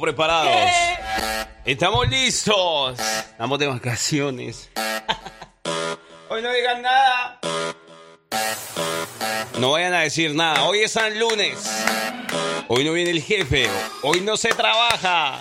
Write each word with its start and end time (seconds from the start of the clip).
Estamos 0.00 0.16
preparados. 0.16 0.70
Estamos 1.66 2.08
listos. 2.08 2.98
Estamos 2.98 3.58
de 3.58 3.66
vacaciones. 3.66 4.70
Hoy 6.30 6.40
no 6.40 6.50
digan 6.52 6.80
nada. 6.80 7.38
No 9.58 9.72
vayan 9.72 9.92
a 9.92 10.00
decir 10.00 10.34
nada. 10.34 10.64
Hoy 10.64 10.80
es 10.80 10.92
San 10.92 11.18
Lunes. 11.18 11.58
Hoy 12.68 12.82
no 12.82 12.92
viene 12.92 13.10
el 13.10 13.22
jefe. 13.22 13.68
Hoy 14.02 14.22
no 14.22 14.38
se 14.38 14.48
trabaja. 14.54 15.40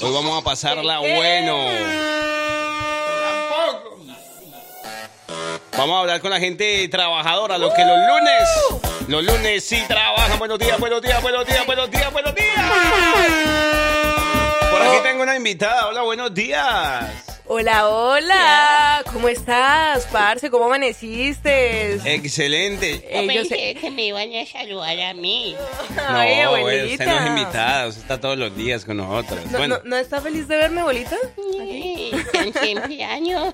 Hoy 0.00 0.12
vamos 0.14 0.40
a 0.40 0.44
pasarla 0.44 1.00
bueno. 1.00 1.66
Vamos 5.76 5.96
a 5.96 6.00
hablar 6.00 6.20
con 6.20 6.30
la 6.30 6.38
gente 6.38 6.86
trabajadora, 6.88 7.58
los 7.58 7.72
que 7.74 7.84
los 7.84 7.96
lunes, 7.96 8.79
los 9.08 9.24
lunes 9.24 9.64
sí 9.64 9.82
trabajan. 9.88 10.38
Buenos 10.38 10.58
días, 10.58 10.78
buenos 10.78 11.02
días, 11.02 11.20
buenos 11.22 11.46
días, 11.46 11.66
buenos 11.66 11.90
días, 11.90 12.12
buenos 12.12 12.34
días. 12.34 12.64
Por 14.70 14.82
aquí 14.82 14.96
tengo 15.02 15.22
una 15.22 15.36
invitada. 15.36 15.88
Hola, 15.88 16.02
buenos 16.02 16.32
días. 16.34 17.24
Hola, 17.52 17.88
hola. 17.88 19.02
¿Cómo 19.12 19.28
estás, 19.28 20.06
parce? 20.12 20.50
¿Cómo 20.50 20.66
amaneciste? 20.66 21.94
Excelente. 22.14 23.04
Eh, 23.10 23.26
yo 23.34 23.42
sé- 23.44 23.48
Pensé 23.48 23.74
que 23.80 23.90
me 23.90 24.06
iban 24.06 24.28
a 24.36 24.46
saludar 24.46 25.00
a 25.00 25.14
mí. 25.14 25.56
Ay, 26.08 26.42
no, 26.44 26.54
abuelita. 26.54 26.92
usted 26.92 27.06
no 27.06 27.18
es 27.18 27.26
invitada, 27.26 27.88
usted 27.88 28.02
está 28.02 28.20
todos 28.20 28.38
los 28.38 28.56
días 28.56 28.84
con 28.84 28.98
nosotros. 28.98 29.40
¿No, 29.50 29.58
bueno, 29.58 29.78
no, 29.82 29.90
¿no 29.90 29.96
está 29.96 30.20
feliz 30.20 30.46
de 30.46 30.56
verme, 30.58 30.80
abuelita? 30.82 31.16
Sí, 31.34 32.12
Tan 32.32 32.52
siempre 32.54 33.02
año. 33.04 33.52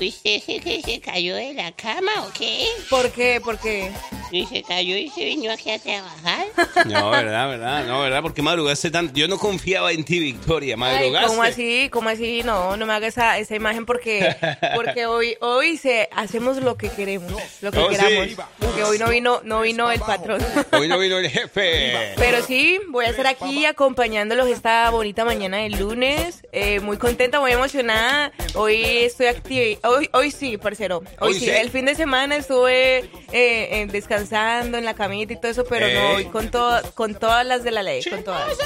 ¿Usted 0.00 0.30
es 0.36 0.48
el 0.48 0.62
que 0.62 0.80
se 0.82 1.00
cayó 1.00 1.34
de 1.34 1.54
la 1.54 1.72
cama 1.72 2.12
o 2.24 2.30
qué? 2.32 2.66
¿Por 2.88 3.10
qué? 3.10 3.40
¿Por 3.42 3.58
qué? 3.58 3.90
Y 4.30 4.46
se 4.46 4.62
cayó 4.62 4.96
y 4.96 5.08
se 5.08 5.24
vino 5.24 5.50
aquí 5.50 5.70
a 5.70 5.78
trabajar. 5.78 6.46
no, 6.86 7.10
verdad, 7.10 7.48
verdad, 7.48 7.84
no, 7.86 8.00
verdad, 8.00 8.22
porque 8.22 8.42
madrugaste 8.42 8.90
tanto. 8.90 9.14
Yo 9.18 9.26
no 9.26 9.38
confiaba 9.38 9.90
en 9.92 10.04
ti, 10.04 10.18
Victoria. 10.20 10.74
Ay, 10.74 10.78
Madrugaste. 10.78 11.28
¿Cómo 11.28 11.42
así? 11.42 11.88
¿Cómo 11.90 12.08
así? 12.10 12.42
No, 12.44 12.76
no 12.76 12.86
me 12.86 12.92
haga 12.92 13.06
esa, 13.06 13.38
esa 13.38 13.54
imagen 13.56 13.86
porque, 13.86 14.36
porque 14.76 15.06
hoy, 15.06 15.36
hoy 15.40 15.76
se, 15.78 16.08
hacemos 16.14 16.58
lo 16.58 16.76
que 16.76 16.90
queremos, 16.90 17.32
lo 17.62 17.72
que 17.72 17.78
Oh, 17.78 17.90
sí. 17.90 17.96
queramos. 17.96 18.46
Porque 18.58 18.84
hoy 18.84 18.98
no 18.98 19.08
vino, 19.08 19.40
no 19.44 19.62
vino 19.62 19.90
el 19.90 20.00
patrón. 20.00 20.40
Hoy 20.72 20.86
no 20.88 20.98
vino 20.98 21.18
el 21.18 21.28
jefe. 21.28 22.14
Pero 22.16 22.42
sí, 22.44 22.78
voy 22.88 23.06
a 23.06 23.08
estar 23.10 23.26
aquí 23.26 23.64
acompañándolos 23.66 24.46
esta 24.48 24.88
bonita 24.90 25.24
mañana 25.24 25.56
del 25.58 25.78
lunes. 25.78 26.42
Eh, 26.52 26.78
muy 26.80 26.98
contenta, 26.98 27.40
muy 27.40 27.50
emocionada. 27.50 28.30
Hoy 28.54 28.82
estoy 28.82 29.26
activa. 29.26 29.87
Hoy, 29.88 30.08
hoy 30.12 30.30
sí, 30.30 30.56
parcero. 30.58 30.98
Hoy, 31.20 31.32
Hoy 31.32 31.34
sí. 31.34 31.40
sí. 31.46 31.50
El 31.50 31.70
fin 31.70 31.84
de 31.84 31.94
semana 31.94 32.36
estuve 32.36 32.98
eh, 32.98 33.08
eh, 33.32 33.86
descansando 33.90 34.78
en 34.78 34.84
la 34.84 34.94
camita 34.94 35.32
y 35.32 35.36
todo 35.40 35.50
eso, 35.50 35.64
pero 35.68 35.86
Eh. 35.86 35.94
no, 35.94 36.10
hoy 36.16 36.24
con, 36.26 36.50
todo, 36.50 36.80
con 36.94 37.14
todas 37.14 37.44
las 37.46 37.62
de 37.64 37.70
la 37.70 37.82
ley. 37.82 38.02
Con 38.08 38.22
todas. 38.24 38.56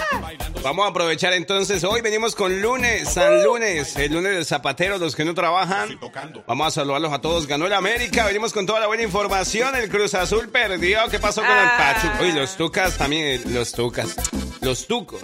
Vamos 0.63 0.87
a 0.87 0.89
aprovechar 0.91 1.33
entonces. 1.33 1.83
Hoy 1.85 2.01
venimos 2.01 2.35
con 2.35 2.61
lunes, 2.63 3.09
San 3.09 3.43
Lunes, 3.43 3.97
el 3.97 4.13
lunes 4.13 4.33
del 4.35 4.45
zapatero, 4.47 4.99
los 4.99 5.17
que 5.17 5.25
no 5.25 5.35
trabajan. 5.35 5.99
Vamos 6.47 6.67
a 6.69 6.71
saludarlos 6.71 7.13
a 7.13 7.21
todos. 7.21 7.47
Ganó 7.47 7.67
el 7.67 7.73
América. 7.73 8.25
Venimos 8.25 8.53
con 8.53 8.67
toda 8.67 8.81
la 8.81 8.87
buena 8.87 9.03
información. 9.03 9.75
El 9.77 9.89
Cruz 9.89 10.15
Azul 10.15 10.49
perdió. 10.51 11.01
¿Qué 11.11 11.19
pasó 11.19 11.41
con 11.43 11.51
el 11.51 11.59
Ah. 11.65 11.95
Pachuca? 11.95 12.19
Uy, 12.23 12.33
los 12.33 12.57
Tucas 12.57 12.97
también. 12.99 13.25
eh, 13.27 13.41
Los 13.47 13.73
Tucas. 13.73 14.15
Los 14.61 14.87
Tucos. 14.87 15.21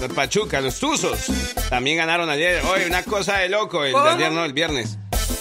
Los 0.00 0.12
Pachuca, 0.12 0.60
los 0.60 0.78
Tuzos. 0.80 1.26
También 1.68 1.96
ganaron 1.98 2.28
ayer. 2.28 2.60
Hoy, 2.64 2.82
una 2.86 3.04
cosa 3.04 3.38
de 3.38 3.48
loco. 3.48 3.84
El 3.84 3.94
ayer, 3.94 4.32
no, 4.32 4.44
el 4.44 4.52
viernes. 4.52 4.98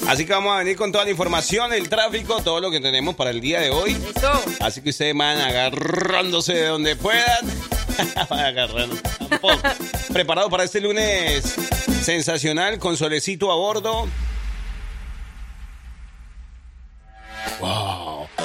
Así 0.07 0.25
que 0.25 0.33
vamos 0.33 0.53
a 0.55 0.59
venir 0.59 0.75
con 0.75 0.91
toda 0.91 1.05
la 1.05 1.11
información, 1.11 1.73
el 1.73 1.89
tráfico, 1.89 2.41
todo 2.41 2.59
lo 2.59 2.71
que 2.71 2.79
tenemos 2.79 3.15
para 3.15 3.29
el 3.29 3.41
día 3.41 3.59
de 3.61 3.69
hoy. 3.69 3.97
Eso. 4.15 4.31
Así 4.59 4.81
que 4.81 4.89
ustedes 4.89 5.15
van 5.15 5.39
agarrándose 5.39 6.53
de 6.53 6.65
donde 6.67 6.95
puedan. 6.95 7.69
Van 8.29 8.39
agarrando. 8.39 8.95
Tampoco. 8.95 9.59
Preparado 10.13 10.49
para 10.49 10.63
este 10.63 10.79
lunes 10.79 11.43
sensacional 12.01 12.79
con 12.79 12.95
solecito 12.95 13.51
a 13.51 13.55
bordo. 13.55 14.07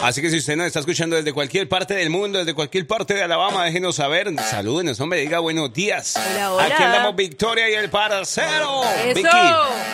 Así 0.04 0.20
que 0.20 0.28
si 0.28 0.36
usted 0.36 0.54
nos 0.56 0.66
está 0.66 0.80
escuchando 0.80 1.16
desde 1.16 1.32
cualquier 1.32 1.66
parte 1.66 1.94
del 1.94 2.10
mundo, 2.10 2.38
desde 2.38 2.52
cualquier 2.52 2.86
parte 2.86 3.14
de 3.14 3.22
Alabama, 3.22 3.64
déjenos 3.64 3.96
saber. 3.96 4.30
Salúdenos, 4.38 5.00
hombre, 5.00 5.20
diga 5.22 5.38
buenos 5.38 5.72
días. 5.72 6.14
Hola, 6.16 6.52
hola. 6.52 6.64
Aquí 6.66 6.82
andamos 6.82 7.16
Victoria 7.16 7.70
y 7.70 7.72
el 7.74 7.88
parcero. 7.88 8.82
Eso. 8.84 9.14
Vicky. 9.14 9.28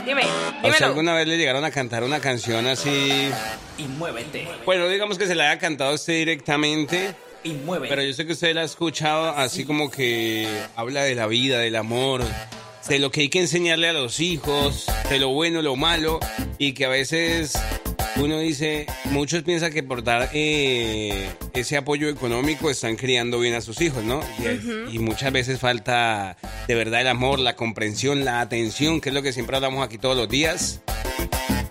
Dime, 0.04 0.22
¿A 0.22 0.26
usted 0.26 0.62
dímelo. 0.64 0.86
alguna 0.86 1.14
vez 1.14 1.28
le 1.28 1.36
llegaron 1.38 1.64
a 1.64 1.70
cantar 1.70 2.02
una 2.02 2.18
canción 2.20 2.66
así? 2.66 3.30
y 3.78 3.82
muévete, 3.84 4.48
Bueno, 4.66 4.88
digamos 4.88 5.16
que 5.16 5.26
se 5.28 5.34
la 5.36 5.48
haya 5.50 5.60
cantado 5.60 5.94
usted 5.94 6.14
directamente. 6.14 7.14
y 7.44 7.52
muévete. 7.52 7.88
Pero 7.94 8.02
yo 8.02 8.12
sé 8.12 8.26
que 8.26 8.32
usted 8.32 8.52
la 8.52 8.62
ha 8.62 8.64
escuchado 8.64 9.28
así 9.36 9.64
como 9.64 9.92
que 9.92 10.48
habla 10.74 11.04
de 11.04 11.14
la 11.14 11.28
vida, 11.28 11.58
del 11.60 11.76
amor, 11.76 12.22
de 12.88 12.98
lo 12.98 13.12
que 13.12 13.20
hay 13.20 13.28
que 13.28 13.38
enseñarle 13.40 13.88
a 13.88 13.92
los 13.92 14.18
hijos, 14.18 14.86
de 15.08 15.20
lo 15.20 15.28
bueno, 15.28 15.62
lo 15.62 15.76
malo, 15.76 16.18
y 16.58 16.72
que 16.72 16.84
a 16.86 16.88
veces 16.88 17.52
uno 18.20 18.38
dice, 18.38 18.86
muchos 19.06 19.42
piensan 19.42 19.72
que 19.72 19.82
por 19.82 20.02
dar 20.04 20.30
eh, 20.32 21.28
ese 21.54 21.76
apoyo 21.76 22.08
económico 22.08 22.70
están 22.70 22.96
criando 22.96 23.38
bien 23.40 23.54
a 23.54 23.60
sus 23.60 23.80
hijos, 23.80 24.04
¿no? 24.04 24.20
Y, 24.38 24.46
es- 24.46 24.94
y 24.94 24.98
muchas 24.98 25.32
veces 25.32 25.58
falta 25.60 26.36
de 26.68 26.74
verdad 26.74 27.00
el 27.00 27.08
amor, 27.08 27.38
la 27.38 27.56
comprensión, 27.56 28.24
la 28.24 28.40
atención, 28.40 29.00
que 29.00 29.08
es 29.10 29.14
lo 29.14 29.22
que 29.22 29.32
siempre 29.32 29.56
hablamos 29.56 29.84
aquí 29.84 29.98
todos 29.98 30.16
los 30.16 30.28
días. 30.28 30.80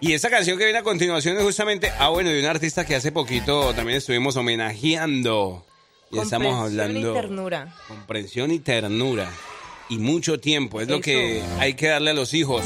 Y 0.02 0.14
esta 0.14 0.30
canción 0.30 0.58
que 0.58 0.64
viene 0.64 0.80
a 0.80 0.84
continuación 0.84 1.38
es 1.38 1.44
justamente, 1.44 1.92
ah 2.00 2.10
bueno, 2.10 2.30
de 2.30 2.40
un 2.40 2.46
artista 2.46 2.86
que 2.86 2.96
hace 2.96 3.12
poquito 3.12 3.74
también 3.74 3.98
estuvimos 3.98 4.36
homenajeando. 4.38 5.66
Y 6.12 6.18
estamos 6.20 6.48
Comprensión 6.56 6.82
hablando... 6.82 7.12
y 7.12 7.14
ternura. 7.14 7.76
Comprensión 7.88 8.52
y 8.52 8.60
ternura. 8.60 9.30
Y 9.90 9.98
mucho 10.00 10.40
tiempo, 10.40 10.82
es 10.82 10.88
lo 10.88 10.96
Eso. 10.96 11.02
que 11.04 11.44
hay 11.60 11.74
que 11.74 11.88
darle 11.88 12.12
a 12.12 12.14
los 12.14 12.34
hijos. 12.34 12.64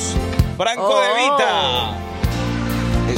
Franco 0.57 0.87
Oh. 0.89 1.01
de 1.01 1.07
Vita. 1.23 2.22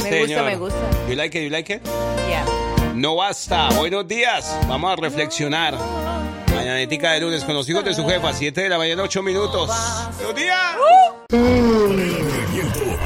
Este 0.06 0.14
Me 0.14 0.20
gusta, 0.20 0.34
señor. 0.36 0.44
me 0.44 0.56
gusta. 0.56 1.08
You 1.08 1.14
like 1.16 1.38
it, 1.38 1.44
you 1.44 1.50
like 1.50 1.72
it? 1.74 1.82
Ya. 2.30 2.44
No 2.94 3.16
basta. 3.16 3.68
Buenos 3.70 4.06
días. 4.06 4.56
Vamos 4.68 4.92
a 4.92 4.96
reflexionar. 4.96 5.74
Mañanética 6.54 7.12
de 7.12 7.20
lunes 7.20 7.44
con 7.44 7.54
los 7.54 7.68
hijos 7.68 7.84
de 7.84 7.92
su 7.92 8.06
jefa, 8.06 8.32
7 8.32 8.62
de 8.62 8.68
la 8.68 8.78
mañana, 8.78 9.02
8 9.02 9.22
minutos. 9.22 9.68
¡Buenos 10.16 10.34
días! 10.36 10.76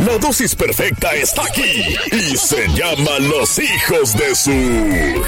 La 0.06 0.18
dosis 0.18 0.54
perfecta 0.54 1.12
está 1.14 1.44
aquí 1.44 1.96
y 2.12 2.36
se 2.36 2.68
llama 2.68 3.18
Los 3.18 3.58
hijos 3.58 4.16
de 4.16 4.34
su 4.34 4.50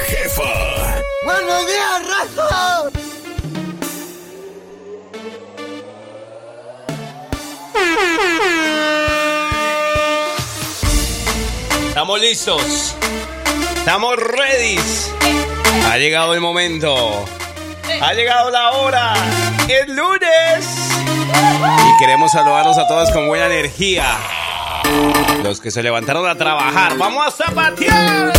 jefa. 0.07 1.01
¡Buenos 1.25 1.67
días, 1.67 2.03
raza! 2.07 2.91
Estamos 12.03 12.21
listos. 12.21 12.97
Estamos 13.77 14.17
ready. 14.17 14.77
Ha 15.89 15.99
llegado 15.99 16.35
el 16.35 16.41
momento. 16.41 17.25
Ha 18.01 18.13
llegado 18.13 18.51
la 18.51 18.73
hora. 18.73 19.15
Es 19.69 19.87
lunes. 19.87 20.67
Y 20.99 21.99
queremos 22.01 22.33
saludarlos 22.33 22.77
a 22.77 22.89
todos 22.89 23.09
con 23.13 23.29
buena 23.29 23.47
energía. 23.47 24.19
Los 25.45 25.61
que 25.61 25.71
se 25.71 25.81
levantaron 25.81 26.29
a 26.29 26.35
trabajar. 26.35 26.99
¡Vamos 26.99 27.25
a 27.25 27.31
zapatear! 27.31 28.33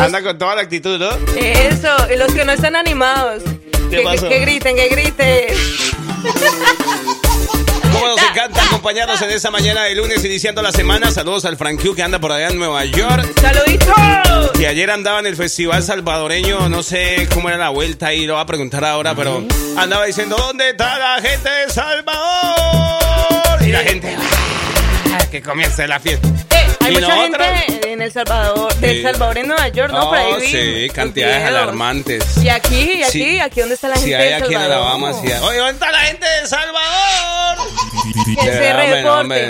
Anda 0.00 0.22
con 0.22 0.38
toda 0.38 0.54
la 0.54 0.62
actitud, 0.62 0.98
¿no? 0.98 1.10
Eso, 1.36 2.10
y 2.10 2.16
los 2.16 2.32
que 2.32 2.46
no 2.46 2.52
están 2.52 2.76
animados. 2.76 3.42
¿Qué 3.90 3.98
que, 3.98 4.02
pasó? 4.04 4.26
que 4.26 4.38
griten, 4.38 4.74
que 4.74 4.88
griten. 4.88 5.54
Cómo 8.00 8.16
nos 8.16 8.22
encanta 8.30 8.62
acompañarnos 8.64 9.20
en 9.22 9.30
esta 9.30 9.50
mañana 9.50 9.84
de 9.84 9.94
lunes 9.94 10.24
iniciando 10.24 10.62
la 10.62 10.72
semana. 10.72 11.10
Saludos 11.10 11.44
al 11.44 11.56
Frank 11.58 11.80
Q 11.82 11.94
que 11.94 12.02
anda 12.02 12.18
por 12.18 12.32
allá 12.32 12.48
en 12.48 12.58
Nueva 12.58 12.84
York. 12.86 13.28
¡Saluditos! 13.40 14.50
Que 14.58 14.66
ayer 14.66 14.90
andaba 14.90 15.20
en 15.20 15.26
el 15.26 15.36
festival 15.36 15.82
salvadoreño, 15.82 16.68
no 16.70 16.82
sé 16.82 17.28
cómo 17.34 17.48
era 17.48 17.58
la 17.58 17.68
vuelta 17.68 18.06
ahí, 18.08 18.26
lo 18.26 18.34
va 18.34 18.40
a 18.42 18.46
preguntar 18.46 18.84
ahora, 18.84 19.14
pero 19.14 19.44
andaba 19.76 20.06
diciendo, 20.06 20.36
¿dónde 20.38 20.70
está 20.70 20.98
la 20.98 21.20
gente 21.20 21.48
de 21.50 21.70
Salvador? 21.72 23.62
y 23.62 23.72
la 23.72 23.80
gente. 23.80 24.16
ah, 25.12 25.26
que 25.30 25.42
comience 25.42 25.86
la 25.86 26.00
fiesta. 26.00 26.26
Eh, 26.28 26.66
hay 26.80 26.92
¿Y 26.92 26.94
mucha 26.94 27.14
nosotros? 27.14 27.46
gente 27.66 27.92
en 27.92 28.02
El 28.02 28.12
Salvador, 28.12 28.74
de 28.76 28.90
El 28.90 28.96
Sí. 28.96 29.02
Salvador 29.02 29.38
en 29.38 29.46
Nueva 29.48 29.68
York, 29.68 29.92
¿no? 29.92 30.12
Ahí 30.12 30.26
Oh, 30.32 30.36
vi 30.38 30.46
sí, 30.46 30.90
cantidades 30.94 31.46
alarmantes. 31.46 32.24
Y 32.42 32.48
aquí, 32.48 32.92
y 32.98 33.02
aquí, 33.02 33.12
Sí. 33.12 33.38
aquí, 33.40 33.60
¿dónde 33.60 33.74
está 33.74 33.88
la 33.88 33.94
gente 33.96 34.08
Si 34.08 34.14
hay 34.14 34.28
de 34.28 34.34
aquí 34.36 34.54
en? 34.54 34.60
Alabama, 34.62 35.08
hay- 35.10 35.32
Oye, 35.42 35.58
¿dónde 35.58 35.72
está 35.72 35.92
la 35.92 36.00
gente 36.00 36.26
de 36.26 36.46
Salvador? 36.48 37.39
Que 38.02 38.52
se 38.52 38.72
hombre, 38.72 38.72
no, 38.72 38.94
reporte. 38.94 39.08
hombre, 39.20 39.40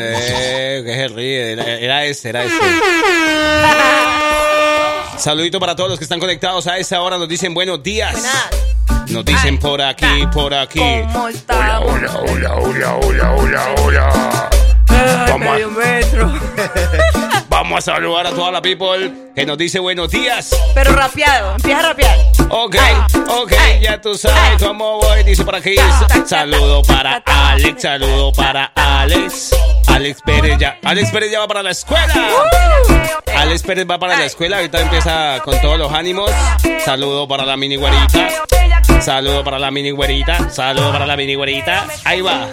eh, 0.79 0.82
que 0.85 0.94
se 0.94 1.08
ríe. 1.08 1.52
Era, 1.52 1.64
era 1.64 2.05
este, 2.05 2.29
era 2.31 2.44
este. 2.44 2.56
Saludito 5.19 5.61
para 5.61 5.76
todos 5.76 5.91
los 5.91 5.99
que 5.99 6.05
están 6.05 6.19
conectados 6.20 6.67
a 6.67 6.79
esta 6.79 7.00
hora. 7.00 7.19
Nos 7.19 7.29
dicen 7.29 7.52
buenos 7.55 7.82
días. 7.82 8.12
Buenas. 8.12 9.11
Nos 9.11 9.25
dicen 9.25 9.55
Ay, 9.55 9.58
por 9.58 9.82
aquí, 9.82 10.06
por 10.32 10.55
aquí. 10.55 10.81
¿Cómo 11.12 11.29
está? 11.29 11.81
Hola, 11.81 12.12
hola, 12.17 12.55
hola, 12.56 12.94
hola, 12.97 13.31
hola, 13.35 13.75
hola. 13.82 14.50
Ay, 14.88 15.31
Vamos 15.31 15.49
a- 15.49 15.52
medio 15.52 15.70
metro. 15.70 16.32
Vamos 17.62 17.76
a 17.86 17.92
saludar 17.92 18.26
a 18.26 18.30
toda 18.30 18.50
la 18.52 18.62
people 18.62 19.12
que 19.36 19.44
nos 19.44 19.58
dice 19.58 19.78
buenos 19.80 20.10
días. 20.10 20.56
Pero 20.74 20.94
rapeado, 20.94 21.56
empieza 21.56 21.80
a 21.80 21.82
rapear. 21.82 22.16
Ok, 22.48 22.76
Ay, 22.80 22.94
ok, 23.28 23.52
ay, 23.52 23.80
ya 23.82 24.00
tú 24.00 24.14
sabes 24.14 24.38
ay. 24.58 24.66
cómo 24.66 24.96
voy. 24.96 25.22
Dice 25.24 25.44
por 25.44 25.54
aquí. 25.54 25.74
Saludo 26.24 26.80
para. 26.80 27.22
Alex, 27.26 27.82
saludo 27.82 28.32
para 28.32 28.72
Alex. 28.74 29.54
Alex 29.88 30.22
Pérez 30.24 30.56
ya. 30.58 30.78
Alex 30.82 31.10
Pérez 31.10 31.30
ya 31.30 31.40
va 31.40 31.48
para 31.48 31.62
la 31.62 31.72
escuela. 31.72 32.14
Alex 33.36 33.62
Pérez 33.62 33.86
va 33.88 33.98
para 33.98 34.16
la 34.16 34.24
escuela. 34.24 34.56
Ahorita 34.56 34.80
empieza 34.80 35.40
con 35.44 35.60
todos 35.60 35.78
los 35.78 35.92
ánimos. 35.92 36.30
Saludo 36.82 37.28
para 37.28 37.44
la 37.44 37.58
mini 37.58 37.76
güerita. 37.76 38.30
Saludo 39.02 39.44
para 39.44 39.58
la 39.58 39.70
mini 39.70 39.90
güerita. 39.90 40.48
Saludo 40.48 40.92
para 40.92 41.04
la 41.06 41.14
mini 41.14 41.34
güerita. 41.34 41.86
Ahí 42.04 42.22
va. 42.22 42.48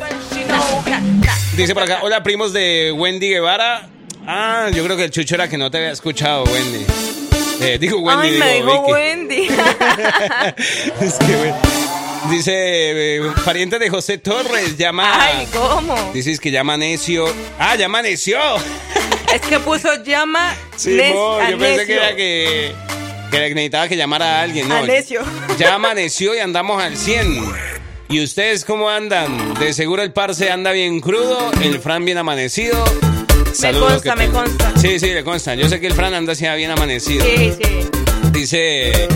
Dice 1.54 1.74
por 1.74 1.84
acá, 1.84 2.00
hola 2.02 2.24
primos 2.24 2.52
de 2.52 2.92
Wendy 2.92 3.30
Guevara. 3.30 3.88
Ah, 4.30 4.70
yo 4.74 4.84
creo 4.84 4.98
que 4.98 5.06
el 5.06 5.10
chucho 5.12 5.36
era 5.36 5.48
que 5.48 5.58
no 5.58 5.72
te 5.72 5.78
había 5.78 5.92
escuchado, 5.92 6.44
Wendy. 6.44 6.86
Eh, 7.62 7.78
digo 7.80 8.00
Wendy, 8.00 8.28
Ay, 8.28 8.34
digo 8.34 8.46
me 8.46 8.54
dijo 8.54 8.82
Vicky. 8.82 8.92
Wendy. 8.92 9.48
Es 11.02 11.14
que, 11.14 11.54
dice, 12.30 12.52
eh, 12.54 13.22
pariente 13.46 13.80
de 13.80 13.90
José 13.90 14.18
Torres, 14.18 14.76
llama... 14.76 15.14
Ay, 15.18 15.48
¿cómo? 15.54 16.12
Dices 16.14 16.42
que 16.42 16.52
llama 16.52 16.76
necio. 16.76 17.26
Ah, 17.58 17.78
ya 17.78 17.86
amaneció. 17.86 18.38
Es 19.34 19.42
que 19.42 19.60
puso 19.60 20.04
llama. 20.04 20.54
Sí, 20.76 20.98
yo 20.98 21.58
pensé 21.58 21.86
que 21.86 21.94
necio. 21.96 21.96
era 21.96 22.16
que, 22.18 22.76
que 23.32 23.40
necesitaba 23.40 23.88
que 23.88 23.96
llamara 23.96 24.40
a 24.40 24.42
alguien. 24.42 24.68
No, 24.68 24.76
A 24.80 24.82
necio. 24.82 25.22
Ya 25.58 25.74
amaneció 25.76 26.36
y 26.36 26.40
andamos 26.40 26.84
al 26.84 26.98
100. 26.98 27.46
¿Y 28.10 28.22
ustedes 28.22 28.66
cómo 28.66 28.90
andan? 28.90 29.54
De 29.54 29.72
seguro 29.74 30.04
el 30.04 30.12
parce 30.12 30.52
anda 30.52 30.72
bien 30.74 31.00
crudo, 31.00 31.50
el 31.62 31.80
Fran 31.80 32.04
bien 32.04 32.18
amanecido. 32.18 32.84
Saludos 33.54 33.94
consta, 33.94 34.16
me 34.16 34.28
consta. 34.30 34.74
Sí, 34.78 35.00
sí, 35.00 35.14
le 35.14 35.24
consta. 35.24 35.56
Yo 35.56 35.68
sé 35.68 35.80
que 35.80 35.88
el 35.88 35.94
Fran 35.94 36.14
anda 36.14 36.34
así 36.34 36.46
bien 36.56 36.72
amanecido. 36.72 37.26
Sí, 37.26 37.54
sí. 37.62 37.88
Dice, 38.32 39.08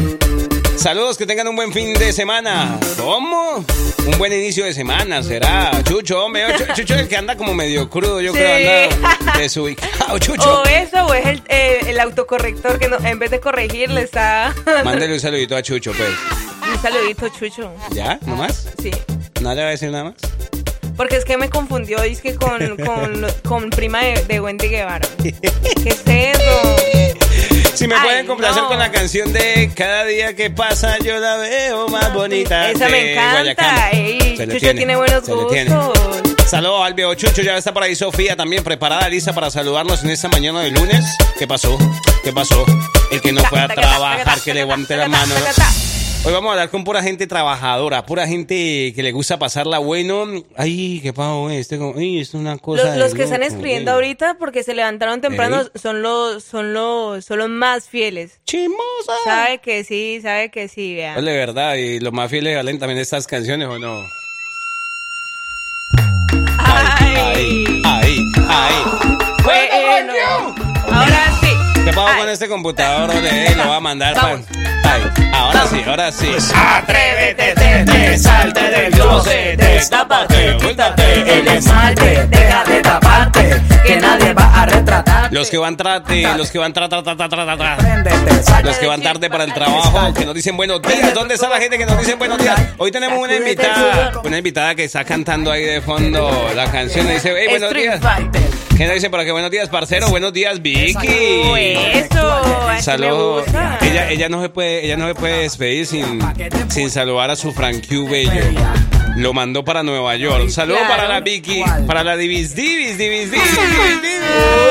saludos, 0.77 1.17
que 1.17 1.25
tengan 1.25 1.47
un 1.47 1.55
buen 1.55 1.71
fin 1.71 1.93
de 1.93 2.11
semana. 2.11 2.79
¿Cómo? 2.97 3.63
Un 4.07 4.17
buen 4.17 4.33
inicio 4.33 4.65
de 4.65 4.73
semana, 4.73 5.21
será. 5.21 5.71
Chucho, 5.83 6.25
hombre, 6.25 6.45
Chu- 6.57 6.73
Chucho 6.73 6.95
es 6.95 7.01
el 7.01 7.07
que 7.07 7.17
anda 7.17 7.35
como 7.37 7.53
medio 7.53 7.87
crudo, 7.89 8.19
yo 8.19 8.31
Sí. 8.31 8.39
creo, 8.39 8.89
anda 8.89 9.33
desubicado, 9.37 10.17
Chucho. 10.17 10.61
O 10.61 10.65
eso, 10.65 11.05
o 11.05 11.13
es 11.13 11.25
el, 11.27 11.43
eh, 11.49 11.81
el 11.87 11.99
autocorrector 11.99 12.79
que 12.79 12.87
no, 12.87 12.97
en 13.05 13.19
vez 13.19 13.29
de 13.29 13.39
corregir 13.39 13.91
le 13.91 14.01
está. 14.01 14.55
Mándale 14.83 15.13
un 15.13 15.19
saludito 15.19 15.55
a 15.55 15.61
Chucho, 15.61 15.91
pues. 15.93 16.09
un 16.73 16.81
saludito, 16.81 17.29
Chucho. 17.29 17.71
¿Ya? 17.91 18.17
¿No 18.25 18.35
más? 18.37 18.69
Sí. 18.81 18.89
¿No 19.41 19.53
le 19.53 19.61
va 19.61 19.67
a 19.67 19.71
decir 19.71 19.91
nada 19.91 20.05
más? 20.05 20.15
Porque 20.95 21.15
es 21.17 21.25
que 21.25 21.37
me 21.37 21.49
confundió, 21.49 22.01
dice 22.01 22.21
que 22.21 22.35
con, 22.35 22.77
con, 22.77 23.27
con 23.47 23.69
prima 23.69 24.01
de, 24.03 24.23
de 24.27 24.39
Wendy 24.39 24.67
Guevara. 24.67 25.07
¿Qué 25.21 25.33
es 25.85 26.01
eso? 26.05 26.75
Si 27.73 27.87
me 27.87 27.95
Ay, 27.95 28.01
pueden 28.03 28.27
complacer 28.27 28.63
no. 28.63 28.67
con 28.67 28.77
la 28.77 28.91
canción 28.91 29.31
de 29.31 29.71
Cada 29.73 30.03
día 30.03 30.35
que 30.35 30.49
pasa 30.51 30.97
yo 30.99 31.17
la 31.19 31.37
veo 31.37 31.87
más 31.87 32.13
bonita. 32.13 32.69
Esa 32.69 32.89
me 32.89 33.13
encanta. 33.13 33.89
Ey, 33.91 34.35
Chucho 34.37 34.73
tiene, 34.75 34.95
buenos 34.95 35.27
le 35.27 35.35
tiene. 35.49 35.75
gustos. 35.75 36.21
Saludos 36.47 36.85
al 36.85 36.93
viejo 36.93 37.13
Chucho, 37.15 37.41
ya 37.41 37.55
está 37.57 37.73
por 37.73 37.83
ahí 37.83 37.95
Sofía 37.95 38.35
también 38.35 38.61
preparada, 38.63 39.07
lista 39.07 39.31
para 39.33 39.49
saludarnos 39.49 40.03
en 40.03 40.09
esta 40.09 40.27
mañana 40.27 40.59
de 40.61 40.71
lunes. 40.71 41.05
¿Qué 41.39 41.47
pasó? 41.47 41.77
¿Qué 42.23 42.33
pasó? 42.33 42.65
El 43.09 43.21
que 43.21 43.31
no 43.31 43.41
fue 43.45 43.59
a 43.61 43.67
trabajar, 43.69 44.41
que 44.41 44.53
levante 44.53 44.97
la 44.97 45.07
mano. 45.07 45.33
Hoy 46.23 46.33
vamos 46.33 46.49
a 46.49 46.51
hablar 46.53 46.69
con 46.69 46.83
pura 46.83 47.01
gente 47.01 47.25
trabajadora, 47.25 48.05
pura 48.05 48.27
gente 48.27 48.93
que 48.95 49.01
le 49.01 49.11
gusta 49.11 49.39
pasarla 49.39 49.79
bueno. 49.79 50.25
Ay, 50.55 50.99
qué 51.01 51.13
pavo, 51.13 51.49
este, 51.49 51.79
como- 51.79 51.97
ay, 51.97 52.19
esto 52.19 52.37
es 52.37 52.41
una 52.41 52.59
cosa. 52.59 52.83
Los, 52.83 52.93
de 52.93 52.99
los 52.99 53.13
que 53.15 53.23
están 53.23 53.41
escribiendo 53.41 53.89
eh. 53.89 53.93
ahorita 53.95 54.35
porque 54.37 54.61
se 54.61 54.75
levantaron 54.75 55.19
temprano 55.21 55.63
son 55.73 56.03
los, 56.03 56.43
son 56.43 56.73
los, 56.73 57.25
son 57.25 57.39
los 57.39 57.49
más 57.49 57.89
fieles. 57.89 58.39
Chimosa. 58.45 59.13
Sabe 59.23 59.57
que 59.61 59.83
sí, 59.83 60.19
sabe 60.21 60.51
que 60.51 60.67
sí, 60.67 60.93
vea. 60.93 61.17
Ole, 61.17 61.35
verdad, 61.35 61.73
y 61.75 61.99
los 61.99 62.13
más 62.13 62.29
fieles 62.29 62.55
valen 62.55 62.77
también 62.77 62.99
estas 62.99 63.25
canciones 63.25 63.67
o 63.67 63.79
no. 63.79 63.99
Ay. 66.59 67.15
Ahí, 67.15 67.81
ahí, 67.83 68.17
ahí. 68.47 68.83
Bueno, 69.43 70.13
ahora 70.91 71.33
sí. 71.41 71.47
¿Qué 71.83 71.91
pago 71.93 72.07
Ay. 72.09 72.19
con 72.19 72.29
este 72.29 72.47
computador? 72.47 73.09
Ole, 73.09 73.55
lo 73.55 73.67
va 73.69 73.77
a 73.77 73.79
mandar 73.79 74.13
para. 74.13 74.39
Ahora 75.33 75.67
sí, 75.67 75.83
ahora 75.87 76.11
sí. 76.11 76.27
Atrévete, 76.53 77.53
te, 77.55 77.85
te, 77.85 78.17
salte 78.17 78.61
del 78.61 78.91
closet, 78.91 79.57
destápate, 79.57 80.57
quítate 80.57 81.39
el 81.39 81.47
esmalte, 81.47 82.27
deja 82.27 82.63
de 82.65 82.81
taparte, 82.81 83.61
que 83.85 83.97
nadie 83.97 84.33
va 84.33 84.61
a 84.61 84.65
retratar. 84.65 85.31
Los 85.31 85.49
que 85.49 85.57
van 85.57 85.77
trate, 85.77 86.27
los 86.35 86.51
que 86.51 86.59
van 86.59 86.73
tra, 86.73 86.89
tra, 86.89 87.01
tra, 87.03 87.15
tra, 87.15 87.29
tra, 87.29 87.45
tra, 87.45 87.57
tra. 87.57 88.61
Los 88.63 88.77
que 88.77 88.85
van 88.87 89.01
tarde 89.01 89.29
para 89.29 89.45
el 89.45 89.53
trabajo, 89.53 90.13
que 90.13 90.25
nos 90.25 90.35
dicen 90.35 90.57
buenos 90.57 90.81
días. 90.81 91.13
¿Dónde 91.13 91.35
está 91.35 91.47
la 91.47 91.59
gente 91.59 91.77
que 91.77 91.85
nos 91.85 91.97
dicen 91.97 92.19
buenos 92.19 92.37
días? 92.37 92.59
Hoy 92.77 92.91
tenemos 92.91 93.17
una 93.17 93.35
invitada, 93.35 94.11
una 94.23 94.37
invitada 94.37 94.75
que 94.75 94.83
está 94.83 95.05
cantando 95.05 95.51
ahí 95.51 95.63
de 95.63 95.81
fondo 95.81 96.49
la 96.53 96.69
canción. 96.69 97.07
y 97.07 97.13
Dice, 97.13 97.33
hey, 97.37 97.47
buenos 97.49 97.73
días. 97.73 98.01
Fighter. 98.81 98.87
¿Qué 98.87 98.87
nos 98.87 98.95
dice 98.95 99.09
por 99.09 99.19
aquí? 99.19 99.31
Buenos 99.31 99.51
días, 99.51 99.69
parcero. 99.69 100.07
Buenos 100.09 100.33
días, 100.33 100.61
Vicky. 100.61 101.07
Eso, 101.93 102.41
me 102.67 102.81
Saludos. 102.81 103.45
Ella, 103.81 104.09
ella 104.09 104.29
no 104.29 104.41
se 104.41 104.49
puede, 104.49 104.85
ella 104.85 104.97
no 104.97 105.07
se 105.07 105.15
puede 105.15 105.43
despedir 105.43 105.85
sin, 105.85 106.19
sin 106.69 106.89
saludar 106.89 107.29
a 107.29 107.35
su 107.35 107.51
Frank 107.51 107.87
Q 107.87 108.07
Bello. 108.09 108.41
Lo 109.21 109.33
mandó 109.33 109.63
para 109.63 109.83
Nueva 109.83 110.15
York. 110.15 110.49
Saludos 110.49 110.79
Claro. 110.79 110.95
para 110.95 111.07
la 111.07 111.19
Vicky, 111.19 111.63
para 111.85 112.03
la 112.03 112.17
Divis 112.17 112.55
Divis, 112.55 112.97
Divis 112.97 113.29
Divis, 113.29 113.51
Divis, 113.51 114.01
Divis. 114.01 114.21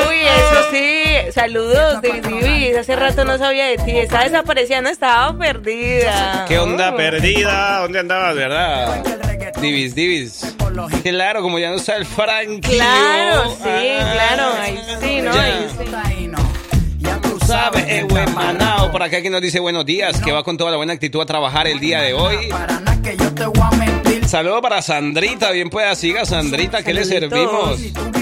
Uy, 0.09 0.15
eso 0.17 0.71
sí. 0.71 1.31
Saludos, 1.31 2.01
David 2.01 2.25
Divis. 2.27 2.75
Hace 2.77 2.95
rato 2.97 3.23
no 3.23 3.37
sabía 3.37 3.65
de 3.67 3.77
ti. 3.77 3.91
Estaba 3.97 4.25
desaparecida, 4.25 4.81
no 4.81 4.89
estaba 4.89 5.37
perdida. 5.37 6.43
¿Qué 6.49 6.59
onda 6.59 6.93
perdida? 6.97 7.79
¿Dónde 7.79 7.99
andabas, 7.99 8.35
verdad? 8.35 9.03
Divis 9.61 9.95
Divis. 9.95 10.55
Claro, 11.03 11.41
como 11.41 11.57
ya 11.57 11.69
no 11.69 11.77
está 11.77 11.95
el 11.95 12.05
Frank. 12.05 12.65
Claro, 12.67 13.51
sí, 13.51 13.63
claro. 13.63 14.53
Ahí 14.59 14.79
sí, 15.01 15.21
¿no? 15.21 15.33
Ya. 15.33 15.43
Ahí 15.43 15.67
sí. 15.77 15.85
Tú 17.21 17.39
sabes, 17.45 17.85
eh, 17.87 18.03
buen 18.07 18.33
manao. 18.35 18.91
Por 18.91 19.01
acá 19.01 19.21
que 19.21 19.29
nos 19.29 19.41
dice 19.41 19.59
buenos 19.61 19.85
días, 19.85 20.19
que 20.21 20.31
va 20.33 20.43
con 20.43 20.57
toda 20.57 20.71
la 20.71 20.77
buena 20.77 20.91
actitud 20.93 21.21
a 21.21 21.25
trabajar 21.25 21.67
el 21.67 21.79
día 21.79 22.01
de 22.01 22.13
hoy. 22.13 22.49
Saludo 24.27 24.61
para 24.61 24.81
Sandrita, 24.81 25.51
bien 25.51 25.69
pueda 25.69 25.93
siga 25.95 26.25
Sandrita, 26.25 26.83
¿qué 26.83 26.93
le 26.93 27.05
servimos? 27.05 27.79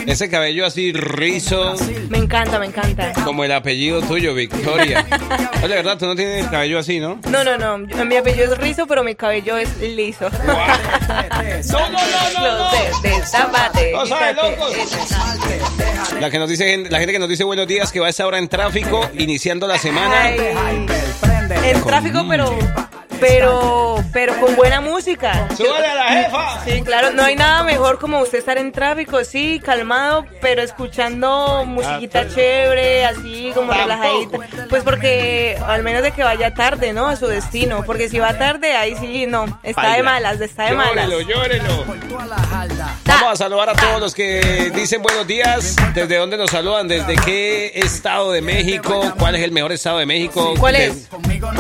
Ese 0.07 0.29
cabello 0.29 0.65
así 0.65 0.91
rizo, 0.91 1.75
Me 2.09 2.17
encanta, 2.17 2.57
me 2.59 2.65
encanta. 2.67 3.13
como 3.23 3.43
el 3.43 3.51
apellido 3.51 4.01
tuyo, 4.01 4.33
Victoria. 4.33 5.05
Oye, 5.63 5.75
¿verdad? 5.75 5.97
Tú 5.97 6.05
no 6.05 6.15
tienes 6.15 6.43
el 6.45 6.49
cabello 6.49 6.79
así, 6.79 6.99
¿no? 6.99 7.19
No, 7.29 7.43
no, 7.43 7.57
no. 7.57 7.77
Mi 8.05 8.15
apellido 8.15 8.51
es 8.53 8.57
Rizo, 8.57 8.87
pero 8.87 9.03
mi 9.03 9.13
cabello 9.15 9.57
es 9.57 9.77
liso. 9.81 10.29
No, 11.69 11.79
no, 11.89 11.89
no, 11.89 12.39
no, 12.39 12.57
no. 12.57 12.71
De- 13.01 13.91
No 13.91 14.05
locos. 14.33 14.75
La 16.19 16.29
que 16.29 16.39
nos 16.39 16.49
dice, 16.49 16.77
la 16.89 16.97
gente 16.99 17.13
que 17.13 17.19
nos 17.19 17.29
dice 17.29 17.43
buenos 17.43 17.67
días, 17.67 17.91
que 17.91 17.99
va 17.99 18.07
a 18.07 18.09
estar 18.09 18.23
ahora 18.25 18.37
en 18.37 18.47
tráfico, 18.47 19.09
iniciando 19.17 19.67
la 19.67 19.77
semana. 19.77 20.21
Ay, 20.23 20.85
en 21.65 21.83
tráfico, 21.83 22.25
pero, 22.29 22.57
pero, 23.19 24.03
pero 24.11 24.39
con 24.39 24.55
buena 24.55 24.81
música. 24.81 25.47
¡Súbale 25.55 25.87
a 25.87 25.95
la 25.95 26.03
jefa! 26.03 26.63
Sí, 26.65 26.81
claro, 26.81 27.11
no 27.11 27.23
hay 27.23 27.35
nada 27.35 27.63
mejor 27.63 27.99
como 27.99 28.19
usted 28.19 28.39
estar 28.39 28.57
en 28.57 28.71
tráfico, 28.71 29.23
sí, 29.23 29.61
calmado, 29.63 30.25
pero 30.41 30.61
escuchando 30.61 31.63
musiquita 31.65 32.27
chévere, 32.27 33.05
así 33.05 33.51
como 33.53 33.73
relajadita. 33.73 34.39
Pues 34.69 34.83
porque, 34.83 35.57
al 35.65 35.83
menos 35.83 36.03
de 36.03 36.11
que 36.11 36.23
vaya 36.23 36.53
tarde, 36.53 36.93
¿no? 36.93 37.07
A 37.07 37.15
su 37.15 37.27
destino. 37.27 37.83
Porque 37.85 38.09
si 38.09 38.19
va 38.19 38.37
tarde, 38.37 38.75
ahí 38.75 38.95
sí, 38.99 39.25
no. 39.27 39.59
Está 39.63 39.93
de 39.95 40.03
malas, 40.03 40.39
está 40.41 40.65
de 40.65 40.75
malas. 40.75 41.07
Llórelo, 41.07 41.21
llórelo. 41.21 41.85
Vamos 43.05 43.33
a 43.33 43.35
saludar 43.35 43.69
a 43.69 43.73
todos 43.73 43.99
los 43.99 44.13
que 44.13 44.71
dicen 44.73 45.01
buenos 45.01 45.27
días. 45.27 45.75
¿Desde 45.93 46.17
dónde 46.17 46.37
nos 46.37 46.51
saludan? 46.51 46.87
¿Desde 46.87 47.15
qué 47.17 47.71
estado 47.75 48.31
de 48.31 48.41
México? 48.41 49.13
¿Cuál 49.17 49.35
es 49.35 49.43
el 49.43 49.51
mejor 49.51 49.71
estado 49.71 49.97
de 49.97 50.05
México? 50.05 50.53
¿Cuál 50.57 50.75
es? 50.75 51.09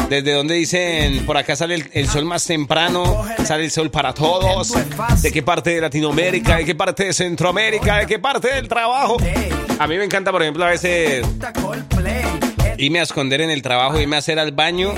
Desde 0.09 0.33
donde 0.33 0.55
dicen, 0.55 1.25
por 1.25 1.37
acá 1.37 1.48
sale 1.55 1.75
el, 1.75 1.89
el 1.93 2.07
sol 2.07 2.25
más 2.25 2.45
temprano, 2.45 3.23
sale 3.43 3.65
el 3.65 3.71
sol 3.71 3.89
para 3.91 4.13
todos. 4.13 4.73
¿De 5.21 5.31
qué 5.31 5.41
parte 5.43 5.71
de 5.71 5.81
Latinoamérica? 5.81 6.57
¿De 6.57 6.65
qué 6.65 6.75
parte 6.75 7.05
de 7.05 7.13
Centroamérica? 7.13 7.97
¿De 7.97 8.05
qué 8.07 8.19
parte 8.19 8.53
del 8.53 8.67
trabajo? 8.67 9.17
A 9.79 9.87
mí 9.87 9.97
me 9.97 10.03
encanta, 10.03 10.31
por 10.31 10.41
ejemplo, 10.41 10.65
a 10.65 10.69
veces 10.69 11.25
irme 12.77 12.99
a 12.99 13.03
esconder 13.03 13.41
en 13.41 13.49
el 13.49 13.61
trabajo, 13.61 13.99
irme 13.99 14.15
a 14.15 14.19
hacer 14.19 14.39
al 14.39 14.51
baño 14.51 14.93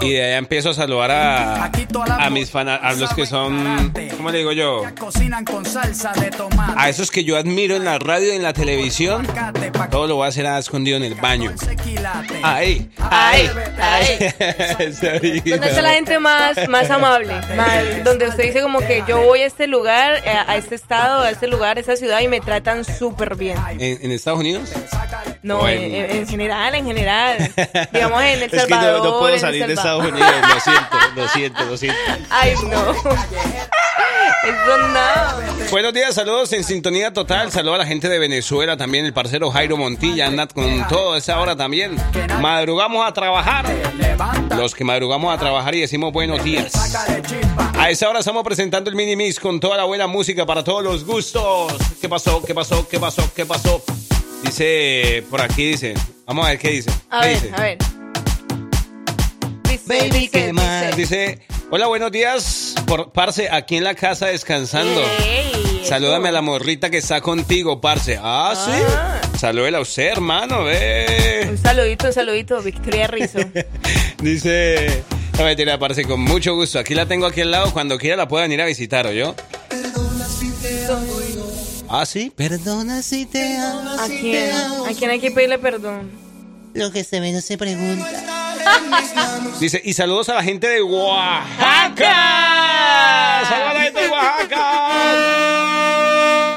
y 0.00 0.12
de 0.12 0.24
allá 0.24 0.38
empiezo 0.38 0.70
a 0.70 0.74
saludar 0.74 1.10
a, 1.10 1.70
a 2.18 2.30
mis 2.30 2.50
fanas, 2.50 2.80
a 2.82 2.92
los 2.92 3.12
que 3.14 3.26
son, 3.26 3.92
¿cómo 4.18 4.30
le 4.30 4.38
digo 4.38 4.52
yo? 4.52 4.82
A 6.76 6.88
esos 6.88 7.10
que 7.10 7.24
yo 7.24 7.36
admiro 7.38 7.76
en 7.76 7.84
la 7.84 7.98
radio 7.98 8.32
y 8.32 8.36
en 8.36 8.42
la 8.42 8.52
televisión, 8.52 9.26
todo 9.90 10.06
lo 10.06 10.16
voy 10.16 10.26
a 10.26 10.28
hacer 10.28 10.46
a 10.46 10.58
escondido 10.58 10.96
en 10.96 11.04
el 11.04 11.14
baño. 11.14 11.52
Ahí, 12.42 12.90
ahí, 12.98 13.48
ahí. 13.80 14.18
¿Dónde 15.50 15.68
está 15.68 15.82
la 15.82 15.92
gente 15.92 16.18
más, 16.18 16.68
más 16.68 16.90
amable? 16.90 17.34
Más- 17.56 18.04
donde 18.04 18.28
usted 18.28 18.44
dice 18.44 18.60
como 18.60 18.80
que 18.80 19.02
yo 19.08 19.22
voy 19.22 19.40
a 19.40 19.46
este 19.46 19.66
lugar, 19.66 20.20
eh, 20.24 20.30
a 20.30 20.56
este 20.56 20.74
estado, 20.74 21.22
a 21.22 21.30
este 21.30 21.46
lugar, 21.46 21.76
a 21.76 21.80
esta 21.80 21.96
ciudad 21.96 22.20
y 22.20 22.28
me 22.28 22.40
tratan 22.40 22.84
súper 22.84 23.36
bien. 23.36 23.56
¿En, 23.78 24.04
en 24.04 24.10
Estados 24.10 24.40
Unidos? 24.40 24.70
No, 25.42 25.68
en, 25.68 25.82
en- 25.82 25.94
en- 25.94 26.10
en 26.18 26.26
general, 26.28 26.74
en 26.74 26.84
general. 26.86 27.38
Digamos 27.92 28.22
en 28.22 28.28
El 28.28 28.42
Es 28.44 28.50
que 28.50 28.56
no, 28.56 28.62
Salvador. 28.68 29.04
no 29.04 29.18
puedo 29.18 29.38
salir 29.38 29.66
de 29.66 29.76
Salvador. 29.76 30.06
Estados 30.06 30.32
Unidos, 30.32 30.54
lo 30.54 30.60
siento, 30.60 30.96
lo 31.16 31.28
siento, 31.28 31.64
lo 31.64 31.76
siento. 31.76 31.98
Ay, 32.30 32.54
no. 32.64 32.90
Eso 34.44 34.78
no. 34.88 35.70
Buenos 35.70 35.92
días, 35.92 36.14
saludos 36.14 36.52
en 36.52 36.64
sintonía 36.64 37.12
total. 37.12 37.52
Saludos 37.52 37.76
a 37.76 37.78
la 37.78 37.86
gente 37.86 38.08
de 38.08 38.18
Venezuela 38.18 38.76
también, 38.76 39.04
el 39.04 39.12
parcero 39.12 39.50
Jairo 39.50 39.76
Montilla, 39.76 40.26
anda 40.26 40.46
con 40.46 40.86
todo 40.88 41.16
esa 41.16 41.38
hora 41.40 41.56
también. 41.56 41.96
Madrugamos 42.40 43.06
a 43.06 43.12
trabajar. 43.12 43.66
Los 44.56 44.74
que 44.74 44.84
madrugamos 44.84 45.34
a 45.34 45.38
trabajar 45.38 45.74
y 45.74 45.80
decimos 45.80 46.12
buenos 46.12 46.42
días. 46.42 46.72
A 47.78 47.90
esa 47.90 48.08
hora 48.08 48.20
estamos 48.20 48.42
presentando 48.44 48.90
el 48.90 48.96
mini 48.96 49.14
mix 49.16 49.38
con 49.38 49.60
toda 49.60 49.76
la 49.76 49.84
buena 49.84 50.06
música 50.06 50.46
para 50.46 50.64
todos 50.64 50.82
los 50.82 51.04
gustos. 51.04 51.72
¿Qué 52.00 52.08
pasó? 52.08 52.42
¿Qué 52.44 52.54
pasó? 52.54 52.88
¿Qué 52.88 52.98
pasó? 52.98 53.30
¿Qué 53.34 53.44
pasó? 53.46 53.82
Dice, 54.42 55.24
por 55.30 55.40
aquí 55.40 55.70
dice. 55.70 55.94
Vamos 56.26 56.46
a 56.46 56.50
ver 56.50 56.58
qué 56.58 56.70
dice. 56.70 56.90
A 57.10 57.20
¿Qué 57.22 57.28
ver, 57.28 57.40
dice? 57.42 57.54
a 57.54 57.60
ver. 57.62 57.78
Dice, 59.64 59.82
Baby, 59.86 60.10
dice, 60.20 60.30
¿qué 60.30 60.52
más? 60.52 60.96
dice. 60.96 61.16
Dice, 61.36 61.38
hola, 61.70 61.86
buenos 61.86 62.12
días. 62.12 62.74
Por 62.86 63.12
parce, 63.12 63.48
aquí 63.50 63.76
en 63.76 63.84
la 63.84 63.94
casa 63.94 64.26
descansando. 64.26 65.02
Ey, 65.20 65.82
Salúdame 65.84 66.28
a 66.28 66.32
la 66.32 66.42
morrita 66.42 66.90
que 66.90 66.98
está 66.98 67.20
contigo, 67.20 67.80
parce. 67.80 68.18
Ah, 68.20 68.54
sí. 68.54 68.70
Ah. 68.96 69.20
Salúdela 69.38 69.78
a 69.78 69.80
usted, 69.80 70.08
hermano, 70.12 70.64
ve. 70.64 71.46
Un 71.50 71.58
saludito, 71.58 72.06
un 72.06 72.12
saludito, 72.12 72.62
Victoria 72.62 73.06
Rizzo. 73.06 73.38
Dice, 74.22 75.02
no 75.38 75.44
mentira, 75.44 75.78
parce, 75.78 76.04
con 76.04 76.20
mucho 76.20 76.54
gusto. 76.54 76.78
Aquí 76.78 76.94
la 76.94 77.06
tengo 77.06 77.26
aquí 77.26 77.40
al 77.40 77.50
lado. 77.50 77.72
Cuando 77.72 77.98
quiera 77.98 78.16
la 78.16 78.28
puedan 78.28 78.52
ir 78.52 78.60
a 78.60 78.66
visitar, 78.66 79.06
¿o 79.06 79.12
yo? 79.12 79.34
Ah, 81.88 82.04
sí. 82.04 82.30
Perdona 82.34 83.02
si 83.02 83.24
te 83.26 83.56
amo, 83.56 83.90
¿A 83.98 84.06
si 84.06 84.18
quién? 84.18 84.50
¿A 84.52 84.92
quién 84.96 85.10
hay 85.10 85.20
que 85.20 85.30
pedirle 85.30 85.58
perdón? 85.58 86.10
Lo 86.74 86.92
que 86.92 87.02
se 87.02 87.18
ve 87.20 87.32
no 87.32 87.40
se 87.40 87.56
pregunta. 87.56 88.06
Dice, 89.58 89.80
y 89.82 89.94
saludos 89.94 90.28
a 90.28 90.34
la 90.34 90.42
gente 90.42 90.68
de 90.68 90.82
Oaxaca. 90.82 92.14
Saludos 93.48 93.70
a 93.70 93.74
la 93.74 93.80
gente 93.80 94.00
de 94.00 94.08
Oaxaca. 94.08 94.58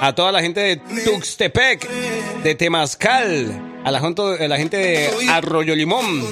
A 0.07 0.13
toda 0.15 0.31
la 0.31 0.41
gente 0.41 0.59
de 0.61 0.77
Tuxtepec, 0.77 1.88
de 2.43 2.55
Temazcal, 2.55 3.61
a 3.83 3.91
la, 3.91 4.00
gente, 4.00 4.21
a 4.21 4.47
la 4.47 4.57
gente 4.57 4.77
de 4.77 5.29
Arroyo 5.29 5.75
Limón, 5.75 6.23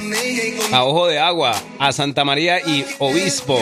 a 0.71 0.83
Ojo 0.83 1.05
de 1.07 1.19
Agua, 1.19 1.55
a 1.77 1.91
Santa 1.93 2.25
María 2.25 2.59
y 2.59 2.83
Obispo, 2.97 3.59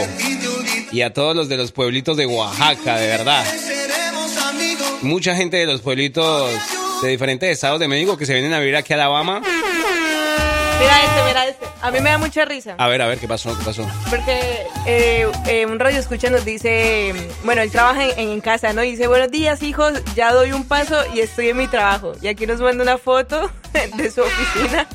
y 0.92 1.02
a 1.02 1.14
todos 1.14 1.36
los 1.36 1.50
de 1.50 1.58
los 1.58 1.74
pueblitos 1.74 2.16
de 2.18 2.26
Oaxaca, 2.26 2.96
de 2.98 3.08
verdad. 3.08 3.46
Mucha 5.02 5.36
gente 5.36 5.58
de 5.58 5.66
los 5.66 5.82
pueblitos 5.82 6.52
de 7.02 7.10
diferentes 7.10 7.50
estados 7.50 7.80
de 7.80 7.88
México 7.88 8.18
que 8.18 8.26
se 8.26 8.34
vienen 8.34 8.54
a 8.54 8.60
vivir 8.60 8.76
aquí 8.76 8.94
a 8.94 8.96
Alabama. 8.96 9.42
Mira 10.80 11.04
este, 11.04 11.24
mira 11.28 11.48
este. 11.48 11.66
A 11.82 11.92
mí 11.92 12.00
me 12.02 12.10
da 12.10 12.18
mucha 12.18 12.46
risa. 12.46 12.76
A 12.78 12.88
ver, 12.88 13.02
a 13.02 13.08
ver, 13.08 13.20
¿qué 13.20 13.28
pasó? 13.28 13.56
¿Qué 13.58 13.64
pasó? 13.64 13.88
Porque 14.10 14.66
eh, 14.86 15.28
eh, 15.48 15.66
un 15.66 15.80
radio 15.80 16.00
escucha 16.00 16.30
nos 16.30 16.46
dice, 16.46 17.14
bueno, 17.44 17.62
él 17.62 17.72
trabaja 17.72 18.06
en, 18.06 18.30
en 18.30 18.42
casa, 18.42 18.74
¿no? 18.74 18.84
Y 18.84 18.92
dice, 18.92 19.08
buenos 19.08 19.32
días, 19.32 19.62
hijos, 19.64 19.94
ya 20.16 20.34
doy 20.34 20.52
un 20.52 20.68
paso 20.68 20.96
y 21.14 21.20
estoy 21.20 21.50
en 21.50 21.58
mi 21.58 21.68
trabajo. 21.68 22.14
Y 22.22 22.28
aquí 22.28 22.46
nos 22.48 22.60
manda 22.60 22.84
una 22.84 22.98
foto 22.98 23.52
de 23.98 24.12
su 24.12 24.22
oficina. 24.22 24.88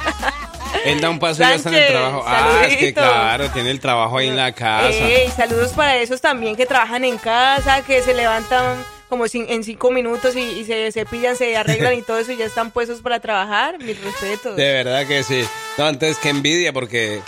Él 0.85 1.01
da 1.01 1.11
un 1.11 1.19
paso 1.19 1.43
y 1.43 1.47
ya 1.47 1.55
está 1.55 1.69
en 1.69 1.75
el 1.77 1.89
trabajo. 1.89 2.25
Ah, 2.27 2.63
es 2.67 2.77
que 2.77 2.95
claro, 2.95 3.49
tiene 3.51 3.71
el 3.71 3.81
trabajo 3.81 4.19
ahí 4.19 4.29
en 4.29 4.37
la 4.37 4.53
casa. 4.53 4.89
Ey, 4.89 5.31
saludos 5.31 5.73
para 5.73 5.97
esos 5.97 6.21
también 6.21 6.57
que 6.57 6.67
trabajan 6.67 7.05
en 7.05 7.19
casa, 7.19 7.83
que 7.83 8.03
se 8.03 8.15
levantan 8.15 8.85
como 9.13 9.27
en 9.31 9.63
cinco 9.63 9.91
minutos 9.91 10.35
y, 10.37 10.41
y 10.41 10.65
se 10.65 10.91
cepillan, 10.91 11.37
se 11.37 11.55
arreglan 11.55 11.93
y 11.99 12.01
todo 12.07 12.19
eso 12.19 12.33
y 12.33 12.39
ya 12.39 12.47
están 12.47 12.71
puestos 12.71 13.03
para 13.03 13.21
trabajar. 13.21 13.79
Mis 13.79 14.03
respetos. 14.03 14.57
De 14.57 14.73
verdad 14.73 15.07
que 15.07 15.23
sí. 15.23 15.45
No, 15.77 15.87
entonces 15.87 16.17
qué 16.17 16.31
envidia 16.31 16.73
porque 16.73 17.21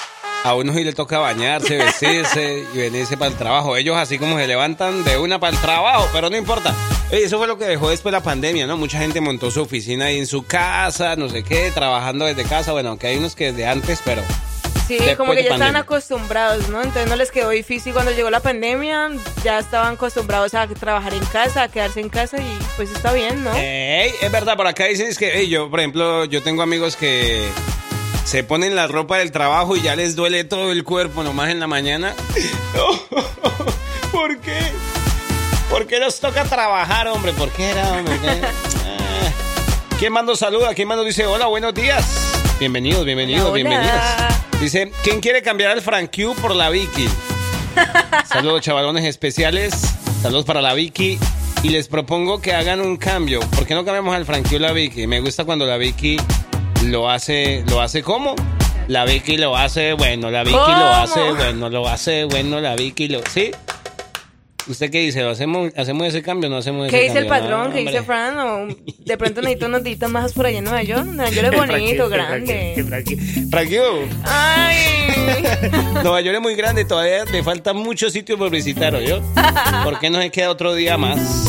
a 0.45 0.55
uno 0.55 0.73
sí 0.73 0.83
le 0.83 0.95
toca 0.95 1.19
bañarse, 1.19 1.77
vestirse 1.77 2.65
y 2.73 2.79
venirse 2.79 3.19
para 3.19 3.33
el 3.33 3.37
trabajo. 3.37 3.77
Ellos 3.77 3.99
así 3.99 4.19
como 4.19 4.39
se 4.39 4.47
levantan 4.47 5.05
de 5.05 5.19
una 5.19 5.39
para 5.39 5.55
el 5.55 5.61
trabajo, 5.61 6.09
pero 6.11 6.31
no 6.31 6.39
importa. 6.39 6.75
Eso 7.11 7.37
fue 7.37 7.47
lo 7.47 7.59
que 7.59 7.67
dejó 7.67 7.91
después 7.91 8.15
la 8.15 8.23
pandemia, 8.23 8.67
¿no? 8.67 8.79
Mucha 8.79 8.99
gente 8.99 9.21
montó 9.21 9.51
su 9.51 9.61
oficina 9.61 10.07
ahí 10.07 10.19
en 10.19 10.27
su 10.27 10.47
casa, 10.47 11.17
no 11.17 11.29
sé 11.29 11.43
qué, 11.45 11.71
trabajando 11.71 12.25
desde 12.25 12.45
casa. 12.45 12.73
Bueno, 12.73 12.89
aunque 12.89 13.09
hay 13.09 13.19
unos 13.19 13.37
que 13.37 13.53
desde 13.53 13.67
antes, 13.67 14.01
pero 14.03 14.23
Sí, 14.87 14.97
Después 14.97 15.17
como 15.17 15.33
que 15.33 15.43
ya 15.43 15.53
estaban 15.53 15.77
acostumbrados, 15.77 16.69
¿no? 16.69 16.83
Entonces 16.83 17.09
no 17.09 17.17
les 17.17 17.31
quedó 17.31 17.49
difícil 17.51 17.95
cuando 17.95 18.13
llegó 18.13 18.29
la 18.29 18.41
pandemia, 18.41 19.11
ya 19.43 19.59
estaban 19.59 19.95
acostumbrados 19.95 20.53
a 20.55 20.67
trabajar 20.67 21.15
en 21.15 21.25
casa, 21.27 21.63
a 21.63 21.69
quedarse 21.69 22.01
en 22.01 22.11
casa 22.11 22.37
y 22.37 22.59
pues 22.77 22.91
está 22.91 23.13
bien, 23.15 23.43
¿no? 23.43 23.55
Ey, 23.55 24.13
es 24.21 24.31
verdad, 24.31 24.57
por 24.59 24.67
acá 24.67 24.85
dicen 24.85 25.07
es 25.07 25.17
que, 25.17 25.39
ey, 25.39 25.49
yo, 25.49 25.71
por 25.71 25.81
ejemplo, 25.81 26.27
yo 26.27 26.43
tengo 26.43 26.61
amigos 26.61 26.97
que 26.97 27.49
se 28.27 28.45
ponen 28.45 28.77
la 28.77 28.87
ropa 28.87 29.17
del 29.19 29.33
trabajo 29.33 29.75
y 29.75 29.81
ya 29.81 29.97
les 29.97 30.17
duele 30.17 30.45
todo 30.45 30.71
el 30.71 30.85
cuerpo 30.85 31.23
nomás 31.23 31.49
en 31.51 31.61
la 31.61 31.67
mañana. 31.67 32.15
¿Por 34.13 34.39
qué? 34.41 34.59
¿Por 35.71 35.87
qué 35.87 35.99
nos 35.99 36.21
toca 36.21 36.45
trabajar, 36.45 37.09
hombre? 37.09 37.33
¿Por 37.33 37.51
qué 37.51 37.71
era, 37.71 37.91
hombre? 37.93 38.15
Ah. 38.87 39.97
¿Quién 39.99 40.13
mando 40.13 40.37
saluda? 40.37 40.75
¿Quién 40.75 40.89
mando 40.89 41.05
dice 41.05 41.25
hola, 41.25 41.47
buenos 41.47 41.73
días? 41.73 42.05
Bienvenidos, 42.59 43.05
bienvenidos, 43.05 43.43
Hola, 43.49 43.51
hola. 43.51 43.71
bienvenidas. 43.71 44.34
Dice, 44.61 44.93
¿quién 45.03 45.21
quiere 45.21 45.43
cambiar 45.43 45.71
al 45.73 45.83
Frank 45.83 46.11
Q 46.15 46.35
por 46.41 46.55
la 46.55 46.71
Vicky? 46.71 47.09
Saludos, 48.29 48.63
chavalones 48.63 49.05
especiales. 49.05 49.75
Saludos 50.23 50.45
para 50.45 50.63
la 50.63 50.75
Vicky. 50.75 51.19
Y 51.63 51.69
les 51.69 51.89
propongo 51.89 52.41
que 52.41 52.53
hagan 52.53 52.81
un 52.81 52.97
cambio. 52.97 53.41
¿Por 53.41 53.67
qué 53.67 53.75
no 53.75 53.85
cambiamos 53.85 54.15
al 54.15 54.25
Frankie 54.25 54.57
o 54.57 54.59
la 54.59 54.73
Vicky? 54.73 55.07
Me 55.07 55.21
gusta 55.21 55.45
cuando 55.45 55.67
la 55.67 55.77
Vicky 55.77 56.17
lo 56.85 57.11
hace. 57.11 57.65
¿Lo 57.69 57.81
hace 57.81 58.03
cómo? 58.03 58.35
La 58.89 59.05
Vicky 59.05 59.39
lo 59.39 59.57
hace 59.57 59.95
bueno, 59.95 60.31
la 60.31 60.45
Vicky 60.45 60.57
lo 60.57 60.89
hace 60.93 61.33
bueno, 61.33 61.71
lo 61.71 61.89
hace 61.89 62.25
bueno, 62.25 62.61
la 62.61 62.77
Vicky 62.77 63.09
lo. 63.09 63.23
¿Sí? 63.27 63.51
¿Usted 64.67 64.91
qué 64.91 65.01
dice? 65.01 65.21
¿Lo 65.23 65.31
hacemos, 65.31 65.73
¿Hacemos 65.77 66.07
ese 66.07 66.23
cambio 66.23 66.49
o 66.49 66.53
no 66.53 66.57
hacemos 66.59 66.87
ese 66.87 66.97
¿Qué 66.97 67.03
dice 67.05 67.19
el 67.19 67.27
cambio? 67.29 67.49
patrón? 67.51 67.69
No, 67.69 67.75
¿Qué 67.75 67.81
dice. 67.81 68.03
Fran? 68.03 68.39
¿O 68.39 68.67
de 69.05 69.17
pronto 69.19 69.43
necesito 69.43 69.67
unos 69.67 69.83
días 69.85 70.11
más 70.11 70.33
por 70.33 70.47
allá 70.47 70.59
en 70.59 70.65
Nueva 70.65 70.83
York. 70.83 71.05
Nueva 71.05 71.31
York 71.31 71.49
es 71.53 71.57
bonito, 71.71 72.09
grande. 72.09 72.85
Frankie, 73.51 73.79
Ay. 74.25 75.05
Nueva 76.03 76.21
York 76.23 76.37
es 76.37 76.43
muy 76.43 76.55
grande, 76.55 76.85
todavía 76.85 77.25
le 77.25 77.43
falta 77.43 77.73
mucho 77.75 78.09
sitio 78.09 78.39
por 78.39 78.51
visitar, 78.51 78.95
¿o 78.95 79.01
yo? 79.01 79.21
¿Por 79.85 79.99
qué 79.99 80.09
no 80.09 80.21
se 80.21 80.31
queda 80.31 80.51
otro 80.51 80.75
día 80.75 80.97
más? 80.97 81.45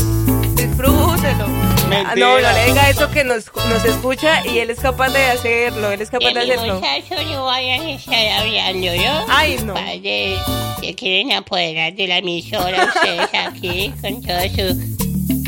Disfrútelo. 0.56 1.65
Mentira. 2.04 2.16
No, 2.16 2.40
no 2.40 2.52
le 2.52 2.66
diga 2.66 2.90
eso 2.90 3.10
que 3.12 3.24
nos, 3.24 3.46
nos 3.56 3.86
escucha 3.86 4.46
y 4.46 4.60
él 4.60 4.70
es 4.70 4.80
capaz 4.80 5.10
de 5.10 5.26
hacerlo. 5.28 5.92
Él 5.92 6.02
es 6.02 6.10
capaz 6.10 6.32
de 6.32 6.40
hacerlo. 6.40 6.76
muchacho 6.76 7.24
no 7.32 7.46
vayan 7.46 7.82
a 7.82 7.92
estar 7.92 8.28
hablando, 8.40 8.96
¿yo? 8.96 9.26
Ay, 9.30 9.58
no. 9.64 9.74
Padre, 9.74 10.38
se 10.82 10.96
quieren 10.96 11.32
apoderar 11.34 11.94
de 11.94 12.08
la 12.08 12.18
emisora 12.18 12.86
ustedes 12.86 13.30
aquí 13.34 13.94
con 14.02 14.22
todo 14.22 14.40
su 14.50 14.96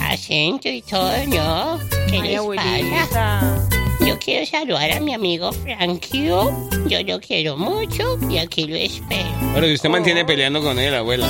acento 0.02 0.70
y 0.70 0.82
todo, 0.82 1.12
¿no? 1.28 1.80
¿Qué 2.10 2.22
Ay, 2.58 2.84
les 2.84 3.08
pasa? 3.08 3.77
Yo 4.06 4.18
quiero 4.20 4.46
saludar 4.46 4.92
a 4.92 5.00
mi 5.00 5.14
amigo 5.14 5.52
Frankio. 5.52 6.70
Yo 6.88 7.02
lo 7.04 7.20
quiero 7.20 7.58
mucho 7.58 8.18
y 8.30 8.38
aquí 8.38 8.66
lo 8.66 8.76
espero. 8.76 9.30
Pero 9.54 9.68
si 9.68 9.74
usted 9.74 9.90
mantiene 9.90 10.24
peleando 10.26 10.62
con 10.62 10.80
él, 10.80 10.94
abuela. 10.96 11.28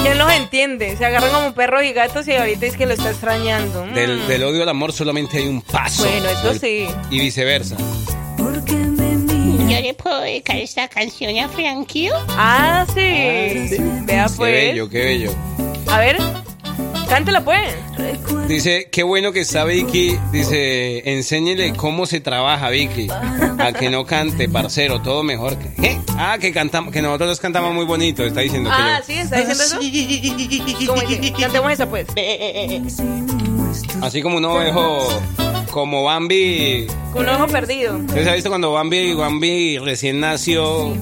¿Quién 0.00 0.18
los 0.18 0.30
entiende? 0.32 0.96
Se 0.96 1.04
agarran 1.04 1.30
como 1.32 1.54
perros 1.54 1.82
y 1.84 1.92
gatos 1.92 2.26
y 2.28 2.32
ahorita 2.32 2.66
es 2.66 2.76
que 2.76 2.86
lo 2.86 2.94
está 2.94 3.10
extrañando. 3.10 3.84
Mm. 3.86 3.94
Del, 3.94 4.26
del 4.28 4.42
odio 4.44 4.62
al 4.62 4.68
amor 4.68 4.92
solamente 4.92 5.38
hay 5.38 5.48
un 5.48 5.60
paso. 5.62 6.04
Bueno, 6.04 6.28
eso 6.28 6.48
Del- 6.48 6.60
sí. 6.60 6.86
Y 7.10 7.20
viceversa. 7.20 7.76
Yo 9.68 9.80
le 9.80 9.94
puedo 9.94 10.20
dedicar 10.20 10.56
esta 10.56 10.88
canción 10.88 11.36
a 11.38 11.48
Frankio. 11.48 12.14
Ah, 12.30 12.86
sí. 12.94 13.00
Vea 14.04 14.26
Qué 14.26 14.32
pues. 14.36 14.52
bello, 14.52 14.88
qué 14.88 14.98
bello. 15.04 15.30
A 15.90 15.98
ver, 15.98 16.18
cántela 17.14 17.44
pues. 17.44 17.74
Dice, 18.48 18.88
qué 18.90 19.04
bueno 19.04 19.32
que 19.32 19.40
está 19.40 19.64
Vicky. 19.64 20.18
Dice, 20.32 21.02
enséñele 21.14 21.72
cómo 21.74 22.06
se 22.06 22.20
trabaja, 22.20 22.68
Vicky. 22.70 23.06
A 23.58 23.72
que 23.72 23.88
no 23.88 24.04
cante, 24.04 24.48
parcero, 24.48 25.00
todo 25.00 25.22
mejor. 25.22 25.56
que- 25.56 25.72
¿Qué? 25.80 25.98
Ah, 26.18 26.38
que 26.40 26.52
cantamos, 26.52 26.92
que 26.92 27.00
nosotros 27.00 27.38
cantamos 27.38 27.72
muy 27.72 27.84
bonito. 27.84 28.24
Está 28.24 28.40
diciendo 28.40 28.68
que 28.70 28.76
Ah, 28.76 28.98
yo- 28.98 29.06
¿sí? 29.06 29.12
¿Está 29.20 29.36
diciendo 29.36 29.62
eso? 29.62 30.86
¿Cómo 30.88 31.02
es 31.02 31.18
que? 31.20 31.32
Cantemos 31.32 31.72
esa, 31.72 31.88
pues. 31.88 32.06
Así 34.02 34.20
como 34.20 34.38
un 34.38 34.44
ovejo, 34.44 35.08
como 35.70 36.02
Bambi. 36.04 36.86
Con 37.12 37.22
un 37.22 37.34
ojo 37.34 37.46
perdido. 37.46 37.96
¿Ustedes 37.96 38.26
han 38.26 38.34
visto 38.34 38.50
cuando 38.50 38.72
Bambi, 38.72 39.14
Bambi 39.14 39.78
recién 39.78 40.18
nació 40.20 40.92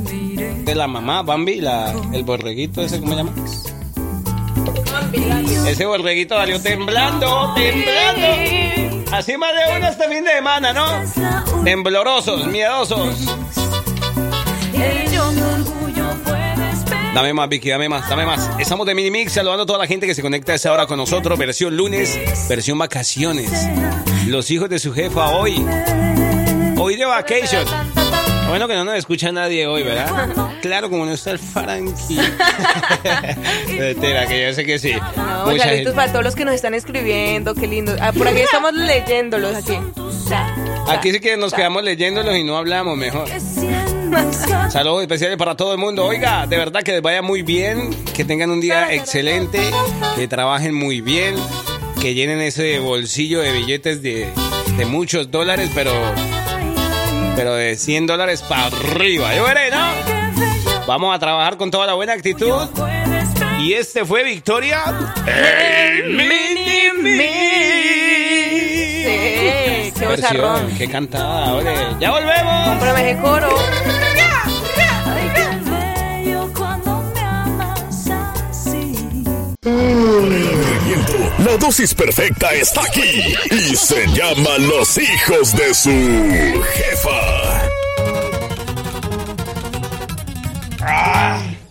de 0.65 0.75
la 0.75 0.87
mamá? 0.87 1.23
Bambi, 1.23 1.57
la, 1.57 1.95
el 2.13 2.23
borreguito 2.25 2.83
ese, 2.83 3.01
¿cómo 3.01 3.13
se 3.13 3.17
llama? 3.19 3.33
Ese 5.13 5.85
borreguito 5.87 6.37
salió 6.37 6.61
temblando, 6.61 7.53
temblando. 7.55 9.05
Así 9.13 9.37
más 9.37 9.51
de 9.53 9.77
uno 9.77 9.89
este 9.89 10.09
fin 10.09 10.25
de 10.25 10.33
semana, 10.33 10.73
¿no? 10.73 11.65
Temblorosos, 11.65 12.47
miedosos. 12.47 13.27
Dame 17.15 17.35
más, 17.35 17.49
Vicky, 17.51 17.69
dame 17.69 17.91
más, 17.91 18.09
dame 18.09 18.25
más. 18.25 18.51
Estamos 18.59 18.87
de 18.87 18.95
Minimix 18.95 19.33
saludando 19.33 19.65
a 19.65 19.67
toda 19.67 19.79
la 19.81 19.87
gente 19.87 20.07
que 20.07 20.15
se 20.15 20.23
conecta 20.23 20.53
a 20.53 20.55
esa 20.55 20.73
hora 20.73 20.87
con 20.87 20.97
nosotros. 20.97 21.39
Versión 21.39 21.77
lunes, 21.77 22.19
versión 22.49 22.79
vacaciones. 22.79 23.51
Los 24.27 24.51
hijos 24.51 24.71
de 24.71 24.79
su 24.79 24.95
jefa 24.95 25.29
hoy. 25.29 25.63
Hoy 26.79 26.97
de 26.97 27.05
vacation. 27.05 27.92
Bueno 28.53 28.69
que 28.69 28.75
no 28.75 28.85
nos 28.85 28.97
escucha 28.97 29.33
nadie 29.33 29.67
hoy, 29.67 29.83
¿verdad? 29.83 30.29
Claro, 30.61 30.91
como 30.91 31.07
no 31.07 31.13
está 31.13 31.31
el 31.31 31.39
Frankie. 31.39 32.19
Que 33.67 34.47
yo 34.47 34.55
sé 34.55 34.67
que 34.67 34.79
sí. 34.79 34.93
No, 34.93 35.47
Mucha 35.47 35.65
saluditos 35.65 35.69
gente. 35.69 35.93
para 35.93 36.13
todos 36.13 36.23
los 36.23 36.35
que 36.35 36.45
nos 36.45 36.55
están 36.55 36.75
escribiendo, 36.75 37.55
qué 37.55 37.67
lindo. 37.67 37.97
Ah, 37.99 38.13
por 38.13 38.29
aquí 38.29 38.41
estamos 38.41 38.75
leyéndolos 38.75 39.57
aquí. 39.57 39.79
Aquí 40.87 41.13
sí 41.13 41.21
que 41.21 41.39
nos 41.39 41.55
quedamos 41.55 41.83
leyéndolos 41.83 42.37
y 42.37 42.45
no 42.45 42.59
hablamos 42.59 42.95
mejor. 42.99 43.27
Saludos 44.69 45.01
especiales 45.01 45.39
para 45.39 45.57
todo 45.57 45.73
el 45.73 45.79
mundo. 45.79 46.05
Oiga, 46.05 46.47
de 46.47 46.59
verdad 46.59 46.83
que 46.83 46.93
les 46.93 47.01
vaya 47.01 47.23
muy 47.23 47.41
bien, 47.41 47.89
que 48.15 48.27
tengan 48.27 48.51
un 48.51 48.61
día 48.61 48.93
excelente, 48.93 49.61
que 50.15 50.29
trabajen 50.29 50.75
muy 50.75 51.01
bien, 51.01 51.37
que 52.03 52.13
llenen 52.13 52.39
ese 52.43 52.81
bolsillo 52.81 53.41
de 53.41 53.51
billetes 53.51 54.03
de, 54.03 54.29
de 54.77 54.85
muchos 54.85 55.31
dólares, 55.31 55.71
pero, 55.75 55.91
pero 57.37 57.55
de 57.55 57.77
100 57.77 58.07
dólares 58.07 58.43
para 58.43 58.67
arriba. 58.67 59.35
Yo 59.35 59.45
veré, 59.45 59.71
¿no? 59.71 59.87
Vamos 60.87 61.15
a 61.15 61.19
trabajar 61.19 61.57
con 61.57 61.71
toda 61.71 61.87
la 61.87 61.95
buena 61.95 62.13
actitud. 62.13 62.69
Y 63.61 63.75
este 63.75 64.05
fue 64.05 64.25
Victoria. 64.25 64.83
El 65.27 66.11
Mini 66.15 66.63
Sí, 69.05 69.93
qué 69.99 70.07
bozarrón. 70.07 70.75
qué 70.77 70.89
cantada, 70.89 71.55
ole. 71.55 71.75
Ya 72.01 72.11
volvemos. 72.11 72.77
Pero 72.81 72.95
me 72.95 73.03
dejé 73.05 73.21
coro. 73.21 73.49
La 81.39 81.57
dosis 81.57 81.95
perfecta 81.95 82.53
está 82.53 82.83
aquí 82.83 83.33
y 83.53 83.77
se 83.77 84.09
llama 84.09 84.59
Los 84.59 84.99
hijos 84.99 85.55
de 85.57 85.73
su 85.73 86.63
jefa. 86.75 87.69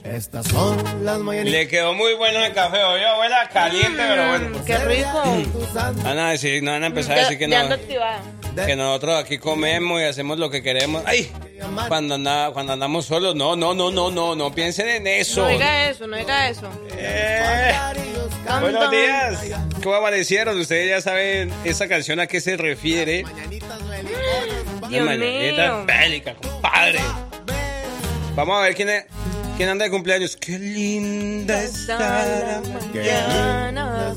Estas 0.06 0.48
son 0.48 0.78
las 1.04 1.20
mañanitas. 1.20 1.52
Le 1.60 1.68
quedó 1.68 1.94
muy 1.94 2.14
bueno 2.14 2.40
el 2.40 2.54
café, 2.54 2.82
oye, 2.84 3.06
abuela, 3.06 3.50
caliente, 3.52 3.98
pero 4.08 4.28
bueno. 4.28 4.60
Mm, 4.60 4.66
Qué 4.66 4.78
rico. 4.78 5.24
Van 6.04 6.20
a 6.20 6.32
decir, 6.32 6.64
no 6.64 6.72
van 6.72 6.84
a 6.84 6.88
empezar 6.88 7.14
a 7.14 7.16
Ya, 7.16 7.22
decir 7.24 7.38
que 7.40 7.50
ya 7.50 7.58
no. 7.58 7.64
ando 7.64 7.76
activada. 7.76 8.22
Que 8.56 8.76
nosotros 8.76 9.24
aquí 9.24 9.38
comemos 9.38 10.02
y 10.02 10.06
hacemos 10.06 10.38
lo 10.38 10.50
que 10.50 10.62
queremos. 10.62 11.04
Ay, 11.06 11.32
cuando, 11.88 12.16
anda, 12.16 12.52
cuando 12.52 12.74
andamos 12.74 13.06
solos, 13.06 13.34
no, 13.36 13.56
no, 13.56 13.74
no, 13.74 13.92
no, 13.92 14.12
no, 14.12 14.36
no 14.36 14.54
piensen 14.54 14.90
en 14.90 15.08
eso. 15.08 15.44
No 15.44 15.48
diga 15.48 15.90
eso, 15.90 16.08
no 16.08 16.18
diga 16.18 16.50
eso. 16.50 16.70
Eh, 16.98 17.74
buenos 18.60 18.92
días. 18.92 19.40
¿Cómo 19.84 19.96
amanecieron? 19.96 20.60
Ustedes 20.60 20.90
ya 20.90 21.02
saben 21.02 21.52
esa 21.64 21.88
canción 21.88 22.20
a 22.20 22.28
qué 22.28 22.42
se 22.42 22.58
refiere. 22.58 23.24
Dios 24.90 25.10
mío. 25.18 25.86
bélica, 25.86 26.36
compadre. 26.36 27.00
Vamos 28.36 28.58
a 28.58 28.62
ver 28.62 28.76
quién, 28.76 28.90
es- 28.90 29.06
quién 29.62 29.70
anda 29.70 29.86
de 29.86 29.92
cumpleaños. 29.92 30.36
Qué 30.38 30.58
linda 30.58 31.62
está 31.62 32.00
la 32.00 32.62
Mañana. 32.96 34.16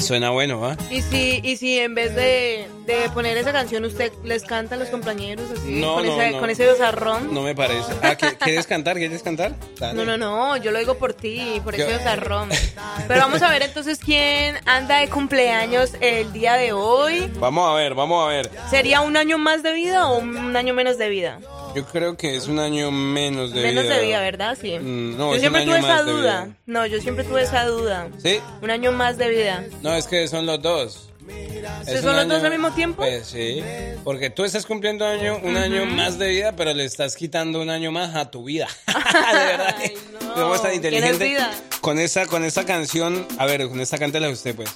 Suena 0.00 0.30
bueno, 0.30 0.66
¿ah? 0.66 0.76
Y 0.90 1.00
si, 1.00 1.40
y 1.44 1.56
si 1.56 1.78
en 1.78 1.94
vez 1.94 2.12
de, 2.16 2.66
de 2.86 3.08
poner 3.14 3.36
esa 3.36 3.52
canción 3.52 3.84
usted 3.84 4.10
les 4.24 4.42
canta 4.42 4.74
a 4.74 4.78
los 4.78 4.88
compañeros 4.88 5.46
así, 5.56 5.80
No, 5.80 5.94
con, 5.94 6.06
no, 6.06 6.20
ese, 6.20 6.30
no. 6.32 6.40
con 6.40 6.50
ese 6.50 6.68
bozarrón. 6.68 7.32
No 7.32 7.42
me 7.42 7.54
parece. 7.54 7.92
Ah, 8.02 8.16
¿qui- 8.18 8.36
¿quieres 8.38 8.66
cantar? 8.66 8.96
¿Quieres 8.96 9.22
cantar? 9.22 9.54
Dale. 9.78 9.94
No, 9.94 10.04
no, 10.04 10.18
no, 10.18 10.56
yo 10.56 10.72
lo 10.72 10.80
digo 10.80 10.94
por 10.98 11.14
ti, 11.14 11.60
por 11.62 11.76
ese 11.76 11.92
bozarrón. 11.96 12.48
Pero 13.06 13.20
vamos 13.20 13.42
a 13.42 13.48
ver 13.50 13.62
entonces 13.62 14.00
quién 14.04 14.56
anda 14.66 14.98
de 14.98 15.08
cumpleaños 15.08 15.92
el 16.00 16.32
día 16.32 16.54
de 16.54 16.72
hoy. 16.72 17.30
Vamos 17.38 17.70
a 17.70 17.74
ver, 17.74 17.94
vamos 17.94 18.24
a 18.24 18.28
ver. 18.28 18.50
¿Sería 18.70 19.02
un 19.02 19.16
año 19.16 19.38
más 19.38 19.62
de 19.62 19.72
vida 19.72 20.08
o 20.08 20.18
un 20.18 20.56
año 20.56 20.74
menos 20.74 20.98
de 20.98 21.08
vida? 21.10 21.38
Yo 21.74 21.86
creo 21.86 22.18
que 22.18 22.36
es 22.36 22.48
un 22.48 22.58
año 22.58 22.90
menos 22.90 23.54
de 23.54 23.62
menos 23.62 23.84
vida. 23.84 23.96
de 23.96 24.04
vida, 24.04 24.20
¿verdad? 24.20 24.31
Sí. 24.60 24.78
Mm, 24.78 25.16
no, 25.16 25.34
yo 25.34 25.40
siempre 25.40 25.64
tuve 25.64 25.74
año 25.76 25.86
esa 25.86 26.02
duda. 26.02 26.48
No, 26.66 26.86
yo 26.86 27.00
siempre 27.00 27.24
tuve 27.24 27.42
esa 27.42 27.64
duda. 27.66 28.08
¿Sí? 28.22 28.40
Un 28.60 28.70
año 28.70 28.92
más 28.92 29.18
de 29.18 29.28
vida. 29.30 29.64
No, 29.82 29.94
es 29.94 30.06
que 30.06 30.26
son 30.28 30.46
los 30.46 30.60
dos. 30.62 31.08
¿Sí 31.84 31.92
Es 31.92 32.00
son 32.02 32.16
los 32.16 32.26
dos 32.28 32.38
año- 32.38 32.46
al 32.46 32.50
mismo 32.50 32.70
tiempo? 32.72 32.96
Pues 33.02 33.26
sí, 33.28 33.62
porque 34.04 34.28
tú 34.30 34.44
estás 34.44 34.66
cumpliendo 34.66 35.06
año, 35.06 35.38
un 35.42 35.56
año 35.56 35.86
más 35.86 36.18
de 36.18 36.28
vida, 36.30 36.52
pero 36.56 36.74
le 36.74 36.84
estás 36.84 37.14
quitando 37.16 37.60
un 37.62 37.70
año 37.70 37.92
más 37.92 38.14
a 38.16 38.30
tu 38.30 38.42
vida. 38.44 38.66
de 38.86 39.38
verdad. 39.38 39.76
Ay, 39.78 39.94
no. 40.20 40.34
¿Cómo 40.34 40.54
es 40.56 40.62
tan 40.62 40.72
¿Quién 40.72 40.84
es 40.84 41.12
inteligente? 41.12 41.24
vida? 41.24 41.50
Con 41.80 41.98
esa, 42.00 42.26
con 42.26 42.44
esa 42.44 42.64
canción, 42.66 43.26
a 43.38 43.46
ver, 43.46 43.68
con 43.68 43.80
esta 43.80 43.98
cántela 43.98 44.28
usted, 44.30 44.54
pues. 44.56 44.70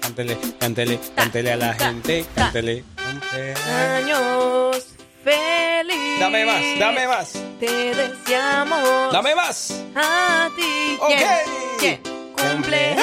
Cántele, 0.00 0.36
cántele, 0.58 0.98
cántele 1.14 1.52
a 1.52 1.56
la 1.56 1.76
ta, 1.76 1.86
gente, 1.88 2.24
cántele. 2.34 2.82
Feliz. 3.30 3.58
Dame 6.20 6.44
más, 6.44 6.60
dame 6.78 7.08
más, 7.08 7.32
Te 7.58 7.66
deseamos. 7.94 9.12
dame 9.12 9.34
más. 9.34 9.82
A 9.96 10.48
ti. 10.54 10.98
Ok. 11.00 12.00
Cumpleaños 12.36 13.00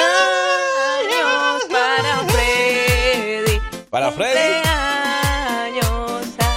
para 1.72 2.24
Freddy. 2.30 3.60
Para 3.90 4.12
Freddy. 4.12 4.62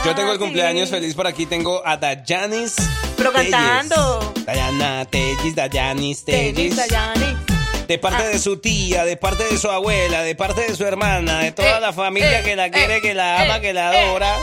Yo 0.05 0.15
tengo 0.15 0.33
el 0.33 0.39
cumpleaños 0.39 0.91
feliz 0.91 1.15
por 1.15 1.27
aquí. 1.27 1.47
Tengo 1.47 1.83
a 1.87 1.97
Dayanis. 1.97 2.75
Pero 3.17 3.33
Telles. 3.33 3.51
cantando. 3.51 4.33
Dayana 4.47 5.05
Tellis, 5.07 5.55
Dayanis 5.55 6.25
Tellis. 6.25 6.77
Dayani. 6.77 7.37
De 7.87 7.99
parte 7.99 8.23
Ah. 8.23 8.29
de 8.29 8.39
su 8.39 8.57
tía, 8.59 9.05
de 9.05 9.17
parte 9.17 9.45
de 9.45 9.59
su 9.59 9.69
abuela, 9.71 10.23
de 10.23 10.35
parte 10.37 10.61
de 10.63 10.77
su 10.77 10.85
hermana, 10.87 11.41
de 11.41 11.53
toda 11.53 11.79
Eh, 11.79 11.81
la 11.81 11.93
familia 11.93 12.41
eh, 12.41 12.45
que 12.45 12.55
la 12.57 12.71
quiere, 12.71 12.97
eh, 12.97 13.01
que 13.03 13.15
la 13.15 13.43
ama, 13.43 13.61
que 13.61 13.73
la 13.73 13.89
adora. 13.91 14.37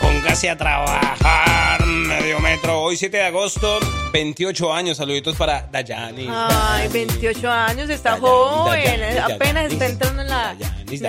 Eh. 0.00 0.20
Póngase 0.20 0.50
a 0.50 0.56
trabajar, 0.56 1.84
medio 1.86 2.40
metro. 2.40 2.82
Hoy 2.82 2.96
7 2.96 3.16
de 3.16 3.22
agosto, 3.24 3.78
28 4.12 4.72
años. 4.72 4.96
Saluditos 4.96 5.36
para 5.36 5.68
Dayani. 5.70 6.28
Ay, 6.30 6.88
28 6.88 7.50
años, 7.50 7.90
está 7.90 8.18
joven, 8.18 9.00
Dayanis, 9.00 9.34
apenas 9.34 9.72
está 9.72 9.86
entrando 9.86 10.22
en 10.22 10.28
la, 10.28 10.54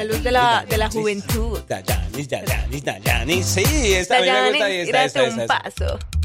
luz 0.05 0.23
de 0.23 0.31
la, 0.31 0.65
de 0.67 0.77
la 0.77 0.89
juventud. 0.89 1.59
Dayanis, 1.67 2.29
Dayanis, 2.29 2.83
Dayanis. 2.83 3.45
Sí, 3.45 3.93
esta 3.93 4.17
a 4.17 4.21
mí 4.21 4.29
me 4.29 4.49
gusta 4.49 4.69
y 4.69 4.77
esta, 4.77 5.05
esta, 5.05 5.23
un 5.23 5.29
esta, 5.29 5.41
esta. 5.43 5.61
paso. 5.61 6.20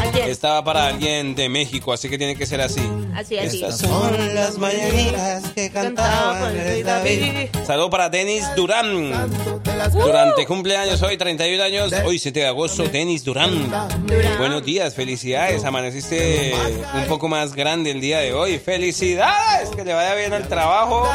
¿A 0.00 0.10
quién? 0.12 0.28
Esta 0.28 0.54
va 0.54 0.64
para 0.64 0.86
alguien 0.86 1.34
de 1.34 1.48
México, 1.48 1.92
así 1.92 2.08
que 2.08 2.18
tiene 2.18 2.36
que 2.36 2.46
ser 2.46 2.60
así. 2.60 2.80
Así, 3.14 3.38
así. 3.38 3.62
Estas 3.62 3.78
Son 3.78 4.34
las 4.34 4.58
mañanitas 4.58 5.50
que 5.52 5.70
Cantaba 5.70 6.32
cantaban 6.40 6.56
el 6.56 6.84
David. 6.84 7.20
David. 7.20 7.66
Saludo 7.66 7.90
para 7.90 8.08
Denis 8.08 8.44
Durán. 8.56 9.12
Uh. 9.12 9.60
Durante 9.92 10.46
cumpleaños 10.46 11.02
hoy, 11.02 11.16
31 11.16 11.62
años, 11.62 11.92
hoy 12.04 12.18
7 12.18 12.40
de 12.40 12.46
agosto, 12.46 12.84
Denis 12.84 13.24
Durán. 13.24 13.70
Durán. 14.06 14.38
Buenos 14.38 14.64
días, 14.64 14.94
felicidades, 14.94 15.64
amaneciste 15.64 16.54
un 16.94 17.04
poco 17.06 17.28
más 17.28 17.54
grande 17.54 17.90
el 17.90 18.00
día 18.00 18.18
de 18.18 18.32
hoy. 18.32 18.58
Felicidades, 18.58 19.70
que 19.70 19.84
le 19.84 19.94
vaya 19.94 20.14
bien 20.14 20.32
al 20.32 20.48
trabajo, 20.48 21.08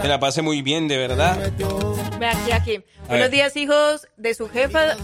que 0.00 0.08
la 0.08 0.20
pase 0.20 0.42
muy 0.42 0.62
bien, 0.62 0.88
de 0.88 0.96
verdad. 0.98 1.38
Ve 2.18 2.26
aquí, 2.26 2.52
aquí. 2.52 2.84
Buenos 3.08 3.30
días, 3.30 3.56
hijos 3.56 4.08
de 4.16 4.34
su 4.34 4.48
jefa. 4.48 4.92
Ah, 4.92 4.96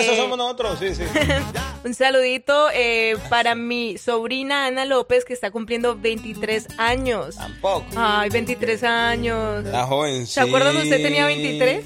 eso 0.00 0.12
Eh, 0.12 0.16
somos 0.16 0.38
nosotros, 0.38 0.78
sí, 0.78 0.94
sí. 0.94 1.02
Un 1.84 1.94
saludito 1.94 2.68
eh, 2.72 3.16
para 3.28 3.54
mi 3.54 3.98
sobrina 3.98 4.66
Ana 4.66 4.84
López, 4.84 5.24
que 5.24 5.32
está 5.32 5.50
cumpliendo 5.50 5.96
23 5.96 6.68
años. 6.78 7.34
Tampoco. 7.36 7.84
Ay, 7.96 8.30
23 8.30 8.84
años. 8.84 9.64
La 9.64 9.84
joven, 9.84 10.26
¿Se 10.26 10.40
acuerdan 10.40 10.76
que 10.76 10.82
usted 10.84 11.02
tenía 11.02 11.26
23? 11.26 11.84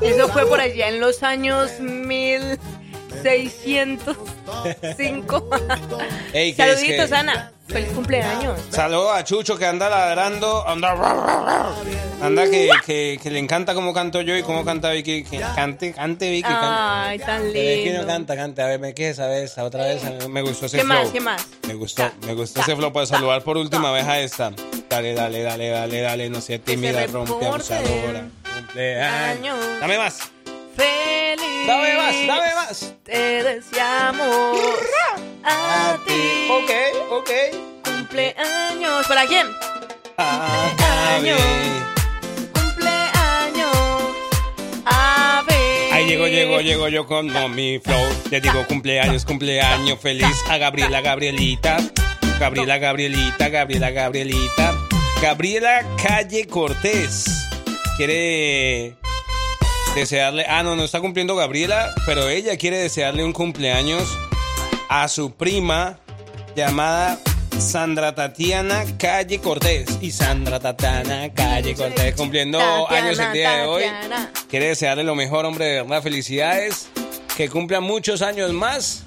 Eso 0.00 0.28
fue 0.28 0.46
por 0.46 0.60
allá 0.60 0.88
en 0.88 1.00
los 1.00 1.22
años 1.22 1.70
1605. 3.22 5.48
Ey, 6.32 6.54
¿qué 6.54 6.62
es 6.62 6.68
Saluditos, 6.80 7.10
que- 7.10 7.14
Ana. 7.16 7.52
Feliz 7.68 7.90
cumpleaños. 7.92 8.58
Saludos 8.70 9.12
a 9.14 9.24
Chucho 9.24 9.56
que 9.56 9.64
anda 9.64 9.88
ladrando, 9.88 10.68
anda, 10.68 10.92
anda 12.20 12.44
que, 12.50 12.68
que, 12.84 13.18
que 13.22 13.30
le 13.30 13.38
encanta 13.38 13.72
cómo 13.72 13.94
canto 13.94 14.20
yo 14.20 14.36
y 14.36 14.42
cómo 14.42 14.62
canta 14.62 14.90
Vicky. 14.90 15.24
Que 15.24 15.38
cante, 15.40 15.94
cante 15.94 16.28
Vicky. 16.30 16.42
cante. 16.42 16.66
Ay, 16.68 17.18
tan 17.18 17.44
Vicky 17.50 17.84
no 17.86 17.92
lindo. 18.00 18.06
canta, 18.08 18.36
canta. 18.36 18.64
A 18.64 18.66
ver, 18.66 18.78
me 18.80 18.92
quedé 18.92 19.10
esa 19.10 19.26
vez, 19.26 19.56
otra 19.56 19.86
vez. 19.86 20.02
Me 20.28 20.42
gustó 20.42 20.66
ese 20.66 20.78
¿Qué 20.78 20.84
flow. 20.84 20.98
más? 20.98 21.08
¿Qué 21.12 21.20
más? 21.20 21.46
Me 21.66 21.74
gustó, 21.74 22.10
me 22.26 22.34
gustó 22.34 22.60
ese 22.60 22.76
flow. 22.76 22.92
Para 22.92 23.06
saludar 23.06 23.42
por 23.42 23.56
última 23.56 23.90
vez 23.90 24.06
a 24.06 24.20
esta. 24.20 24.52
Dale, 24.90 25.14
dale, 25.14 25.42
dale, 25.42 25.70
dale, 25.70 26.00
dale. 26.02 26.28
No 26.28 26.42
seas 26.42 26.60
tímida, 26.60 27.06
rompe 27.06 27.46
abusadora. 27.46 28.28
Cumpleaños. 28.54 29.54
Años. 29.54 29.80
Dame 29.80 29.96
más. 29.96 30.18
Feliz. 30.76 31.66
Dame 31.66 31.96
más, 31.96 32.26
dame 32.26 32.54
más. 32.54 32.94
Te 33.04 33.42
deseamos 33.42 34.58
a 35.44 35.96
ti. 36.06 36.48
Ok, 36.50 36.70
ok. 37.10 37.30
Cumpleaños. 37.84 39.06
¿Para 39.06 39.26
quién? 39.26 39.46
Acabe. 40.16 41.36
Cumpleaños. 42.52 43.76
A 44.84 45.42
ver. 45.48 45.92
Ahí 45.92 46.06
llego, 46.06 46.26
llego, 46.26 46.60
llego 46.60 46.88
yo 46.88 47.06
con 47.06 47.26
mi 47.54 47.78
flow. 47.78 48.04
Le 48.30 48.40
digo 48.40 48.66
cumpleaños, 48.66 49.24
cumpleaños 49.24 49.98
feliz 50.00 50.36
a 50.48 50.58
Gabriela, 50.58 51.00
Gabrielita. 51.00 51.78
Gabriela, 52.38 52.78
Gabrielita, 52.78 53.48
Gabriela, 53.48 53.90
Gabrielita. 53.90 54.74
Gabriela 55.20 55.84
Calle 56.02 56.46
Cortés. 56.46 57.48
Quiere 57.96 58.96
desearle. 59.94 60.44
Ah, 60.48 60.62
no, 60.62 60.76
no 60.76 60.84
está 60.84 61.00
cumpliendo 61.00 61.36
Gabriela, 61.36 61.94
pero 62.06 62.28
ella 62.28 62.56
quiere 62.56 62.78
desearle 62.78 63.24
un 63.24 63.32
cumpleaños 63.32 64.18
a 64.88 65.08
su 65.08 65.32
prima 65.32 65.98
llamada 66.54 67.18
Sandra 67.58 68.14
Tatiana 68.14 68.84
Calle 68.98 69.40
Cortés. 69.40 69.98
Y 70.00 70.10
Sandra 70.10 70.60
Tatiana 70.60 71.32
Calle 71.34 71.74
Cortés 71.74 72.14
cumpliendo 72.14 72.58
Tatiana, 72.58 73.06
años 73.06 73.18
el 73.18 73.32
día 73.32 73.50
de 73.52 73.66
hoy. 73.66 73.84
Tatiana. 73.84 74.32
Quiere 74.48 74.68
desearle 74.68 75.04
lo 75.04 75.14
mejor, 75.14 75.44
hombre, 75.44 75.66
de 75.66 75.82
verdad. 75.82 76.02
Felicidades. 76.02 76.88
Que 77.36 77.48
cumplan 77.48 77.82
muchos 77.82 78.20
años 78.22 78.52
más. 78.52 79.04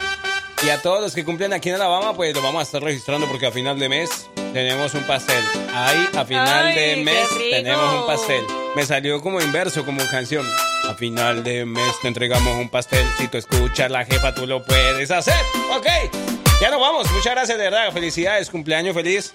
Y 0.66 0.70
a 0.70 0.82
todos 0.82 1.02
los 1.02 1.14
que 1.14 1.24
cumplen 1.24 1.54
aquí 1.54 1.70
en 1.70 1.76
Alabama, 1.76 2.16
pues 2.16 2.34
lo 2.34 2.42
vamos 2.42 2.62
a 2.62 2.64
estar 2.64 2.82
registrando 2.82 3.28
porque 3.28 3.46
a 3.46 3.52
final 3.52 3.78
de 3.78 3.90
mes 3.90 4.28
tenemos 4.54 4.94
un 4.94 5.04
pastel. 5.04 5.44
Ahí, 5.74 6.08
a 6.16 6.26
final 6.26 6.66
Ay, 6.68 6.76
de 6.76 6.96
mes, 7.04 7.30
tenemos 7.52 7.94
un 7.94 8.08
pastel. 8.08 8.65
Me 8.76 8.86
salió 8.86 9.22
como 9.22 9.42
inverso, 9.42 9.86
como 9.86 10.02
canción. 10.12 10.46
A 10.90 10.94
final 10.96 11.44
de 11.44 11.66
mes 11.66 11.94
te 12.02 12.08
entregamos 12.10 12.58
un 12.58 12.70
pastel. 12.70 13.06
Si 13.18 13.28
tú 13.28 13.38
escuchas 13.38 13.90
la 13.90 14.06
jefa, 14.06 14.34
tú 14.36 14.46
lo 14.46 14.64
puedes 14.64 15.10
hacer. 15.12 15.34
Ok, 15.76 15.88
ya 16.62 16.70
nos 16.70 16.80
vamos. 16.82 17.10
Muchas 17.12 17.34
gracias, 17.34 17.58
de 17.58 17.64
verdad. 17.64 17.92
Felicidades, 17.92 18.50
cumpleaños 18.50 18.94
feliz. 18.94 19.34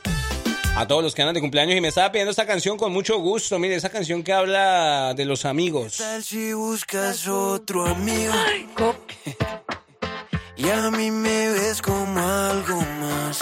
A 0.77 0.87
todos 0.87 1.03
los 1.03 1.15
que 1.15 1.23
andan 1.23 1.35
de 1.35 1.41
cumpleaños 1.41 1.77
y 1.77 1.81
me 1.81 1.89
estaba 1.89 2.13
pidiendo 2.13 2.31
esta 2.31 2.47
canción 2.47 2.77
con 2.77 2.93
mucho 2.93 3.19
gusto. 3.19 3.59
Mire, 3.59 3.75
esa 3.75 3.89
canción 3.89 4.23
que 4.23 4.33
habla 4.33 5.15
de 5.15 5.25
los 5.25 5.45
amigos. 5.45 5.97
tal 5.97 6.23
si 6.23 6.53
buscas 6.53 7.27
otro 7.27 7.87
amigo 7.87 8.33
Co- 8.77 8.95
y 10.57 10.69
a 10.69 10.91
mí 10.91 11.11
me 11.11 11.49
ves 11.49 11.83
como 11.83 12.21
algo 12.21 12.77
más? 13.01 13.41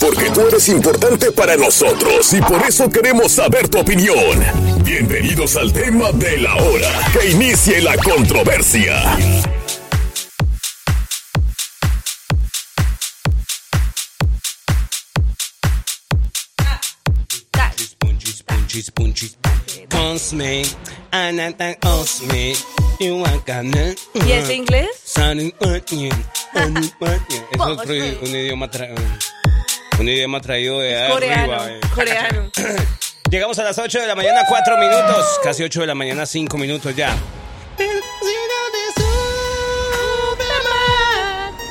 Porque 0.00 0.30
tú 0.30 0.40
eres 0.46 0.68
importante 0.68 1.30
para 1.32 1.56
nosotros 1.56 2.32
y 2.32 2.40
por 2.40 2.62
eso 2.66 2.88
queremos 2.90 3.32
saber 3.32 3.68
tu 3.68 3.78
opinión. 3.80 4.42
Bienvenidos 4.82 5.56
al 5.56 5.72
tema 5.72 6.10
de 6.12 6.38
la 6.38 6.54
hora. 6.56 6.90
Que 7.12 7.30
inicie 7.30 7.80
la 7.82 7.96
controversia. 7.98 8.94
Gonna- 23.50 23.94
¿Y 24.14 24.32
ese 24.32 24.54
inglés? 24.54 24.88
Es 27.92 28.22
un 28.22 28.36
idioma, 28.36 28.68
un 29.98 30.08
idioma 30.08 30.40
traído 30.40 30.80
de 30.80 30.96
allá 30.96 31.12
Coreano. 31.12 31.52
arriba. 31.54 31.70
eh. 31.70 31.80
Coreano. 31.94 32.50
Llegamos 33.30 33.58
a 33.58 33.64
las 33.64 33.78
8 33.78 34.00
de 34.00 34.06
la 34.06 34.14
mañana, 34.14 34.40
4 34.48 34.78
minutos. 34.78 35.38
Casi 35.42 35.62
8 35.62 35.80
de 35.82 35.86
la 35.86 35.94
mañana, 35.94 36.24
5 36.24 36.56
minutos 36.56 36.94
ya. 36.96 37.14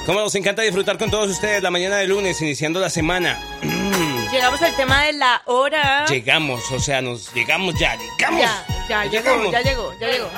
Como 0.06 0.22
nos 0.22 0.34
encanta 0.36 0.62
disfrutar 0.62 0.98
con 0.98 1.12
todos 1.12 1.30
ustedes 1.30 1.62
la 1.62 1.70
mañana 1.72 1.98
de 1.98 2.08
lunes, 2.08 2.40
iniciando 2.42 2.80
la 2.80 2.90
semana. 2.90 3.38
Llegamos 4.32 4.62
al 4.62 4.76
tema 4.76 5.04
de 5.06 5.14
la 5.14 5.42
hora. 5.46 6.06
Llegamos, 6.08 6.72
o 6.72 6.80
sea, 6.80 7.02
nos 7.02 7.34
llegamos 7.34 7.76
ya, 7.80 7.96
llegamos. 7.96 8.42
Ya, 8.42 8.66
ya 8.88 9.04
llegó, 9.06 9.24
Llegamos. 9.30 9.52
ya 9.52 9.62
llegó, 9.62 9.94
ya 10.00 10.08
llegó. 10.08 10.30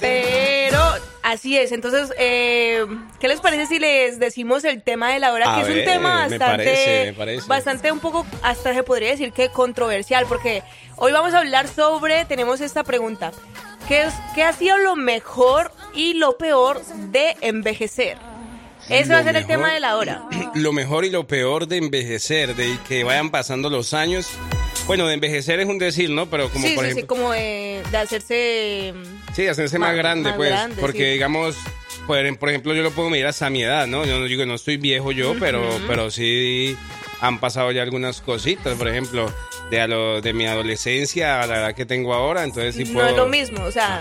Pero 0.00 0.80
así 1.22 1.56
es. 1.56 1.72
Entonces, 1.72 2.12
eh, 2.18 2.84
¿qué 3.20 3.28
les 3.28 3.40
parece 3.40 3.66
si 3.66 3.78
les 3.78 4.18
decimos 4.18 4.64
el 4.64 4.82
tema 4.82 5.12
de 5.12 5.18
la 5.18 5.32
hora? 5.32 5.52
A 5.52 5.54
que 5.56 5.62
es 5.62 5.68
ver, 5.68 5.78
un 5.78 5.84
tema 5.84 6.28
me 6.28 6.38
bastante, 6.38 6.64
parece, 6.64 7.04
me 7.06 7.12
parece. 7.14 7.48
bastante 7.48 7.92
un 7.92 8.00
poco, 8.00 8.26
hasta 8.42 8.74
se 8.74 8.82
podría 8.82 9.10
decir 9.10 9.32
que 9.32 9.50
controversial, 9.50 10.26
porque 10.28 10.62
hoy 10.96 11.12
vamos 11.12 11.34
a 11.34 11.38
hablar 11.38 11.68
sobre, 11.68 12.24
tenemos 12.24 12.60
esta 12.60 12.84
pregunta. 12.84 13.32
¿Qué, 13.86 14.02
es, 14.02 14.14
¿Qué 14.34 14.42
ha 14.42 14.52
sido 14.52 14.76
lo 14.78 14.96
mejor 14.96 15.72
y 15.94 16.14
lo 16.14 16.36
peor 16.36 16.84
de 16.84 17.36
envejecer? 17.40 18.18
Ese 18.88 19.12
va 19.12 19.18
a 19.18 19.22
ser 19.22 19.36
el 19.36 19.46
tema 19.46 19.72
de 19.72 19.80
la 19.80 19.96
hora. 19.96 20.24
Lo 20.54 20.72
mejor 20.72 21.04
y 21.04 21.10
lo 21.10 21.26
peor 21.26 21.68
de 21.68 21.76
envejecer, 21.76 22.56
de 22.56 22.78
que 22.88 23.04
vayan 23.04 23.30
pasando 23.30 23.68
los 23.68 23.92
años. 23.92 24.30
Bueno, 24.88 25.06
de 25.06 25.14
envejecer 25.14 25.60
es 25.60 25.66
un 25.66 25.78
decir, 25.78 26.10
¿no? 26.10 26.28
Pero 26.28 26.48
como 26.50 26.66
sí, 26.66 26.74
por 26.74 26.84
sí, 26.84 26.90
sí, 26.92 26.96
ejemplo. 26.98 27.16
como 27.16 27.30
de, 27.32 27.82
de 27.90 27.96
hacerse... 27.98 28.94
Sí, 29.34 29.46
hacerse 29.46 29.78
más, 29.78 29.90
Más- 29.90 29.96
grande, 29.98 30.30
más 30.30 30.36
pues. 30.36 30.48
grande, 30.50 30.80
porque, 30.80 31.04
sí. 31.04 31.10
digamos, 31.12 31.56
por, 32.06 32.38
por 32.38 32.48
ejemplo, 32.48 32.74
yo 32.74 32.82
lo 32.82 32.90
puedo 32.90 33.10
medir 33.10 33.26
hasta 33.26 33.48
mi 33.50 33.62
edad, 33.62 33.86
¿no? 33.86 34.04
Yo 34.06 34.18
no 34.18 34.24
digo, 34.24 34.44
no 34.46 34.54
estoy 34.54 34.78
viejo 34.78 35.12
yo, 35.12 35.34
pero, 35.38 35.62
pero 35.86 36.10
sí 36.10 36.76
han 37.20 37.38
pasado 37.38 37.70
ya 37.70 37.82
algunas 37.82 38.20
cositas, 38.22 38.76
por 38.78 38.88
ejemplo, 38.88 39.30
de, 39.70 39.80
a 39.80 39.86
lo, 39.86 40.20
de 40.22 40.32
mi 40.32 40.46
adolescencia 40.46 41.42
a 41.42 41.46
la 41.46 41.56
edad 41.58 41.74
que 41.74 41.84
tengo 41.84 42.14
ahora, 42.14 42.44
entonces 42.44 42.74
sí 42.74 42.84
no 42.84 42.94
puedo... 42.94 43.08
es 43.08 43.16
lo 43.16 43.26
mismo, 43.28 43.64
o 43.64 43.70
sea, 43.72 43.98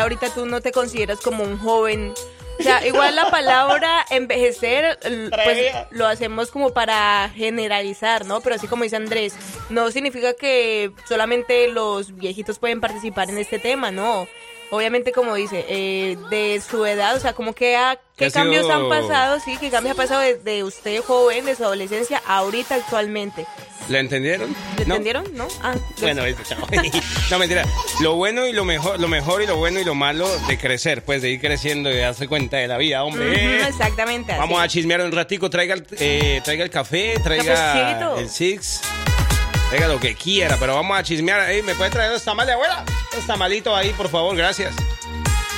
ahorita 0.00 0.32
tú 0.34 0.46
no 0.46 0.60
te 0.60 0.70
consideras 0.70 1.18
como 1.20 1.42
un 1.42 1.58
joven. 1.58 2.12
O 2.58 2.62
sea, 2.62 2.86
igual 2.86 3.14
la 3.14 3.30
palabra 3.30 4.04
envejecer, 4.10 4.98
pues 5.30 5.72
lo 5.90 6.06
hacemos 6.06 6.50
como 6.50 6.70
para 6.70 7.30
generalizar, 7.34 8.26
¿no? 8.26 8.40
Pero 8.40 8.56
así 8.56 8.66
como 8.66 8.84
dice 8.84 8.96
Andrés, 8.96 9.34
no 9.70 9.90
significa 9.90 10.34
que 10.34 10.90
solamente 11.08 11.68
los 11.68 12.16
viejitos 12.16 12.58
pueden 12.58 12.80
participar 12.80 13.30
en 13.30 13.38
este 13.38 13.58
tema, 13.58 13.90
¿no? 13.90 14.26
Obviamente, 14.70 15.12
como 15.12 15.34
dice, 15.34 15.64
eh, 15.68 16.16
de 16.30 16.60
su 16.60 16.84
edad, 16.84 17.16
o 17.16 17.20
sea, 17.20 17.32
como 17.32 17.54
que 17.54 17.76
ha- 17.76 17.98
qué 18.16 18.26
ha 18.26 18.30
cambios 18.30 18.66
sido- 18.66 18.74
han 18.74 18.88
pasado, 18.88 19.40
sí, 19.40 19.56
qué 19.58 19.70
cambios 19.70 19.92
han 19.92 19.96
pasado 20.04 20.20
desde 20.20 20.62
usted 20.62 21.00
joven, 21.02 21.46
de 21.46 21.54
su 21.56 21.64
adolescencia, 21.64 22.20
ahorita 22.26 22.74
actualmente. 22.74 23.46
¿La 23.88 24.00
entendieron? 24.00 24.54
¿Le 24.76 24.84
¿No? 24.84 24.96
entendieron? 24.96 25.24
¿No? 25.34 25.48
Ah, 25.62 25.74
Bueno, 26.02 26.22
eso, 26.26 26.40
chao. 26.46 26.58
no, 27.30 27.38
mentira. 27.38 27.64
Lo 28.02 28.16
bueno 28.16 28.46
y 28.46 28.52
lo 28.52 28.66
mejor, 28.66 29.00
lo 29.00 29.08
mejor 29.08 29.40
y 29.40 29.46
lo 29.46 29.56
bueno 29.56 29.80
y 29.80 29.84
lo 29.84 29.94
malo 29.94 30.28
de 30.46 30.58
crecer, 30.58 31.02
pues 31.02 31.22
de 31.22 31.30
ir 31.30 31.40
creciendo 31.40 31.90
y 31.90 31.94
de 31.94 32.00
darse 32.00 32.28
cuenta 32.28 32.58
de 32.58 32.68
la 32.68 32.76
vida, 32.76 33.02
hombre. 33.04 33.30
Ujú, 33.30 33.66
exactamente. 33.68 34.32
así. 34.32 34.40
Vamos 34.40 34.60
a 34.60 34.68
chismear 34.68 35.00
un 35.00 35.12
ratico, 35.12 35.48
traiga 35.48 35.72
el, 35.72 35.86
eh, 35.98 36.42
traiga 36.44 36.64
el 36.64 36.70
café, 36.70 37.14
traiga 37.24 37.54
Cafecito. 37.54 38.18
el 38.18 38.28
six, 38.28 38.82
traiga 39.68 39.88
lo 39.88 40.00
que 40.00 40.14
quiera, 40.14 40.56
pero 40.58 40.74
vamos 40.74 40.98
a 40.98 41.02
chismear. 41.02 41.50
Ey, 41.50 41.62
¿Me 41.62 41.74
puede 41.74 41.90
traer 41.90 42.10
los 42.12 42.22
tamales, 42.24 42.54
abuela? 42.54 42.84
Los 43.14 43.26
tamalitos 43.26 43.76
ahí, 43.76 43.90
por 43.90 44.08
favor, 44.08 44.36
gracias. 44.36 44.74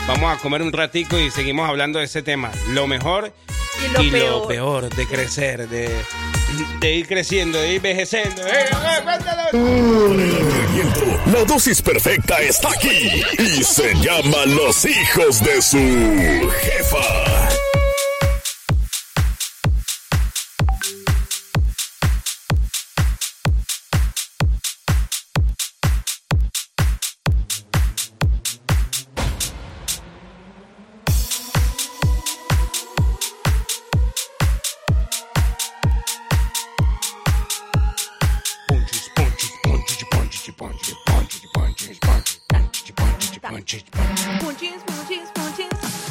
Vamos 0.06 0.32
a 0.36 0.40
comer 0.40 0.62
un 0.62 0.72
ratico 0.72 1.18
y 1.18 1.30
seguimos 1.30 1.68
hablando 1.68 1.98
de 1.98 2.06
este 2.06 2.22
tema. 2.22 2.50
Lo 2.68 2.86
mejor 2.86 3.32
Y 3.84 3.92
lo 3.92 4.02
y 4.02 4.10
peor. 4.10 4.30
lo 4.42 4.48
peor 4.48 4.88
de 4.94 5.06
crecer, 5.06 5.68
de, 5.68 5.88
de 6.80 6.94
ir 6.94 7.06
creciendo, 7.06 7.60
de 7.60 7.68
ir 7.68 7.76
envejeciendo. 7.76 8.42
¡Eh, 8.46 8.66
La 11.32 11.44
dosis 11.44 11.80
perfecta 11.82 12.38
está 12.40 12.70
aquí 12.70 13.22
y 13.38 13.62
se 13.62 13.94
llama 13.96 14.46
Los 14.46 14.84
hijos 14.84 15.42
de 15.44 15.62
su 15.62 15.78
jefa. 16.62 17.48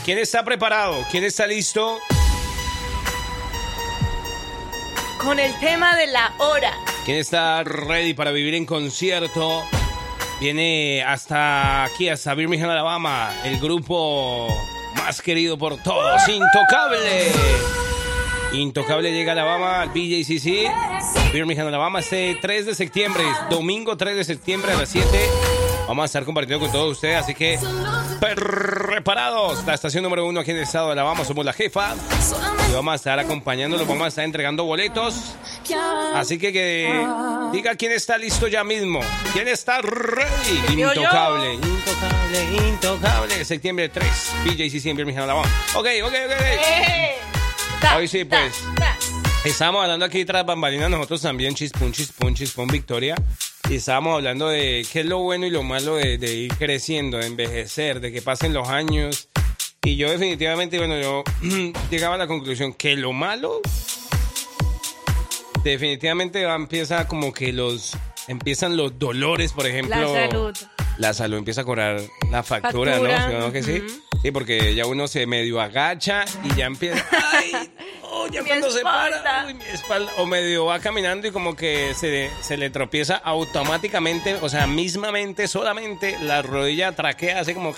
¿Quién 0.09 0.17
está 0.17 0.43
preparado? 0.43 1.05
¿Quién 1.11 1.23
está 1.23 1.45
listo? 1.45 1.99
con 5.23 5.37
el 5.37 5.53
tema 5.59 5.95
de 5.97 6.07
la 6.07 6.33
hora. 6.39 6.73
¿Quién 7.05 7.17
está 7.17 7.63
ready 7.63 8.15
para 8.15 8.31
vivir 8.31 8.55
en 8.55 8.65
concierto? 8.65 9.63
Viene 10.41 11.03
hasta 11.03 11.83
aquí, 11.83 12.09
hasta 12.09 12.33
Birmingham, 12.33 12.71
Alabama, 12.71 13.31
el 13.43 13.59
grupo 13.59 14.47
más 14.95 15.21
querido 15.21 15.59
por 15.59 15.77
todos, 15.83 16.27
Intocable. 16.27 17.31
Intocable 18.53 19.11
llega 19.11 19.33
a 19.33 19.33
Alabama, 19.33 19.81
al 19.81 19.89
BJCC, 19.89 20.71
Birmingham, 21.31 21.67
Alabama, 21.67 21.99
este 21.99 22.35
3 22.41 22.65
de 22.65 22.73
septiembre, 22.73 23.25
domingo 23.51 23.95
3 23.95 24.17
de 24.17 24.23
septiembre 24.23 24.71
a 24.71 24.77
las 24.77 24.89
7. 24.89 25.07
Vamos 25.89 26.03
a 26.03 26.05
estar 26.05 26.23
compartiendo 26.23 26.63
con 26.63 26.71
todos 26.71 26.91
ustedes, 26.91 27.17
así 27.17 27.33
que 27.33 27.57
preparados. 28.19 29.65
La 29.65 29.73
estación 29.73 30.03
número 30.03 30.23
uno 30.23 30.41
aquí 30.41 30.51
en 30.51 30.57
el 30.57 30.63
estado 30.63 30.85
de 30.85 30.91
Alabama, 30.91 31.25
somos 31.25 31.43
la 31.43 31.51
jefa. 31.51 31.95
Y 32.69 32.73
vamos 32.73 32.91
a 32.91 32.95
estar 32.95 33.17
acompañándolos, 33.17 33.87
vamos 33.87 34.05
a 34.05 34.07
estar 34.09 34.23
entregando 34.23 34.65
boletos. 34.65 35.33
Así 36.13 36.37
que 36.37 36.53
que 36.53 37.07
diga 37.51 37.73
quién 37.73 37.91
está 37.91 38.19
listo 38.19 38.47
ya 38.47 38.63
mismo. 38.63 38.99
¿Quién 39.33 39.47
está 39.47 39.81
ready? 39.81 40.79
Intocable, 40.79 41.55
intocable, 41.55 42.67
intocable. 42.69 43.43
Septiembre 43.45 43.89
3, 43.89 44.07
BJCC 44.45 44.85
en 44.85 44.97
Birmingham, 44.97 45.23
Alabama. 45.23 45.49
Ok, 45.73 45.87
ok, 46.03 46.13
ok. 46.13 46.41
Eh, 46.41 47.15
Hoy 47.97 48.07
sí, 48.07 48.25
pues. 48.25 48.63
Estábamos 49.43 49.81
hablando 49.81 50.05
aquí 50.05 50.23
tras 50.23 50.45
bambalinas, 50.45 50.91
nosotros 50.91 51.23
también, 51.23 51.55
chispun, 51.55 51.91
chispun, 51.91 52.35
chispun, 52.35 52.67
Victoria. 52.67 53.15
Y 53.69 53.75
estábamos 53.75 54.15
hablando 54.15 54.49
de 54.49 54.83
qué 54.91 55.01
es 55.01 55.05
lo 55.05 55.19
bueno 55.19 55.45
y 55.45 55.51
lo 55.51 55.61
malo 55.61 55.95
de, 55.95 56.17
de 56.17 56.33
ir 56.33 56.55
creciendo, 56.55 57.19
de 57.19 57.27
envejecer, 57.27 57.99
de 57.99 58.11
que 58.11 58.21
pasen 58.21 58.51
los 58.51 58.67
años. 58.67 59.29
Y 59.83 59.95
yo 59.95 60.09
definitivamente, 60.09 60.79
bueno, 60.79 60.99
yo 60.99 61.23
llegaba 61.91 62.15
a 62.15 62.17
la 62.17 62.25
conclusión 62.25 62.73
que 62.73 62.95
lo 62.95 63.13
malo 63.13 63.61
definitivamente 65.63 66.43
va, 66.45 66.55
empieza 66.55 67.07
como 67.07 67.33
que 67.33 67.53
los 67.53 67.95
empiezan 68.27 68.75
los 68.75 68.97
dolores, 68.97 69.53
por 69.53 69.67
ejemplo. 69.67 70.13
La 70.13 70.29
salud. 70.29 70.57
La 70.97 71.13
salud 71.13 71.37
empieza 71.37 71.61
a 71.61 71.63
cobrar 71.63 72.01
la 72.31 72.43
factura, 72.43 72.93
Factura, 72.93 73.19
¿no? 73.19 73.29
¿Sí 73.29 73.35
o 73.35 73.39
no 73.39 73.51
que 73.51 73.63
sí? 73.63 73.83
Sí, 74.21 74.31
porque 74.31 74.75
ya 74.75 74.85
uno 74.85 75.07
se 75.07 75.25
medio 75.27 75.61
agacha 75.61 76.25
y 76.43 76.55
ya 76.55 76.65
empieza. 76.65 77.05
¡Ay! 77.33 77.71
No, 78.11 78.27
ya 78.27 78.41
Mi 78.41 78.47
cuando 78.49 78.71
se 78.71 78.81
para. 78.81 79.45
uy, 79.47 79.53
mi 79.53 79.63
espalda. 79.65 80.11
O 80.17 80.25
medio 80.25 80.65
va 80.65 80.79
caminando 80.79 81.27
y 81.27 81.31
como 81.31 81.55
que 81.55 81.93
se, 81.95 82.29
se 82.41 82.57
le 82.57 82.69
tropieza 82.69 83.15
automáticamente, 83.15 84.35
o 84.41 84.49
sea, 84.49 84.67
mismamente, 84.67 85.47
solamente 85.47 86.17
la 86.21 86.41
rodilla 86.41 86.91
traquea, 86.93 87.39
así 87.39 87.53
como. 87.53 87.69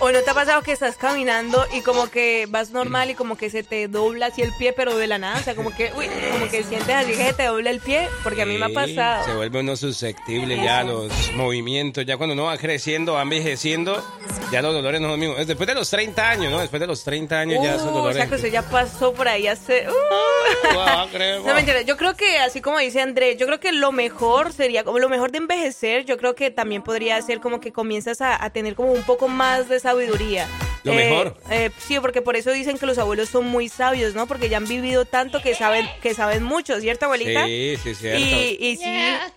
O, 0.00 0.06
o 0.06 0.12
no 0.12 0.20
te 0.20 0.30
ha 0.30 0.34
pasado 0.34 0.62
que 0.62 0.72
estás 0.72 0.96
caminando 0.96 1.64
y 1.72 1.80
como 1.82 2.10
que 2.10 2.46
vas 2.48 2.70
normal 2.70 3.10
y 3.10 3.14
como 3.14 3.36
que 3.36 3.50
se 3.50 3.62
te 3.62 3.86
dobla 3.86 4.26
así 4.26 4.42
el 4.42 4.52
pie, 4.58 4.72
pero 4.72 4.96
de 4.96 5.06
la 5.06 5.18
nada, 5.18 5.38
o 5.38 5.42
sea, 5.44 5.54
como 5.54 5.70
que, 5.74 5.92
uy, 5.96 6.06
como 6.32 6.50
que 6.50 6.64
sientes 6.64 6.94
así 6.94 7.12
que 7.12 7.26
se 7.28 7.32
te 7.34 7.44
dobla 7.44 7.70
el 7.70 7.80
pie, 7.80 8.08
porque 8.24 8.42
a 8.42 8.46
mí 8.46 8.58
me 8.58 8.66
ha 8.66 8.68
pasado. 8.70 9.24
Se 9.24 9.32
vuelve 9.34 9.60
uno 9.60 9.76
susceptible 9.76 10.56
ya 10.56 10.80
a 10.80 10.84
los 10.84 11.12
movimientos. 11.34 12.04
Ya 12.04 12.16
cuando 12.16 12.32
uno 12.34 12.44
va 12.44 12.58
creciendo, 12.58 13.12
va 13.14 13.22
envejeciendo, 13.22 14.04
ya 14.50 14.60
los 14.60 14.74
dolores 14.74 15.00
no 15.00 15.04
son 15.08 15.10
los 15.12 15.18
mismos. 15.20 15.38
Es 15.40 15.46
Después 15.46 15.68
de 15.68 15.74
los 15.74 15.88
30 15.88 16.28
años, 16.30 16.50
¿no? 16.50 16.58
Después 16.58 16.80
de 16.80 16.86
los 16.88 17.04
30 17.04 17.38
años 17.38 17.62
ya 17.62 17.74
esos 17.76 17.84
Uh, 17.86 17.90
o 17.90 17.92
dolores. 17.92 18.16
sea, 18.16 18.28
que 18.28 18.34
usted 18.34 18.50
ya 18.50 18.62
pasó 18.62 19.12
por 19.12 19.23
ahí 19.28 19.46
hace... 19.46 19.86
uh. 19.88 20.72
Guau, 20.74 21.08
creo, 21.12 21.42
No, 21.44 21.54
mentira, 21.54 21.82
yo 21.82 21.96
creo 21.96 22.14
que, 22.16 22.38
así 22.38 22.60
como 22.60 22.78
dice 22.78 23.00
Andrés, 23.00 23.36
yo 23.38 23.46
creo 23.46 23.60
que 23.60 23.72
lo 23.72 23.92
mejor 23.92 24.52
sería, 24.52 24.84
como 24.84 24.98
lo 24.98 25.08
mejor 25.08 25.30
de 25.32 25.38
envejecer, 25.38 26.04
yo 26.04 26.16
creo 26.18 26.34
que 26.34 26.50
también 26.50 26.82
podría 26.82 27.20
ser 27.22 27.40
como 27.40 27.60
que 27.60 27.72
comienzas 27.72 28.20
a, 28.20 28.42
a 28.42 28.50
tener 28.50 28.74
como 28.74 28.92
un 28.92 29.02
poco 29.02 29.28
más 29.28 29.68
de 29.68 29.80
sabiduría. 29.80 30.48
Lo 30.84 30.92
Eh, 30.92 30.96
mejor. 30.96 31.36
eh, 31.50 31.70
sí, 31.78 31.98
porque 32.00 32.20
por 32.20 32.36
eso 32.36 32.50
dicen 32.52 32.76
que 32.78 32.84
los 32.86 32.98
abuelos 32.98 33.28
son 33.30 33.46
muy 33.46 33.68
sabios, 33.70 34.14
¿no? 34.14 34.26
Porque 34.26 34.48
ya 34.50 34.58
han 34.58 34.68
vivido 34.68 35.04
tanto 35.06 35.40
que 35.40 35.54
saben, 35.54 35.88
que 36.02 36.12
saben 36.14 36.42
mucho, 36.42 36.78
¿cierto, 36.80 37.06
abuelita? 37.06 37.46
Sí, 37.46 37.76
sí, 37.82 37.94
cierto. 37.94 38.20
Y, 38.20 38.56
y 38.60 38.76
sí. 38.76 38.84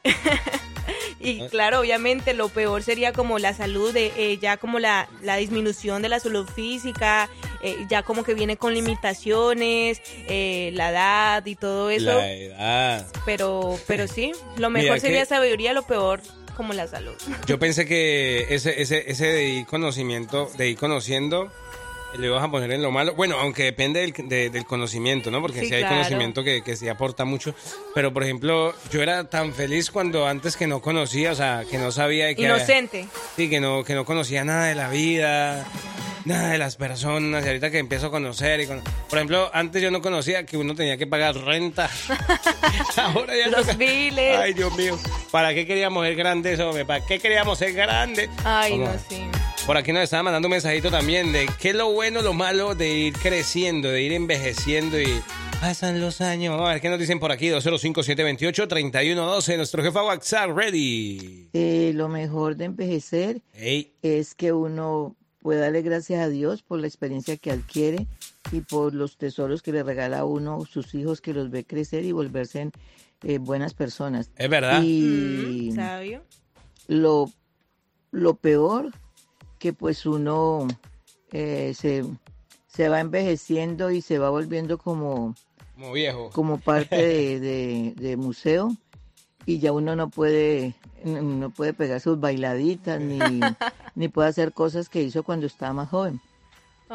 y 1.20 1.48
claro, 1.50 1.80
obviamente 1.80 2.34
lo 2.34 2.50
peor 2.50 2.84
sería 2.84 3.12
como 3.14 3.40
la 3.40 3.54
salud, 3.54 3.94
de, 3.94 4.12
eh, 4.18 4.38
ya 4.40 4.58
como 4.58 4.80
la, 4.80 5.08
la 5.22 5.36
disminución 5.38 6.02
de 6.02 6.10
la 6.10 6.20
salud 6.20 6.48
física, 6.48 7.30
eh, 7.62 7.86
ya 7.90 8.04
como 8.04 8.24
que 8.24 8.34
viene 8.34 8.58
con 8.58 8.74
limitaciones, 8.74 10.02
eh, 10.28 10.72
la 10.74 10.92
edad 10.92 11.46
y 11.46 11.56
todo 11.56 11.90
eso. 11.90 12.06
La 12.06 12.32
edad. 12.34 13.08
Pero, 13.26 13.80
pero 13.88 14.08
sí, 14.08 14.32
lo 14.58 14.70
Mira 14.70 14.84
mejor 14.84 14.96
que- 14.96 15.02
sería 15.02 15.26
sabiduría, 15.26 15.74
lo 15.74 15.84
peor 15.84 16.22
como 16.56 16.74
la 16.74 16.88
salud. 16.88 17.14
Yo 17.46 17.60
pensé 17.60 17.86
que 17.86 18.48
ese, 18.50 18.82
ese, 18.82 19.10
ese 19.12 19.28
de 19.28 19.44
ir 19.50 19.66
conocimiento, 19.68 20.50
de 20.58 20.70
ir 20.70 20.78
conociendo, 20.78 21.52
le 22.20 22.30
vas 22.30 22.44
a 22.44 22.50
poner 22.50 22.72
en 22.72 22.82
lo 22.82 22.92
malo. 22.92 23.14
Bueno, 23.16 23.38
aunque 23.40 23.64
depende 23.64 24.00
del, 24.02 24.14
de- 24.30 24.50
del 24.50 24.66
conocimiento, 24.66 25.30
¿no? 25.32 25.42
Porque 25.42 25.62
Sí, 25.62 25.68
si 25.68 25.76
hay 25.76 25.82
claro. 25.82 25.98
conocimiento 25.98 26.44
que, 26.44 26.62
que 26.64 26.76
sí 26.76 26.88
aporta 26.90 27.26
mucho. 27.26 27.54
Pero, 27.94 28.14
por 28.14 28.24
ejemplo, 28.24 28.74
yo 28.92 29.02
era 29.04 29.24
tan 29.30 29.54
feliz 29.54 29.92
cuando 29.92 30.28
antes 30.28 30.58
que 30.58 30.68
no 30.68 30.82
conocía, 30.82 31.32
o 31.32 31.36
sea, 31.36 31.64
que 31.70 31.78
no 31.78 31.92
sabía 31.92 32.34
que... 32.36 32.42
Inocente. 32.44 33.08
Sí, 33.36 33.50
que 33.50 33.60
no, 33.60 33.84
que 33.84 33.94
no 33.96 34.06
conocía 34.06 34.44
nada 34.44 34.66
de 34.66 34.76
la 34.76 34.90
vida, 34.90 35.66
nada 36.26 36.50
de 36.50 36.58
las 36.58 36.76
personas. 36.76 37.44
Y 37.46 37.48
ahorita 37.48 37.70
que 37.72 37.80
empiezo 37.80 38.08
a 38.08 38.12
conocer. 38.12 38.60
Y 38.62 38.68
con- 38.68 38.82
Por 39.10 39.18
ejemplo, 39.20 39.50
antes 39.54 39.82
yo 39.82 39.92
no 39.92 40.02
conocía 40.02 40.46
que 40.46 40.58
uno 40.58 40.76
tenía 40.76 40.98
que 40.98 41.08
pagar 41.08 41.36
renta. 41.36 41.90
Ahora 42.98 43.34
ya 43.38 43.48
Los 43.48 43.62
toca- 43.66 43.78
biles. 43.78 44.38
Ay, 44.38 44.54
Dios 44.54 44.76
mío. 44.76 44.98
¿Para 45.32 45.54
qué 45.54 45.66
queríamos 45.66 46.06
ser 46.06 46.16
grandes, 46.16 46.60
hombre? 46.60 46.86
¿Para 46.86 47.06
qué 47.06 47.20
queríamos 47.20 47.58
ser 47.60 47.74
grandes? 47.74 48.30
Ay, 48.44 48.80
Vamos 48.80 48.90
no, 48.96 49.00
sí. 49.10 49.24
Por 49.68 49.76
aquí 49.78 49.92
nos 49.92 50.04
estaba 50.04 50.24
mandando 50.24 50.48
un 50.48 50.52
mensajito 50.54 50.90
también 50.90 51.34
de 51.34 51.46
qué 51.60 51.70
es 51.72 51.76
lo 51.76 51.92
bueno, 51.92 52.22
lo 52.22 52.34
malo 52.34 52.74
de 52.74 52.90
ir 52.98 53.14
creciendo, 53.14 53.90
de 53.90 54.02
ir 54.02 54.14
envejeciendo 54.14 54.98
y 55.00 55.22
pasan 55.60 56.00
los 56.00 56.22
años. 56.22 56.54
Vamos 56.54 56.70
a 56.70 56.74
ver 56.74 56.82
qué 56.82 56.88
nos 56.90 57.00
dicen 57.00 57.20
por 57.20 57.34
aquí. 57.34 57.48
205-728-3112. 57.50 59.58
Nuestro 59.58 59.84
jefa 59.84 60.04
WhatsApp, 60.04 60.52
ready. 60.56 61.50
Eh, 61.52 61.92
lo 61.94 62.08
mejor 62.08 62.56
de 62.56 62.64
envejecer 62.66 63.42
Hey. 63.54 63.92
es 64.02 64.36
que 64.36 64.54
uno 64.54 65.18
puede 65.42 65.60
darle 65.60 65.82
gracias 65.82 66.22
a 66.24 66.30
Dios 66.30 66.64
por 66.64 66.80
la 66.80 66.88
experiencia 66.88 67.36
que 67.36 67.52
adquiere 67.52 68.08
y 68.54 68.62
por 68.62 68.94
los 68.94 69.18
tesoros 69.18 69.62
que 69.62 69.74
le 69.74 69.84
regala 69.84 70.20
a 70.20 70.26
uno 70.26 70.66
sus 70.66 70.96
hijos 70.96 71.20
que 71.20 71.34
los 71.34 71.52
ve 71.52 71.66
crecer 71.66 72.06
y 72.06 72.14
volverse 72.14 72.62
en, 72.62 72.72
eh, 73.24 73.38
buenas 73.38 73.74
personas. 73.74 74.32
Es 74.38 74.50
verdad. 74.50 74.82
Y 74.82 75.72
Mm, 75.74 75.76
¿Sabio? 75.76 76.24
lo, 76.88 77.30
lo 78.12 78.36
peor 78.38 78.94
que 79.60 79.74
pues 79.74 80.06
uno 80.06 80.68
eh, 81.32 81.74
se, 81.76 82.06
se 82.68 82.90
va 82.90 83.00
envejeciendo 83.00 83.92
y 83.92 84.02
se 84.02 84.20
va 84.20 84.30
volviendo 84.30 84.78
como, 84.78 85.36
Como 85.76 85.92
viejo. 85.94 86.30
como 86.32 86.58
parte 86.60 86.96
de, 86.96 87.40
de- 87.40 87.94
de 87.98 88.18
museo 88.18 88.76
y 89.46 89.60
ya 89.60 89.72
uno 89.72 89.96
no 89.96 90.10
puede 90.10 90.76
no 91.06 91.52
puede 91.52 91.74
pegar 91.74 92.02
sus 92.02 92.20
bailaditas 92.20 93.00
ni, 93.00 93.42
ni 93.96 94.08
puede 94.10 94.28
hacer 94.30 94.52
cosas 94.52 94.90
que 94.90 95.04
hizo 95.04 95.24
cuando 95.24 95.46
estaba 95.46 95.72
más 95.74 95.90
joven. 95.90 96.20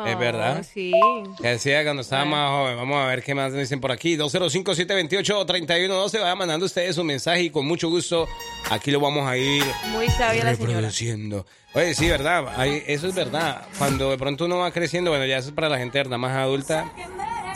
Es 0.06 0.18
verdad. 0.18 0.64
Sí. 0.72 0.92
Que 1.40 1.48
decía 1.48 1.82
cuando 1.84 2.02
estaba 2.02 2.24
más 2.24 2.50
joven. 2.50 2.76
Vamos 2.76 3.02
a 3.02 3.06
ver 3.06 3.22
qué 3.22 3.34
más 3.34 3.52
dicen 3.52 3.80
por 3.80 3.92
aquí. 3.92 4.16
205-728-3112. 4.16 6.20
Vayan 6.20 6.38
mandando 6.38 6.66
ustedes 6.66 6.96
su 6.96 7.04
mensaje 7.04 7.42
y 7.42 7.50
con 7.50 7.66
mucho 7.66 7.88
gusto 7.88 8.26
aquí 8.70 8.90
lo 8.90 9.00
vamos 9.00 9.28
a 9.28 9.36
ir 9.36 9.62
Muy 9.92 10.08
sabia 10.08 10.44
la 10.44 10.54
señora. 10.54 10.74
reproduciendo. 10.74 11.46
Oye, 11.74 11.94
sí, 11.94 12.08
verdad. 12.08 12.48
Hay- 12.56 12.82
eso 12.86 13.06
es 13.08 13.14
verdad. 13.14 13.62
Cuando 13.78 14.10
de 14.10 14.18
pronto 14.18 14.44
uno 14.46 14.58
va 14.58 14.70
creciendo, 14.72 15.10
bueno, 15.10 15.26
ya 15.26 15.38
eso 15.38 15.48
es 15.48 15.54
para 15.54 15.68
la 15.68 15.78
gente 15.78 15.98
verdad 15.98 16.18
más 16.18 16.36
adulta. 16.36 16.92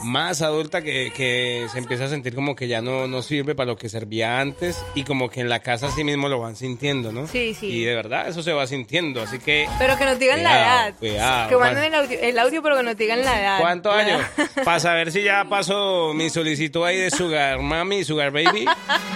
Más 0.02 0.42
adulta 0.42 0.82
que, 0.82 1.12
que 1.16 1.66
se 1.72 1.78
empieza 1.78 2.04
a 2.04 2.08
sentir 2.08 2.34
como 2.34 2.54
que 2.54 2.68
ya 2.68 2.80
no, 2.80 3.06
no 3.08 3.22
sirve 3.22 3.54
para 3.54 3.68
lo 3.68 3.76
que 3.76 3.88
servía 3.88 4.40
antes 4.40 4.82
y 4.94 5.04
como 5.04 5.30
que 5.30 5.40
en 5.40 5.48
la 5.48 5.60
casa 5.60 5.90
sí 5.90 6.04
mismo 6.04 6.28
lo 6.28 6.40
van 6.40 6.56
sintiendo, 6.56 7.12
¿no? 7.12 7.26
Sí, 7.26 7.54
sí. 7.54 7.66
Y 7.66 7.84
de 7.84 7.94
verdad 7.94 8.28
eso 8.28 8.42
se 8.42 8.52
va 8.52 8.66
sintiendo, 8.66 9.22
así 9.22 9.38
que... 9.38 9.68
Pero 9.78 9.96
que 9.96 10.04
nos 10.04 10.18
digan 10.18 10.42
la 10.42 10.58
edad. 10.58 10.94
cuidado, 10.98 11.48
que 11.48 11.56
manden 11.56 11.84
el 11.84 11.94
audio, 11.94 12.20
el 12.20 12.38
audio, 12.38 12.62
pero 12.62 12.76
que 12.76 12.82
nos 12.82 12.96
digan 12.96 13.24
la 13.24 13.40
edad. 13.40 13.60
¿Cuántos 13.60 13.94
años? 13.94 14.22
Para 14.64 14.80
saber 14.80 15.12
si 15.12 15.22
ya 15.22 15.44
pasó 15.48 16.12
mi 16.14 16.30
solicitud 16.30 16.84
ahí 16.84 16.96
de 16.96 17.10
Sugar 17.10 17.60
Mami, 17.60 18.04
Sugar 18.04 18.30
Baby. 18.30 18.66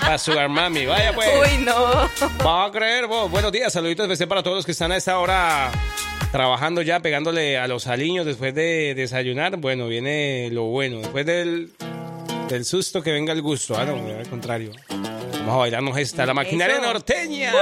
Para 0.00 0.18
Sugar 0.18 0.48
Mami. 0.48 0.86
Vaya 0.86 1.12
pues. 1.14 1.28
Uy, 1.40 1.64
no. 1.64 2.08
Vamos 2.38 2.68
a 2.68 2.72
creer 2.72 3.06
vos. 3.06 3.30
Buenos 3.30 3.52
días, 3.52 3.72
saluditos 3.72 4.04
especial 4.04 4.28
para 4.28 4.42
todos 4.42 4.56
los 4.56 4.66
que 4.66 4.72
están 4.72 4.92
a 4.92 4.96
esta 4.96 5.18
hora 5.18 5.70
trabajando 6.32 6.82
ya, 6.82 7.00
pegándole 7.00 7.58
a 7.58 7.66
los 7.66 7.86
aliños 7.86 8.26
después 8.26 8.54
de 8.54 8.94
desayunar. 8.94 9.56
Bueno, 9.56 9.88
viene 9.88 10.48
lo 10.52 10.64
bueno. 10.64 10.98
Después 10.98 11.26
del, 11.26 11.70
del 12.48 12.64
susto 12.64 13.02
que 13.02 13.12
venga 13.12 13.32
el 13.32 13.42
gusto. 13.42 13.76
Ah, 13.76 13.84
no, 13.84 13.94
al 13.96 14.28
contrario. 14.28 14.72
Vamos 14.88 15.54
a 15.54 15.58
bailarnos 15.58 15.96
esta, 15.98 16.26
la 16.26 16.34
maquinaria 16.34 16.76
Eso. 16.76 16.84
norteña. 16.84 17.52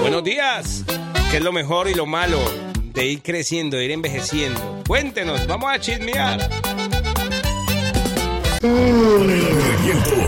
Buenos 0.00 0.24
días. 0.24 0.84
¿Qué 1.30 1.38
es 1.38 1.42
lo 1.42 1.52
mejor 1.52 1.88
y 1.88 1.94
lo 1.94 2.06
malo 2.06 2.38
de 2.92 3.06
ir 3.06 3.22
creciendo, 3.22 3.76
de 3.76 3.84
ir 3.86 3.90
envejeciendo? 3.92 4.82
Cuéntenos, 4.86 5.46
vamos 5.46 5.70
a 5.72 5.78
chismear. 5.78 6.40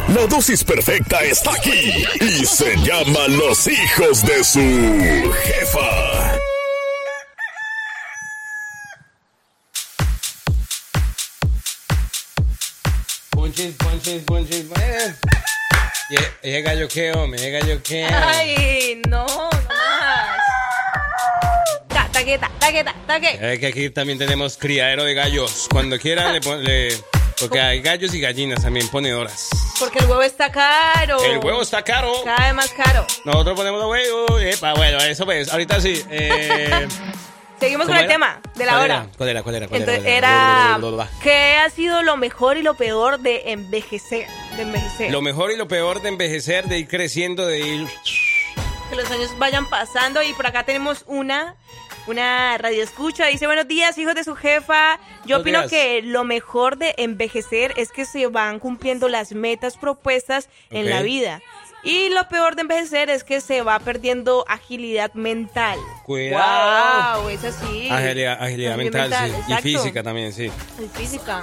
La 0.09 0.26
dosis 0.28 0.64
perfecta 0.64 1.22
está 1.22 1.52
aquí 1.54 2.04
y 2.20 2.44
se 2.46 2.76
llama 2.78 3.28
Los 3.28 3.66
hijos 3.66 4.24
de 4.24 4.42
su 4.44 5.33
jefa. 5.44 6.13
Punchis, 14.04 14.22
punchis. 14.24 14.24
punchis, 14.24 14.64
punchis. 14.64 14.82
eh. 14.82 15.14
Y 16.10 16.16
ese 16.48 16.62
gallo 16.62 16.86
qué, 16.88 17.12
hombre, 17.12 17.50
gallo 17.50 17.82
qué. 17.82 18.04
Ay, 18.04 19.00
no, 19.08 19.26
no 19.26 19.50
más. 19.50 20.38
Ta, 21.88 22.08
taqueta, 22.12 22.50
taqueta, 22.58 22.94
taque. 23.06 23.38
Eh, 23.40 23.58
que 23.58 23.66
aquí 23.68 23.88
también 23.90 24.18
tenemos 24.18 24.58
criadero 24.58 25.04
de 25.04 25.14
gallos. 25.14 25.66
Cuando 25.70 25.98
quieran 25.98 26.34
le, 26.34 26.40
pon- 26.42 26.62
le- 26.62 26.94
porque 27.40 27.58
hay 27.60 27.80
gallos 27.80 28.12
y 28.14 28.20
gallinas 28.20 28.62
también 28.62 28.86
ponedoras. 28.88 29.48
Porque 29.80 30.00
el 30.00 30.04
huevo 30.06 30.22
está 30.22 30.52
caro. 30.52 31.24
El 31.24 31.38
huevo 31.38 31.62
está 31.62 31.82
caro. 31.82 32.12
Cada 32.24 32.44
vez 32.46 32.54
más 32.54 32.70
caro. 32.72 33.06
Nosotros 33.24 33.56
ponemos 33.56 33.80
los 33.80 33.90
huevos. 33.90 34.42
Epa, 34.42 34.74
bueno, 34.74 34.98
eso 34.98 35.24
pues. 35.24 35.48
Ahorita 35.50 35.80
sí. 35.80 36.04
Eh, 36.10 36.86
Seguimos 37.60 37.86
con 37.86 37.94
¿cómo 37.94 38.00
el 38.02 38.08
tema 38.08 38.40
de 38.56 38.66
la 38.66 38.72
¿Cuál 38.72 38.84
hora. 38.84 38.94
era? 38.94 39.08
¿Cuál 39.16 39.28
era? 39.28 39.42
¿Cuál 39.42 39.54
era? 39.56 39.68
¿Cuál 39.68 39.80
Entonces 39.80 40.02
¿Cuál 40.02 40.12
era. 40.14 41.08
¿qué 41.22 41.56
ha 41.56 41.70
sido 41.70 42.02
lo 42.02 42.16
mejor 42.16 42.56
y 42.56 42.62
lo 42.62 42.74
peor 42.74 43.20
de 43.20 43.52
envejecer? 43.52 44.26
De 44.56 44.62
envejecer. 44.62 45.10
Lo 45.10 45.22
mejor 45.22 45.50
y 45.52 45.56
lo 45.56 45.66
peor 45.68 46.02
de 46.02 46.08
envejecer, 46.10 46.66
de 46.66 46.78
ir 46.78 46.88
creciendo, 46.88 47.46
de 47.46 47.60
ir. 47.60 47.88
que 48.90 48.96
los 48.96 49.10
años 49.10 49.30
vayan 49.38 49.66
pasando 49.68 50.22
y 50.22 50.32
por 50.34 50.46
acá 50.46 50.64
tenemos 50.64 51.04
una 51.06 51.56
una 52.06 52.58
radio 52.58 52.82
escucha 52.82 53.24
dice 53.28 53.46
buenos 53.46 53.66
días 53.66 53.96
hijos 53.96 54.14
de 54.14 54.24
su 54.24 54.34
jefa 54.36 54.98
yo 55.24 55.38
Buenos 55.38 55.40
opino 55.40 55.58
días. 55.60 55.70
que 55.70 56.02
lo 56.02 56.22
mejor 56.22 56.76
de 56.76 56.94
envejecer 56.98 57.72
es 57.78 57.92
que 57.92 58.04
se 58.04 58.26
van 58.26 58.58
cumpliendo 58.58 59.08
las 59.08 59.32
metas 59.32 59.78
propuestas 59.78 60.50
en 60.70 60.90
la 60.90 61.00
vida 61.00 61.40
y 61.84 62.08
lo 62.10 62.26
peor 62.28 62.54
de 62.56 62.62
envejecer 62.62 63.10
es 63.10 63.24
que 63.24 63.40
se 63.40 63.62
va 63.62 63.78
perdiendo 63.78 64.44
agilidad 64.48 65.12
mental 65.14 65.78
Cuidado. 66.04 67.22
wow 67.22 67.30
es 67.30 67.44
así 67.44 67.88
Agilidad, 67.90 68.42
agilidad 68.42 68.76
mental, 68.76 69.12
sí. 69.12 69.52
Y 69.52 69.54
física 69.62 70.02
también, 70.02 70.32
sí. 70.32 70.50
Y 70.82 70.98
física 70.98 71.42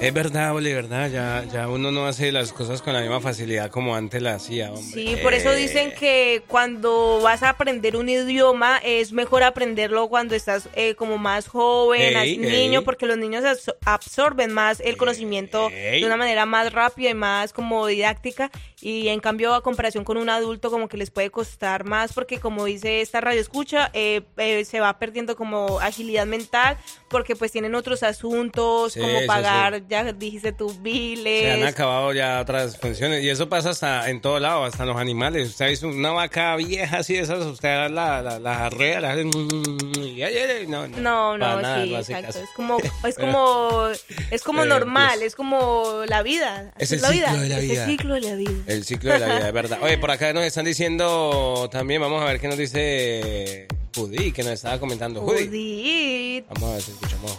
Es 0.00 0.12
verdad, 0.12 0.54
Oli, 0.54 0.72
verdad. 0.74 1.10
Ya, 1.10 1.44
ya 1.50 1.68
uno 1.68 1.90
no 1.90 2.06
hace 2.06 2.30
las 2.32 2.52
cosas 2.52 2.82
con 2.82 2.92
la 2.92 3.00
misma 3.00 3.20
facilidad 3.20 3.70
como 3.70 3.94
antes 3.94 4.20
la 4.20 4.34
hacía, 4.34 4.68
hombre. 4.72 4.82
Sí, 4.92 5.16
por 5.22 5.32
eso 5.34 5.52
Eh, 5.52 5.56
dicen 5.56 5.92
que 5.98 6.42
cuando 6.48 7.20
vas 7.22 7.42
a 7.42 7.50
aprender 7.50 7.96
un 7.96 8.08
idioma 8.08 8.78
es 8.84 9.12
mejor 9.12 9.42
aprenderlo 9.42 10.08
cuando 10.08 10.34
estás 10.34 10.68
eh, 10.74 10.94
como 10.96 11.16
más 11.18 11.48
joven, 11.48 12.16
Ey, 12.16 12.36
niño, 12.38 12.80
ey. 12.80 12.84
porque 12.84 13.06
los 13.06 13.16
niños 13.16 13.44
absor- 13.44 13.76
absorben 13.86 14.52
más 14.52 14.80
el 14.80 14.96
conocimiento 14.98 15.68
Ey. 15.70 16.00
de 16.00 16.06
una 16.06 16.16
manera 16.18 16.44
más 16.46 16.72
rápida 16.72 17.10
y 17.10 17.14
más 17.14 17.52
como 17.54 17.86
didáctica 17.86 18.50
y 18.80 19.08
en 19.08 19.20
cambio 19.20 19.62
comparación 19.66 20.04
con 20.04 20.16
un 20.16 20.28
adulto 20.30 20.70
como 20.70 20.86
que 20.88 20.96
les 20.96 21.10
puede 21.10 21.30
costar 21.30 21.82
más 21.82 22.12
porque 22.12 22.38
como 22.38 22.64
dice 22.66 23.00
esta 23.00 23.20
radio 23.20 23.40
escucha 23.40 23.90
eh, 23.94 24.22
eh, 24.36 24.64
se 24.64 24.78
va 24.78 24.96
perdiendo 25.00 25.34
como 25.34 25.80
agilidad 25.80 26.24
mental 26.24 26.76
porque 27.08 27.34
pues 27.34 27.50
tienen 27.50 27.74
otros 27.74 28.04
asuntos 28.04 28.92
Sí, 28.92 29.00
como 29.00 29.26
pagar, 29.26 29.86
ya 29.88 30.12
dijiste 30.12 30.52
tus 30.52 30.80
biles. 30.82 31.42
Se 31.42 31.50
han 31.52 31.64
acabado 31.64 32.12
ya 32.12 32.40
otras 32.40 32.78
funciones. 32.78 33.22
Y 33.24 33.28
eso 33.30 33.48
pasa 33.48 33.70
hasta 33.70 34.08
en 34.10 34.20
todo 34.20 34.38
lado, 34.38 34.64
hasta 34.64 34.84
en 34.84 34.88
los 34.90 34.98
animales. 34.98 35.48
Usted 35.50 35.68
dice 35.68 35.86
una 35.86 36.10
vaca 36.12 36.54
vieja 36.56 36.98
así 36.98 37.14
de 37.14 37.20
esas, 37.20 37.44
usted 37.44 37.90
la, 37.90 38.22
la, 38.22 38.38
la 38.38 38.66
arrea, 38.66 39.00
la 39.00 39.12
hace, 39.12 39.22
y 39.24 40.22
ay, 40.22 40.34
ay, 40.36 40.66
no, 40.66 40.86
No, 40.88 41.36
para 41.38 41.54
no, 41.56 41.62
nada, 41.62 41.84
sí, 41.84 41.90
no 41.90 41.98
exacto. 41.98 42.26
caso. 42.26 42.40
Es 42.42 42.50
como, 42.54 42.78
es 43.04 43.14
como, 43.18 43.88
es 44.30 44.42
como 44.42 44.62
Pero, 44.62 44.74
normal, 44.74 45.14
pues, 45.14 45.26
es 45.28 45.36
como 45.36 46.02
la 46.06 46.22
vida. 46.22 46.72
es 46.78 46.92
así 46.92 46.94
el 46.96 47.02
la 47.02 47.10
vida, 47.10 47.28
ciclo 47.30 47.40
de 47.42 47.48
la 47.48 47.58
es 47.58 47.62
vida. 47.68 47.84
el 47.84 47.90
ciclo 47.90 48.14
de 48.14 48.20
la 48.20 48.34
vida. 48.36 48.62
El 48.66 48.84
ciclo 48.84 49.12
de 49.12 49.18
la 49.18 49.26
vida, 49.26 49.48
es 49.48 49.54
verdad. 49.56 49.78
Oye, 49.82 49.96
por 49.96 50.10
acá 50.10 50.32
nos 50.34 50.44
están 50.44 50.66
diciendo 50.66 51.68
también, 51.72 52.00
vamos 52.00 52.22
a 52.22 52.26
ver 52.26 52.38
qué 52.38 52.46
nos 52.46 52.58
dice 52.58 53.66
Judy, 53.94 54.30
que 54.30 54.42
nos 54.42 54.52
estaba 54.52 54.78
comentando. 54.78 55.22
Judy. 55.22 55.46
Judith. 55.46 56.46
Vamos 56.48 56.62
a 56.62 56.72
ver 56.74 56.82
si 56.82 56.90
escuchamos. 56.90 57.38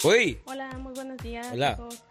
Judy. 0.00 0.38
Hola, 0.44 0.78
muy 0.78 0.94
buenos 0.94 1.18
días. 1.18 1.48
Hola. 1.52 1.74
chicos. 1.74 2.02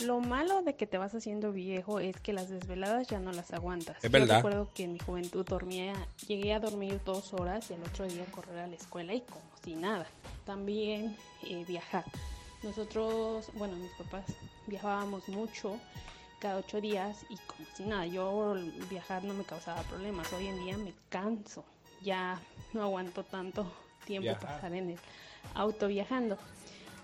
Lo 0.00 0.20
malo 0.20 0.62
de 0.62 0.76
que 0.76 0.86
te 0.86 0.96
vas 0.96 1.14
haciendo 1.14 1.52
viejo 1.52 2.00
es 2.00 2.18
que 2.20 2.32
las 2.32 2.48
desveladas 2.48 3.06
ya 3.08 3.20
no 3.20 3.32
las 3.32 3.52
aguantas. 3.52 4.02
Es 4.02 4.10
verdad. 4.10 4.28
Yo 4.28 4.34
recuerdo 4.36 4.70
que 4.74 4.84
en 4.84 4.94
mi 4.94 4.98
juventud 4.98 5.44
dormía, 5.44 5.92
llegué 6.26 6.54
a 6.54 6.58
dormir 6.58 7.02
dos 7.04 7.34
horas 7.34 7.70
y 7.70 7.74
el 7.74 7.82
otro 7.82 8.06
día 8.06 8.24
correr 8.30 8.60
a 8.60 8.66
la 8.66 8.76
escuela 8.76 9.12
y 9.12 9.20
como 9.20 9.42
si 9.62 9.76
nada. 9.76 10.06
También 10.46 11.14
eh, 11.46 11.66
viajar. 11.68 12.04
Nosotros, 12.62 13.50
bueno, 13.54 13.76
mis 13.76 13.90
papás 13.92 14.24
viajábamos 14.66 15.28
mucho 15.28 15.78
cada 16.40 16.56
ocho 16.56 16.80
días 16.80 17.24
y 17.28 17.36
como 17.46 17.68
si 17.74 17.84
nada. 17.84 18.06
Yo 18.06 18.56
viajar 18.88 19.22
no 19.24 19.34
me 19.34 19.44
causaba 19.44 19.82
problemas. 19.82 20.32
Hoy 20.32 20.48
en 20.48 20.58
día 20.64 20.76
me 20.76 20.92
canso. 21.08 21.64
Ya 22.02 22.40
no 22.72 22.82
aguanto 22.82 23.22
tanto 23.22 23.70
tiempo 24.06 24.24
Viajar. 24.24 24.54
pasar 24.56 24.74
en 24.74 24.90
el 24.90 24.98
auto 25.54 25.86
viajando. 25.86 26.38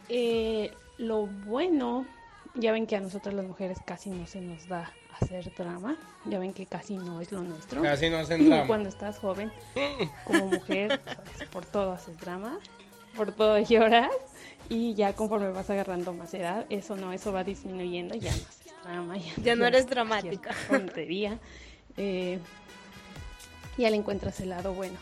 Eh, 0.08 0.72
lo 0.98 1.26
bueno, 1.26 2.06
ya 2.54 2.72
ven 2.72 2.86
que 2.86 2.96
a 2.96 3.00
nosotras 3.00 3.34
las 3.34 3.44
mujeres 3.44 3.78
casi 3.84 4.10
no 4.10 4.26
se 4.26 4.40
nos 4.40 4.66
da 4.68 4.92
hacer 5.20 5.52
drama, 5.54 5.96
ya 6.24 6.38
ven 6.38 6.52
que 6.52 6.66
casi 6.66 6.96
no 6.96 7.20
es 7.20 7.32
lo 7.32 7.42
nuestro. 7.42 7.82
Casi 7.82 8.08
no 8.08 8.18
hacen 8.18 8.46
drama. 8.48 8.66
Cuando 8.66 8.88
estás 8.88 9.18
joven, 9.18 9.52
como 10.24 10.46
mujer, 10.46 11.00
pues, 11.04 11.48
por 11.50 11.66
todo 11.66 11.92
haces 11.92 12.18
drama, 12.18 12.58
por 13.16 13.32
todo 13.32 13.58
lloras 13.68 14.10
y 14.68 14.94
ya 14.94 15.12
conforme 15.14 15.50
vas 15.50 15.68
agarrando 15.70 16.12
más 16.12 16.32
edad, 16.34 16.66
eso 16.70 16.96
no, 16.96 17.12
eso 17.12 17.32
va 17.32 17.44
disminuyendo, 17.44 18.14
ya 18.14 18.30
no 18.30 18.42
haces 18.42 18.65
drama. 18.86 19.16
Ya, 19.18 19.32
Ya 19.42 19.56
no 19.56 19.66
eres 19.66 19.86
dramática. 19.86 20.54
Tontería. 20.68 21.38
Eh, 21.96 22.38
ya 23.76 23.90
le 23.90 23.96
encuentras 23.96 24.40
el 24.40 24.50
lado 24.50 24.72
bueno. 24.72 24.98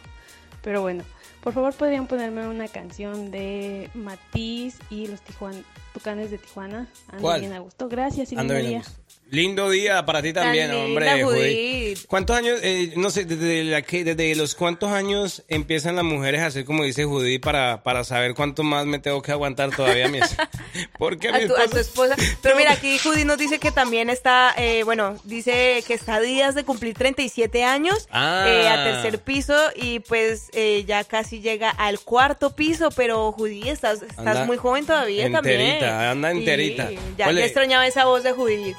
Pero 0.63 0.81
bueno, 0.81 1.05
por 1.43 1.53
favor 1.53 1.75
podrían 1.75 2.07
ponerme 2.07 2.49
una 2.49 2.69
canción 2.69 3.31
de 3.31 3.91
Matiz 3.95 4.79
y 4.91 5.07
los 5.07 5.21
Tijuan 5.21 5.63
Tucanes 5.93 6.31
de 6.31 6.39
Tijuana. 6.39 6.87
Ando 7.09 7.23
¿Cuál? 7.23 7.41
bien 7.41 7.53
a 7.53 7.59
gusto. 7.59 7.89
Gracias 7.89 8.33
buen 8.33 8.49
bien, 8.49 8.67
día. 8.67 8.83
Lindo 9.31 9.71
día 9.71 10.05
para 10.05 10.23
ti 10.23 10.33
también, 10.33 10.69
Tan 10.69 10.77
hombre. 10.81 11.25
Judith. 11.25 11.99
¿Cuántos 12.07 12.37
años, 12.37 12.61
eh, 12.63 12.93
no 12.97 13.11
sé, 13.11 13.25
desde, 13.25 13.65
la 13.65 13.83
que, 13.83 14.05
desde 14.05 14.35
los 14.37 14.55
cuántos 14.55 14.91
años 14.91 15.43
empiezan 15.49 15.97
las 15.97 16.05
mujeres 16.05 16.41
a 16.43 16.47
hacer 16.47 16.65
como 16.65 16.85
dice 16.85 17.05
Judy 17.05 17.39
para, 17.39 17.83
para 17.83 18.05
saber 18.05 18.35
cuánto 18.35 18.63
más 18.63 18.87
me 18.87 18.99
tengo 18.99 19.23
que 19.23 19.33
aguantar 19.33 19.75
todavía 19.75 20.07
a 20.07 20.09
mi 20.09 20.21
Porque 20.99 21.33
mi 21.33 21.39
A 21.45 21.47
tu, 21.49 21.57
a 21.57 21.67
tu 21.67 21.79
esposa-. 21.79 22.17
Pero 22.43 22.57
mira, 22.57 22.73
aquí 22.73 22.99
Judy 22.99 23.25
nos 23.25 23.39
dice 23.39 23.59
que 23.59 23.73
también 23.73 24.11
está, 24.11 24.55
eh, 24.57 24.83
bueno, 24.85 25.17
dice 25.25 25.83
que 25.87 25.95
está 25.95 26.17
a 26.17 26.21
días 26.21 26.55
de 26.55 26.65
cumplir 26.65 26.95
37 26.95 27.65
años, 27.65 28.07
Ah. 28.11 28.45
eh, 28.47 28.69
a 28.69 28.85
tercer 28.85 29.19
piso 29.21 29.57
y 29.75 30.01
pues 30.01 30.49
eh, 30.53 30.85
ya 30.87 31.03
casi 31.03 31.41
llega 31.41 31.71
al 31.71 31.99
cuarto 31.99 32.55
piso, 32.55 32.91
pero 32.91 33.33
Judy, 33.33 33.69
estás, 33.69 34.03
estás 34.03 34.19
Anda 34.19 34.45
muy 34.45 34.59
joven 34.59 34.87
todavía 34.87 35.27
enterita, 35.27 35.41
también. 35.41 35.85
anda 36.09 36.31
Sí, 36.33 36.39
enterita. 36.39 36.91
ya, 37.19 37.33
ya 37.33 37.45
extrañaba 37.45 37.87
esa 37.87 38.05
voz 38.05 38.23
de 38.23 38.33
Judith. 38.33 38.77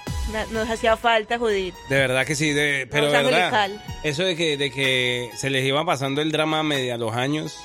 Nos 0.52 0.70
hacía 0.70 0.98
falta 0.98 1.38
Judith. 1.38 1.76
De 1.90 1.98
verdad 1.98 2.26
que 2.26 2.36
sí, 2.36 2.52
de, 2.52 2.88
pero 2.90 3.06
Voz 3.06 3.14
de 3.14 3.24
verdad, 3.24 3.54
angelical. 3.54 3.84
eso 4.04 4.24
de 4.24 4.36
que, 4.36 4.58
de 4.58 4.72
que 4.72 5.30
se 5.36 5.50
les 5.50 5.64
iba 5.66 5.86
pasando 5.86 6.22
el 6.22 6.32
drama 6.32 6.60
a 6.60 6.64
media 6.64 6.98
los 6.98 7.14
años, 7.16 7.58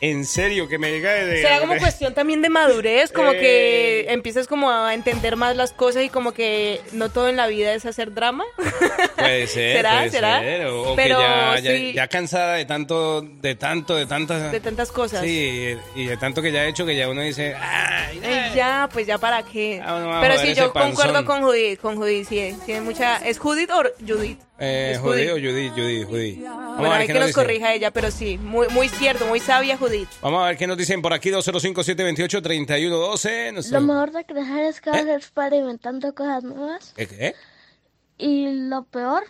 en 0.00 0.24
serio, 0.24 0.68
que 0.68 0.78
me 0.78 0.90
llega 0.90 1.12
de... 1.12 1.40
Será 1.42 1.60
como 1.60 1.76
cuestión 1.78 2.14
también 2.14 2.42
de 2.42 2.48
madurez, 2.48 3.12
como 3.12 3.32
Eh. 3.32 3.38
que 3.40 4.12
empiezas 4.12 4.46
como 4.46 4.70
a 4.70 4.94
entender 4.94 5.36
más 5.36 5.56
las 5.56 5.72
cosas 5.72 6.04
y 6.04 6.08
como 6.08 6.32
que 6.32 6.80
no 6.92 7.08
todo 7.10 7.28
en 7.28 7.36
la 7.36 7.46
vida 7.46 7.72
es 7.74 7.86
hacer 7.86 8.12
drama. 8.14 8.44
Puede 9.16 9.46
ser, 9.46 9.76
¿Será? 9.76 9.92
puede 9.98 10.10
¿Será? 10.10 10.40
ser, 10.40 10.66
O, 10.66 10.92
o 10.92 10.96
Pero 10.96 11.16
que 11.18 11.22
ya, 11.22 11.58
ya, 11.60 11.70
sí. 11.72 11.92
ya 11.94 12.08
cansada 12.08 12.54
de 12.54 12.64
tanto, 12.64 13.20
de 13.22 13.54
tanto, 13.54 13.94
de 13.96 14.06
tantas... 14.06 14.52
de 14.52 14.60
tantas 14.60 14.90
cosas. 14.92 15.22
Sí, 15.22 15.76
y 15.94 16.04
de 16.06 16.16
tanto 16.16 16.42
que 16.42 16.52
ya 16.52 16.64
he 16.64 16.68
hecho 16.68 16.84
que 16.86 16.96
ya 16.96 17.08
uno 17.08 17.22
dice, 17.22 17.54
ay, 17.54 18.20
Eh, 18.22 18.52
ya, 18.54 18.88
pues 18.92 19.06
ya 19.06 19.18
para 19.18 19.42
qué. 19.44 19.80
Ah, 19.84 20.00
no 20.00 20.20
Pero 20.20 20.38
sí, 20.38 20.54
yo 20.54 20.72
concuerdo 20.72 21.24
con 21.24 21.42
Judith, 21.42 21.80
con 21.80 21.96
Judith, 21.96 22.28
sí, 22.28 22.56
tiene 22.66 22.80
mucha... 22.82 23.16
¿Es 23.26 23.38
Judith 23.38 23.70
o 23.70 23.82
Judith? 24.06 24.38
Eh, 24.58 24.92
Es 24.94 25.00
Judy 25.00 25.28
Judith. 25.28 25.30
o 25.30 25.34
Judy, 25.34 25.68
Judy, 25.70 26.04
Judy. 26.04 26.42
Vamos 26.42 26.76
Bueno, 26.78 26.86
a 26.86 26.90
ver 26.92 27.00
hay 27.02 27.06
qué 27.06 27.12
que 27.12 27.18
nos 27.18 27.28
dice. 27.28 27.40
corrija 27.40 27.74
ella, 27.74 27.90
pero 27.90 28.10
sí, 28.10 28.38
muy, 28.38 28.68
muy 28.68 28.88
cierto, 28.88 29.26
muy 29.26 29.40
sabia 29.40 29.76
Judith. 29.76 30.08
Vamos 30.22 30.42
a 30.42 30.46
ver 30.46 30.56
qué 30.56 30.66
nos 30.66 30.76
dicen 30.76 31.02
por 31.02 31.12
aquí, 31.12 31.30
205-728-3112. 31.30 33.52
Nos- 33.52 33.70
Lo 33.70 33.80
mejor 33.80 34.12
de 34.12 34.24
crecer 34.24 34.60
es 34.64 34.80
cada 34.80 35.00
¿Eh? 35.00 35.04
vez 35.04 35.16
experimentando 35.18 36.14
cosas 36.14 36.44
nuevas. 36.44 36.92
¿Qué, 36.96 37.06
qué? 37.06 37.34
Y 38.18 38.68
lo 38.68 38.84
peor 38.84 39.24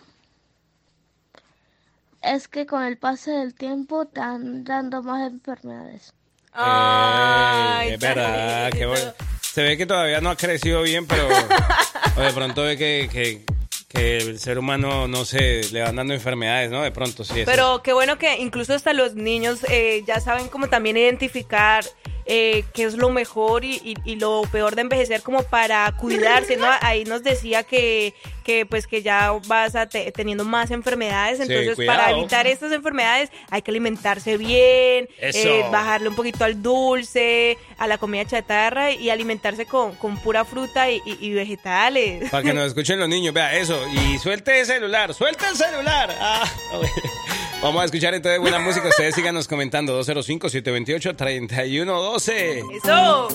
es 2.21 2.47
que 2.47 2.65
con 2.65 2.83
el 2.83 2.97
paso 2.97 3.31
del 3.31 3.53
tiempo 3.53 4.05
te 4.07 4.19
van 4.19 4.63
dando 4.63 5.03
más 5.03 5.29
enfermedades. 5.31 6.13
Ay, 6.53 7.89
Eh, 7.89 7.93
es 7.93 7.99
verdad, 7.99 8.71
que 8.71 8.85
bueno. 8.85 9.13
Se 9.41 9.63
ve 9.63 9.77
que 9.77 9.85
todavía 9.85 10.21
no 10.21 10.29
ha 10.29 10.35
crecido 10.35 10.81
bien, 10.83 11.05
pero 11.07 11.27
o 12.17 12.21
de 12.21 12.31
pronto 12.33 12.63
ve 12.63 12.77
que, 12.77 13.09
que, 13.11 13.43
que 13.87 14.17
el 14.17 14.39
ser 14.39 14.59
humano, 14.59 15.07
no 15.07 15.23
sé, 15.23 15.61
le 15.71 15.81
van 15.81 15.95
dando 15.95 16.13
enfermedades, 16.13 16.69
¿no? 16.69 16.83
De 16.83 16.91
pronto, 16.91 17.23
sí. 17.23 17.43
Pero 17.45 17.81
qué 17.83 17.93
bueno 17.93 18.17
que 18.17 18.37
incluso 18.37 18.73
hasta 18.73 18.93
los 18.93 19.15
niños 19.15 19.65
eh, 19.69 20.03
ya 20.05 20.19
saben 20.19 20.49
como 20.49 20.67
también 20.67 20.97
identificar 20.97 21.85
eh, 22.27 22.63
qué 22.73 22.83
es 22.83 22.93
lo 22.95 23.09
mejor 23.09 23.63
y, 23.65 23.75
y- 23.83 23.95
y 24.05 24.15
lo 24.17 24.41
peor 24.51 24.75
de 24.75 24.81
envejecer 24.81 25.21
como 25.21 25.43
para 25.43 25.91
cuidarse, 25.93 26.57
¿no? 26.57 26.67
Ahí 26.81 27.05
nos 27.05 27.23
decía 27.23 27.63
que, 27.63 28.13
que 28.43 28.65
pues 28.65 28.85
que 28.87 29.01
ya 29.01 29.31
vas 29.47 29.75
a 29.75 29.87
te- 29.87 30.11
teniendo 30.11 30.43
más 30.43 30.71
enfermedades, 30.71 31.39
entonces 31.39 31.75
para 31.87 32.11
evitar 32.11 32.45
estas 32.47 32.71
enfermedades 32.71 33.29
hay 33.49 33.61
que 33.61 33.71
alimentarse 33.71 34.37
bien, 34.37 35.07
eh, 35.19 35.63
bajarle 35.71 36.09
un 36.09 36.15
poquito 36.15 36.43
al 36.43 36.61
dulce, 36.61 37.57
a 37.77 37.87
la 37.87 37.97
comida 37.97 38.25
chatarra 38.25 38.91
y 38.91 39.09
alimentarse 39.09 39.65
con, 39.65 39.95
con 39.95 40.17
pura 40.17 40.43
fruta 40.45 40.91
y, 40.91 41.01
y- 41.05 41.31
vegetales. 41.33 42.29
Para 42.29 42.43
que 42.43 42.53
nos 42.53 42.67
escuchen 42.67 42.99
los 42.99 43.07
niños, 43.09 43.33
vea 43.33 43.55
eso. 43.55 43.79
Y 43.89 44.17
suelte 44.17 44.59
el 44.59 44.65
celular, 44.65 45.13
suelta 45.13 45.49
el 45.49 45.55
celular. 45.55 46.13
Ah. 46.19 46.43
Vamos 47.67 47.81
a 47.81 47.85
escuchar 47.85 48.13
entonces 48.13 48.39
buena 48.39 48.59
música. 48.59 48.87
Ustedes 48.87 49.13
síganos 49.13 49.45
comentando. 49.45 50.01
205-728-3112. 50.01 52.77
Eso. 52.77 53.27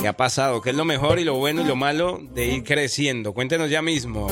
¿Qué 0.00 0.06
ha 0.06 0.16
pasado? 0.16 0.62
¿Qué 0.62 0.70
es 0.70 0.76
lo 0.76 0.84
mejor 0.84 1.18
y 1.18 1.24
lo 1.24 1.34
bueno 1.34 1.62
y 1.62 1.64
lo 1.64 1.74
malo 1.74 2.20
de 2.22 2.46
ir 2.46 2.62
creciendo? 2.62 3.32
Cuéntenos 3.32 3.68
ya 3.68 3.82
mismo. 3.82 4.28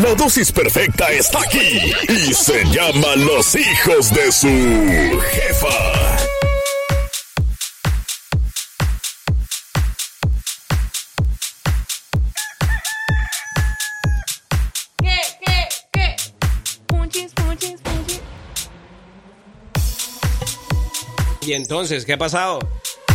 La 0.00 0.14
dosis 0.14 0.52
perfecta 0.52 1.10
está 1.10 1.40
aquí 1.40 1.92
y 2.08 2.32
se 2.32 2.64
llama 2.66 3.16
Los 3.16 3.56
hijos 3.56 4.14
de 4.14 4.30
su 4.30 4.46
jefa. 5.32 5.66
Y 21.50 21.54
entonces, 21.54 22.04
¿qué 22.04 22.12
ha 22.12 22.16
pasado? 22.16 22.60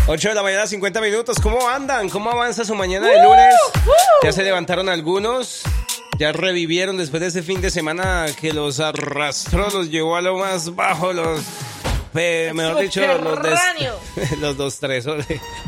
8 0.07 0.27
de 0.27 0.35
la 0.35 0.43
mañana, 0.43 0.67
50 0.67 0.99
minutos. 0.99 1.37
¿Cómo 1.41 1.69
andan? 1.69 2.09
¿Cómo 2.09 2.29
avanza 2.29 2.65
su 2.65 2.75
mañana 2.75 3.07
de 3.07 3.23
lunes? 3.23 3.55
¿Ya 4.21 4.33
se 4.33 4.43
levantaron 4.43 4.89
algunos? 4.89 5.61
¿Ya 6.19 6.33
revivieron 6.33 6.97
después 6.97 7.21
de 7.21 7.27
ese 7.27 7.43
fin 7.43 7.61
de 7.61 7.69
semana 7.71 8.25
que 8.41 8.51
los 8.51 8.81
arrastró, 8.81 9.69
los 9.69 9.89
llevó 9.89 10.17
a 10.17 10.21
lo 10.21 10.37
más 10.37 10.75
bajo, 10.75 11.13
los... 11.13 11.39
pe- 12.15 12.51
mejor 12.53 12.81
dicho, 12.81 13.01
los, 13.05 13.41
des- 13.43 14.37
los 14.39 14.57
destrozó, 14.57 15.17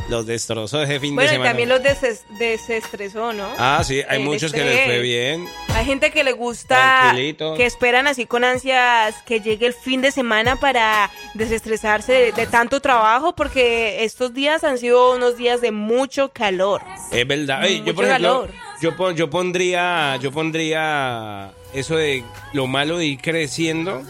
los 0.09 0.25
destrozó 0.25 0.81
ese 0.81 0.99
fin 0.99 1.11
de 1.11 1.15
Bueno, 1.15 1.29
y 1.29 1.33
semana. 1.33 1.49
también 1.51 1.69
los 1.69 1.81
deses- 1.81 2.23
desestresó, 2.39 3.33
¿no? 3.33 3.47
Ah, 3.59 3.83
sí, 3.85 4.01
hay 4.09 4.17
El 4.19 4.23
muchos 4.25 4.51
que 4.51 4.63
les 4.63 4.85
fue 4.85 4.99
bien. 5.01 5.47
Hay 5.75 5.85
gente 5.85 6.09
que 6.11 6.23
le 6.23 6.31
gusta, 6.31 7.13
que 7.55 7.65
esperan 7.65 8.07
así 8.07 8.25
con 8.25 8.43
ansias 8.43 9.13
que 9.27 9.41
llegue 9.41 9.67
el 9.67 9.73
fin 9.73 10.01
de 10.01 10.11
semana 10.11 10.55
para 10.55 11.11
desestresarse 11.35 12.13
de, 12.13 12.31
de 12.31 12.47
tanto 12.47 12.79
trabajo, 12.81 13.35
porque 13.35 14.03
estos 14.03 14.33
días 14.33 14.63
han 14.63 14.77
sido 14.79 15.13
unos 15.15 15.37
días 15.37 15.61
de 15.61 15.71
mucho 15.71 16.29
calor. 16.29 16.81
Es 17.11 17.27
verdad. 17.27 17.63
Ey, 17.65 17.77
yo, 17.77 17.83
Mucho 17.83 17.95
por 17.95 18.05
ejemplo, 18.05 18.27
calor. 18.47 18.51
yo, 18.81 18.95
pon- 18.95 19.15
yo 19.15 19.29
pondría, 19.29 20.15
yo 20.17 20.31
pondría 20.31 21.51
eso 21.73 21.95
de 21.97 22.23
lo 22.53 22.65
malo 22.67 22.97
de 22.97 23.05
ir 23.05 23.21
creciendo. 23.21 24.01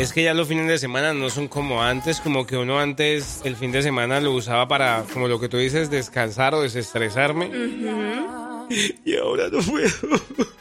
Es 0.00 0.14
que 0.14 0.22
ya 0.22 0.32
los 0.32 0.48
fines 0.48 0.66
de 0.66 0.78
semana 0.78 1.12
no 1.12 1.28
son 1.28 1.46
como 1.46 1.82
antes, 1.82 2.20
como 2.20 2.46
que 2.46 2.56
uno 2.56 2.80
antes 2.80 3.42
el 3.44 3.54
fin 3.54 3.70
de 3.70 3.82
semana 3.82 4.18
lo 4.18 4.32
usaba 4.32 4.66
para, 4.66 5.04
como 5.12 5.28
lo 5.28 5.38
que 5.38 5.50
tú 5.50 5.58
dices, 5.58 5.90
descansar 5.90 6.54
o 6.54 6.62
desestresarme. 6.62 7.50
Y 9.04 9.16
ahora 9.16 9.48
no 9.50 9.58
puedo. 9.60 9.90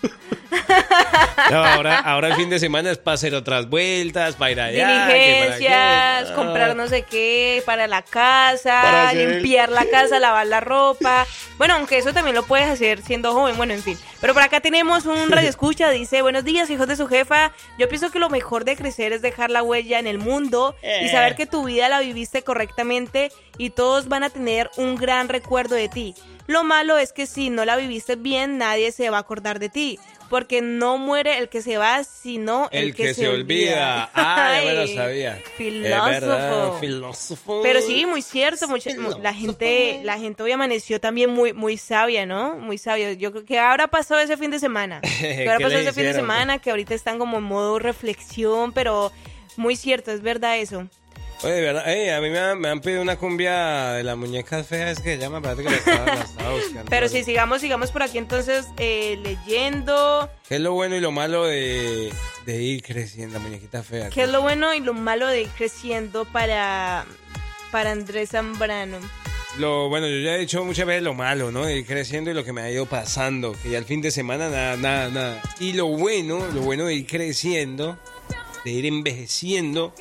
No, 1.51 1.63
ahora, 1.63 1.99
ahora 1.99 2.27
el 2.29 2.35
fin 2.35 2.49
de 2.49 2.59
semana 2.59 2.91
es 2.91 2.97
para 2.97 3.15
hacer 3.15 3.33
otras 3.33 3.69
vueltas, 3.69 4.35
para 4.35 4.51
ir 4.51 4.61
allá. 4.61 5.07
Diligencias, 5.07 6.27
qué. 6.29 6.33
comprar 6.35 6.75
no 6.75 6.87
sé 6.87 7.03
qué 7.03 7.63
para 7.65 7.87
la 7.87 8.01
casa, 8.03 8.81
Para 8.81 9.09
hacer- 9.09 9.31
limpiar 9.35 9.69
la 9.69 9.85
casa, 9.85 10.19
lavar 10.19 10.45
la 10.47 10.59
ropa. 10.59 11.25
Bueno, 11.57 11.75
aunque 11.75 11.97
eso 11.97 12.13
también 12.13 12.35
lo 12.35 12.43
puedes 12.43 12.67
hacer 12.67 13.01
siendo 13.01 13.33
joven, 13.33 13.57
bueno, 13.57 13.73
en 13.73 13.81
fin. 13.81 13.97
Pero 14.21 14.33
por 14.33 14.43
acá 14.43 14.59
tenemos 14.59 15.05
un 15.05 15.29
radio 15.31 15.49
escucha, 15.49 15.89
dice, 15.91 16.21
buenos 16.21 16.43
días, 16.43 16.69
hijos 16.69 16.87
de 16.87 16.95
su 16.95 17.07
jefa. 17.07 17.51
Yo 17.77 17.87
pienso 17.89 18.11
que 18.11 18.19
lo 18.19 18.29
mejor 18.29 18.63
de 18.65 18.75
crecer 18.75 19.13
es 19.13 19.21
dejar 19.21 19.49
la 19.49 19.63
huella 19.63 19.97
en 19.99 20.07
el 20.07 20.17
mundo 20.19 20.75
y 20.83 21.05
Eh. 21.07 21.11
saber 21.11 21.35
que 21.35 21.45
tu 21.45 21.63
vida 21.65 21.89
la 21.89 21.99
viviste 21.99 22.43
correctamente 22.43 23.31
y 23.57 23.69
todos 23.71 24.07
van 24.07 24.23
a 24.23 24.29
tener 24.29 24.69
un 24.77 24.95
gran 24.95 25.29
recuerdo 25.29 25.75
de 25.75 25.89
ti. 25.89 26.15
Lo 26.49 26.63
malo 26.63 26.97
es 26.97 27.13
que 27.13 27.27
si 27.27 27.51
no 27.51 27.63
la 27.63 27.75
viviste 27.77 28.15
bien, 28.15 28.57
nadie 28.57 28.91
se 28.91 29.09
va 29.11 29.17
a 29.17 29.19
acordar 29.21 29.59
de 29.59 29.69
ti. 29.69 29.99
Porque 30.31 30.61
no 30.61 30.97
muere 30.99 31.37
el 31.39 31.47
que 31.49 31.61
se 31.63 31.77
va, 31.77 32.03
sino 32.03 32.69
el, 32.71 32.89
El 32.89 32.95
que, 32.95 33.13
se 33.15 33.27
olvida. 33.27 34.09
Ah, 34.13 34.59
ya 34.59 34.65
me 34.65 34.73
lo 34.75 34.87
sabía. 34.95 35.37
Es 35.37 35.43
Filósofo. 35.57 36.05
verdad, 36.09 36.73
filósofo. 36.79 37.59
Pero 37.63 37.81
sí, 37.81 38.05
muy 38.05 38.21
cierto, 38.21 38.67
mucha- 38.67 38.91
mu- 38.99 39.17
la 39.21 39.33
gente, 39.33 40.01
la 40.03 40.19
gente 40.19 40.43
hoy 40.43 40.51
amaneció 40.51 40.99
también 40.99 41.31
muy, 41.31 41.53
muy 41.53 41.77
sabia, 41.77 42.25
¿no? 42.27 42.55
Muy 42.57 42.77
sabia. 42.77 43.13
Yo 43.13 43.31
creo 43.31 43.45
que 43.45 43.57
habrá 43.59 43.87
pasado 43.87 44.19
ese 44.19 44.37
fin 44.37 44.51
de 44.51 44.59
semana. 44.59 45.01
¿Qué 45.01 45.09
¿Qué 45.19 45.49
habrá 45.49 45.57
le 45.59 45.63
pasado 45.65 45.81
ese 45.81 45.93
fin 45.93 46.03
de 46.05 46.13
semana? 46.13 46.57
Que 46.59 46.69
ahorita 46.71 46.93
están 46.93 47.17
como 47.19 47.37
en 47.37 47.43
modo 47.43 47.79
reflexión, 47.79 48.71
pero 48.71 49.11
muy 49.57 49.75
cierto, 49.75 50.11
es 50.11 50.21
verdad 50.21 50.57
eso. 50.59 50.87
Oye, 51.41 51.53
de 51.53 51.61
verdad, 51.61 51.89
ey, 51.89 52.09
a 52.09 52.19
mí 52.19 52.29
me 52.29 52.37
han, 52.39 52.59
me 52.59 52.67
han 52.67 52.81
pedido 52.81 53.01
una 53.01 53.15
cumbia 53.15 53.93
de 53.93 54.03
las 54.03 54.17
muñecas 54.17 54.67
feas 54.67 54.99
que 54.99 55.17
llama, 55.17 55.41
parece 55.41 55.63
que 55.63 55.69
la 55.69 55.75
estaba, 55.77 56.05
la 56.05 56.13
estaba 56.21 56.53
buscando. 56.53 56.89
Pero 56.89 57.07
sí, 57.07 57.23
sigamos, 57.23 57.61
sigamos 57.61 57.91
por 57.91 58.03
aquí 58.03 58.17
entonces 58.17 58.65
eh, 58.77 59.17
leyendo. 59.23 60.29
¿Qué 60.49 60.55
es 60.55 60.61
lo 60.61 60.73
bueno 60.73 60.97
y 60.97 60.99
lo 60.99 61.11
malo 61.11 61.45
de, 61.45 62.11
de 62.45 62.61
ir 62.61 62.83
creciendo, 62.83 63.39
muñequita 63.39 63.83
fea? 63.83 64.09
¿Qué 64.09 64.23
es 64.23 64.29
lo 64.29 64.41
bueno 64.41 64.73
y 64.73 64.81
lo 64.81 64.93
malo 64.93 65.27
de 65.27 65.43
ir 65.43 65.49
creciendo 65.57 66.25
para, 66.25 67.05
para 67.71 67.91
Andrés 67.91 68.31
Zambrano? 68.31 68.97
Lo, 69.57 69.87
bueno, 69.87 70.07
yo 70.07 70.19
ya 70.19 70.35
he 70.35 70.39
dicho 70.39 70.63
muchas 70.65 70.85
veces 70.85 71.03
lo 71.03 71.13
malo, 71.13 71.51
¿no? 71.51 71.65
De 71.65 71.77
ir 71.77 71.85
creciendo 71.85 72.31
y 72.31 72.33
lo 72.33 72.43
que 72.43 72.51
me 72.51 72.61
ha 72.61 72.69
ido 72.69 72.85
pasando, 72.85 73.55
que 73.63 73.69
ya 73.69 73.77
el 73.77 73.85
fin 73.85 74.01
de 74.01 74.11
semana 74.11 74.49
nada, 74.49 74.75
nada, 74.75 75.09
nada. 75.09 75.41
Y 75.61 75.71
lo 75.71 75.87
bueno, 75.87 76.45
lo 76.53 76.61
bueno 76.61 76.83
de 76.85 76.95
ir 76.95 77.07
creciendo, 77.07 77.97
de 78.65 78.71
ir 78.71 78.85
envejeciendo, 78.85 79.93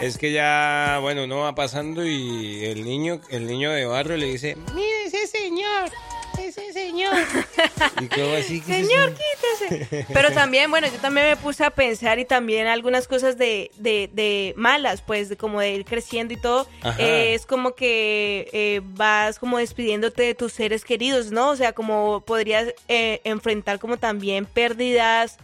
es 0.00 0.18
que 0.18 0.32
ya, 0.32 0.98
bueno, 1.00 1.24
uno 1.24 1.38
va 1.38 1.54
pasando 1.54 2.06
y 2.06 2.64
el 2.64 2.84
niño, 2.84 3.20
el 3.30 3.46
niño 3.46 3.70
de 3.70 3.86
barrio 3.86 4.16
le 4.16 4.26
dice, 4.26 4.56
Mire 4.74 5.04
ese 5.06 5.26
señor, 5.26 5.90
ese 6.38 6.72
señor. 6.72 7.14
y 8.00 8.20
así. 8.36 8.60
¿qué 8.60 8.80
es 8.80 8.88
Señor, 8.88 9.14
quítese. 9.14 10.06
Pero 10.12 10.32
también, 10.32 10.70
bueno, 10.70 10.86
yo 10.88 10.98
también 10.98 11.26
me 11.28 11.36
puse 11.36 11.64
a 11.64 11.70
pensar 11.70 12.18
y 12.18 12.24
también 12.24 12.66
algunas 12.66 13.08
cosas 13.08 13.38
de, 13.38 13.70
de, 13.76 14.10
de 14.12 14.54
malas, 14.56 15.02
pues, 15.02 15.28
de 15.28 15.36
como 15.36 15.60
de 15.60 15.74
ir 15.74 15.84
creciendo 15.84 16.34
y 16.34 16.36
todo. 16.36 16.66
Eh, 16.98 17.34
es 17.34 17.46
como 17.46 17.74
que 17.74 18.48
eh, 18.52 18.80
vas 18.84 19.38
como 19.38 19.58
despidiéndote 19.58 20.22
de 20.22 20.34
tus 20.34 20.52
seres 20.52 20.84
queridos, 20.84 21.30
¿no? 21.30 21.50
O 21.50 21.56
sea, 21.56 21.72
como 21.72 22.20
podrías 22.20 22.74
eh, 22.88 23.20
enfrentar 23.24 23.78
como 23.78 23.96
también 23.96 24.46
pérdidas 24.46 25.38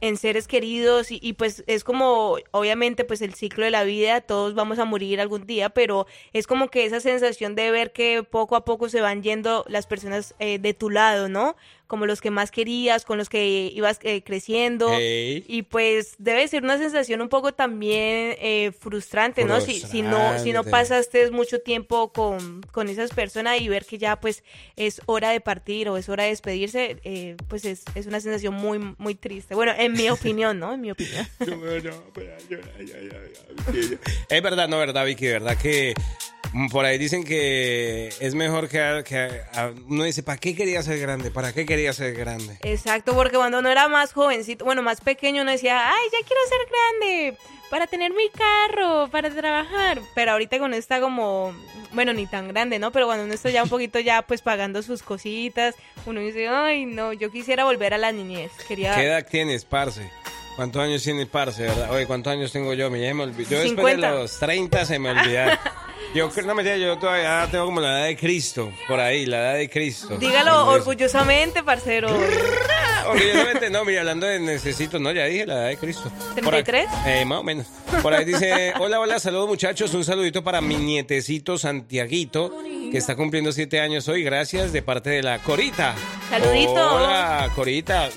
en 0.00 0.16
seres 0.16 0.48
queridos 0.48 1.10
y, 1.10 1.18
y, 1.22 1.34
pues 1.34 1.64
es 1.66 1.84
como 1.84 2.36
obviamente 2.50 3.04
pues 3.04 3.20
el 3.22 3.34
ciclo 3.34 3.64
de 3.64 3.70
la 3.70 3.84
vida 3.84 4.20
todos 4.20 4.54
vamos 4.54 4.78
a 4.78 4.84
morir 4.84 5.20
algún 5.20 5.46
día 5.46 5.70
pero 5.70 6.06
es 6.32 6.46
como 6.46 6.68
que 6.68 6.84
esa 6.84 7.00
sensación 7.00 7.54
de 7.54 7.70
ver 7.70 7.92
que 7.92 8.22
poco 8.22 8.56
a 8.56 8.64
poco 8.64 8.88
se 8.88 9.00
van 9.00 9.22
yendo 9.22 9.64
las 9.68 9.86
personas 9.86 10.34
eh, 10.38 10.58
de 10.58 10.74
tu 10.74 10.90
lado 10.90 11.28
no 11.28 11.56
como 11.90 12.06
los 12.06 12.20
que 12.20 12.30
más 12.30 12.52
querías 12.52 13.04
con 13.04 13.18
los 13.18 13.28
que 13.28 13.72
ibas 13.74 13.98
eh, 14.04 14.22
creciendo. 14.22 14.92
Ey. 14.92 15.44
y 15.48 15.62
pues 15.62 16.14
debe 16.18 16.46
ser 16.46 16.62
una 16.62 16.78
sensación 16.78 17.20
un 17.20 17.28
poco 17.28 17.52
también 17.52 18.36
eh, 18.38 18.70
frustrante 18.78 19.44
no 19.44 19.60
si, 19.60 19.80
si 19.80 20.02
no 20.02 20.38
si 20.38 20.52
no 20.52 20.62
pasaste 20.62 21.32
mucho 21.32 21.60
tiempo 21.60 22.12
con, 22.12 22.62
con 22.70 22.88
esas 22.88 23.10
personas 23.10 23.60
y 23.60 23.68
ver 23.68 23.84
que 23.84 23.98
ya 23.98 24.20
pues 24.20 24.44
es 24.76 25.02
hora 25.06 25.30
de 25.30 25.40
partir 25.40 25.88
o 25.88 25.96
es 25.96 26.08
hora 26.08 26.22
de 26.22 26.30
despedirse 26.30 27.00
eh, 27.02 27.36
pues 27.48 27.64
es, 27.64 27.82
es 27.96 28.06
una 28.06 28.20
sensación 28.20 28.54
muy 28.54 28.78
muy 28.98 29.16
triste. 29.16 29.56
Bueno 29.56 29.72
en 29.76 29.92
mi 29.92 30.08
opinión 30.16 30.60
no 30.60 30.74
en 30.74 30.80
mi 30.82 30.92
opinión. 30.92 31.26
Es 34.28 34.42
verdad, 34.42 34.68
no, 34.68 34.78
verdad, 34.78 35.04
Vicky, 35.04 35.26
verdad 35.26 35.56
que 35.56 35.94
por 36.70 36.84
ahí 36.84 36.98
dicen 36.98 37.24
que 37.24 38.12
es 38.20 38.34
mejor 38.34 38.68
que, 38.68 39.04
que 39.06 39.42
uno 39.88 40.04
dice, 40.04 40.22
¿para 40.22 40.38
qué 40.38 40.54
quería 40.54 40.82
ser 40.82 40.98
grande? 40.98 41.30
¿Para 41.30 41.52
qué 41.52 41.66
quería 41.66 41.92
ser 41.92 42.14
grande? 42.14 42.58
Exacto, 42.62 43.14
porque 43.14 43.36
cuando 43.36 43.58
uno 43.58 43.70
era 43.70 43.88
más 43.88 44.12
jovencito, 44.12 44.64
bueno, 44.64 44.82
más 44.82 45.00
pequeño, 45.00 45.42
uno 45.42 45.52
decía, 45.52 45.90
ay, 45.90 46.08
ya 46.12 46.26
quiero 46.26 46.42
ser 46.48 46.58
grande 46.68 47.38
para 47.70 47.86
tener 47.86 48.12
mi 48.12 48.28
carro, 48.30 49.08
para 49.10 49.30
trabajar. 49.30 50.00
Pero 50.14 50.32
ahorita 50.32 50.58
cuando 50.58 50.76
está 50.76 51.00
como, 51.00 51.54
bueno, 51.92 52.12
ni 52.12 52.26
tan 52.26 52.48
grande, 52.48 52.78
¿no? 52.78 52.90
Pero 52.90 53.06
cuando 53.06 53.24
uno 53.24 53.32
está 53.32 53.48
ya 53.50 53.62
un 53.62 53.68
poquito 53.68 54.00
ya, 54.00 54.22
pues 54.22 54.42
pagando 54.42 54.82
sus 54.82 55.02
cositas, 55.02 55.76
uno 56.04 56.20
dice, 56.20 56.48
ay, 56.48 56.84
no, 56.84 57.12
yo 57.12 57.30
quisiera 57.30 57.64
volver 57.64 57.94
a 57.94 57.98
la 57.98 58.10
niñez. 58.10 58.50
Quería... 58.66 58.94
¿Qué 58.96 59.04
edad 59.04 59.26
tienes, 59.30 59.64
parce? 59.64 60.10
¿Cuántos 60.60 60.82
años 60.82 61.02
tienes, 61.02 61.26
parce, 61.26 61.62
verdad? 61.62 61.90
Oye, 61.90 62.06
¿cuántos 62.06 62.34
años 62.34 62.52
tengo 62.52 62.74
yo? 62.74 62.90
Me 62.90 63.00
ya 63.00 63.14
me 63.14 63.22
olvidé. 63.22 63.48
Yo 63.48 63.60
después 63.60 63.94
50. 63.94 64.12
de 64.12 64.18
los 64.18 64.38
30 64.38 64.84
se 64.84 64.98
me 64.98 65.10
olvidaron. 65.10 65.58
Yo, 66.14 66.28
no 66.44 66.54
me 66.56 66.80
yo 66.80 66.98
todavía 66.98 67.46
tengo 67.52 67.66
como 67.66 67.80
la 67.80 68.00
edad 68.00 68.06
de 68.08 68.16
Cristo, 68.16 68.72
por 68.88 68.98
ahí, 68.98 69.26
la 69.26 69.38
edad 69.38 69.54
de 69.54 69.70
Cristo. 69.70 70.16
Dígalo 70.18 70.66
orgullosamente, 70.66 71.62
parcero. 71.62 72.08
Obviamente 73.06 73.70
no, 73.70 73.84
mira, 73.84 74.00
hablando 74.00 74.26
de 74.26 74.40
necesito, 74.40 74.98
no, 74.98 75.12
ya 75.12 75.26
dije 75.26 75.46
la 75.46 75.54
edad 75.54 75.68
de 75.68 75.76
Cristo. 75.76 76.10
Por 76.42 76.54
ahí- 76.54 76.64
¿33? 76.64 76.86
eh, 77.06 77.24
más 77.24 77.38
o 77.38 77.42
menos. 77.44 77.66
Por 78.02 78.12
ahí 78.12 78.24
dice, 78.24 78.74
hola, 78.80 78.98
hola, 78.98 79.20
saludos 79.20 79.48
muchachos, 79.48 79.94
un 79.94 80.04
saludito 80.04 80.42
para 80.42 80.60
mi 80.60 80.76
nietecito 80.76 81.56
Santiaguito, 81.56 82.52
que 82.90 82.98
está 82.98 83.14
cumpliendo 83.14 83.52
siete 83.52 83.80
años 83.80 84.08
hoy, 84.08 84.24
gracias, 84.24 84.72
de 84.72 84.82
parte 84.82 85.10
de 85.10 85.22
la 85.22 85.38
Corita. 85.38 85.94
Saludito. 86.28 86.72
Hola, 86.72 87.50
Corita, 87.54 88.10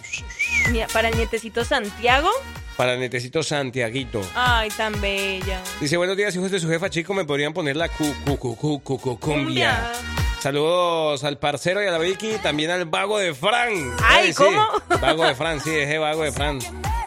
Mira, 0.72 0.88
Para 0.88 1.10
el 1.10 1.18
nietecito 1.18 1.64
Santiago. 1.66 2.30
para 2.78 2.94
el 2.94 3.00
nietecito 3.00 3.44
Santiaguito. 3.44 4.22
Ay, 4.36 4.70
tan 4.72 5.00
bella. 5.00 5.62
Dice, 5.80 5.96
buenos 5.98 6.18
días, 6.18 6.36
hijos 6.36 6.50
de 6.52 6.60
su 6.60 6.68
jefa, 6.70 6.90
chico, 6.90 7.14
me 7.14 7.24
podrían 7.26 7.54
poner 7.54 7.76
la 7.76 7.88
cu, 7.90 8.06
cu, 8.26 8.38
cu, 8.38 8.56
cu, 8.56 8.80
cu, 8.82 8.98
cu- 9.00 9.20
cumbia. 9.20 9.92
Saludos 10.40 11.24
al 11.24 11.38
parcero 11.38 11.82
y 11.84 11.88
a 11.88 11.92
la 11.92 12.00
Vicky, 12.00 12.34
también 12.42 12.72
al 12.72 12.86
vago 12.86 13.18
de 13.20 13.34
Fran. 13.34 13.72
Ay, 14.04 14.30
sí, 14.30 14.34
¿cómo? 14.44 14.68
Vago 15.00 15.26
de 15.26 15.36
Fran, 15.36 15.62
sí, 15.62 15.70
ese 15.70 15.98
vago 16.00 16.24
de 16.24 16.32
Fran. 16.32 16.60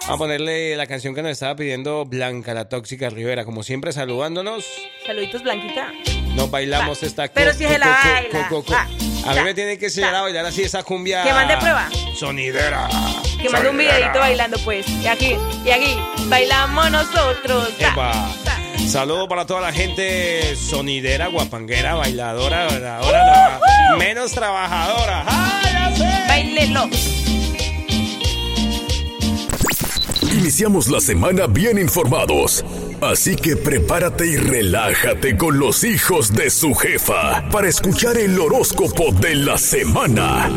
Vamos 0.07 0.21
a 0.21 0.25
ponerle 0.25 0.77
la 0.77 0.87
canción 0.87 1.15
que 1.17 1.23
nos 1.23 1.33
estaba 1.33 1.57
pidiendo 1.57 2.05
Blanca, 2.05 2.55
la 2.55 2.69
tóxica 2.69 3.11
Rivera. 3.11 3.45
Como 3.45 3.65
siempre, 3.65 3.93
saludándonos. 3.93 4.65
Saluditos, 5.05 5.43
Blanquita. 5.43 5.89
Nos 6.35 6.49
bailamos 6.51 7.03
esta 7.03 7.27
Pero 7.29 7.51
cu- 7.51 7.59
si 7.59 7.65
se 7.65 7.79
la 7.79 7.89
baila. 7.89 8.49
Ah, 8.73 8.87
A 9.31 9.35
mí 9.35 9.41
me 9.43 9.55
tiene 9.55 9.79
que 9.79 9.87
enseñar 9.87 10.15
a 10.15 10.23
bailar 10.23 10.47
así 10.47 10.63
esa 10.63 10.85
cumbia. 10.85 11.25
Que 11.25 11.33
mande 11.33 11.57
prueba. 11.57 11.89
Sonidera. 12.17 12.89
Que 13.43 13.49
mande 13.51 13.69
un 13.71 13.79
videito 13.79 14.19
bailando, 14.21 14.59
pues. 14.65 14.87
Y 14.89 15.07
aquí, 15.09 15.37
y 15.65 15.71
aquí, 15.71 15.97
bailamos 16.27 16.89
nosotros. 16.91 17.77
Ta, 17.79 17.89
Epa. 17.89 18.13
ta. 18.45 18.59
Saludo 18.89 19.27
para 19.27 19.45
toda 19.45 19.61
la 19.63 19.73
gente 19.73 20.55
sonidera, 20.55 21.27
guapanguera, 21.27 21.95
bailadora, 21.95 22.67
bailadora, 22.67 23.59
traba- 23.59 23.97
menos 23.99 24.31
trabajadora. 24.31 25.25
¡Ay, 25.27 25.73
ya 25.73 25.97
sé! 25.97 26.29
Bailelo. 26.29 26.89
Iniciamos 30.47 30.87
la 30.87 31.01
semana 31.01 31.49
bien 31.49 31.77
informados. 31.77 32.65
Así 33.01 33.35
que 33.35 33.57
prepárate 33.57 34.29
y 34.29 34.37
relájate 34.37 35.37
con 35.37 35.59
los 35.59 35.83
hijos 35.83 36.33
de 36.33 36.51
su 36.51 36.73
jefa 36.73 37.49
para 37.51 37.67
escuchar 37.67 38.17
el 38.17 38.39
horóscopo 38.39 39.11
de 39.11 39.35
la 39.35 39.59
semana. 39.59 40.49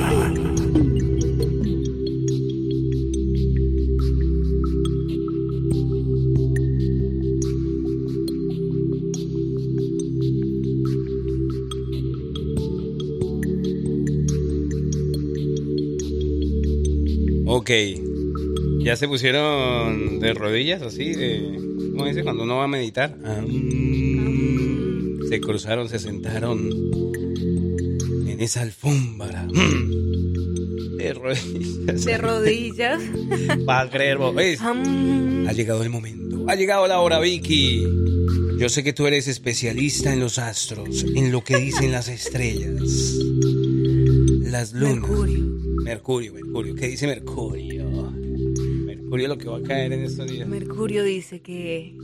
Ya 18.89 18.95
se 18.95 19.07
pusieron 19.07 20.19
de 20.19 20.33
rodillas 20.33 20.81
así, 20.81 21.13
de, 21.13 21.59
¿cómo 21.91 22.05
dice? 22.05 22.23
Cuando 22.23 22.41
uno 22.41 22.57
va 22.57 22.63
a 22.63 22.67
meditar. 22.67 23.15
Ah, 23.23 23.39
mm. 23.47 25.27
se 25.29 25.39
cruzaron, 25.39 25.87
se 25.87 25.99
sentaron 25.99 26.71
en 28.27 28.39
esa 28.39 28.63
alfombra. 28.63 29.43
Mm. 29.43 30.97
De 30.97 31.13
rodillas. 31.13 32.03
De 32.03 32.17
rodillas. 32.17 32.99
Va 33.69 33.81
a 33.81 33.89
creer 33.91 34.17
vos. 34.17 34.33
¿Ves? 34.33 34.59
Am, 34.59 35.45
Ha 35.47 35.53
llegado 35.53 35.83
el 35.83 35.91
momento. 35.91 36.45
Ha 36.47 36.55
llegado 36.55 36.87
la 36.87 36.99
hora, 36.99 37.19
Vicky. 37.19 37.83
Yo 38.57 38.69
sé 38.69 38.83
que 38.83 38.93
tú 38.93 39.05
eres 39.05 39.27
especialista 39.27 40.11
en 40.11 40.19
los 40.19 40.39
astros, 40.39 41.03
en 41.03 41.31
lo 41.31 41.43
que 41.43 41.57
dicen 41.57 41.91
las 41.91 42.07
estrellas, 42.07 42.73
las 44.41 44.73
lunas. 44.73 44.95
Mercurio. 44.95 45.45
Mercurio, 45.83 46.33
Mercurio. 46.33 46.75
¿Qué 46.75 46.87
dice 46.87 47.05
Mercurio? 47.05 47.68
Mercurio 49.09 49.27
lo 49.27 49.37
que 49.37 49.47
va 49.49 49.57
a 49.57 49.61
caer 49.63 49.91
en 49.93 50.03
estos 50.03 50.29
días. 50.29 50.47
Mercurio 50.47 51.03
dice 51.03 51.41
que 51.41 51.95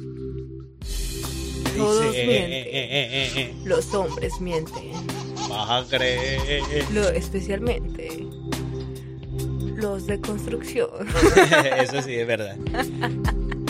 todos 1.77 2.15
eh, 2.15 2.25
mienten. 2.25 2.51
eh, 2.51 2.65
eh, 2.71 3.07
eh, 3.11 3.31
eh, 3.41 3.53
los 3.65 3.93
hombres 3.93 4.33
mienten. 4.41 4.91
Vas 5.49 5.85
a 5.85 5.87
creer. 5.97 6.63
Lo, 6.91 7.07
especialmente 7.09 8.25
los 9.75 10.07
de 10.07 10.19
construcción. 10.19 10.89
eso 11.83 12.01
sí, 12.01 12.13
es 12.15 12.25
verdad. 12.27 12.57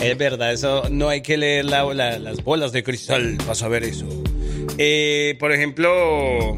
Es 0.00 0.16
verdad, 0.16 0.52
eso 0.52 0.84
no 0.90 1.08
hay 1.08 1.20
que 1.22 1.36
leer 1.36 1.64
la- 1.66 1.92
la- 1.92 2.18
las 2.18 2.42
bolas 2.42 2.72
de 2.72 2.82
cristal 2.82 3.36
para 3.38 3.54
saber 3.54 3.82
eso. 3.84 4.06
Por 5.38 5.52
ejemplo. 5.52 6.56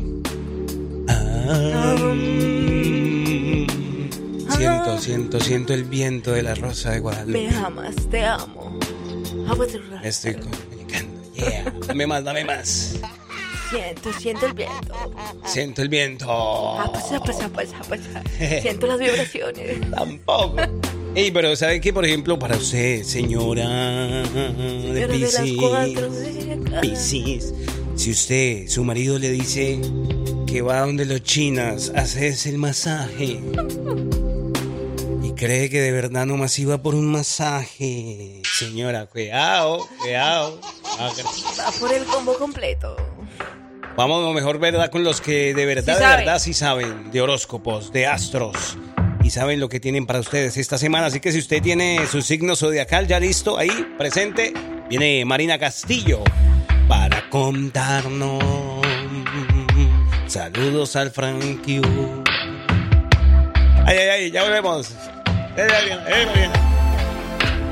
Ah, 1.09 1.97
siento, 4.59 4.99
siento, 4.99 5.41
siento 5.41 5.75
el 5.75 5.85
viento 5.85 6.33
de 6.33 6.43
la 6.43 6.55
rosa 6.55 6.91
de 6.91 7.01
Guadalupe. 7.01 7.49
Me 7.49 7.57
amas, 7.57 7.95
te 8.11 8.25
amo. 8.25 8.79
Me 10.03 10.09
estoy 10.09 10.35
comunicando. 10.35 11.33
Yeah. 11.35 11.73
Dame 11.87 12.07
más, 12.07 12.25
dame 12.25 12.45
más. 12.45 12.97
Siento, 13.71 14.13
siento 14.19 14.47
el 14.47 14.55
viento. 14.55 14.95
Siento 15.45 15.83
el 15.83 15.89
viento. 15.89 16.27
Ah, 16.29 16.91
pasa, 16.93 17.21
pasa, 17.21 17.49
pasa, 17.49 17.77
pasa. 17.89 18.23
Siento 18.61 18.87
las 18.87 18.99
vibraciones. 18.99 19.91
Tampoco. 19.91 20.57
Ey, 21.15 21.31
pero 21.31 21.55
¿sabe 21.55 21.81
qué? 21.81 21.93
Por 21.93 22.05
ejemplo, 22.05 22.39
para 22.39 22.57
usted, 22.57 23.03
señora 23.03 23.69
de 23.69 25.07
décadas. 25.07 25.91
Piscis, 26.81 27.55
si 27.95 28.11
usted, 28.11 28.69
su 28.69 28.85
marido 28.85 29.19
le 29.19 29.31
dice 29.31 29.81
que 30.47 30.63
va 30.63 30.81
donde 30.81 31.05
los 31.05 31.23
chinas 31.23 31.93
a 31.95 32.01
hacerse 32.01 32.51
el 32.51 32.59
masaje 32.59 33.41
cree 35.39 35.70
que 35.70 35.80
de 35.80 35.93
verdad 35.93 36.26
nomás 36.26 36.59
iba 36.59 36.82
por 36.82 36.97
un 36.97 37.07
masaje, 37.07 38.43
señora, 38.59 39.07
cuidado, 39.07 39.89
cuidado. 40.01 40.61
Ah, 40.99 41.11
Va 41.61 41.70
por 41.78 41.93
el 41.93 42.05
combo 42.05 42.36
completo. 42.36 42.97
Vamos, 43.97 44.24
lo 44.24 44.32
mejor, 44.32 44.59
¿verdad? 44.59 44.91
Con 44.91 45.05
los 45.05 45.20
que 45.20 45.55
de 45.55 45.64
verdad, 45.64 45.97
Sí 45.97 46.03
de 46.03 46.09
verdad 46.09 46.39
sí 46.41 46.55
saben 46.55 47.11
de 47.12 47.20
horóscopos, 47.20 47.93
de 47.93 48.07
astros. 48.07 48.76
Y 49.22 49.30
saben 49.30 49.61
lo 49.61 49.68
que 49.68 49.78
tienen 49.78 50.07
para 50.07 50.18
ustedes 50.18 50.57
esta 50.57 50.76
semana. 50.76 51.07
Así 51.07 51.20
que 51.20 51.30
si 51.30 51.39
usted 51.39 51.62
tiene 51.62 52.07
su 52.11 52.20
signo 52.20 52.57
zodiacal 52.57 53.07
ya 53.07 53.20
listo, 53.20 53.59
ahí, 53.59 53.70
presente, 53.97 54.53
viene 54.89 55.24
Marina 55.24 55.59
Castillo 55.59 56.24
para 56.89 57.28
contarnos. 57.30 58.43
Saludos 60.26 60.97
al 60.97 61.11
Frankie. 61.12 61.80
Ay, 63.86 63.99
ay, 63.99 64.09
ay, 64.09 64.30
ya 64.30 64.43
volvemos. 64.43 64.93
Eh, 65.61 65.67
bien, 65.85 65.99
eh, 66.07 66.27
bien. 66.37 66.68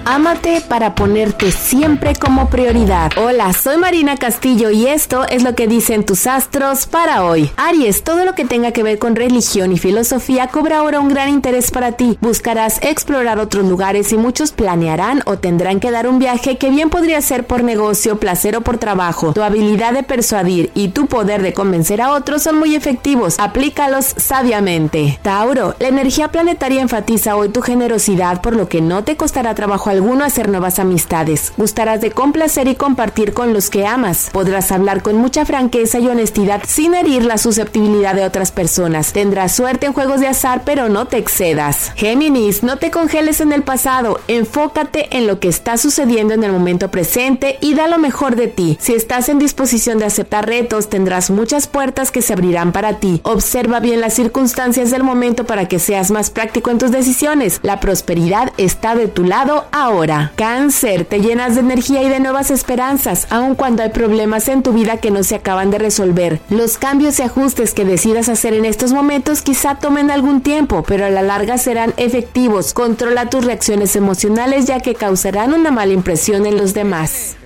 Ámate 0.08 0.62
para 0.68 0.94
ponerte 0.94 1.50
siempre 1.50 2.14
como 2.14 2.48
prioridad. 2.48 3.10
Hola, 3.16 3.52
soy 3.52 3.76
Marina 3.76 4.16
Castillo 4.16 4.70
y 4.70 4.86
esto 4.86 5.26
es 5.28 5.42
lo 5.42 5.56
que 5.56 5.66
dicen 5.66 6.06
tus 6.06 6.28
astros 6.28 6.86
para 6.86 7.24
hoy. 7.24 7.50
Aries, 7.56 8.04
todo 8.04 8.24
lo 8.24 8.36
que 8.36 8.44
tenga 8.44 8.70
que 8.70 8.84
ver 8.84 9.00
con 9.00 9.16
religión 9.16 9.72
y 9.72 9.78
filosofía 9.78 10.46
cobra 10.46 10.78
ahora 10.78 11.00
un 11.00 11.08
gran 11.08 11.28
interés 11.28 11.72
para 11.72 11.92
ti. 11.92 12.16
Buscarás 12.20 12.78
explorar 12.82 13.40
otros 13.40 13.66
lugares 13.66 14.12
y 14.12 14.16
muchos 14.16 14.52
planearán 14.52 15.22
o 15.26 15.38
tendrán 15.38 15.80
que 15.80 15.90
dar 15.90 16.06
un 16.06 16.20
viaje 16.20 16.56
que 16.56 16.70
bien 16.70 16.88
podría 16.88 17.20
ser 17.20 17.44
por 17.44 17.64
negocio, 17.64 18.20
placer 18.20 18.54
o 18.54 18.60
por 18.60 18.78
trabajo. 18.78 19.32
Tu 19.32 19.42
habilidad 19.42 19.92
de 19.92 20.04
persuadir 20.04 20.70
y 20.74 20.90
tu 20.90 21.06
poder 21.06 21.42
de 21.42 21.52
convencer 21.52 22.00
a 22.00 22.12
otros 22.12 22.44
son 22.44 22.60
muy 22.60 22.76
efectivos. 22.76 23.40
Aplícalos 23.40 24.14
sabiamente. 24.16 25.18
Tauro, 25.22 25.74
la 25.80 25.88
energía 25.88 26.28
planetaria 26.28 26.80
enfatiza 26.80 27.34
hoy 27.34 27.48
tu 27.48 27.60
generosidad, 27.60 28.40
por 28.40 28.54
lo 28.54 28.68
que 28.68 28.80
no 28.80 29.02
te 29.02 29.16
costará 29.16 29.56
trabajo 29.56 29.95
alguno 29.96 30.24
hacer 30.24 30.48
nuevas 30.48 30.78
amistades. 30.78 31.52
Gustarás 31.56 32.00
de 32.00 32.10
complacer 32.10 32.68
y 32.68 32.74
compartir 32.74 33.32
con 33.32 33.52
los 33.52 33.70
que 33.70 33.86
amas. 33.86 34.28
Podrás 34.32 34.70
hablar 34.70 35.02
con 35.02 35.16
mucha 35.16 35.44
franqueza 35.44 35.98
y 35.98 36.08
honestidad 36.08 36.62
sin 36.66 36.94
herir 36.94 37.24
la 37.24 37.38
susceptibilidad 37.38 38.14
de 38.14 38.24
otras 38.24 38.52
personas. 38.52 39.12
Tendrás 39.12 39.52
suerte 39.52 39.86
en 39.86 39.92
juegos 39.92 40.20
de 40.20 40.28
azar, 40.28 40.62
pero 40.64 40.88
no 40.88 41.06
te 41.06 41.16
excedas. 41.16 41.92
Géminis, 41.96 42.62
no 42.62 42.76
te 42.76 42.90
congeles 42.90 43.40
en 43.40 43.52
el 43.52 43.62
pasado. 43.62 44.20
Enfócate 44.28 45.16
en 45.16 45.26
lo 45.26 45.40
que 45.40 45.48
está 45.48 45.76
sucediendo 45.78 46.34
en 46.34 46.44
el 46.44 46.52
momento 46.52 46.90
presente 46.90 47.58
y 47.60 47.74
da 47.74 47.88
lo 47.88 47.98
mejor 47.98 48.36
de 48.36 48.48
ti. 48.48 48.76
Si 48.80 48.94
estás 48.94 49.28
en 49.28 49.38
disposición 49.38 49.98
de 49.98 50.04
aceptar 50.04 50.46
retos, 50.46 50.88
tendrás 50.88 51.30
muchas 51.30 51.66
puertas 51.66 52.10
que 52.10 52.22
se 52.22 52.34
abrirán 52.34 52.72
para 52.72 52.98
ti. 52.98 53.20
Observa 53.24 53.80
bien 53.80 54.00
las 54.00 54.14
circunstancias 54.14 54.90
del 54.90 55.02
momento 55.02 55.44
para 55.44 55.68
que 55.68 55.78
seas 55.78 56.10
más 56.10 56.30
práctico 56.30 56.70
en 56.70 56.78
tus 56.78 56.90
decisiones. 56.90 57.60
La 57.62 57.80
prosperidad 57.80 58.52
está 58.58 58.94
de 58.94 59.08
tu 59.08 59.24
lado 59.24 59.64
ahora. 59.72 59.85
Cáncer, 60.34 61.04
te 61.04 61.20
llenas 61.20 61.54
de 61.54 61.60
energía 61.60 62.02
y 62.02 62.08
de 62.08 62.18
nuevas 62.18 62.50
esperanzas, 62.50 63.28
aun 63.30 63.54
cuando 63.54 63.84
hay 63.84 63.90
problemas 63.90 64.48
en 64.48 64.64
tu 64.64 64.72
vida 64.72 64.96
que 64.96 65.12
no 65.12 65.22
se 65.22 65.36
acaban 65.36 65.70
de 65.70 65.78
resolver. 65.78 66.40
Los 66.50 66.76
cambios 66.76 67.20
y 67.20 67.22
ajustes 67.22 67.72
que 67.72 67.84
decidas 67.84 68.28
hacer 68.28 68.54
en 68.54 68.64
estos 68.64 68.92
momentos 68.92 69.42
quizá 69.42 69.76
tomen 69.76 70.10
algún 70.10 70.40
tiempo, 70.40 70.82
pero 70.82 71.06
a 71.06 71.10
la 71.10 71.22
larga 71.22 71.56
serán 71.56 71.94
efectivos. 71.98 72.74
Controla 72.74 73.30
tus 73.30 73.44
reacciones 73.44 73.94
emocionales 73.94 74.66
ya 74.66 74.80
que 74.80 74.96
causarán 74.96 75.54
una 75.54 75.70
mala 75.70 75.92
impresión 75.92 76.46
en 76.46 76.56
los 76.56 76.74
demás. 76.74 77.36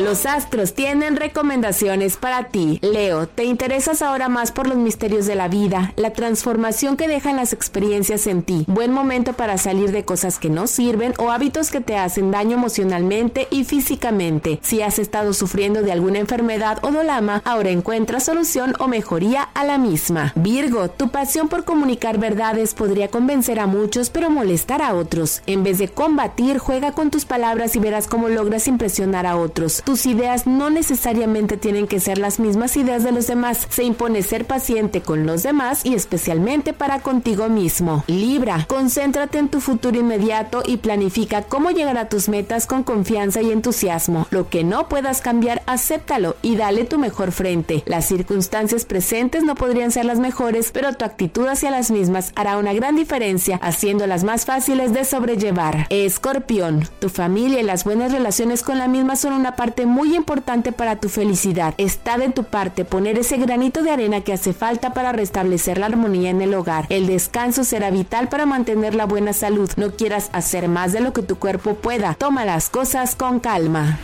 Los 0.00 0.24
astros 0.24 0.72
tienen 0.72 1.16
recomendaciones 1.16 2.16
para 2.16 2.44
ti. 2.44 2.78
Leo, 2.80 3.28
te 3.28 3.44
interesas 3.44 4.00
ahora 4.00 4.30
más 4.30 4.50
por 4.50 4.66
los 4.66 4.78
misterios 4.78 5.26
de 5.26 5.34
la 5.34 5.48
vida, 5.48 5.92
la 5.96 6.14
transformación 6.14 6.96
que 6.96 7.06
dejan 7.06 7.36
las 7.36 7.52
experiencias 7.52 8.26
en 8.26 8.42
ti. 8.42 8.64
Buen 8.66 8.92
momento 8.92 9.34
para 9.34 9.58
salir 9.58 9.92
de 9.92 10.06
cosas 10.06 10.38
que 10.38 10.48
no 10.48 10.68
sirven 10.68 11.12
o 11.18 11.30
hábitos 11.30 11.70
que 11.70 11.82
te 11.82 11.98
hacen 11.98 12.30
daño 12.30 12.56
emocionalmente 12.56 13.46
y 13.50 13.64
físicamente. 13.64 14.58
Si 14.62 14.80
has 14.80 14.98
estado 14.98 15.34
sufriendo 15.34 15.82
de 15.82 15.92
alguna 15.92 16.18
enfermedad 16.18 16.78
o 16.80 16.92
dolama, 16.92 17.42
ahora 17.44 17.68
encuentra 17.68 18.20
solución 18.20 18.72
o 18.78 18.88
mejoría 18.88 19.42
a 19.42 19.64
la 19.64 19.76
misma. 19.76 20.32
Virgo, 20.34 20.88
tu 20.88 21.10
pasión 21.10 21.50
por 21.50 21.64
comunicar 21.64 22.16
verdades 22.16 22.72
podría 22.72 23.08
convencer 23.08 23.60
a 23.60 23.66
muchos 23.66 24.08
pero 24.08 24.30
molestar 24.30 24.80
a 24.80 24.94
otros. 24.94 25.42
En 25.44 25.62
vez 25.62 25.76
de 25.76 25.88
combatir, 25.88 26.56
juega 26.56 26.92
con 26.92 27.10
tus 27.10 27.26
palabras 27.26 27.76
y 27.76 27.80
verás 27.80 28.06
cómo 28.06 28.30
logras 28.30 28.66
impresionar 28.66 29.26
a 29.26 29.36
otros. 29.36 29.82
Tus 29.90 30.06
ideas 30.06 30.46
no 30.46 30.70
necesariamente 30.70 31.56
tienen 31.56 31.88
que 31.88 31.98
ser 31.98 32.18
las 32.18 32.38
mismas 32.38 32.76
ideas 32.76 33.02
de 33.02 33.10
los 33.10 33.26
demás. 33.26 33.66
Se 33.70 33.82
impone 33.82 34.22
ser 34.22 34.46
paciente 34.46 35.02
con 35.02 35.26
los 35.26 35.42
demás 35.42 35.84
y 35.84 35.94
especialmente 35.94 36.72
para 36.72 37.00
contigo 37.00 37.48
mismo. 37.48 38.04
Libra, 38.06 38.66
concéntrate 38.68 39.38
en 39.38 39.48
tu 39.48 39.60
futuro 39.60 39.98
inmediato 39.98 40.62
y 40.64 40.76
planifica 40.76 41.42
cómo 41.42 41.72
llegar 41.72 41.98
a 41.98 42.08
tus 42.08 42.28
metas 42.28 42.68
con 42.68 42.84
confianza 42.84 43.42
y 43.42 43.50
entusiasmo. 43.50 44.28
Lo 44.30 44.48
que 44.48 44.62
no 44.62 44.88
puedas 44.88 45.22
cambiar, 45.22 45.60
acéptalo 45.66 46.36
y 46.40 46.54
dale 46.54 46.84
tu 46.84 47.00
mejor 47.00 47.32
frente. 47.32 47.82
Las 47.84 48.06
circunstancias 48.06 48.84
presentes 48.84 49.42
no 49.42 49.56
podrían 49.56 49.90
ser 49.90 50.04
las 50.04 50.20
mejores, 50.20 50.70
pero 50.70 50.92
tu 50.92 51.04
actitud 51.04 51.48
hacia 51.48 51.72
las 51.72 51.90
mismas 51.90 52.30
hará 52.36 52.58
una 52.58 52.74
gran 52.74 52.94
diferencia, 52.94 53.58
haciéndolas 53.60 54.22
más 54.22 54.44
fáciles 54.44 54.92
de 54.92 55.04
sobrellevar. 55.04 55.88
Escorpión, 55.90 56.88
tu 57.00 57.08
familia 57.08 57.58
y 57.58 57.64
las 57.64 57.82
buenas 57.82 58.12
relaciones 58.12 58.62
con 58.62 58.78
la 58.78 58.86
misma 58.86 59.16
son 59.16 59.32
una 59.32 59.56
parte 59.56 59.69
muy 59.86 60.14
importante 60.14 60.72
para 60.72 60.96
tu 60.96 61.08
felicidad. 61.08 61.74
Está 61.78 62.18
de 62.18 62.30
tu 62.30 62.44
parte 62.44 62.84
poner 62.84 63.18
ese 63.18 63.36
granito 63.36 63.82
de 63.82 63.90
arena 63.90 64.20
que 64.20 64.32
hace 64.32 64.52
falta 64.52 64.92
para 64.92 65.12
restablecer 65.12 65.78
la 65.78 65.86
armonía 65.86 66.30
en 66.30 66.42
el 66.42 66.54
hogar. 66.54 66.86
El 66.88 67.06
descanso 67.06 67.64
será 67.64 67.90
vital 67.90 68.28
para 68.28 68.46
mantener 68.46 68.94
la 68.94 69.06
buena 69.06 69.32
salud. 69.32 69.70
No 69.76 69.90
quieras 69.92 70.30
hacer 70.32 70.68
más 70.68 70.92
de 70.92 71.00
lo 71.00 71.12
que 71.12 71.22
tu 71.22 71.38
cuerpo 71.38 71.74
pueda. 71.74 72.14
Toma 72.14 72.44
las 72.44 72.68
cosas 72.68 73.14
con 73.14 73.40
calma. 73.40 73.98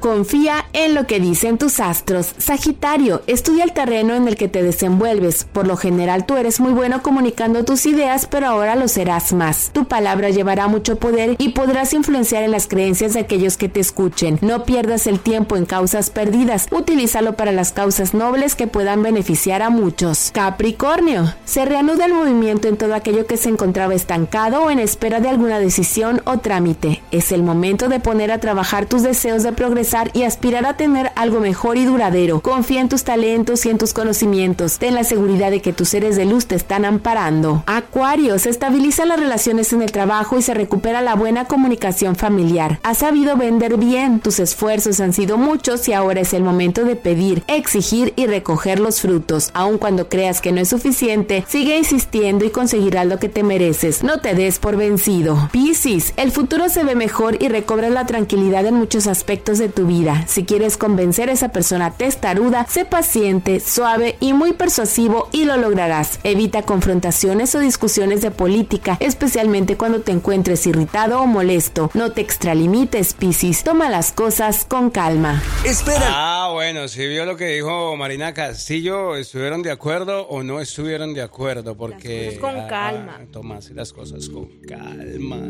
Confía 0.00 0.64
en 0.84 0.94
lo 0.94 1.06
que 1.06 1.18
dicen 1.18 1.58
tus 1.58 1.80
astros. 1.80 2.34
Sagitario, 2.38 3.22
estudia 3.26 3.64
el 3.64 3.72
terreno 3.72 4.14
en 4.14 4.28
el 4.28 4.36
que 4.36 4.46
te 4.46 4.62
desenvuelves. 4.62 5.44
Por 5.44 5.66
lo 5.66 5.76
general 5.76 6.24
tú 6.24 6.36
eres 6.36 6.60
muy 6.60 6.72
bueno 6.72 7.02
comunicando 7.02 7.64
tus 7.64 7.84
ideas, 7.86 8.26
pero 8.26 8.46
ahora 8.46 8.76
lo 8.76 8.86
serás 8.86 9.32
más. 9.32 9.70
Tu 9.72 9.86
palabra 9.86 10.30
llevará 10.30 10.68
mucho 10.68 10.96
poder 10.96 11.34
y 11.38 11.50
podrás 11.50 11.92
influenciar 11.94 12.44
en 12.44 12.52
las 12.52 12.68
creencias 12.68 13.14
de 13.14 13.20
aquellos 13.20 13.56
que 13.56 13.68
te 13.68 13.80
escuchen. 13.80 14.38
No 14.40 14.64
pierdas 14.64 15.06
el 15.08 15.18
tiempo 15.18 15.56
en 15.56 15.66
causas 15.66 16.10
perdidas. 16.10 16.68
Utilízalo 16.70 17.34
para 17.34 17.50
las 17.50 17.72
causas 17.72 18.14
nobles 18.14 18.54
que 18.54 18.68
puedan 18.68 19.02
beneficiar 19.02 19.62
a 19.62 19.70
muchos. 19.70 20.30
Capricornio, 20.32 21.34
se 21.44 21.64
reanuda 21.64 22.06
el 22.06 22.14
movimiento 22.14 22.68
en 22.68 22.76
todo 22.76 22.94
aquello 22.94 23.26
que 23.26 23.36
se 23.36 23.48
encontraba 23.48 23.94
estancado 23.94 24.62
o 24.62 24.70
en 24.70 24.78
espera 24.78 25.20
de 25.20 25.28
alguna 25.28 25.58
decisión 25.58 26.22
o 26.24 26.38
trámite. 26.38 27.02
Es 27.10 27.32
el 27.32 27.42
momento 27.42 27.88
de 27.88 27.98
poner 27.98 28.30
a 28.30 28.38
trabajar 28.38 28.86
tus 28.86 29.02
deseos 29.02 29.42
de 29.42 29.52
progresar 29.52 30.10
y 30.14 30.22
aspirar 30.22 30.66
a 30.66 30.67
tener 30.76 31.10
algo 31.16 31.40
mejor 31.40 31.76
y 31.76 31.84
duradero. 31.84 32.40
Confía 32.40 32.80
en 32.80 32.88
tus 32.88 33.04
talentos 33.04 33.64
y 33.66 33.70
en 33.70 33.78
tus 33.78 33.92
conocimientos. 33.92 34.78
Ten 34.78 34.94
la 34.94 35.04
seguridad 35.04 35.50
de 35.50 35.62
que 35.62 35.72
tus 35.72 35.88
seres 35.88 36.16
de 36.16 36.24
luz 36.24 36.46
te 36.46 36.54
están 36.54 36.84
amparando. 36.84 37.62
Acuario, 37.66 38.38
se 38.38 38.50
estabilizan 38.50 39.08
las 39.08 39.20
relaciones 39.20 39.72
en 39.72 39.82
el 39.82 39.92
trabajo 39.92 40.38
y 40.38 40.42
se 40.42 40.54
recupera 40.54 41.02
la 41.02 41.14
buena 41.14 41.46
comunicación 41.46 42.16
familiar. 42.16 42.80
Has 42.82 42.98
sabido 42.98 43.36
vender 43.36 43.76
bien, 43.76 44.20
tus 44.20 44.38
esfuerzos 44.40 45.00
han 45.00 45.12
sido 45.12 45.38
muchos 45.38 45.88
y 45.88 45.92
ahora 45.92 46.20
es 46.20 46.34
el 46.34 46.42
momento 46.42 46.84
de 46.84 46.96
pedir, 46.96 47.42
exigir 47.46 48.12
y 48.16 48.26
recoger 48.26 48.80
los 48.80 49.00
frutos. 49.00 49.50
Aun 49.54 49.78
cuando 49.78 50.08
creas 50.08 50.40
que 50.40 50.52
no 50.52 50.60
es 50.60 50.68
suficiente, 50.68 51.44
sigue 51.48 51.78
insistiendo 51.78 52.44
y 52.44 52.50
conseguirás 52.50 53.06
lo 53.06 53.18
que 53.18 53.28
te 53.28 53.42
mereces. 53.42 54.02
No 54.02 54.20
te 54.20 54.34
des 54.34 54.58
por 54.58 54.76
vencido. 54.76 55.48
Piscis, 55.52 56.12
el 56.16 56.32
futuro 56.32 56.68
se 56.68 56.84
ve 56.84 56.94
mejor 56.94 57.42
y 57.42 57.48
recobras 57.48 57.90
la 57.90 58.06
tranquilidad 58.06 58.66
en 58.66 58.74
muchos 58.74 59.06
aspectos 59.06 59.58
de 59.58 59.68
tu 59.68 59.86
vida. 59.86 60.24
Si 60.26 60.44
quieres 60.48 60.78
convencer 60.78 61.28
a 61.28 61.32
esa 61.32 61.50
persona 61.50 61.90
testaruda, 61.90 62.66
sé 62.66 62.86
paciente, 62.86 63.60
suave 63.60 64.16
y 64.18 64.32
muy 64.32 64.54
persuasivo 64.54 65.28
y 65.30 65.44
lo 65.44 65.58
lograrás. 65.58 66.20
Evita 66.24 66.62
confrontaciones 66.62 67.54
o 67.54 67.60
discusiones 67.60 68.22
de 68.22 68.30
política, 68.30 68.96
especialmente 68.98 69.76
cuando 69.76 70.00
te 70.00 70.10
encuentres 70.10 70.66
irritado 70.66 71.20
o 71.20 71.26
molesto. 71.26 71.90
No 71.92 72.12
te 72.12 72.22
extralimites, 72.22 73.12
Piscis. 73.12 73.62
Toma 73.62 73.90
las 73.90 74.10
cosas 74.10 74.64
con 74.64 74.88
calma. 74.88 75.42
Espera. 75.66 76.06
Ah, 76.08 76.50
bueno, 76.54 76.88
si 76.88 77.06
vio 77.06 77.26
lo 77.26 77.36
que 77.36 77.48
dijo 77.48 77.94
Marina 77.96 78.32
Castillo, 78.32 79.16
¿estuvieron 79.16 79.60
de 79.62 79.70
acuerdo 79.70 80.28
o 80.28 80.42
no 80.42 80.60
estuvieron 80.60 81.12
de 81.12 81.20
acuerdo? 81.20 81.76
Porque... 81.76 82.38
con 82.40 82.66
calma. 82.68 83.20
Toma 83.30 83.58
las 83.74 83.92
cosas 83.92 84.30
con 84.30 84.48
calma. 84.66 85.46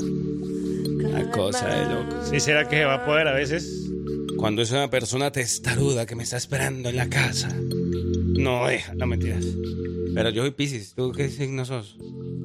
La 0.99 1.31
cosa 1.31 1.67
de 1.69 1.95
loco. 1.95 2.25
¿Sí 2.25 2.41
será 2.41 2.69
que 2.69 2.77
se 2.77 2.85
va 2.85 2.95
a 2.95 3.05
poder 3.05 3.29
a 3.29 3.33
veces? 3.33 3.91
Cuando 4.37 4.63
es 4.63 4.71
una 4.71 4.91
persona 4.91 5.33
testaruda 5.33 6.07
que 6.07 6.15
me 6.15 6.23
está 6.23 6.37
esperando 6.37 6.89
en 6.89 6.97
la 6.97 7.09
casa. 7.09 7.49
No 7.55 8.67
deja, 8.67 8.95
no 8.95 9.07
mentiras. 9.07 9.45
Pero 10.15 10.31
yo 10.31 10.43
soy 10.43 10.51
Pisces. 10.51 10.95
¿Tú 10.95 11.13
qué 11.13 11.29
signo 11.29 11.65
sos? 11.65 11.97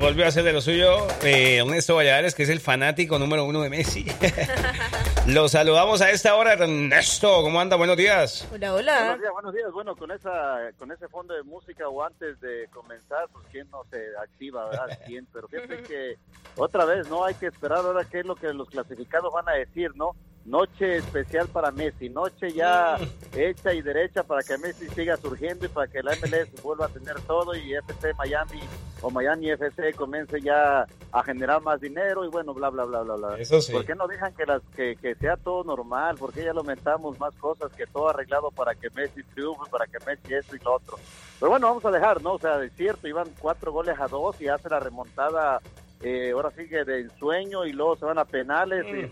volvió 0.00 0.24
a 0.24 0.28
hacer 0.28 0.44
de 0.44 0.52
lo 0.52 0.60
suyo. 0.60 1.08
Eh, 1.24 1.56
Ernesto 1.56 1.96
Valladares, 1.96 2.32
que 2.34 2.44
es 2.44 2.48
el 2.48 2.60
fanático 2.60 3.18
número 3.18 3.44
uno 3.44 3.60
de 3.62 3.70
Messi. 3.70 4.06
Lo 5.26 5.48
saludamos 5.48 6.02
a 6.02 6.10
esta 6.10 6.34
hora, 6.34 6.52
Ernesto. 6.52 7.42
¿Cómo 7.42 7.58
anda? 7.58 7.76
Buenos 7.76 7.96
días. 7.96 8.46
Hola, 8.52 8.74
hola. 8.74 8.98
Buenos 9.00 9.20
días, 9.20 9.32
buenos 9.32 9.54
días. 9.54 9.72
Bueno, 9.72 9.96
con 9.96 10.10
esa, 10.10 10.58
con 10.78 10.92
ese 10.92 11.08
fondo 11.08 11.32
de 11.32 11.42
música 11.42 11.88
o 11.88 12.04
antes 12.04 12.38
de 12.40 12.68
comenzar, 12.72 13.26
pues 13.32 13.46
quién 13.50 13.68
no 13.70 13.84
se 13.90 13.96
activa, 14.22 14.68
¿verdad? 14.68 14.98
¿Quién? 15.06 15.26
Pero 15.32 15.48
fíjate 15.48 15.82
que 15.82 16.18
otra 16.56 16.84
vez, 16.84 17.08
¿no? 17.08 17.24
Hay 17.24 17.34
que 17.34 17.46
esperar 17.46 17.78
ahora 17.78 18.04
qué 18.04 18.20
es 18.20 18.26
lo 18.26 18.36
que 18.36 18.52
los 18.52 18.68
clasificados 18.68 19.32
van 19.32 19.48
a 19.48 19.52
decir, 19.52 19.92
¿no? 19.96 20.14
Noche 20.44 20.96
especial 20.96 21.48
para 21.48 21.70
Messi, 21.70 22.10
noche 22.10 22.52
ya 22.52 22.98
hecha 23.34 23.72
y 23.72 23.80
derecha 23.80 24.22
para 24.22 24.42
que 24.42 24.58
Messi 24.58 24.88
siga 24.90 25.16
surgiendo 25.16 25.64
y 25.64 25.68
para 25.68 25.90
que 25.90 26.02
la 26.02 26.12
MLS 26.16 26.62
vuelva 26.62 26.84
a 26.84 26.88
tener 26.90 27.18
todo 27.22 27.54
y 27.54 27.74
FC 27.74 28.12
Miami 28.12 28.60
o 29.00 29.10
Miami 29.10 29.50
FC 29.50 29.94
comience 29.94 30.38
ya 30.42 30.86
a 31.12 31.22
generar 31.22 31.62
más 31.62 31.80
dinero 31.80 32.26
y 32.26 32.28
bueno, 32.28 32.52
bla, 32.52 32.68
bla, 32.68 32.84
bla, 32.84 33.00
bla, 33.00 33.14
bla. 33.14 33.38
Eso 33.38 33.60
sí. 33.62 33.72
¿Por 33.72 33.86
qué 33.86 33.94
no 33.94 34.06
dejan 34.06 34.34
que, 34.34 34.44
las, 34.44 34.60
que, 34.76 34.96
que 34.96 35.14
sea 35.14 35.38
todo 35.38 35.64
normal? 35.64 36.16
¿Por 36.16 36.32
qué 36.34 36.44
ya 36.44 36.52
lo 36.52 36.60
aumentamos 36.60 37.18
más 37.18 37.34
cosas 37.36 37.72
que 37.72 37.86
todo 37.86 38.10
arreglado 38.10 38.50
para 38.50 38.74
que 38.74 38.90
Messi 38.90 39.22
triunfe, 39.22 39.70
para 39.70 39.86
que 39.86 39.98
Messi 40.04 40.34
esto 40.34 40.56
y 40.56 40.58
lo 40.58 40.74
otro? 40.74 40.98
Pero 41.40 41.50
bueno, 41.50 41.68
vamos 41.68 41.84
a 41.86 41.90
dejar, 41.90 42.22
¿no? 42.22 42.34
O 42.34 42.38
sea, 42.38 42.62
es 42.62 42.72
cierto, 42.74 43.08
iban 43.08 43.28
cuatro 43.38 43.72
goles 43.72 43.98
a 43.98 44.08
dos 44.08 44.38
y 44.42 44.48
hace 44.48 44.68
la 44.68 44.78
remontada, 44.78 45.60
eh, 46.02 46.32
ahora 46.34 46.50
sí 46.50 46.68
que 46.68 46.84
de 46.84 47.00
ensueño 47.00 47.64
y 47.64 47.72
luego 47.72 47.96
se 47.96 48.04
van 48.04 48.18
a 48.18 48.24
penales 48.24 48.84
y 48.86 49.10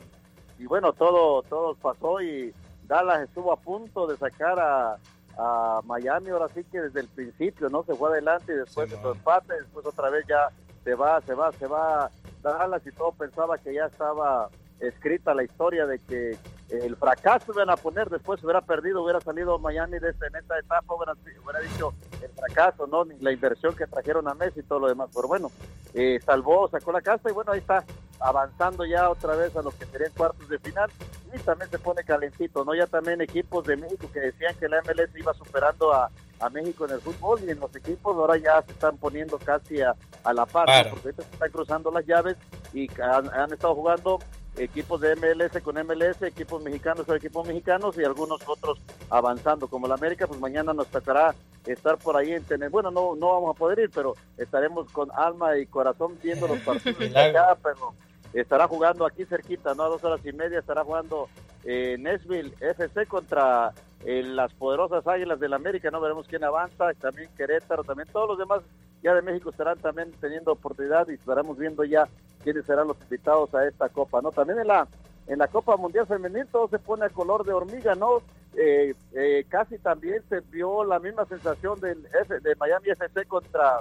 y 0.59 0.67
bueno, 0.67 0.93
todo, 0.93 1.43
todo 1.43 1.75
pasó 1.75 2.21
y 2.21 2.55
Dallas 2.87 3.23
estuvo 3.23 3.53
a 3.53 3.57
punto 3.57 4.07
de 4.07 4.17
sacar 4.17 4.59
a, 4.59 4.97
a 5.39 5.81
Miami, 5.85 6.31
ahora 6.31 6.49
sí 6.49 6.65
que 6.65 6.81
desde 6.81 7.01
el 7.01 7.09
principio, 7.09 7.69
¿no? 7.69 7.85
Se 7.85 7.95
fue 7.95 8.11
adelante 8.11 8.53
y 8.53 8.57
después 8.57 8.91
de 8.91 9.01
su 9.01 9.11
empate, 9.11 9.55
después 9.55 9.87
otra 9.87 10.11
vez 10.11 10.25
ya 10.29 10.49
se 10.85 10.95
va, 10.95 11.21
se 11.23 11.35
va, 11.35 11.53
se 11.53 11.67
va 11.67 12.11
Dallas 12.43 12.87
y 12.87 12.93
todo 12.93 13.13
pensaba 13.13 13.57
que 13.59 13.75
ya 13.75 13.87
estaba 13.87 14.51
escrita 14.81 15.33
la 15.35 15.45
historia 15.45 15.87
de 15.87 15.99
que 16.01 16.37
el 16.71 16.97
fracaso 16.97 17.53
iban 17.53 17.71
a 17.71 17.77
poner, 17.77 18.09
después 18.09 18.43
hubiera 18.43 18.61
perdido, 18.61 19.03
hubiera 19.03 19.21
salido 19.21 19.59
Miami 19.59 19.99
de 19.99 20.09
en 20.09 20.37
esta 20.37 20.59
etapa, 20.59 20.95
hubiera, 20.95 21.13
hubiera 21.13 21.61
dicho 21.61 21.93
el 22.23 22.31
fracaso, 22.31 22.87
¿no? 22.87 23.05
Ni 23.05 23.19
la 23.19 23.33
inversión 23.33 23.75
que 23.77 23.87
trajeron 23.87 24.27
a 24.29 24.35
Messi 24.35 24.61
y 24.61 24.63
todo 24.63 24.81
lo 24.81 24.89
demás. 24.89 25.11
Pero 25.15 25.29
bueno, 25.29 25.51
eh, 25.95 26.19
salvó, 26.25 26.69
sacó 26.69 26.93
la 26.93 27.03
casa 27.03 27.29
y 27.29 27.33
bueno, 27.33 27.53
ahí 27.53 27.59
está 27.59 27.85
avanzando 28.23 28.85
ya 28.85 29.11
otra 29.11 29.35
vez 29.37 29.55
a 29.57 29.63
los 29.63 29.75
que 29.75 29.87
serían 29.87 30.13
cuartos 30.17 30.49
de 30.49 30.59
final 30.59 30.91
y 31.35 31.39
también 31.39 31.71
se 31.71 31.79
pone 31.79 32.05
calentito, 32.05 32.65
¿no? 32.65 32.75
Ya 32.75 32.87
también 32.87 33.21
equipos 33.21 33.67
de 33.67 33.77
México 33.77 34.09
que 34.13 34.21
decían 34.21 34.55
que 34.57 34.69
la 34.69 34.83
MLS 34.83 35.17
iba 35.17 35.33
superando 35.35 35.93
a, 35.93 36.11
a 36.41 36.51
México 36.51 36.85
en 36.85 36.93
el 36.93 37.01
fútbol 37.01 37.41
y 37.47 37.51
en 37.51 37.61
los 37.61 37.75
equipos 37.75 38.17
ahora 38.17 38.37
ya 38.37 38.63
se 38.63 38.73
están 38.73 38.97
poniendo 38.97 39.39
casi 39.39 39.81
a, 39.81 39.95
a 40.25 40.33
la 40.33 40.47
par, 40.47 40.91
porque 40.91 41.09
ahorita 41.09 41.23
se 41.23 41.33
están 41.33 41.51
cruzando 41.51 41.91
las 41.91 42.07
llaves 42.07 42.37
y 42.73 42.89
han, 43.01 43.33
han 43.33 43.53
estado 43.53 43.75
jugando 43.75 44.19
equipos 44.57 45.01
de 45.01 45.17
MLS 45.17 45.63
con 45.63 45.77
MLS, 45.77 46.23
equipos 46.23 46.63
mexicanos 46.63 47.07
con 47.07 47.17
equipos 47.17 47.47
mexicanos 47.47 47.97
y 47.97 48.05
algunos 48.05 48.47
otros 48.47 48.81
avanzando. 49.09 49.69
Como 49.69 49.89
la 49.89 49.95
América, 49.95 50.27
pues 50.27 50.41
mañana 50.41 50.73
nos 50.73 50.89
tocará 50.89 51.35
estar 51.67 51.97
por 51.99 52.17
ahí 52.17 52.33
en 52.33 52.45
tener, 52.45 52.71
bueno, 52.71 52.91
no, 52.91 53.15
no 53.15 53.33
vamos 53.33 53.55
a 53.55 53.59
poder 53.59 53.79
ir, 53.79 53.91
pero 53.91 54.15
estaremos 54.37 54.91
con 54.91 55.11
alma 55.13 55.57
y 55.57 55.67
corazón 55.67 56.19
viendo 56.23 56.49
los 56.49 56.59
partidos 56.59 56.99
de 56.99 57.19
acá, 57.19 57.57
pero 57.63 57.95
estará 58.33 58.67
jugando 58.69 59.07
aquí 59.07 59.25
cerquita, 59.25 59.75
¿no? 59.75 59.85
A 59.85 59.89
dos 59.89 60.05
horas 60.05 60.25
y 60.25 60.33
media 60.33 60.59
estará 60.59 60.85
jugando 60.85 61.29
eh, 61.65 61.97
Nashville 61.99 62.55
FC 62.61 63.07
contra 63.07 63.73
eh, 64.05 64.23
las 64.23 64.53
poderosas 64.55 65.07
Águilas 65.07 65.39
del 65.39 65.53
América, 65.53 65.91
¿no? 65.91 66.01
Veremos 66.01 66.27
quién 66.27 66.45
avanza, 66.45 66.93
también 66.95 67.31
Querétaro, 67.37 67.85
también 67.85 68.09
todos 68.13 68.29
los 68.29 68.39
demás 68.39 68.63
ya 69.03 69.15
de 69.15 69.23
México 69.23 69.51
estarán 69.51 69.79
también 69.79 70.13
teniendo 70.21 70.53
oportunidad 70.53 71.09
y 71.09 71.15
estaremos 71.15 71.59
viendo 71.59 71.85
ya 71.85 72.09
quiénes 72.43 72.65
serán 72.65 72.89
los 72.89 73.01
invitados 73.03 73.55
a 73.55 73.67
esta 73.67 73.89
copa, 73.89 74.21
¿no? 74.21 74.31
También 74.31 74.61
en 74.61 74.69
la 74.69 74.89
en 75.29 75.39
la 75.39 75.47
Copa 75.47 75.77
Mundial 75.77 76.07
Femenil 76.07 76.47
todo 76.51 76.69
se 76.69 76.79
pone 76.79 77.05
a 77.05 77.09
color 77.09 77.45
de 77.45 77.53
hormiga, 77.53 77.95
¿no? 77.95 78.23
Eh, 78.57 78.93
eh, 79.13 79.47
casi 79.49 79.79
también 79.79 80.23
se 80.29 80.41
vio 80.41 80.85
la 80.85 80.99
misma 80.99 81.25
sensación 81.27 81.81
del 81.81 82.03
de 82.03 82.55
Miami 82.57 82.91
FC 82.91 83.25
contra 83.27 83.81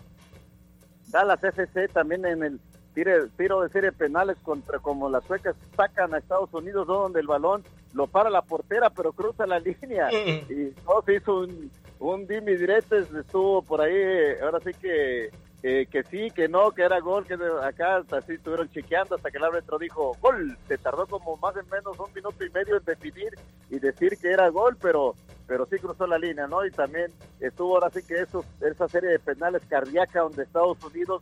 Dallas 1.07 1.43
FC 1.43 1.87
también 1.89 2.25
en 2.25 2.43
el 2.43 2.59
tiro, 2.93 3.27
tiro 3.37 3.61
de 3.61 3.69
serie 3.69 3.91
penales 3.91 4.37
contra 4.43 4.79
como 4.79 5.09
las 5.09 5.23
suecas 5.25 5.55
sacan 5.75 6.13
a 6.13 6.17
Estados 6.17 6.53
Unidos 6.53 6.87
donde 6.87 7.19
el 7.19 7.27
balón 7.27 7.63
lo 7.93 8.07
para 8.07 8.29
la 8.29 8.41
portera 8.41 8.89
pero 8.89 9.13
cruza 9.13 9.45
la 9.45 9.59
línea 9.81 10.11
y 10.11 10.73
no 10.85 11.01
se 11.05 11.15
hizo 11.15 11.39
un, 11.39 11.71
un 11.99 12.27
dimi 12.27 12.55
diretes 12.55 13.13
estuvo 13.13 13.61
por 13.61 13.81
ahí 13.81 13.95
ahora 14.41 14.59
sí 14.59 14.71
que 14.79 15.29
eh, 15.63 15.85
que 15.91 16.01
sí, 16.01 16.31
que 16.31 16.47
no, 16.47 16.71
que 16.71 16.81
era 16.81 16.99
gol, 16.99 17.23
que 17.23 17.35
acá 17.61 18.03
así 18.17 18.33
estuvieron 18.33 18.67
chequeando 18.71 19.15
hasta 19.15 19.29
que 19.29 19.37
el 19.37 19.43
árbitro 19.43 19.77
dijo 19.77 20.17
gol. 20.19 20.57
Se 20.67 20.79
tardó 20.79 21.05
como 21.05 21.37
más 21.37 21.55
o 21.55 21.63
menos 21.71 21.99
un 21.99 22.11
minuto 22.15 22.43
y 22.43 22.49
medio 22.49 22.77
en 22.77 22.83
definir 22.83 23.37
y 23.69 23.77
decir 23.77 24.17
que 24.17 24.31
era 24.31 24.49
gol, 24.49 24.75
pero 24.81 25.15
pero 25.45 25.65
sí 25.65 25.77
cruzó 25.77 26.07
la 26.07 26.17
línea, 26.17 26.47
¿no? 26.47 26.65
Y 26.65 26.71
también 26.71 27.11
estuvo 27.41 27.75
ahora 27.75 27.89
sí 27.89 28.01
que 28.07 28.21
eso, 28.21 28.43
esa 28.61 28.87
serie 28.87 29.09
de 29.09 29.19
penales 29.19 29.61
cardíaca 29.67 30.21
donde 30.21 30.43
Estados 30.43 30.81
Unidos 30.81 31.21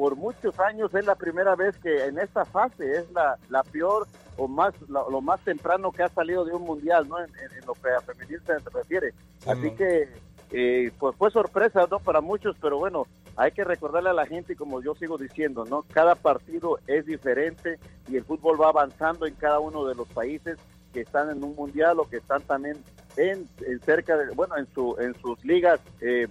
por 0.00 0.16
muchos 0.16 0.58
años 0.60 0.94
es 0.94 1.04
la 1.04 1.14
primera 1.14 1.54
vez 1.56 1.76
que 1.76 2.06
en 2.06 2.18
esta 2.18 2.46
fase 2.46 2.90
es 3.00 3.10
la, 3.12 3.36
la 3.50 3.62
peor 3.62 4.06
o 4.38 4.48
más 4.48 4.72
la- 4.88 5.04
lo 5.10 5.20
más 5.20 5.38
temprano 5.44 5.92
que 5.92 6.02
ha 6.02 6.08
salido 6.08 6.42
de 6.46 6.54
un 6.54 6.62
mundial, 6.62 7.06
¿no? 7.06 7.18
En, 7.18 7.26
en- 7.26 7.58
en 7.58 7.66
lo 7.66 7.74
que 7.74 7.90
a 7.90 8.00
femenil 8.00 8.40
se 8.46 8.56
refiere. 8.72 9.12
Así 9.46 9.70
que 9.72 10.08
eh, 10.52 10.90
pues 10.98 11.14
fue 11.16 11.30
sorpresa, 11.30 11.86
¿no? 11.90 11.98
Para 11.98 12.22
muchos, 12.22 12.56
pero 12.62 12.78
bueno, 12.78 13.06
hay 13.36 13.52
que 13.52 13.62
recordarle 13.62 14.08
a 14.08 14.14
la 14.14 14.24
gente, 14.24 14.56
como 14.56 14.80
yo 14.80 14.94
sigo 14.94 15.18
diciendo, 15.18 15.66
¿no? 15.66 15.82
Cada 15.92 16.14
partido 16.14 16.78
es 16.86 17.04
diferente 17.04 17.78
y 18.08 18.16
el 18.16 18.24
fútbol 18.24 18.58
va 18.58 18.70
avanzando 18.70 19.26
en 19.26 19.34
cada 19.34 19.60
uno 19.60 19.84
de 19.84 19.94
los 19.96 20.08
países 20.08 20.56
que 20.94 21.02
están 21.02 21.30
en 21.30 21.44
un 21.44 21.54
mundial 21.54 22.00
o 22.00 22.08
que 22.08 22.16
están 22.16 22.40
también 22.44 22.82
en, 23.18 23.46
en 23.66 23.80
cerca 23.80 24.16
de, 24.16 24.34
bueno, 24.34 24.56
en 24.56 24.66
su 24.74 24.96
en 24.98 25.14
sus 25.20 25.44
ligas, 25.44 25.78
eh, 26.00 26.26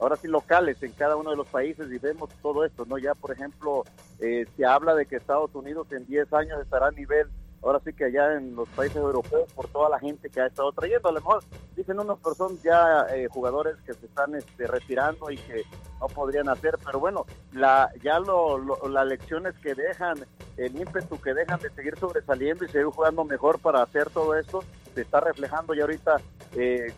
ahora 0.00 0.16
sí 0.16 0.28
locales 0.28 0.82
en 0.82 0.92
cada 0.92 1.16
uno 1.16 1.30
de 1.30 1.36
los 1.36 1.46
países 1.48 1.90
y 1.90 1.98
vemos 1.98 2.30
todo 2.42 2.64
esto, 2.64 2.84
¿no? 2.86 2.98
Ya, 2.98 3.14
por 3.14 3.32
ejemplo, 3.32 3.84
eh, 4.18 4.46
se 4.56 4.64
habla 4.64 4.94
de 4.94 5.06
que 5.06 5.16
Estados 5.16 5.54
Unidos 5.54 5.86
en 5.92 6.06
10 6.06 6.32
años 6.32 6.60
estará 6.60 6.88
a 6.88 6.92
nivel 6.92 7.28
ahora 7.62 7.80
sí 7.84 7.92
que 7.92 8.04
allá 8.04 8.36
en 8.36 8.54
los 8.54 8.68
países 8.70 8.96
europeos 8.96 9.52
por 9.52 9.68
toda 9.68 9.88
la 9.88 9.98
gente 9.98 10.30
que 10.30 10.40
ha 10.40 10.46
estado 10.46 10.72
trayendo. 10.72 11.08
A 11.08 11.12
lo 11.12 11.20
mejor 11.20 11.42
dicen 11.76 12.00
unos 12.00 12.18
pero 12.22 12.34
son 12.34 12.58
ya 12.62 13.06
eh, 13.14 13.28
jugadores 13.30 13.76
que 13.84 13.94
se 13.94 14.06
están 14.06 14.34
este, 14.34 14.66
retirando 14.66 15.30
y 15.30 15.36
que 15.36 15.64
no 16.00 16.06
podrían 16.06 16.48
hacer, 16.48 16.78
pero 16.84 16.98
bueno, 16.98 17.26
la 17.52 17.90
ya 18.02 18.18
lo, 18.18 18.58
las 18.88 19.06
lecciones 19.06 19.54
que 19.58 19.74
dejan, 19.74 20.18
el 20.56 20.76
ímpetu 20.76 21.20
que 21.20 21.34
dejan 21.34 21.60
de 21.60 21.70
seguir 21.70 21.98
sobresaliendo 21.98 22.64
y 22.64 22.68
seguir 22.68 22.86
jugando 22.86 23.24
mejor 23.24 23.58
para 23.58 23.82
hacer 23.82 24.08
todo 24.10 24.34
esto, 24.34 24.64
se 24.94 25.02
está 25.02 25.20
reflejando 25.20 25.74
ya 25.74 25.82
ahorita 25.82 26.16
eh, 26.56 26.92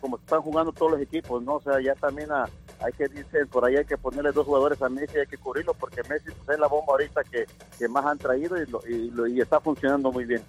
como 0.00 0.16
están 0.16 0.42
jugando 0.42 0.72
todos 0.72 0.92
los 0.92 1.00
equipos, 1.00 1.42
¿no? 1.42 1.54
O 1.56 1.60
sea, 1.62 1.80
ya 1.80 1.94
también 1.94 2.30
a- 2.32 2.48
hay 2.80 2.92
que 2.92 3.08
dicen 3.08 3.46
por 3.48 3.64
ahí 3.64 3.76
hay 3.76 3.84
que 3.84 3.96
ponerle 3.96 4.32
dos 4.32 4.44
jugadores 4.46 4.80
a 4.82 4.88
Messi, 4.88 5.18
hay 5.18 5.26
que 5.26 5.38
cubrirlo 5.38 5.74
porque 5.74 6.02
Messi 6.08 6.30
pues, 6.32 6.50
es 6.50 6.58
la 6.58 6.66
bomba 6.66 6.92
ahorita 6.92 7.22
que, 7.24 7.46
que 7.78 7.88
más 7.88 8.04
han 8.04 8.18
traído 8.18 8.60
y, 8.60 8.66
lo- 8.66 8.82
y, 8.86 9.10
lo- 9.10 9.26
y 9.26 9.40
está 9.40 9.60
funcionando 9.60 10.10
muy 10.12 10.24
bien. 10.24 10.42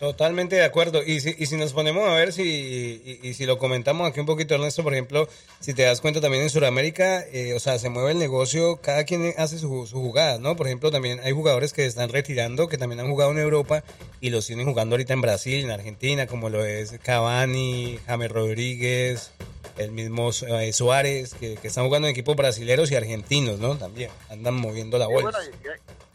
Totalmente 0.00 0.56
de 0.56 0.64
acuerdo. 0.64 1.02
Y 1.04 1.20
si, 1.20 1.34
y 1.38 1.44
si 1.44 1.56
nos 1.58 1.74
ponemos 1.74 2.08
a 2.08 2.14
ver 2.14 2.32
si, 2.32 2.42
y, 2.42 3.20
y 3.22 3.34
si 3.34 3.44
lo 3.44 3.58
comentamos 3.58 4.08
aquí 4.08 4.18
un 4.18 4.24
poquito, 4.24 4.54
Ernesto, 4.54 4.82
por 4.82 4.94
ejemplo, 4.94 5.28
si 5.60 5.74
te 5.74 5.82
das 5.82 6.00
cuenta 6.00 6.22
también 6.22 6.42
en 6.42 6.48
Sudamérica, 6.48 7.22
eh, 7.32 7.52
o 7.52 7.60
sea, 7.60 7.78
se 7.78 7.90
mueve 7.90 8.12
el 8.12 8.18
negocio, 8.18 8.76
cada 8.80 9.04
quien 9.04 9.34
hace 9.36 9.58
su, 9.58 9.86
su 9.86 10.00
jugada, 10.00 10.38
¿no? 10.38 10.56
Por 10.56 10.68
ejemplo, 10.68 10.90
también 10.90 11.20
hay 11.22 11.32
jugadores 11.32 11.74
que 11.74 11.84
están 11.84 12.08
retirando, 12.08 12.66
que 12.66 12.78
también 12.78 12.98
han 13.00 13.10
jugado 13.10 13.30
en 13.32 13.38
Europa 13.40 13.84
y 14.22 14.30
los 14.30 14.46
tienen 14.46 14.64
jugando 14.66 14.94
ahorita 14.94 15.12
en 15.12 15.20
Brasil, 15.20 15.64
en 15.66 15.70
Argentina, 15.70 16.26
como 16.26 16.48
lo 16.48 16.64
es 16.64 16.92
Cavani, 17.02 17.98
James 18.06 18.30
Rodríguez, 18.30 19.32
el 19.76 19.90
mismo 19.92 20.30
eh, 20.48 20.72
Suárez, 20.72 21.34
que, 21.34 21.56
que 21.56 21.68
están 21.68 21.84
jugando 21.84 22.08
en 22.08 22.12
equipos 22.12 22.36
brasileños 22.36 22.90
y 22.90 22.96
argentinos, 22.96 23.58
¿no? 23.58 23.76
También 23.76 24.10
andan 24.30 24.54
moviendo 24.54 24.96
la 24.96 25.08
Sí, 25.08 25.12
bola. 25.12 25.30
bueno, 25.30 25.52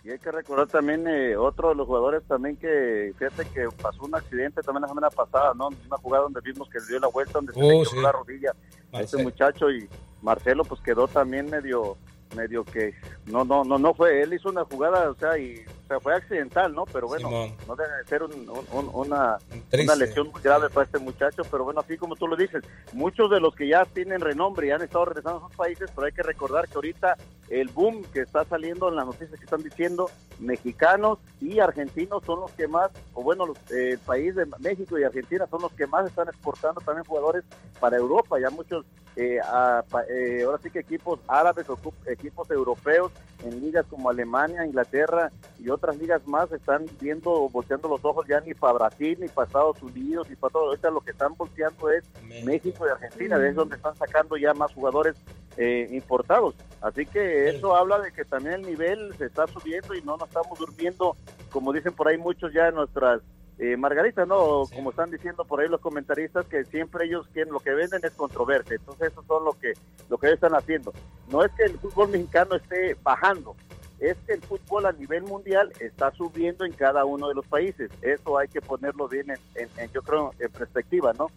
y, 0.06 0.12
hay- 0.12 0.20
que 0.20 0.32
recordar 0.32 0.68
también 0.68 1.08
eh, 1.08 1.36
otro 1.36 1.70
de 1.70 1.76
los 1.76 1.88
jugadores 1.88 2.24
también 2.28 2.56
que, 2.58 3.14
fíjate 3.18 3.46
que 3.50 3.68
pasó 3.82 4.04
un 4.04 4.16
accidente 4.16 4.62
también 4.62 4.84
la 4.84 4.88
semana 4.88 5.10
pasada, 5.10 5.54
¿no? 5.56 5.68
Una 5.68 5.98
jugada 5.98 6.24
donde 6.24 6.42
vimos 6.42 6.70
que 6.70 6.80
le 6.80 6.86
dio 6.88 7.00
la 7.00 7.08
vuelta, 7.08 7.34
donde 7.34 7.54
se 7.54 7.60
Oh, 7.60 7.64
le 7.64 7.70
quebró 7.70 7.86
sí. 7.90 8.00
la 8.02 8.12
rodilla 8.12 8.56
a 8.94 9.02
ese 9.02 9.18
muchacho 9.24 9.70
y 9.72 9.90
Marcelo 10.22 10.64
pues 10.64 10.80
quedó 10.82 11.08
también 11.08 11.50
medio 11.50 11.98
medio 12.36 12.64
que 12.66 12.94
no 13.28 13.46
no 13.46 13.64
no 13.64 13.78
no 13.78 13.94
fue 13.94 14.22
él 14.22 14.34
hizo 14.34 14.50
una 14.50 14.66
jugada 14.66 15.10
o 15.10 15.16
sea 15.16 15.38
y 15.38 15.64
o 15.86 15.88
sea, 15.88 16.00
fue 16.00 16.16
accidental 16.16 16.74
no 16.74 16.86
pero 16.86 17.08
bueno 17.08 17.28
Simón. 17.30 17.54
no 17.68 17.76
debe 17.76 17.96
de 17.98 18.04
ser 18.06 18.24
un- 18.24 18.34
un- 18.50 18.68
un- 18.72 18.92
una 18.94 19.38
una 19.84 19.96
lesión 19.96 20.30
muy 20.32 20.42
grave 20.42 20.70
para 20.70 20.86
este 20.86 20.98
muchacho 21.00 21.44
pero 21.50 21.64
bueno 21.64 21.80
así 21.82 21.96
como 21.98 22.16
tú 22.16 22.28
lo 22.28 22.36
dices 22.36 22.64
muchos 22.94 23.30
de 23.30 23.40
los 23.40 23.56
que 23.56 23.68
ya 23.68 23.86
tienen 23.86 24.20
renombre 24.22 24.68
y 24.68 24.72
han 24.72 24.82
estado 24.82 25.06
regresando 25.06 25.46
a 25.46 25.48
sus 25.48 25.56
países 25.58 25.90
pero 25.96 26.08
hay 26.08 26.14
que 26.14 26.24
recordar 26.24 26.68
que 26.68 26.74
ahorita 26.76 27.16
el 27.50 27.70
boom 27.70 28.04
que 28.12 28.22
está 28.22 28.44
saliendo 28.46 28.90
en 28.90 28.96
las 28.96 29.06
noticias 29.06 29.38
que 29.38 29.44
están 29.46 29.62
diciendo, 29.62 30.10
mexicanos 30.40 31.20
y 31.42 31.60
argentinos 31.60 32.24
son 32.26 32.40
los 32.40 32.52
que 32.54 32.68
más, 32.68 32.90
o 33.14 33.22
bueno, 33.22 33.46
los, 33.46 33.58
eh, 33.72 33.92
el 33.92 34.00
país 34.00 34.34
de 34.36 34.48
México 34.60 34.98
y 34.98 35.04
Argentina 35.04 35.46
son 35.52 35.62
los 35.62 35.72
que 35.74 35.86
más 35.86 36.08
están 36.08 36.28
exportando 36.28 36.82
también 36.82 37.06
jugadores 37.06 37.44
para 37.80 37.98
Europa. 37.98 38.40
Ya 38.40 38.50
muchos, 38.50 38.84
eh, 39.16 39.40
a- 39.44 39.84
eh, 40.10 40.42
ahora 40.44 40.58
sí 40.64 40.72
que 40.72 40.80
equipos 40.80 41.20
árabes 41.28 41.70
o 41.70 41.78
equipos 42.08 42.50
europeos 42.50 43.12
en 43.44 43.62
ligas 43.62 43.86
como 43.92 44.10
Alemania, 44.10 44.66
Inglaterra 44.66 45.32
y 45.60 45.70
otras 45.76 45.98
ligas 45.98 46.26
más 46.28 46.52
están 46.52 46.86
viendo, 47.00 47.50
volteando 47.50 47.88
los 47.88 48.04
ojos 48.04 48.26
ya 48.28 48.40
ni 48.42 48.54
para 48.54 48.74
Brasil, 48.74 49.18
ni 49.20 49.28
para 49.28 49.48
Estados 49.48 49.82
Unidos, 49.82 50.30
ni 50.30 50.36
para 50.36 50.54
todo. 50.54 50.68
Ahorita 50.68 50.90
lo 50.90 51.02
que 51.02 51.12
están 51.12 51.36
volteando 51.36 51.90
es 51.92 52.04
México 52.44 52.86
y 52.86 52.90
Argentina, 52.90 53.48
es 53.48 53.56
donde 53.56 53.76
están 53.76 53.96
sacando 53.96 54.38
ya 54.38 54.54
más 54.54 54.74
jugadores 54.74 55.16
eh, 55.58 55.88
importados. 55.92 56.56
Así 56.82 57.06
que 57.06 57.50
eso 57.50 57.76
habla 57.76 58.00
de 58.00 58.12
que 58.12 58.26
también 58.26 58.56
el 58.56 58.62
nivel 58.64 59.14
se 59.18 59.26
está 59.26 59.48
subiendo 59.48 59.94
y 59.94 60.02
no 60.02 60.18
nos 60.18 60.28
estamos 60.28 60.58
durmiendo, 60.60 61.16
como 61.52 61.72
dicen 61.72 61.94
por 61.94 62.08
ahí 62.08 62.18
muchos 62.18 62.52
ya 62.54 62.68
en 62.68 62.76
nuestras 62.76 63.22
eh, 63.58 63.78
margaritas, 63.78 64.28
¿no? 64.28 64.64
Como 64.74 64.90
están 64.90 65.10
diciendo 65.10 65.46
por 65.46 65.62
ahí 65.62 65.70
los 65.70 65.80
comentaristas, 65.80 66.46
que 66.46 66.66
siempre 66.66 67.06
ellos 67.06 67.26
quieren, 67.32 67.54
lo 67.54 67.62
que 67.62 67.72
venden 67.72 68.02
es 68.04 68.12
controversia. 68.12 68.76
Entonces 68.76 69.14
eso 69.14 69.24
son 69.28 69.46
lo 69.46 69.54
que, 69.54 69.74
lo 70.10 70.18
que 70.18 70.28
ellos 70.28 70.38
están 70.38 70.56
haciendo. 70.56 70.94
No 71.30 71.44
es 71.44 71.52
que 71.54 71.64
el 71.64 71.80
fútbol 71.80 72.10
mexicano 72.10 72.56
esté 72.56 72.98
bajando, 73.02 73.56
es 74.00 74.18
que 74.28 74.34
el 74.34 74.42
fútbol 74.42 74.86
a 74.86 74.92
nivel 74.92 75.24
mundial 75.24 75.72
está 75.80 76.12
subiendo 76.12 76.66
en 76.66 76.74
cada 76.74 77.06
uno 77.06 77.28
de 77.30 77.34
los 77.36 77.46
países. 77.48 77.90
Eso 78.02 78.38
hay 78.38 78.48
que 78.48 78.62
ponerlo 78.62 79.08
bien, 79.08 79.30
en, 79.30 79.38
en- 79.56 79.70
en, 79.78 79.92
yo 79.92 80.02
creo, 80.02 80.34
en 80.40 80.52
perspectiva, 80.52 81.14
¿no? 81.18 81.28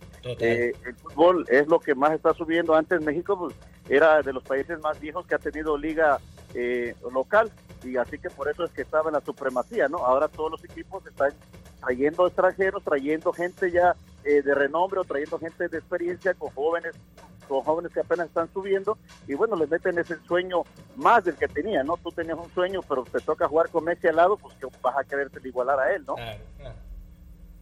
Eh, 0.40 0.72
el 0.84 0.94
fútbol 0.96 1.44
es 1.48 1.66
lo 1.68 1.78
que 1.80 1.94
más 1.94 2.12
está 2.12 2.34
subiendo. 2.34 2.74
Antes 2.74 3.00
México 3.02 3.38
pues, 3.38 3.54
era 3.88 4.22
de 4.22 4.32
los 4.32 4.42
países 4.42 4.78
más 4.80 4.98
viejos 5.00 5.26
que 5.26 5.34
ha 5.34 5.38
tenido 5.38 5.78
liga 5.78 6.18
eh, 6.54 6.94
local 7.12 7.50
y 7.84 7.96
así 7.96 8.18
que 8.18 8.28
por 8.30 8.48
eso 8.50 8.64
es 8.64 8.70
que 8.72 8.82
estaba 8.82 9.09
en 9.11 9.14
la 9.14 9.20
supremacía, 9.20 9.88
¿no? 9.88 9.98
Ahora 9.98 10.26
todos 10.28 10.50
los 10.50 10.64
equipos 10.64 11.06
están 11.06 11.32
trayendo 11.80 12.26
extranjeros, 12.26 12.82
trayendo 12.82 13.32
gente 13.32 13.70
ya 13.70 13.94
eh, 14.29 14.43
de 14.43 14.55
renombre 14.55 15.01
o 15.01 15.05
trayendo 15.05 15.39
gente 15.39 15.68
de 15.68 15.79
experiencia 15.79 16.35
con 16.35 16.51
jóvenes 16.51 16.95
con 17.49 17.62
jóvenes 17.62 17.93
que 17.93 18.01
apenas 18.01 18.29
están 18.29 18.53
subiendo 18.53 18.99
y 19.26 19.35
bueno, 19.35 19.57
les 19.57 19.70
meten 19.70 19.99
ese 19.99 20.18
sueño 20.26 20.64
más 20.97 21.24
del 21.24 21.35
que 21.37 21.49
tenía, 21.49 21.83
¿no? 21.83 21.97
Tú 21.97 22.12
tenías 22.12 22.37
un 22.37 22.53
sueño, 22.53 22.83
pero 22.87 23.05
te 23.05 23.20
toca 23.20 23.49
jugar 23.49 23.70
con 23.70 23.85
Messi 23.85 24.07
al 24.07 24.16
lado, 24.16 24.37
pues 24.37 24.55
que 24.57 24.66
vas 24.83 24.97
a 24.99 25.05
quererte 25.05 25.41
igualar 25.49 25.81
a 25.81 25.95
él, 25.95 26.05
¿no? 26.07 26.16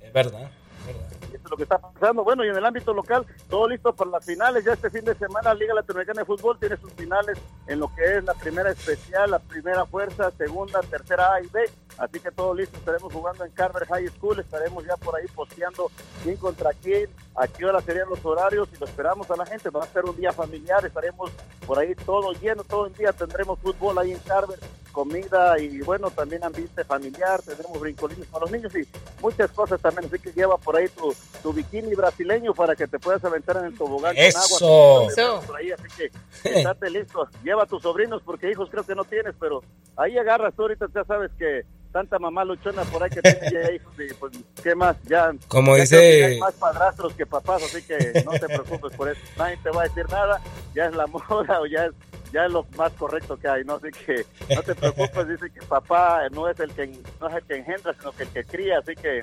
Es 0.01 0.13
verdad. 0.13 0.51
Eso 0.89 1.45
es 1.45 1.51
lo 1.51 1.57
que 1.57 1.65
está 1.65 1.79
pasando. 1.79 2.25
Bueno, 2.25 2.45
y 2.45 2.49
en 2.49 2.57
el 2.57 2.65
ámbito 2.65 2.93
local, 2.95 3.27
todo 3.49 3.69
listo 3.69 3.95
para 3.95 4.11
las 4.11 4.25
finales. 4.25 4.65
Ya 4.65 4.73
este 4.73 4.91
fin 4.91 5.05
de 5.05 5.15
semana, 5.15 5.55
Liga 5.55 5.75
Latinoamericana 5.75 6.21
de 6.21 6.27
Fútbol 6.27 6.59
tiene 6.59 6.77
sus 6.77 6.93
finales 6.93 7.39
en 7.67 7.81
lo 7.81 7.93
que 7.95 8.19
es 8.19 8.25
la 8.25 8.35
primera 8.35 8.71
especial, 8.71 9.31
la 9.31 9.39
primera 9.39 9.85
fuerza, 9.87 10.31
segunda, 10.33 10.81
tercera 10.81 11.35
A 11.35 11.43
y 11.43 11.47
B. 11.49 11.69
Así 11.99 12.21
que 12.21 12.31
todo 12.31 12.55
listo. 12.55 12.77
Estaremos 12.77 13.13
jugando 13.13 13.45
en 13.45 13.51
Carver 13.53 13.87
High 13.87 14.09
School. 14.09 14.41
Estaremos 14.41 14.85
ya 14.85 14.97
por 14.97 15.17
ahí 15.17 15.27
posteando 15.35 15.91
quién 16.23 16.37
contra 16.37 16.73
quién, 16.73 17.09
a 17.35 17.47
qué 17.47 17.65
hora 17.65 17.81
serían 17.81 18.09
los 18.09 18.25
horarios 18.25 18.69
y 18.75 18.79
lo 18.79 18.87
esperamos 18.87 19.31
a 19.31 19.37
la 19.37 19.47
gente. 19.47 19.71
Va 19.71 19.85
a 19.85 19.87
ser 19.87 20.05
un 20.05 20.17
día 20.17 20.33
familiar. 20.33 20.85
Estaremos 20.85 21.31
por 21.67 21.79
ahí 21.79 21.95
todo 21.95 22.33
lleno, 22.33 22.65
todo 22.65 22.87
el 22.87 22.95
día. 22.95 23.13
Tendremos 23.13 23.59
fútbol 23.59 23.99
ahí 23.99 24.13
en 24.13 24.19
Carver, 24.21 24.59
comida 24.97 25.59
y 25.59 25.81
bueno, 25.83 26.11
también 26.11 26.43
ambiente 26.43 26.83
familiar. 26.83 27.43
Tendremos 27.43 27.79
brincolines 27.79 28.27
para 28.29 28.45
los 28.47 28.51
niños 28.51 28.75
y 28.75 28.89
muchas 29.21 29.51
cosas 29.51 29.79
también. 29.79 30.07
Así 30.11 30.19
que 30.19 30.33
lleva 30.33 30.57
por 30.57 30.75
ahí 30.75 30.89
tu, 30.89 31.15
tu 31.43 31.53
bikini 31.53 31.95
brasileño 31.95 32.55
para 32.55 32.75
que 32.75 32.87
te 32.89 32.99
puedas 32.99 33.23
aventar 33.23 33.59
en 33.59 33.67
el 33.67 33.77
tobogán 33.77 34.15
Eso. 34.17 34.59
con 34.59 34.69
agua. 34.69 35.13
Eso. 35.13 35.43
Por 35.47 35.57
ahí, 35.57 35.71
así 35.71 35.85
que 35.99 36.51
estate 36.59 36.89
listo. 36.91 37.29
Lleva 37.45 37.65
a 37.65 37.67
tus 37.67 37.83
sobrinos 37.83 38.23
porque 38.25 38.51
hijos 38.51 38.71
creo 38.71 38.85
que 38.85 38.95
no 38.95 39.05
tienes, 39.05 39.35
pero 39.39 39.63
ahí 39.99 40.17
agarras 40.17 40.55
tú 40.55 40.63
ahorita, 40.63 40.87
ya 40.95 41.05
sabes 41.05 41.31
que 41.39 41.63
tanta 41.93 42.19
mamá 42.19 42.45
luchona 42.45 42.83
por 42.85 43.03
ahí 43.03 43.11
que 43.11 43.21
tiene 43.23 43.51
ya 43.53 43.71
hijos 43.75 43.93
y 43.99 44.15
pues 44.15 44.33
qué 44.63 44.75
más, 44.75 44.97
ya. 45.05 45.31
Como 45.49 45.75
ya 45.77 45.83
dice- 45.83 46.25
hay 46.25 46.39
más 46.41 46.55
padrastros 46.55 47.13
que 47.13 47.27
papás, 47.27 47.63
así 47.63 47.83
que 47.83 48.23
no 48.25 48.33
te 48.33 48.47
preocupes 48.47 48.97
por 48.97 49.11
eso. 49.11 49.21
Nadie 49.37 49.59
te 49.63 49.69
va 49.71 49.83
a 49.83 49.89
decir 49.89 50.07
nada, 50.11 50.41
ya 50.75 50.87
es 50.87 50.95
la 50.97 51.07
moda 51.29 51.61
o 51.61 51.67
ya 51.67 51.85
es 51.85 51.93
ya 52.37 52.45
es 52.45 52.53
lo 52.53 52.67
más 52.77 52.93
correcto 52.93 53.39
que 53.39 53.49
hay, 53.49 53.65
¿no? 53.65 53.77
Así 53.77 53.89
que 53.91 54.27
no 54.55 54.63
te 54.63 54.75
preocupes, 54.75 55.27
dice 55.27 55.51
que 55.51 55.63
papá 55.63 56.29
no 56.31 56.51
es 56.51 56.61
el 56.61 56.71
que 56.71 56.87
no 57.19 57.29
es 57.29 57.35
el 57.35 57.43
que 57.45 57.57
engendra, 57.57 57.95
sino 57.99 58.13
que 58.13 58.25
el 58.25 58.29
que 58.29 58.45
cría, 58.45 58.79
así 58.79 58.95
que 58.95 59.23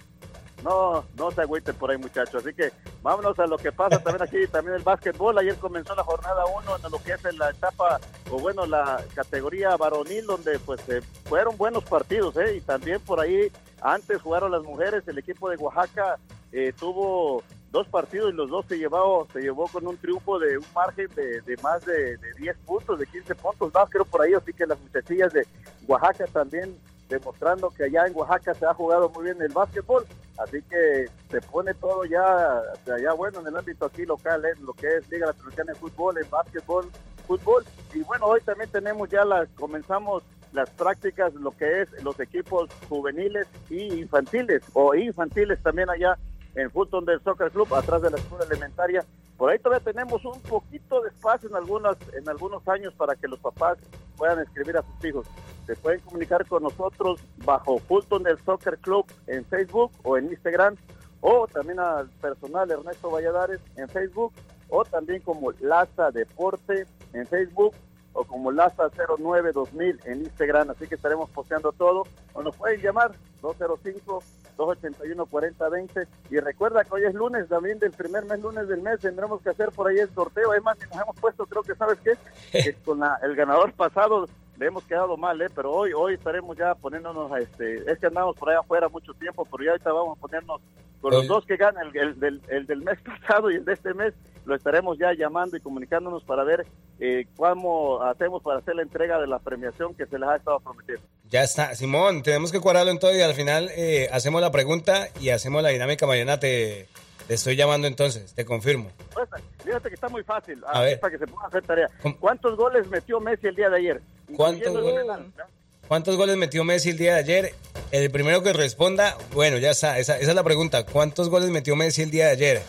no, 0.63 1.05
no 1.15 1.29
se 1.29 1.41
agüiten 1.41 1.75
por 1.75 1.91
ahí, 1.91 1.97
muchachos. 1.97 2.43
Así 2.43 2.55
que 2.55 2.71
vámonos 3.03 3.37
a 3.37 3.45
lo 3.45 3.57
que 3.59 3.71
pasa 3.71 4.01
también 4.01 4.23
aquí, 4.23 4.47
también 4.47 4.77
el 4.77 4.81
básquetbol. 4.81 5.37
Ayer 5.37 5.55
comenzó 5.57 5.93
la 5.93 6.03
jornada 6.03 6.43
1 6.45 6.77
en 6.77 6.91
lo 6.91 7.03
que 7.03 7.11
es 7.11 7.23
en 7.25 7.37
la 7.37 7.51
etapa, 7.51 7.99
o 8.31 8.39
bueno, 8.39 8.65
la 8.65 8.99
categoría 9.13 9.77
varonil, 9.77 10.25
donde 10.25 10.57
pues 10.57 10.81
eh, 10.89 11.01
fueron 11.25 11.55
buenos 11.55 11.83
partidos, 11.83 12.35
¿eh? 12.37 12.55
Y 12.55 12.61
también 12.61 12.99
por 13.01 13.19
ahí, 13.19 13.51
antes 13.79 14.23
jugaron 14.23 14.51
las 14.51 14.63
mujeres, 14.63 15.07
el 15.07 15.19
equipo 15.19 15.51
de 15.51 15.57
Oaxaca 15.57 16.17
eh, 16.51 16.73
tuvo 16.79 17.43
dos 17.73 17.87
partidos 17.87 18.31
y 18.31 18.37
los 18.37 18.49
dos 18.51 18.65
se 18.67 18.77
llevó, 18.77 19.27
se 19.33 19.41
llevó 19.41 19.67
con 19.67 19.85
un 19.87 19.97
triunfo 19.97 20.37
de 20.37 20.59
un 20.59 20.65
margen 20.75 21.09
de, 21.15 21.41
de 21.41 21.57
más 21.57 21.83
de, 21.83 22.17
de 22.17 22.33
10 22.37 22.55
puntos, 22.67 22.99
de 22.99 23.07
15 23.07 23.33
puntos 23.33 23.73
más, 23.73 23.89
creo 23.89 24.05
por 24.05 24.21
ahí, 24.21 24.33
así 24.35 24.53
que 24.53 24.67
las 24.67 24.79
muchachillas 24.79 25.33
de 25.33 25.45
Oaxaca 25.87 26.27
también 26.27 26.77
demostrando 27.09 27.71
que 27.71 27.85
allá 27.85 28.05
en 28.05 28.15
Oaxaca 28.15 28.53
se 28.53 28.65
ha 28.67 28.75
jugado 28.75 29.09
muy 29.09 29.23
bien 29.25 29.41
el 29.41 29.51
básquetbol, 29.51 30.05
así 30.37 30.61
que 30.69 31.07
se 31.31 31.41
pone 31.41 31.73
todo 31.73 32.05
ya, 32.05 32.61
allá 32.85 33.13
bueno 33.13 33.39
en 33.39 33.47
el 33.47 33.57
ámbito 33.57 33.85
aquí 33.85 34.05
local, 34.05 34.45
en 34.45 34.63
lo 34.63 34.73
que 34.73 34.97
es 34.97 35.09
Liga 35.09 35.25
Latinoamericana 35.25 35.73
de 35.73 35.79
Fútbol, 35.79 36.17
en 36.19 36.29
básquetbol, 36.29 36.91
fútbol, 37.25 37.65
y 37.95 38.03
bueno, 38.03 38.27
hoy 38.27 38.41
también 38.41 38.69
tenemos 38.69 39.09
ya 39.09 39.25
las, 39.25 39.49
comenzamos 39.55 40.21
las 40.51 40.69
prácticas, 40.69 41.33
lo 41.33 41.49
que 41.49 41.81
es 41.81 42.03
los 42.03 42.19
equipos 42.19 42.69
juveniles 42.87 43.47
y 43.71 44.01
infantiles, 44.01 44.61
o 44.73 44.93
infantiles 44.93 45.61
también 45.63 45.89
allá 45.89 46.19
en 46.55 46.69
Fulton 46.71 47.05
del 47.05 47.21
Soccer 47.23 47.51
Club, 47.51 47.73
atrás 47.73 48.01
de 48.01 48.09
la 48.09 48.17
escuela 48.17 48.45
elementaria. 48.45 49.05
Por 49.37 49.49
ahí 49.49 49.59
todavía 49.59 49.83
tenemos 49.83 50.23
un 50.25 50.39
poquito 50.41 51.01
de 51.01 51.09
espacio 51.09 51.49
en 51.49 51.55
algunas, 51.55 51.97
en 52.13 52.27
algunos 52.29 52.67
años 52.67 52.93
para 52.93 53.15
que 53.15 53.27
los 53.27 53.39
papás 53.39 53.77
puedan 54.17 54.39
escribir 54.39 54.77
a 54.77 54.83
sus 54.83 55.05
hijos. 55.05 55.27
Se 55.65 55.75
pueden 55.75 55.99
comunicar 56.01 56.45
con 56.45 56.63
nosotros 56.63 57.21
bajo 57.43 57.79
Fulton 57.79 58.23
del 58.23 58.37
Soccer 58.43 58.77
Club 58.77 59.05
en 59.27 59.43
Facebook 59.45 59.91
o 60.03 60.17
en 60.17 60.25
Instagram, 60.25 60.75
o 61.21 61.47
también 61.47 61.79
al 61.79 62.09
personal 62.21 62.69
Ernesto 62.69 63.09
Valladares 63.09 63.59
en 63.75 63.87
Facebook, 63.89 64.33
o 64.69 64.83
también 64.83 65.21
como 65.21 65.51
Laza 65.59 66.11
Deporte 66.11 66.85
en 67.13 67.25
Facebook, 67.27 67.73
o 68.13 68.23
como 68.25 68.51
Laza 68.51 68.89
09 69.17 69.51
2000 69.53 69.99
en 70.05 70.21
Instagram, 70.21 70.69
así 70.69 70.87
que 70.87 70.95
estaremos 70.95 71.29
posteando 71.29 71.71
todo, 71.71 72.03
o 72.33 72.43
nos 72.43 72.55
pueden 72.55 72.81
llamar 72.81 73.11
205 73.41 74.21
281 74.55 75.25
4020 75.25 76.07
y 76.29 76.39
recuerda 76.39 76.83
que 76.83 76.93
hoy 76.93 77.03
es 77.05 77.13
lunes 77.13 77.47
también 77.49 77.79
del 77.79 77.91
primer 77.91 78.25
mes 78.25 78.41
lunes 78.41 78.67
del 78.67 78.81
mes. 78.81 78.99
Tendremos 78.99 79.41
que 79.41 79.49
hacer 79.49 79.69
por 79.71 79.87
ahí 79.87 79.97
el 79.99 80.09
sorteo. 80.13 80.51
Además 80.51 80.77
nos 80.91 81.01
hemos 81.01 81.15
puesto 81.19 81.45
creo 81.45 81.63
que 81.63 81.75
sabes 81.75 81.99
qué 81.99 82.13
que 82.63 82.73
con 82.85 82.99
la- 82.99 83.17
el 83.23 83.35
ganador 83.35 83.73
pasado 83.73 84.27
le 84.57 84.67
hemos 84.67 84.83
quedado 84.83 85.17
mal 85.17 85.41
eh 85.41 85.47
pero 85.55 85.71
hoy 85.71 85.93
hoy 85.93 86.13
estaremos 86.13 86.55
ya 86.55 86.75
poniéndonos 86.75 87.31
a 87.31 87.39
este 87.39 87.89
es 87.91 87.97
que 87.97 88.05
andamos 88.05 88.35
por 88.37 88.49
allá 88.49 88.59
afuera 88.59 88.87
mucho 88.87 89.11
tiempo 89.15 89.45
pero 89.51 89.63
ya 89.63 89.71
ahorita 89.71 89.91
vamos 89.91 90.15
a 90.17 90.21
ponernos 90.21 90.61
con 91.01 91.11
los 91.11 91.27
dos 91.27 91.45
que 91.45 91.57
ganan 91.57 91.87
el, 91.87 91.97
el 91.97 92.19
del, 92.19 92.41
el 92.49 92.65
del 92.67 92.81
mes 92.81 92.99
pasado 93.05 93.49
y 93.51 93.55
el 93.55 93.65
de 93.65 93.73
este 93.73 93.93
mes. 93.93 94.13
Lo 94.45 94.55
estaremos 94.55 94.97
ya 94.97 95.11
llamando 95.13 95.57
y 95.57 95.59
comunicándonos 95.61 96.23
para 96.23 96.43
ver 96.43 96.65
eh, 96.99 97.25
cómo 97.35 98.01
hacemos 98.03 98.41
para 98.43 98.59
hacer 98.59 98.75
la 98.75 98.83
entrega 98.83 99.19
de 99.19 99.27
la 99.27 99.39
premiación 99.39 99.95
que 99.95 100.05
se 100.05 100.19
les 100.19 100.29
ha 100.29 100.35
estado 100.35 100.59
prometiendo 100.59 101.03
Ya 101.29 101.43
está, 101.43 101.73
Simón, 101.75 102.21
tenemos 102.21 102.51
que 102.51 102.59
cuadrarlo 102.59 102.91
en 102.91 102.99
todo 102.99 103.15
y 103.15 103.21
al 103.21 103.33
final 103.33 103.71
eh, 103.75 104.09
hacemos 104.11 104.41
la 104.41 104.51
pregunta 104.51 105.09
y 105.19 105.29
hacemos 105.29 105.63
la 105.63 105.69
dinámica. 105.69 106.05
Mañana 106.05 106.39
te, 106.39 106.87
te 107.27 107.33
estoy 107.33 107.55
llamando 107.55 107.87
entonces, 107.87 108.33
te 108.33 108.45
confirmo. 108.45 108.91
Pues, 109.13 109.29
fíjate 109.63 109.89
que 109.89 109.95
está 109.95 110.09
muy 110.09 110.23
fácil, 110.23 110.63
A 110.65 110.71
ah, 110.79 110.81
ver. 110.81 110.99
para 110.99 111.11
que 111.11 111.17
se 111.17 111.27
ponga 111.27 111.45
a 111.45 111.47
hacer 111.47 111.63
tarea. 111.63 111.89
¿Cuántos 112.19 112.55
goles 112.55 112.87
metió 112.87 113.19
Messi 113.19 113.47
el 113.47 113.55
día 113.55 113.69
de 113.69 113.77
ayer? 113.77 114.01
¿Cuántos 114.35 114.73
goles? 114.73 115.01
penal, 115.01 115.33
¿no? 115.37 115.43
¿Cuántos 115.87 116.15
goles 116.17 116.37
metió 116.37 116.63
Messi 116.63 116.91
el 116.91 116.97
día 116.97 117.13
de 117.15 117.19
ayer? 117.19 117.55
El 117.91 118.09
primero 118.11 118.41
que 118.41 118.53
responda, 118.53 119.17
bueno, 119.33 119.57
ya 119.57 119.71
está, 119.71 119.99
esa, 119.99 120.17
esa 120.17 120.29
es 120.29 120.35
la 120.35 120.43
pregunta. 120.43 120.85
¿Cuántos 120.85 121.29
goles 121.29 121.49
metió 121.49 121.75
Messi 121.75 122.03
el 122.03 122.11
día 122.11 122.27
de 122.27 122.31
ayer? 122.31 122.61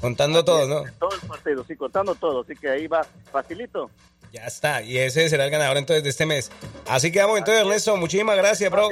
Contando 0.00 0.44
todos, 0.44 0.68
¿no? 0.68 0.84
Todo 0.98 1.12
el 1.12 1.28
partido, 1.28 1.64
sí, 1.64 1.76
contando 1.76 2.14
todo, 2.14 2.40
así 2.40 2.54
que 2.56 2.70
ahí 2.70 2.86
va 2.86 3.04
facilito. 3.30 3.90
Ya 4.32 4.46
está, 4.46 4.82
y 4.82 4.96
ese 4.98 5.28
será 5.28 5.44
el 5.44 5.50
ganador 5.50 5.76
entonces 5.76 6.04
de 6.04 6.10
este 6.10 6.24
mes. 6.26 6.50
Así 6.88 7.10
que 7.10 7.20
vamos 7.20 7.38
entonces, 7.38 7.62
Ernesto, 7.64 7.96
muchísimas 7.96 8.36
gracias, 8.36 8.70
bro. 8.70 8.88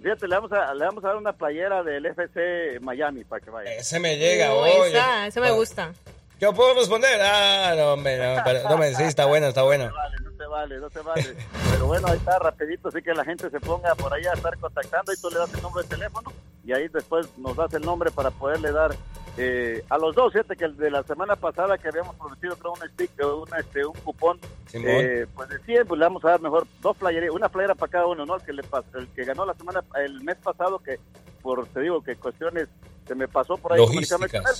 Fíjate, 0.00 0.26
le, 0.28 0.34
vamos 0.34 0.52
a, 0.52 0.74
le 0.74 0.84
vamos 0.84 1.04
a 1.04 1.08
dar 1.08 1.16
una 1.16 1.32
playera 1.32 1.82
del 1.82 2.06
FC 2.06 2.78
Miami 2.80 3.24
para 3.24 3.44
que 3.44 3.50
vaya. 3.50 3.72
Ese 3.72 3.98
me 4.00 4.16
llega, 4.18 4.52
Uh, 4.54 4.58
oye. 4.58 4.88
esa, 4.88 5.26
esa 5.26 5.40
me 5.40 5.50
gusta. 5.52 5.92
¿Yo 6.40 6.52
puedo 6.52 6.74
responder? 6.74 7.20
Ah, 7.22 7.74
no, 7.76 7.92
hombre, 7.92 8.18
no, 8.18 8.42
pero, 8.44 8.62
no, 8.64 8.70
hombre, 8.70 8.94
sí, 8.96 9.04
está 9.04 9.26
bueno, 9.26 9.46
está 9.48 9.62
bueno. 9.62 9.90
No 10.42 10.48
te 10.48 10.48
vale, 10.48 10.78
no 10.78 10.90
te 10.90 11.00
vale. 11.00 11.36
Pero 11.70 11.86
bueno, 11.86 12.08
ahí 12.08 12.16
está 12.16 12.36
rapidito, 12.40 12.88
así 12.88 13.00
que 13.00 13.14
la 13.14 13.24
gente 13.24 13.48
se 13.48 13.60
ponga 13.60 13.94
por 13.94 14.12
ahí 14.12 14.24
a 14.26 14.32
estar 14.32 14.58
contactando 14.58 15.12
y 15.12 15.16
tú 15.16 15.30
le 15.30 15.38
das 15.38 15.54
el 15.54 15.62
número 15.62 15.82
de 15.82 15.88
teléfono 15.88 16.32
y 16.64 16.72
ahí 16.72 16.88
después 16.88 17.28
nos 17.38 17.56
das 17.56 17.72
el 17.74 17.82
nombre 17.82 18.10
para 18.10 18.30
poderle 18.30 18.72
dar 18.72 18.94
eh, 19.38 19.82
a 19.88 19.96
los 19.96 20.14
dos, 20.14 20.32
fíjate 20.32 20.56
que 20.56 20.66
el 20.66 20.76
de 20.76 20.90
la 20.90 21.02
semana 21.04 21.36
pasada 21.36 21.78
que 21.78 21.88
habíamos 21.88 22.14
prometido 22.16 22.54
creo 22.56 22.72
un 22.72 22.88
stick, 22.90 23.10
un, 23.24 23.48
este, 23.58 23.86
un 23.86 23.94
cupón, 23.94 24.38
eh, 24.74 25.26
pues 25.34 25.48
de 25.48 25.58
100, 25.60 25.86
pues 25.86 25.98
le 25.98 26.04
vamos 26.04 26.22
a 26.24 26.30
dar 26.30 26.40
mejor 26.42 26.66
dos 26.82 26.96
playeras, 26.98 27.30
una 27.30 27.48
playera 27.48 27.74
para 27.74 27.90
cada 27.90 28.06
uno, 28.06 28.26
¿no? 28.26 28.36
El 28.36 28.42
que, 28.42 28.52
le, 28.52 28.62
el 28.94 29.08
que 29.08 29.24
ganó 29.24 29.46
la 29.46 29.54
semana, 29.54 29.82
el 30.04 30.22
mes 30.22 30.36
pasado, 30.36 30.80
que 30.80 31.00
por, 31.42 31.66
te 31.66 31.80
digo, 31.80 32.02
que 32.02 32.16
cuestiones 32.16 32.68
se 33.06 33.14
me 33.14 33.26
pasó 33.28 33.56
por 33.56 33.72
ahí 33.72 33.80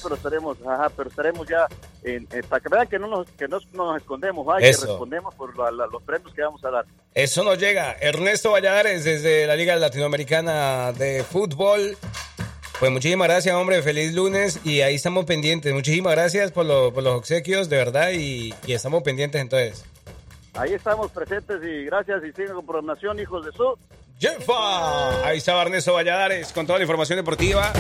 pero 0.03 0.15
estaremos, 0.15 0.59
ajá, 0.67 0.91
pero 0.97 1.09
estaremos 1.09 1.47
ya 1.49 1.67
en, 2.03 2.27
eh, 2.33 2.43
para 2.49 2.61
que 2.61 2.69
vean 2.69 2.89
que 2.89 2.99
no 2.99 3.07
nos, 3.07 3.31
que 3.31 3.47
no 3.47 3.61
nos 3.73 3.97
escondemos, 3.97 4.47
ay, 4.53 4.63
que 4.63 4.73
respondemos 4.73 5.35
por 5.35 5.57
los 5.57 6.03
premios 6.03 6.35
que 6.35 6.43
vamos 6.43 6.65
a 6.65 6.71
dar. 6.71 6.85
Eso 7.15 7.45
nos 7.45 7.59
llega. 7.59 7.93
Ernesto 8.01 8.51
Valladares 8.51 9.05
desde 9.05 9.47
la 9.47 9.55
Liga 9.55 9.77
Latinoamericana 9.77 10.93
de 10.93 11.23
Fútbol. 11.23 11.97
Pues 12.81 12.91
muchísimas 12.91 13.29
gracias, 13.29 13.55
hombre. 13.55 13.81
Feliz 13.83 14.13
lunes 14.13 14.59
y 14.65 14.81
ahí 14.81 14.97
estamos 14.97 15.25
pendientes. 15.25 15.73
Muchísimas 15.73 16.15
gracias 16.15 16.51
por, 16.51 16.67
por 16.93 17.03
los 17.03 17.15
obsequios, 17.15 17.69
de 17.69 17.77
verdad, 17.77 18.11
y, 18.13 18.53
y, 18.67 18.73
estamos 18.73 19.05
pendientes 19.05 19.41
entonces. 19.41 19.85
Ahí 20.55 20.73
estamos 20.75 21.13
presentes 21.13 21.63
y 21.63 21.85
gracias 21.85 22.25
y 22.25 22.33
sigan 22.33 22.57
con 22.57 22.67
programación, 22.67 23.21
hijos 23.21 23.47
de 23.47 23.53
su. 23.53 23.79
¡Jefa! 24.23 25.27
Ahí 25.27 25.39
está 25.39 25.61
Ernesto 25.61 25.95
Valladares 25.95 26.53
con 26.53 26.65
toda 26.65 26.79
la 26.79 26.85
información 26.85 27.17
deportiva 27.17 27.73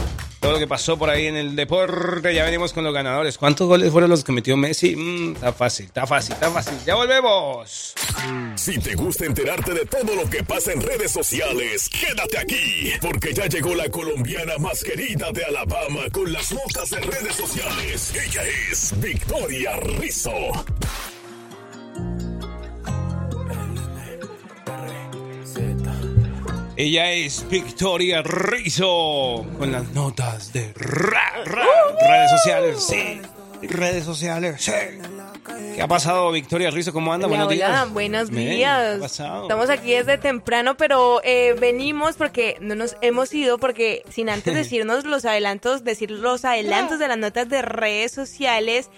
todo 0.42 0.52
lo 0.52 0.58
que 0.58 0.66
pasó 0.66 0.98
por 0.98 1.08
ahí 1.08 1.26
en 1.26 1.36
el 1.36 1.54
deporte. 1.54 2.34
Ya 2.34 2.44
venimos 2.44 2.72
con 2.72 2.82
los 2.82 2.92
ganadores. 2.92 3.38
¿Cuántos 3.38 3.68
goles 3.68 3.92
fueron 3.92 4.10
los 4.10 4.24
que 4.24 4.32
metió 4.32 4.56
Messi? 4.56 4.96
Mm, 4.96 5.36
está 5.36 5.52
fácil, 5.52 5.86
está 5.86 6.04
fácil, 6.04 6.32
está 6.34 6.50
fácil. 6.50 6.74
Ya 6.84 6.96
volvemos. 6.96 7.94
Si 8.56 8.76
te 8.78 8.96
gusta 8.96 9.24
enterarte 9.24 9.72
de 9.72 9.86
todo 9.86 10.16
lo 10.16 10.28
que 10.28 10.42
pasa 10.42 10.72
en 10.72 10.82
redes 10.82 11.12
sociales, 11.12 11.88
quédate 11.88 12.38
aquí, 12.38 12.92
porque 13.00 13.32
ya 13.32 13.46
llegó 13.46 13.74
la 13.76 13.88
colombiana 13.88 14.58
más 14.58 14.82
querida 14.82 15.30
de 15.30 15.44
Alabama 15.44 16.02
con 16.12 16.32
las 16.32 16.52
notas 16.52 16.90
de 16.90 16.98
redes 16.98 17.36
sociales. 17.36 18.12
Ella 18.14 18.42
es 18.68 19.00
Victoria 19.00 19.76
Rizzo. 19.76 20.32
Ella 26.76 27.12
es 27.12 27.46
Victoria 27.50 28.22
Rizzo 28.22 29.44
con 29.58 29.72
las 29.72 29.90
notas 29.92 30.54
de 30.54 30.72
redes 30.72 32.30
sociales, 32.30 32.82
sí, 32.82 33.20
redes 33.68 34.04
sociales, 34.04 34.62
sí. 34.62 34.72
¿Qué 35.74 35.82
ha 35.82 35.88
pasado, 35.88 36.32
Victoria 36.32 36.70
Rizzo? 36.70 36.94
¿Cómo 36.94 37.12
anda? 37.12 37.26
buenos 37.26 37.50
días. 37.50 37.92
buenos 37.92 38.30
días. 38.30 39.02
Estamos 39.02 39.68
aquí 39.68 39.92
desde 39.92 40.16
temprano, 40.16 40.76
pero 40.78 41.20
eh, 41.24 41.54
venimos 41.60 42.16
porque 42.16 42.56
no 42.60 42.74
nos 42.74 42.96
hemos 43.02 43.34
ido, 43.34 43.58
porque 43.58 44.02
sin 44.08 44.30
antes 44.30 44.54
decirnos 44.54 45.04
los 45.04 45.26
adelantos, 45.26 45.84
decir 45.84 46.10
los 46.10 46.46
adelantos 46.46 46.98
de 46.98 47.08
las 47.08 47.18
notas 47.18 47.50
de 47.50 47.60
redes 47.60 48.12
sociales. 48.12 48.88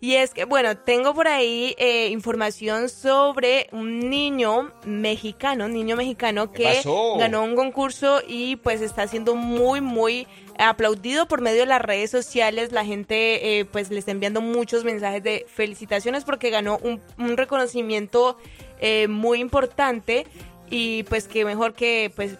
Y 0.00 0.16
es 0.16 0.34
que, 0.34 0.44
bueno, 0.44 0.76
tengo 0.76 1.14
por 1.14 1.28
ahí 1.28 1.74
eh, 1.78 2.08
información 2.08 2.88
sobre 2.88 3.68
un 3.72 4.10
niño 4.10 4.72
mexicano, 4.84 5.64
un 5.64 5.72
niño 5.72 5.96
mexicano 5.96 6.52
que 6.52 6.82
ganó 7.18 7.42
un 7.42 7.56
concurso 7.56 8.20
y 8.26 8.56
pues 8.56 8.80
está 8.80 9.06
siendo 9.08 9.34
muy, 9.34 9.80
muy 9.80 10.26
aplaudido 10.58 11.26
por 11.26 11.40
medio 11.40 11.60
de 11.60 11.66
las 11.66 11.80
redes 11.80 12.10
sociales. 12.10 12.72
La 12.72 12.84
gente 12.84 13.58
eh, 13.58 13.64
pues 13.64 13.90
le 13.90 13.98
está 13.98 14.10
enviando 14.10 14.40
muchos 14.40 14.84
mensajes 14.84 15.22
de 15.22 15.46
felicitaciones 15.48 16.24
porque 16.24 16.50
ganó 16.50 16.78
un, 16.82 17.00
reconocimiento 17.36 18.36
eh, 18.80 19.08
muy 19.08 19.40
importante 19.40 20.26
y 20.68 21.04
pues 21.04 21.28
que 21.28 21.44
mejor 21.44 21.74
que 21.74 22.12
pues 22.14 22.36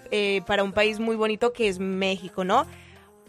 para 0.47 0.65
un 0.65 0.73
país 0.73 0.99
muy 0.99 1.17
bonito 1.17 1.53
que 1.53 1.69
es 1.69 1.79
México, 1.79 2.45
¿no? 2.45 2.67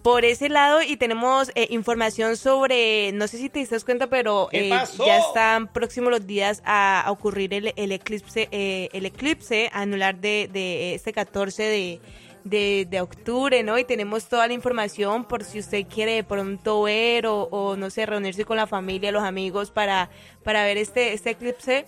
Por 0.06 0.24
ese 0.24 0.50
lado 0.50 0.84
y 0.84 0.98
tenemos 0.98 1.52
eh, 1.56 1.66
información 1.72 2.38
sobre, 2.38 3.12
no 3.14 3.28
sé 3.28 3.40
si 3.40 3.50
te 3.50 3.58
diste 3.58 3.80
cuenta, 3.80 4.06
pero 4.06 4.50
eh, 4.52 4.70
ya 4.70 5.18
están 5.18 5.68
próximos 5.68 6.12
los 6.12 6.28
días 6.28 6.62
a, 6.64 7.06
ocurrir 7.10 7.52
el, 7.76 7.92
eclipse, 7.92 8.48
eh, 8.52 8.88
el 8.94 9.08
eclipse 9.08 9.72
anular 9.74 10.16
de, 10.16 10.48
de 10.54 10.94
este 10.94 11.12
14 11.12 12.00
de, 12.44 12.86
de, 12.88 13.02
octubre, 13.02 13.64
¿no? 13.64 13.80
Y 13.80 13.84
tenemos 13.84 14.26
toda 14.30 14.46
la 14.46 14.54
información 14.54 15.26
por 15.26 15.44
si 15.44 15.58
usted 15.58 15.88
quiere 15.88 16.12
de 16.12 16.24
pronto 16.24 16.84
ver 16.84 17.26
o, 17.26 17.50
o 17.50 17.76
no 17.76 17.90
sé, 17.90 18.06
reunirse 18.06 18.46
con 18.46 18.58
la 18.58 18.68
familia, 18.68 19.12
los 19.12 19.24
amigos 19.24 19.72
para, 19.72 20.12
para 20.44 20.64
ver 20.66 20.78
este, 20.78 21.14
este 21.14 21.32
eclipse. 21.32 21.88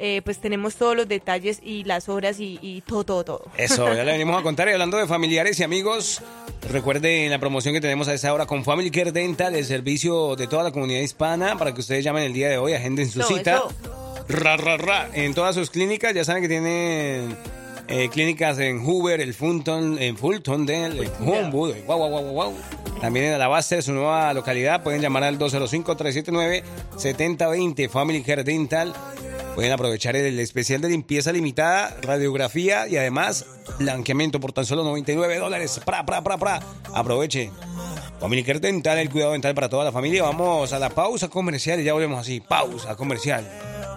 Eh, 0.00 0.22
pues 0.24 0.38
tenemos 0.38 0.76
todos 0.76 0.96
los 0.96 1.08
detalles 1.08 1.58
y 1.60 1.82
las 1.82 2.08
horas 2.08 2.36
y, 2.38 2.82
todo, 2.86 3.04
todo, 3.04 3.24
todo. 3.24 3.42
Eso, 3.56 3.92
ya 3.92 4.04
le 4.04 4.12
venimos 4.12 4.38
a 4.38 4.42
contar. 4.42 4.68
Y 4.68 4.72
hablando 4.72 4.96
de 4.96 5.06
familiares 5.06 5.58
y 5.58 5.64
amigos, 5.64 6.22
recuerden 6.70 7.30
la 7.30 7.40
promoción 7.40 7.74
que 7.74 7.80
tenemos 7.80 8.06
a 8.06 8.14
esta 8.14 8.32
hora 8.32 8.46
con 8.46 8.64
Family 8.64 8.92
Care 8.92 9.10
Dental, 9.10 9.56
el 9.56 9.64
servicio 9.64 10.36
de 10.36 10.46
toda 10.46 10.62
la 10.62 10.70
comunidad 10.70 11.00
hispana, 11.00 11.58
para 11.58 11.74
que 11.74 11.80
ustedes 11.80 12.04
llamen 12.04 12.22
el 12.22 12.32
día 12.32 12.48
de 12.48 12.58
hoy, 12.58 12.74
agenden 12.74 13.10
su 13.10 13.22
cita. 13.22 13.64
Ra, 14.28 14.56
ra, 14.56 14.76
ra. 14.76 15.08
En 15.14 15.34
todas 15.34 15.56
sus 15.56 15.70
clínicas, 15.70 16.14
ya 16.14 16.22
saben 16.22 16.42
que 16.42 16.48
tienen 16.48 17.36
eh, 17.88 18.08
clínicas 18.10 18.58
en 18.58 18.84
Hoover, 18.84 19.20
el 19.20 19.32
Fulton, 19.32 19.96
en 19.98 20.18
Fulton, 20.18 20.66
Del, 20.66 21.02
en 21.02 21.10
Homewood, 21.20 21.74
wow, 21.86 21.98
wow, 21.98 22.10
wow, 22.10 22.32
wow. 22.32 22.52
También 23.00 23.26
en 23.26 23.32
Alabaster, 23.32 23.82
su 23.82 23.94
nueva 23.94 24.34
localidad, 24.34 24.82
pueden 24.82 25.00
llamar 25.00 25.24
al 25.24 25.38
205-379-7020, 25.38 27.88
Family 27.88 28.22
Care 28.22 28.44
Dental. 28.44 28.92
Pueden 29.58 29.72
aprovechar 29.72 30.14
el 30.14 30.38
especial 30.38 30.80
de 30.80 30.88
limpieza 30.88 31.32
limitada, 31.32 31.96
radiografía 32.00 32.86
y 32.86 32.96
además 32.96 33.44
blanqueamiento 33.80 34.38
por 34.38 34.52
tan 34.52 34.64
solo 34.64 34.84
99 34.84 35.36
dólares. 35.36 35.80
Pra, 35.84 36.06
pra, 36.06 36.22
pra, 36.22 36.38
pra. 36.38 36.60
Aproveche. 36.94 37.50
Care 38.20 38.60
Dental, 38.60 38.98
el 38.98 39.10
cuidado 39.10 39.32
dental 39.32 39.56
para 39.56 39.68
toda 39.68 39.82
la 39.82 39.90
familia. 39.90 40.22
Vamos 40.22 40.72
a 40.72 40.78
la 40.78 40.90
pausa 40.90 41.26
comercial 41.26 41.80
y 41.80 41.84
ya 41.84 41.92
volvemos 41.92 42.20
así. 42.20 42.38
Pausa 42.38 42.94
comercial. 42.94 43.44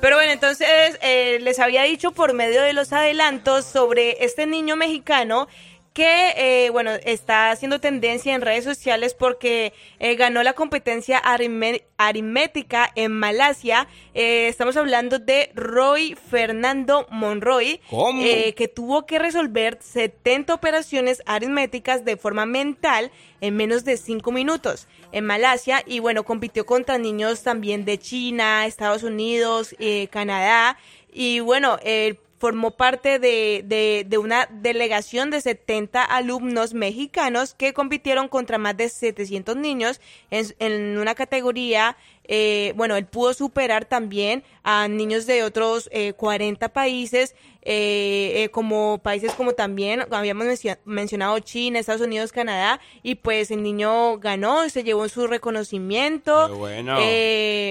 Pero 0.01 0.15
bueno, 0.15 0.31
entonces 0.31 0.97
eh, 1.03 1.39
les 1.41 1.59
había 1.59 1.83
dicho 1.83 2.13
por 2.13 2.35
medio 2.35 2.63
de 2.63 2.73
los 2.73 2.93
adelantos 2.93 3.65
sobre 3.65 4.25
este 4.25 4.47
niño 4.47 4.77
mexicano 4.77 5.49
que, 5.95 6.35
eh, 6.37 6.71
bueno, 6.71 6.91
está 7.05 7.53
haciendo 7.53 7.81
tendencia 7.81 8.35
en 8.35 8.41
redes 8.41 8.65
sociales 8.65 9.15
porque 9.15 9.73
eh, 10.01 10.17
ganó 10.17 10.43
la 10.43 10.53
competencia 10.53 11.19
aritmética 11.19 12.91
en 12.97 13.13
Malasia. 13.13 13.87
Eh, 14.13 14.49
estamos 14.49 14.77
hablando 14.77 15.21
de 15.21 15.53
Roy 15.55 16.17
Fernando 16.17 17.07
Monroy, 17.11 17.81
que 17.89 18.73
tuvo 18.75 19.07
que 19.07 19.21
resolver 19.21 19.79
70 19.81 20.53
operaciones 20.53 21.23
aritméticas 21.27 22.05
de 22.05 22.17
forma 22.17 22.45
mental 22.45 23.13
en 23.41 23.55
menos 23.55 23.85
de 23.85 23.97
5 23.97 24.33
minutos 24.33 24.89
en 25.13 25.25
Malasia 25.25 25.85
y, 25.87 26.01
bueno, 26.01 26.25
compitió 26.25 26.67
contra 26.67 26.99
niños 26.99 27.45
también 27.45 27.85
de 27.85 27.99
China, 27.99 28.67
Estados 28.67 29.05
Unidos, 29.05 29.77
Canadá. 30.11 30.77
Y 31.13 31.39
bueno, 31.39 31.79
el 31.85 32.19
formó 32.45 32.73
parte 32.73 33.19
de, 33.19 34.05
de, 34.07 34.19
una 34.19 34.47
delegación 34.51 35.31
de 35.31 35.41
70 35.41 36.05
alumnos 36.05 36.75
mexicanos 36.75 37.55
que 37.55 37.73
compitieron 37.73 38.29
contra 38.29 38.59
más 38.59 38.77
de 38.77 38.91
700 38.91 39.57
niños 39.57 39.99
en, 40.31 40.55
en 40.59 40.99
una 40.99 41.15
categoría 41.15 41.97
eh, 42.27 42.73
bueno, 42.77 42.97
él 42.97 43.07
pudo 43.07 43.35
superar 43.35 43.85
también 43.85 44.45
a 44.63 44.89
niños 44.89 45.27
de 45.27 45.43
otros 45.43 45.91
40 46.17 46.65
eh, 46.65 46.69
países, 46.71 47.35
eh, 47.61 48.49
como 48.51 48.99
países 49.03 49.33
como 49.33 49.53
también 49.53 50.07
habíamos 50.11 50.47
mencionado 50.85 51.39
China, 51.41 51.79
Estados 51.79 52.01
Unidos, 52.01 52.33
Canadá, 52.33 52.81
y 53.03 53.17
pues 53.17 53.51
el 53.51 53.63
niño 53.63 54.19
ganó, 54.19 54.69
se 54.71 54.85
llevó 54.85 55.09
su 55.09 55.27
reconocimiento. 55.27 56.57
bueno. 56.57 56.99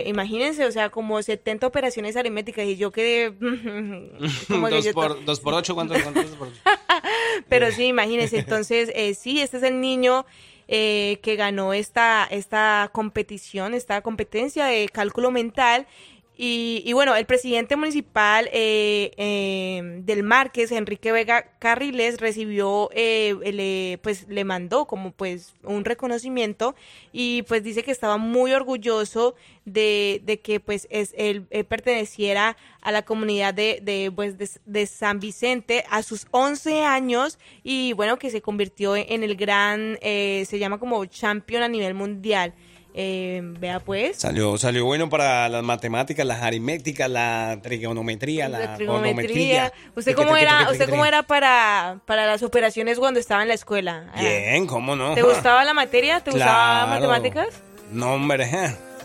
imagínense, 0.06 0.66
o 0.66 0.72
sea, 0.72 0.89
como 0.89 1.22
70 1.22 1.66
operaciones 1.66 2.16
aritméticas 2.16 2.66
y 2.66 2.76
yo 2.76 2.91
quedé... 2.91 3.32
dos, 4.49 4.88
por, 4.89 5.26
dos 5.26 5.39
por 5.39 5.56
ocho, 5.56 5.74
¿cuántos? 5.74 6.01
cuántos 6.01 6.26
por 6.36 6.49
Pero 7.49 7.72
sí, 7.72 7.86
imagínense, 7.86 8.38
entonces, 8.38 8.91
sí, 9.18 9.41
este 9.41 9.58
es 9.58 9.64
el 9.64 9.82
niño... 9.82 10.26
Eh, 10.68 11.20
que 11.22 11.36
ganó 11.36 11.74
esta, 11.74 12.26
esta 12.26 12.89
competición, 12.93 13.74
esta 13.74 14.01
competencia 14.01 14.66
de 14.66 14.88
cálculo 14.88 15.30
mental 15.30 15.88
Y, 16.36 16.91
bueno, 16.93 17.15
el 17.15 17.27
presidente 17.27 17.75
municipal 17.75 18.49
eh, 18.51 19.11
eh, 19.17 19.99
del 20.03 20.23
Márquez, 20.23 20.71
Enrique 20.71 21.11
Vega 21.11 21.51
Carriles, 21.59 22.19
recibió, 22.19 22.89
eh, 22.93 23.36
le, 23.53 23.99
pues 24.01 24.27
le 24.27 24.43
mandó 24.43 24.86
como 24.86 25.11
pues 25.11 25.53
un 25.61 25.86
reconocimiento 25.86 26.73
y 27.11 27.43
pues 27.43 27.63
dice 27.63 27.84
que 27.84 27.91
estaba 27.91 28.17
muy 28.17 28.51
orgulloso 28.51 29.36
de, 29.65 30.21
de 30.25 30.39
que 30.39 30.59
pues 30.59 30.88
es, 30.89 31.13
él, 31.19 31.43
perteneciera 31.69 32.57
a 32.81 32.91
la 32.91 33.03
comunidad 33.03 33.53
de, 33.53 33.79
de, 33.84 34.11
pues, 34.13 34.36
de, 34.65 34.86
San 34.88 35.19
Vicente 35.19 35.86
a 35.91 36.01
sus 36.01 36.25
11 36.31 36.84
años 36.84 37.38
y 37.63 37.93
bueno, 37.93 38.17
que 38.17 38.31
se 38.31 38.41
convirtió 38.41 38.95
en 38.95 39.21
el 39.21 39.36
gran, 39.36 39.99
se 40.01 40.57
llama 40.57 40.79
como 40.79 41.05
champion 41.05 41.61
a 41.61 41.67
nivel 41.67 41.93
mundial. 41.93 42.55
Eh, 42.96 43.41
vea 43.60 43.80
pues. 43.80 44.18
Salió, 44.18 44.58
salió 44.58 44.86
bueno 44.86 45.10
para 45.10 45.50
las 45.50 45.64
matemáticas, 45.64 46.26
las 46.26 46.44
aritméticas, 46.44 47.10
la 47.10 47.60
trigonometría, 47.62 48.50
la, 48.50 48.76
trigonometría. 48.76 49.74
¿Usted 49.96 50.14
cómo 50.16 50.38
era, 50.38 50.70
usted 50.70 50.89
cómo 50.89 51.06
era 51.06 51.24
para, 51.24 52.00
para 52.06 52.28
las 52.28 52.44
operaciones 52.44 53.00
cuando 53.00 53.20
estaba 53.20 53.41
en 53.41 53.48
la 53.48 53.56
escuela? 53.56 54.12
Ah. 54.14 54.22
Bien, 54.22 54.68
¿cómo 54.68 54.96
no? 54.96 55.16
¿Te 55.16 55.24
gustaba 55.24 55.64
la 55.64 55.74
materia? 55.74 56.20
¿Te 56.20 56.32
gustaba 56.32 56.86
matemáticas? 56.86 57.48
No, 57.91 58.14
hombre, 58.14 58.50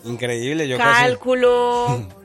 increíble. 0.05 0.69
Yo 0.69 0.77
Cálculo. 0.77 2.07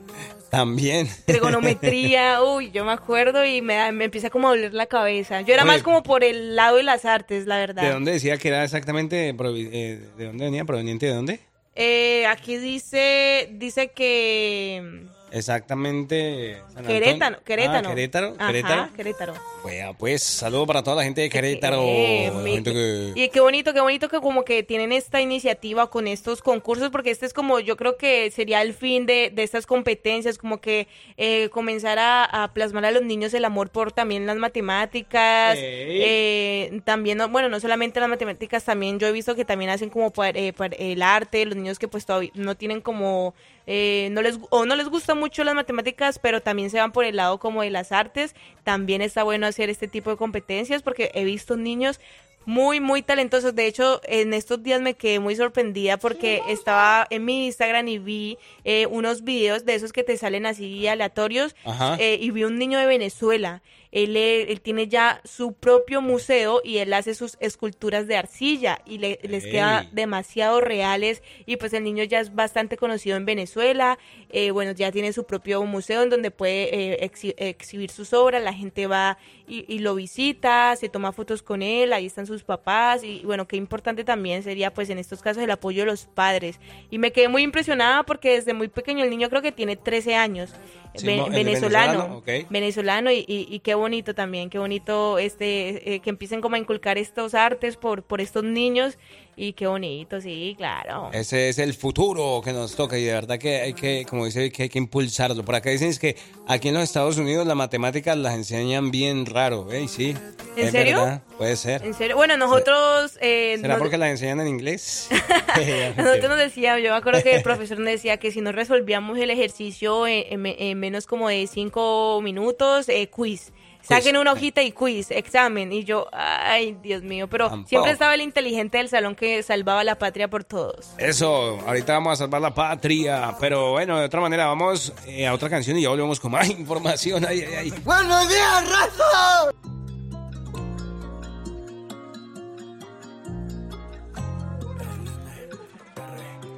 También. 0.53 1.09
Trigonometría, 1.26 2.43
uy, 2.43 2.70
yo 2.70 2.86
me 2.86 2.91
acuerdo 2.91 3.43
y 3.43 3.64
me, 3.64 3.91
me 3.91 4.05
empieza 4.05 4.30
como 4.30 4.49
a 4.49 4.51
doler 4.51 4.74
la 4.76 4.86
cabeza. 4.86 5.41
Yo 5.41 5.51
era 5.51 5.66
más 5.66 5.82
como 5.82 6.03
por 6.03 6.24
el 6.24 6.55
lado 6.55 6.78
de 6.78 6.84
las 6.84 7.05
artes, 7.05 7.47
la 7.47 7.57
verdad. 7.57 7.82
¿De 7.82 7.89
dónde 7.89 8.11
decía 8.11 8.38
que 8.38 8.49
era 8.49 8.64
exactamente, 8.64 9.30
eh, 9.30 9.99
de 10.16 10.26
dónde 10.26 10.45
venía, 10.45 10.64
proveniente 10.64 11.07
de 11.07 11.14
dónde? 11.16 11.39
Eh, 11.76 12.26
aquí 12.28 12.57
dice, 12.57 13.49
dice 13.53 13.91
que 13.91 15.09
Exactamente. 15.34 16.61
Querétaro, 16.86 17.43
Querétaro. 17.43 17.88
Ah, 17.88 17.89
Querétaro, 17.89 18.38
Querétaro. 18.38 18.93
Querétaro. 18.95 19.34
Bueno, 19.63 19.95
pues 19.97 20.21
saludo 20.21 20.67
para 20.67 20.84
toda 20.84 20.97
la 20.97 21.03
gente 21.03 21.21
de 21.21 21.29
Querétaro. 21.31 21.81
Y 21.84 23.29
qué 23.29 23.39
bonito, 23.39 23.73
qué 23.73 23.81
bonito 23.81 24.09
que 24.09 24.19
como 24.19 24.45
que 24.45 24.61
tienen 24.61 24.91
esta 24.91 25.21
iniciativa 25.21 25.89
con 25.89 26.07
estos 26.07 26.43
concursos, 26.43 26.91
porque 26.91 27.09
este 27.09 27.25
es 27.25 27.34
como, 27.34 27.59
yo 27.59 27.77
creo 27.77 27.97
que 27.97 28.29
sería 28.29 28.61
el 28.61 28.75
fin 28.75 29.07
de, 29.07 29.31
de 29.34 29.41
estas 29.41 29.65
competencias, 29.65 30.38
como 30.38 30.61
que 30.61 30.88
eh, 31.17 31.49
comenzar 31.49 31.97
a, 31.99 32.51
plasmar 32.53 32.86
a 32.86 32.91
los 32.91 33.01
niños 33.01 33.34
el 33.34 33.45
amor 33.45 33.71
por 33.71 33.91
también 33.91 34.27
las 34.27 34.38
matemáticas, 34.38 35.57
eh, 35.59 36.79
también, 36.84 37.19
bueno, 37.31 37.49
no 37.49 37.59
solamente 37.59 37.99
las 37.99 38.09
matemáticas, 38.09 38.65
también 38.65 38.99
yo 38.99 39.07
he 39.07 39.11
visto 39.11 39.34
que 39.34 39.45
también 39.45 39.71
hacen 39.71 39.89
como 39.89 40.11
para, 40.11 40.38
eh, 40.38 40.53
el 40.77 41.01
arte, 41.01 41.43
los 41.47 41.55
niños 41.55 41.79
que 41.79 41.88
pues 41.88 42.05
todavía 42.05 42.29
no 42.36 42.55
tienen 42.55 42.81
como 42.81 43.34
eh, 43.65 44.09
no 44.11 44.21
les 44.21 44.38
o 44.49 44.65
no 44.65 44.75
les 44.75 44.89
gustan 44.89 45.17
mucho 45.17 45.22
las 45.43 45.55
matemáticas, 45.55 46.19
pero 46.19 46.41
también 46.41 46.69
se 46.69 46.80
van 46.80 46.91
por 46.91 47.05
el 47.05 47.15
lado 47.15 47.39
como 47.39 47.61
de 47.61 47.69
las 47.69 47.91
artes, 47.91 48.36
también 48.63 49.01
está 49.01 49.24
bueno 49.24 49.47
hacer 49.47 49.69
este 49.69 49.88
tipo 49.88 50.09
de 50.09 50.17
competencias 50.17 50.82
porque 50.82 51.11
he 51.13 51.24
visto 51.24 51.57
niños 51.57 51.99
muy, 52.45 52.80
muy 52.80 53.01
talentosos. 53.01 53.55
De 53.55 53.67
hecho, 53.67 54.01
en 54.03 54.34
estos 54.34 54.61
días 54.63 54.82
me 54.82 54.95
quedé 54.95 55.19
muy 55.19 55.36
sorprendida 55.36 55.97
porque 55.97 56.41
estaba 56.47 57.07
en 57.09 57.26
mi 57.26 57.45
Instagram 57.45 57.88
y 57.88 57.97
vi 57.97 58.38
eh, 58.63 58.86
unos 58.88 59.24
videos 59.24 59.65
de 59.65 59.76
esos 59.76 59.93
que 59.93 60.03
te 60.03 60.17
salen 60.17 60.45
así 60.45 60.88
aleatorios 60.88 61.55
eh, 61.99 62.17
y 62.19 62.32
vi 62.32 62.43
un 62.43 62.57
niño 62.57 62.80
de 62.80 62.86
Venezuela 62.86 63.61
él, 63.93 64.59
tiene 64.61 64.87
ya 64.87 65.21
su 65.23 65.53
propio 65.53 66.01
museo 66.01 66.61
y 66.63 66.79
él 66.79 66.91
hace 66.93 67.13
sus 67.13 67.37
esculturas 67.39 68.07
de 68.07 68.17
arcilla 68.17 68.81
y 68.87 68.97
les 68.97 69.43
queda 69.43 69.87
demasiado 69.91 70.61
reales 70.61 71.21
y 71.45 71.57
pues 71.57 71.73
el 71.73 71.83
niño 71.83 72.03
ya 72.03 72.19
es 72.19 72.33
bastante 72.33 72.75
conocido 72.75 73.17
en 73.17 73.25
Venezuela, 73.25 73.99
eh, 74.29 74.49
bueno, 74.49 74.71
ya 74.71 74.91
tiene 74.91 75.13
su 75.13 75.25
propio 75.25 75.63
museo 75.65 76.01
en 76.01 76.09
donde 76.09 76.31
puede 76.31 76.95
eh, 76.95 77.11
exhibir 77.37 77.91
sus 77.91 78.13
obras, 78.13 78.41
la 78.41 78.53
gente 78.53 78.87
va 78.87 79.19
y, 79.47 79.79
lo 79.79 79.93
visita, 79.93 80.75
se 80.75 80.89
toma 80.89 81.11
fotos 81.11 81.43
con 81.43 81.61
él, 81.61 81.93
ahí 81.93 82.07
están 82.07 82.25
sus 82.25 82.43
papás 82.43 83.03
y 83.03 83.21
bueno, 83.25 83.47
qué 83.47 83.57
importante 83.57 84.03
también 84.03 84.41
sería 84.41 84.73
pues 84.73 84.89
en 84.89 84.97
estos 84.97 85.21
casos 85.21 85.43
el 85.43 85.51
apoyo 85.51 85.81
de 85.81 85.87
los 85.87 86.05
padres. 86.05 86.59
Y 86.89 86.97
me 86.97 87.11
quedé 87.11 87.27
muy 87.27 87.43
impresionada 87.43 88.03
porque 88.03 88.31
desde 88.31 88.53
muy 88.53 88.69
pequeño 88.69 89.03
el 89.03 89.11
niño 89.11 89.29
creo 89.29 89.43
que 89.43 89.51
tiene 89.51 89.75
13 89.75 90.15
años 90.15 90.55
venezolano, 91.01 92.23
venezolano, 92.49 93.11
y, 93.11 93.25
y, 93.27 93.59
qué 93.59 93.75
bonito 93.84 94.15
también, 94.15 94.49
qué 94.49 94.57
bonito 94.57 95.19
este 95.19 95.95
eh, 95.95 95.99
que 95.99 96.09
empiecen 96.09 96.41
como 96.41 96.55
a 96.55 96.59
inculcar 96.59 96.97
estos 96.97 97.34
artes 97.34 97.75
por, 97.77 98.03
por 98.03 98.21
estos 98.21 98.43
niños 98.43 98.97
y 99.36 99.53
qué 99.53 99.65
bonito, 99.65 100.21
sí, 100.21 100.53
claro. 100.57 101.09
Ese 101.11 101.49
es 101.49 101.57
el 101.57 101.73
futuro 101.73 102.41
que 102.43 102.53
nos 102.53 102.75
toca 102.75 102.97
y 102.97 103.03
de 103.03 103.13
verdad 103.13 103.39
que 103.39 103.61
hay 103.61 103.73
que, 103.73 104.05
como 104.07 104.25
dice, 104.25 104.51
que 104.51 104.63
hay 104.63 104.69
que 104.69 104.77
impulsarlo. 104.77 105.43
Por 105.43 105.55
acá 105.55 105.71
dicen 105.71 105.89
es 105.89 105.97
que 105.97 106.15
aquí 106.47 106.67
en 106.67 106.75
los 106.75 106.84
Estados 106.84 107.17
Unidos 107.17 107.47
las 107.47 107.55
matemáticas 107.55 108.15
las 108.15 108.36
enseñan 108.36 108.91
bien 108.91 109.25
raro, 109.25 109.71
¿eh? 109.71 109.88
Sí. 109.88 110.15
¿En 110.55 110.71
serio? 110.71 111.21
Puede 111.38 111.55
ser. 111.55 111.84
¿En 111.84 111.95
serio? 111.95 112.15
Bueno, 112.15 112.38
nosotros... 112.38 113.17
Eh, 113.21 113.57
¿Será 113.59 113.77
porque 113.79 113.97
las 113.97 114.09
enseñan 114.09 114.39
en 114.41 114.47
inglés? 114.47 115.09
nosotros 115.97 116.29
nos 116.29 116.38
decía, 116.38 116.77
yo 116.79 116.91
me 116.91 116.97
acuerdo 116.97 117.23
que 117.23 117.36
el 117.36 117.43
profesor 117.43 117.79
nos 117.79 117.88
decía 117.88 118.17
que 118.17 118.31
si 118.31 118.41
no 118.41 118.51
resolvíamos 118.51 119.17
el 119.17 119.31
ejercicio 119.31 120.05
en, 120.05 120.79
menos 120.79 121.07
como 121.07 121.29
de 121.29 121.47
cinco 121.47 122.21
minutos, 122.21 122.88
eh, 122.88 123.09
quiz. 123.09 123.51
Saquen 123.84 124.15
una 124.15 124.31
hojita 124.31 124.63
y 124.63 124.71
quiz, 124.71 125.11
examen. 125.11 125.73
Y 125.73 125.84
yo, 125.84 126.07
ay, 126.13 126.77
Dios 126.81 127.03
mío. 127.03 127.27
Pero 127.27 127.63
siempre 127.65 127.91
estaba 127.91 128.15
el 128.15 128.21
inteligente 128.21 128.77
del 128.77 128.88
salón 128.88 129.15
que 129.15 129.43
salvaba 129.43 129.84
la 129.84 129.97
patria 129.97 130.29
por 130.29 130.43
todos. 130.45 130.91
Eso, 130.97 131.59
ahorita 131.67 131.93
vamos 131.93 132.13
a 132.13 132.15
salvar 132.15 132.41
la 132.41 132.53
patria. 132.53 133.36
Pero 133.39 133.71
bueno, 133.71 133.99
de 133.99 134.05
otra 134.05 134.21
manera, 134.21 134.47
vamos 134.47 134.93
eh, 135.05 135.27
a 135.27 135.34
otra 135.34 135.49
canción 135.49 135.77
y 135.77 135.81
ya 135.81 135.89
volvemos 135.89 136.19
con 136.19 136.31
más 136.31 136.49
información. 136.59 137.25
Ay, 137.27 137.41
ay, 137.41 137.53
ay. 137.55 137.73
¡Buenos 137.84 138.29
días, 138.29 138.69
raza! 138.69 139.51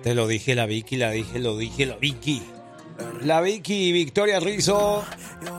Te 0.04 0.14
lo 0.14 0.28
dije 0.28 0.54
la 0.54 0.68
Vicky, 0.68 0.98
la 0.98 1.10
dije, 1.10 1.40
lo 1.40 1.58
dije 1.58 1.88
la 1.88 1.96
Vicky. 1.96 2.44
La 3.22 3.42
Vicky 3.42 3.92
Victoria 3.92 4.40
Rizzo, 4.40 5.04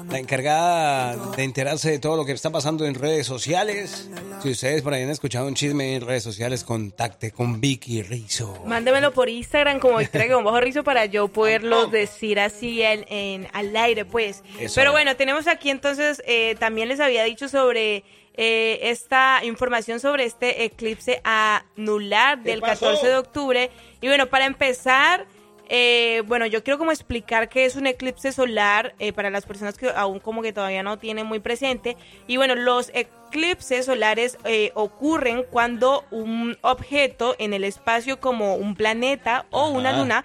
la 0.08 0.18
encargada 0.18 1.16
de 1.36 1.42
enterarse 1.42 1.90
de 1.90 1.98
todo 1.98 2.16
lo 2.16 2.24
que 2.24 2.32
está 2.32 2.50
pasando 2.50 2.86
en 2.86 2.94
redes 2.94 3.26
sociales. 3.26 4.08
Si 4.42 4.50
ustedes 4.50 4.82
por 4.82 4.94
ahí 4.94 5.02
han 5.02 5.10
escuchado 5.10 5.46
un 5.46 5.54
chisme 5.54 5.96
en 5.96 6.06
redes 6.06 6.22
sociales, 6.22 6.64
contacte 6.64 7.32
con 7.32 7.60
Vicky 7.60 8.02
Rizzo. 8.02 8.62
Mándemelo 8.66 9.12
por 9.12 9.28
Instagram 9.28 9.80
como 9.80 9.98
Victoria 9.98 10.36
bajo 10.36 10.60
Rizzo 10.60 10.84
para 10.84 11.06
yo 11.06 11.28
poderlo 11.28 11.86
decir 11.86 12.38
así 12.38 12.82
en, 12.82 13.48
al 13.52 13.76
aire, 13.76 14.04
pues. 14.04 14.42
Pero 14.74 14.92
bueno, 14.92 15.16
tenemos 15.16 15.46
aquí 15.48 15.70
entonces, 15.70 16.22
eh, 16.26 16.54
también 16.58 16.88
les 16.88 17.00
había 17.00 17.24
dicho 17.24 17.48
sobre 17.48 18.04
eh, 18.34 18.78
esta 18.82 19.40
información 19.44 19.98
sobre 19.98 20.24
este 20.24 20.64
eclipse 20.64 21.20
anular 21.24 22.42
del 22.42 22.60
14 22.60 23.08
de 23.08 23.16
octubre. 23.16 23.70
Y 24.00 24.06
bueno, 24.06 24.26
para 24.26 24.46
empezar... 24.46 25.26
Eh, 25.68 26.22
bueno, 26.26 26.46
yo 26.46 26.62
quiero 26.62 26.78
como 26.78 26.92
explicar 26.92 27.48
qué 27.48 27.64
es 27.64 27.76
un 27.76 27.86
eclipse 27.86 28.32
solar 28.32 28.94
eh, 28.98 29.12
para 29.12 29.30
las 29.30 29.46
personas 29.46 29.76
que 29.76 29.90
aún 29.90 30.20
como 30.20 30.42
que 30.42 30.52
todavía 30.52 30.82
no 30.82 30.98
tienen 30.98 31.26
muy 31.26 31.40
presente. 31.40 31.96
Y 32.26 32.36
bueno, 32.36 32.54
los 32.54 32.90
eclipses 32.94 33.86
solares 33.86 34.38
eh, 34.44 34.70
ocurren 34.74 35.44
cuando 35.50 36.04
un 36.10 36.56
objeto 36.62 37.34
en 37.38 37.52
el 37.52 37.64
espacio 37.64 38.20
como 38.20 38.54
un 38.54 38.76
planeta 38.76 39.46
o 39.50 39.70
una 39.70 39.96
luna 39.98 40.24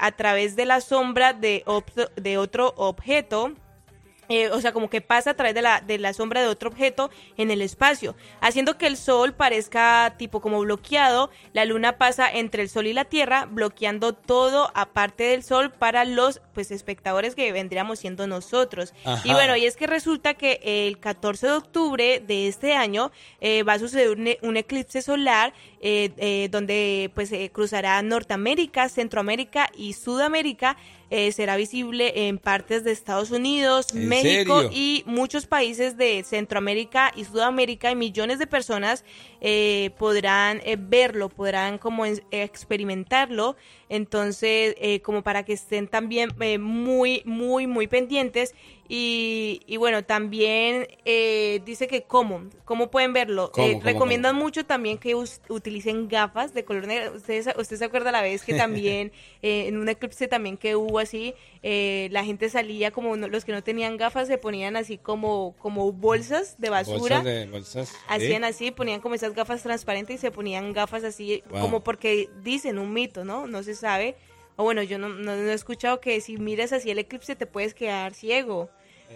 a 0.00 0.12
través 0.12 0.56
de 0.56 0.64
la 0.64 0.80
sombra 0.80 1.32
de, 1.32 1.64
de 2.16 2.38
otro 2.38 2.74
objeto 2.76 3.54
eh, 4.30 4.48
o 4.50 4.60
sea, 4.60 4.72
como 4.72 4.88
que 4.88 5.00
pasa 5.00 5.30
a 5.30 5.34
través 5.34 5.56
de 5.56 5.60
la, 5.60 5.80
de 5.80 5.98
la 5.98 6.12
sombra 6.12 6.40
de 6.40 6.46
otro 6.46 6.70
objeto 6.70 7.10
en 7.36 7.50
el 7.50 7.60
espacio, 7.62 8.14
haciendo 8.40 8.78
que 8.78 8.86
el 8.86 8.96
Sol 8.96 9.34
parezca 9.34 10.14
tipo 10.18 10.40
como 10.40 10.60
bloqueado, 10.60 11.30
la 11.52 11.64
Luna 11.64 11.98
pasa 11.98 12.30
entre 12.30 12.62
el 12.62 12.68
Sol 12.68 12.86
y 12.86 12.92
la 12.92 13.04
Tierra, 13.04 13.48
bloqueando 13.50 14.14
todo 14.14 14.70
aparte 14.74 15.24
del 15.24 15.42
Sol 15.42 15.72
para 15.72 16.04
los 16.04 16.40
pues 16.54 16.70
espectadores 16.70 17.34
que 17.34 17.50
vendríamos 17.50 17.98
siendo 17.98 18.28
nosotros. 18.28 18.94
Y 19.24 19.32
bueno, 19.32 19.56
y 19.56 19.66
es 19.66 19.76
que 19.76 19.88
resulta 19.88 20.34
que 20.34 20.60
el 20.62 21.00
14 21.00 21.48
de 21.48 21.52
octubre 21.52 22.22
de 22.24 22.46
este 22.46 22.74
año 22.74 23.10
eh, 23.40 23.64
va 23.64 23.72
a 23.72 23.78
suceder 23.80 24.10
un, 24.42 24.56
eclipse 24.56 25.02
solar 25.02 25.52
eh, 25.80 26.48
donde 26.52 27.10
pues 27.14 27.32
cruzará 27.52 28.00
Norteamérica, 28.02 28.88
Centroamérica 28.88 29.70
y 29.76 29.94
Sudamérica 29.94 30.76
eh, 31.10 31.32
será 31.32 31.56
visible 31.56 32.28
en 32.28 32.38
partes 32.38 32.84
de 32.84 32.92
Estados 32.92 33.30
Unidos, 33.30 33.94
México 33.94 34.62
y 34.72 35.02
muchos 35.06 35.46
países 35.46 35.96
de 35.96 36.22
Centroamérica 36.24 37.12
y 37.16 37.24
Sudamérica 37.24 37.90
y 37.90 37.96
millones 37.96 38.38
de 38.38 38.46
personas 38.46 39.04
eh, 39.40 39.90
podrán 39.98 40.60
eh, 40.64 40.76
verlo, 40.78 41.28
podrán 41.28 41.78
como 41.78 42.04
experimentarlo 42.06 43.56
Entonces, 43.88 44.76
eh, 44.78 45.00
como 45.00 45.22
para 45.22 45.44
que 45.44 45.54
estén 45.54 45.88
también 45.88 46.30
eh, 46.40 46.58
muy, 46.58 47.22
muy, 47.24 47.66
muy 47.66 47.88
pendientes. 47.88 48.54
Y, 48.92 49.60
y 49.68 49.76
bueno, 49.76 50.02
también 50.02 50.88
eh, 51.04 51.60
dice 51.64 51.86
que 51.86 52.02
cómo, 52.02 52.50
cómo 52.64 52.90
pueden 52.90 53.12
verlo. 53.12 53.52
¿Cómo, 53.52 53.64
Eh, 53.68 53.72
cómo, 53.74 53.84
recomiendan 53.84 54.34
mucho 54.34 54.66
también 54.66 54.98
que 54.98 55.14
utilicen 55.14 56.08
gafas 56.08 56.54
de 56.54 56.64
color 56.64 56.88
negro. 56.88 57.12
¿Usted, 57.14 57.40
se- 57.44 57.54
usted 57.56 57.76
se 57.76 57.84
acuerda 57.84 58.10
la 58.10 58.20
vez 58.20 58.42
que 58.42 58.52
también 58.56 59.12
eh, 59.42 59.68
en 59.68 59.76
un 59.76 59.88
eclipse 59.88 60.26
también 60.26 60.56
que 60.56 60.74
hubo 60.74 60.98
así, 60.98 61.34
eh, 61.62 62.08
la 62.10 62.24
gente 62.24 62.48
salía 62.50 62.90
como 62.90 63.16
no- 63.16 63.28
los 63.28 63.44
que 63.44 63.52
no 63.52 63.62
tenían 63.62 63.96
gafas 63.96 64.26
se 64.26 64.38
ponían 64.38 64.74
así 64.74 64.98
como, 64.98 65.54
como 65.60 65.92
bolsas 65.92 66.56
de 66.58 66.70
basura. 66.70 67.18
Bolsas 67.20 67.24
de 67.24 67.46
bolsas. 67.46 67.94
Hacían 68.08 68.42
así, 68.42 68.72
ponían 68.72 69.00
como 69.00 69.14
esas 69.14 69.34
gafas 69.36 69.62
transparentes 69.62 70.16
y 70.16 70.18
se 70.18 70.32
ponían 70.32 70.72
gafas 70.72 71.04
así, 71.04 71.44
Wow. 71.48 71.60
como 71.60 71.84
porque 71.84 72.28
dicen 72.42 72.76
un 72.76 72.92
mito, 72.92 73.24
¿no? 73.24 73.46
No 73.46 73.62
se 73.62 73.76
sabe. 73.76 74.16
O 74.56 74.64
bueno, 74.64 74.82
yo 74.82 74.98
no, 74.98 75.08
no- 75.08 75.36
no 75.36 75.48
he 75.48 75.54
escuchado 75.54 76.00
que 76.00 76.20
si 76.20 76.38
miras 76.38 76.72
así 76.72 76.90
el 76.90 76.98
eclipse 76.98 77.36
te 77.36 77.46
puedes 77.46 77.72
quedar 77.72 78.14
ciego. 78.14 78.68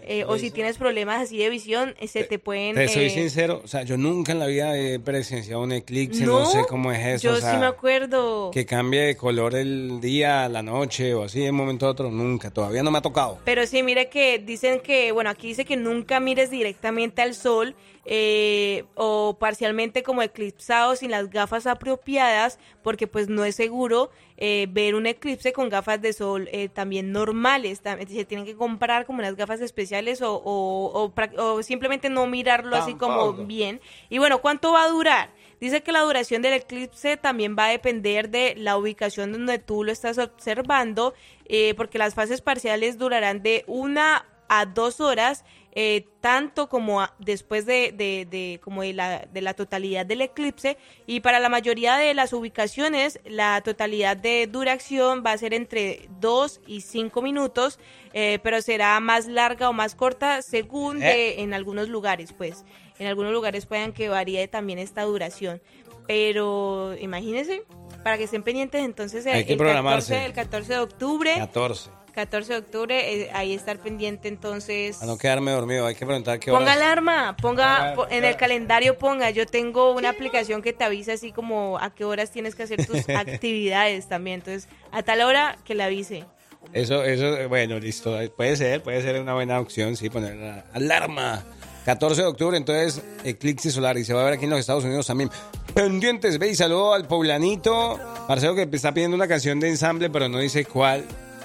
Eh, 0.03 0.25
o 0.27 0.37
si 0.37 0.51
tienes 0.51 0.77
problemas 0.77 1.23
así 1.23 1.39
de 1.39 1.49
visión, 1.49 1.95
eh, 1.99 2.09
se 2.09 2.25
te 2.25 2.39
pueden... 2.39 2.75
Te 2.75 2.89
soy 2.89 3.05
eh, 3.05 3.11
sincero, 3.11 3.63
o 3.65 3.69
sea, 3.69 3.85
yo 3.85 3.97
nunca 3.97 4.33
en 4.33 4.39
la 4.39 4.47
vida 4.47 4.77
he 4.77 4.99
presenciado 4.99 5.63
un 5.63 5.73
eclipse, 5.73 6.27
no, 6.27 6.41
No, 6.41 6.47
sé 6.47 6.61
cómo 6.69 6.93
es 6.93 7.07
eso. 7.07 7.29
Yo 7.29 7.35
o 7.35 7.41
sea, 7.41 7.53
sí 7.53 7.59
me 7.59 7.67
acuerdo. 7.67 8.51
Que 8.51 8.67
cambie 8.67 9.01
de 9.01 9.17
color 9.17 9.55
el 9.55 10.01
día, 10.01 10.49
la 10.49 10.63
noche 10.63 11.15
o 11.15 11.25
así 11.25 11.41
de 11.41 11.51
un 11.51 11.57
momento 11.57 11.87
a 11.87 11.91
otro, 11.91 12.11
nunca, 12.11 12.51
todavía 12.51 12.83
no 12.83 12.91
me 12.91 12.99
ha 12.99 13.03
tocado. 13.03 13.39
Pero 13.45 13.67
sí, 13.67 13.83
mire 13.83 14.11
que 14.11 14.39
dicen 14.39 14.81
que, 14.81 15.11
bueno, 15.13 15.31
aquí 15.31 15.49
dice 15.49 15.65
que 15.65 15.77
nunca 15.77 16.21
mires 16.21 16.51
directamente 16.51 17.23
al 17.23 17.35
sol 17.35 17.75
eh, 18.07 18.85
o 18.95 19.37
parcialmente 19.39 20.03
como 20.03 20.23
eclipsado 20.23 20.95
sin 20.97 21.11
las 21.11 21.31
gafas 21.31 21.67
apropiadas, 21.67 22.59
porque 22.83 23.07
pues 23.07 23.29
no 23.29 23.45
es 23.45 23.55
seguro 23.57 24.11
eh, 24.37 24.67
ver 24.71 24.95
un 24.95 25.07
eclipse 25.07 25.53
con 25.53 25.69
gafas 25.69 26.03
de 26.03 26.13
sol 26.13 26.49
eh, 26.53 26.69
también 26.69 27.13
normales. 27.13 27.83
Tam- 27.83 28.07
Se 28.07 28.25
tienen 28.25 28.45
que 28.47 28.57
comprar 28.57 29.07
como 29.07 29.21
unas 29.21 29.37
gafas 29.37 29.61
especiales 29.61 30.23
o, 30.23 30.35
o- 30.35 31.03
o 31.03 31.15
prac- 31.15 31.39
o 31.39 31.63
simplemente 31.63 32.11
no 32.11 32.27
mirarlo 32.27 32.77
así 32.77 32.95
como 32.95 33.33
bien. 33.47 33.81
Y 34.11 34.19
bueno, 34.19 34.41
¿cuánto 34.41 34.73
va 34.73 34.85
a 34.85 34.89
durar? 34.89 35.31
Dice 35.61 35.83
que 35.83 35.93
la 35.93 36.01
duración 36.01 36.43
del 36.43 36.55
eclipse 36.55 37.17
también 37.17 37.57
va 37.59 37.67
a 37.67 37.71
depender 37.71 38.29
de 38.29 38.55
la 38.57 38.77
ubicación 38.77 39.33
donde 39.33 39.59
tú 39.59 39.83
lo 39.85 39.93
estás 39.93 40.19
observando, 40.19 41.15
eh, 41.47 41.73
porque 41.77 41.97
las 41.97 42.15
fases 42.15 42.41
parciales 42.43 42.99
durarán 42.99 43.43
de 43.43 43.65
una 43.67 44.27
a 44.49 44.67
dos 44.67 45.01
horas, 45.01 45.45
eh, 45.77 46.07
tanto 46.21 46.69
como 46.69 47.01
a- 47.01 47.15
después 47.19 47.67
de, 47.67 47.91
de- 47.93 48.27
de- 48.31 48.61
como 48.63 48.83
de 48.83 48.93
la, 48.93 49.27
de 49.33 49.41
la 49.41 49.55
totalidad 49.55 50.07
del 50.07 50.21
eclipse. 50.21 50.77
Y 51.07 51.21
para 51.21 51.41
la 51.41 51.49
mayoría 51.49 51.97
de 51.97 52.15
las 52.15 52.33
ubicaciones, 52.33 53.19
la 53.25 53.61
totalidad 53.63 54.17
de 54.17 54.47
duración 54.47 55.25
va 55.27 55.33
a 55.33 55.39
ser 55.39 55.53
entre 55.53 56.09
dos 56.21 56.61
y 56.67 56.83
cinco 56.83 57.23
minutos, 57.23 57.81
eh, 58.13 58.39
pero 58.43 58.63
será 58.63 59.01
más 59.01 59.27
larga 59.27 59.69
o 59.69 59.73
más 59.73 59.95
corta 59.97 60.43
según 60.43 61.01
de- 61.01 61.41
en 61.43 61.55
algunos 61.55 61.89
lugares, 61.89 62.33
pues. 62.33 62.65
En 63.01 63.09
algunos 63.09 63.33
lugares 63.33 63.67
puedan 63.67 63.93
que 63.93 64.09
varíe 64.09 64.47
también 64.47 64.79
esta 64.79 65.03
duración. 65.03 65.61
Pero 66.07 66.95
imagínense, 67.01 67.65
para 68.05 68.19
que 68.19 68.25
estén 68.25 68.43
pendientes, 68.43 68.85
entonces 68.85 69.27
Hay 69.27 69.41
el, 69.41 69.47
que 69.47 69.53
el 69.53 69.59
programarse. 69.59 70.13
14, 70.13 70.27
el 70.27 70.33
14 70.33 70.73
de 70.75 70.79
octubre, 70.79 71.35
14. 71.39 71.91
14 72.15 72.53
de 72.53 72.59
octubre, 72.61 73.23
eh, 73.23 73.31
ahí 73.35 73.53
estar 73.55 73.79
pendiente 73.79 74.29
entonces. 74.29 75.03
A 75.03 75.07
no 75.07 75.19
quedarme 75.19 75.51
dormido, 75.51 75.87
hay 75.87 75.95
que 75.95 76.07
preguntar 76.07 76.39
qué 76.39 76.51
Ponga 76.51 76.65
horas. 76.73 76.77
alarma, 76.77 77.37
ponga 77.41 77.79
Ponga- 77.79 77.95
po- 77.95 78.07
en 78.09 78.25
el 78.25 78.37
calendario 78.37 78.97
ponga, 78.99 79.31
yo 79.31 79.47
tengo 79.47 79.93
una 79.93 80.11
aplicación 80.11 80.63
que 80.63 80.73
te 80.73 80.85
avisa 80.85 81.15
así 81.15 81.33
como 81.33 81.79
a 81.79 81.95
qué 81.95 82.05
horas 82.05 82.31
tienes 82.31 82.55
que 82.55 82.63
hacer 82.63 82.87
tus 82.87 83.09
actividades 83.09 84.09
también, 84.09 84.37
entonces 84.41 84.69
a 84.93 85.03
tal 85.03 85.21
hora 85.23 85.59
que 85.65 85.75
le 85.75 85.83
avise. 85.83 86.25
Eso, 86.73 87.05
eso, 87.05 87.49
bueno, 87.49 87.79
listo. 87.79 88.17
Puede 88.37 88.57
ser, 88.57 88.83
puede 88.83 89.03
ser 89.03 89.21
una 89.21 89.35
buena 89.35 89.61
opción, 89.61 89.97
sí, 89.97 90.09
poner 90.09 90.35
la 90.37 90.65
alarma. 90.73 91.45
14 91.85 92.23
de 92.23 92.29
octubre, 92.29 92.57
entonces, 92.57 93.03
eclipse 93.25 93.71
solar. 93.71 93.99
Y 93.99 94.05
se 94.07 94.15
va 94.15 94.23
a 94.23 94.25
ver 94.25 94.33
aquí 94.35 94.45
en 94.45 94.51
los 94.51 94.59
Estados 94.61 94.83
Unidos 94.85 95.07
también. 95.07 95.29
Pendientes, 95.75 96.39
ve 96.39 96.49
y 96.49 96.55
saludo 96.55 96.95
al 96.95 97.07
poblanito. 97.07 98.01
Marcelo 98.29 98.55
que 98.55 98.67
está 98.73 98.93
pidiendo 98.95 99.15
una 99.15 99.29
canción 99.29 99.61
de 99.61 99.69
ensamble, 99.69 100.09
pero 100.09 100.29
no 100.31 100.39
dice 100.39 100.65
cuál. 100.65 101.05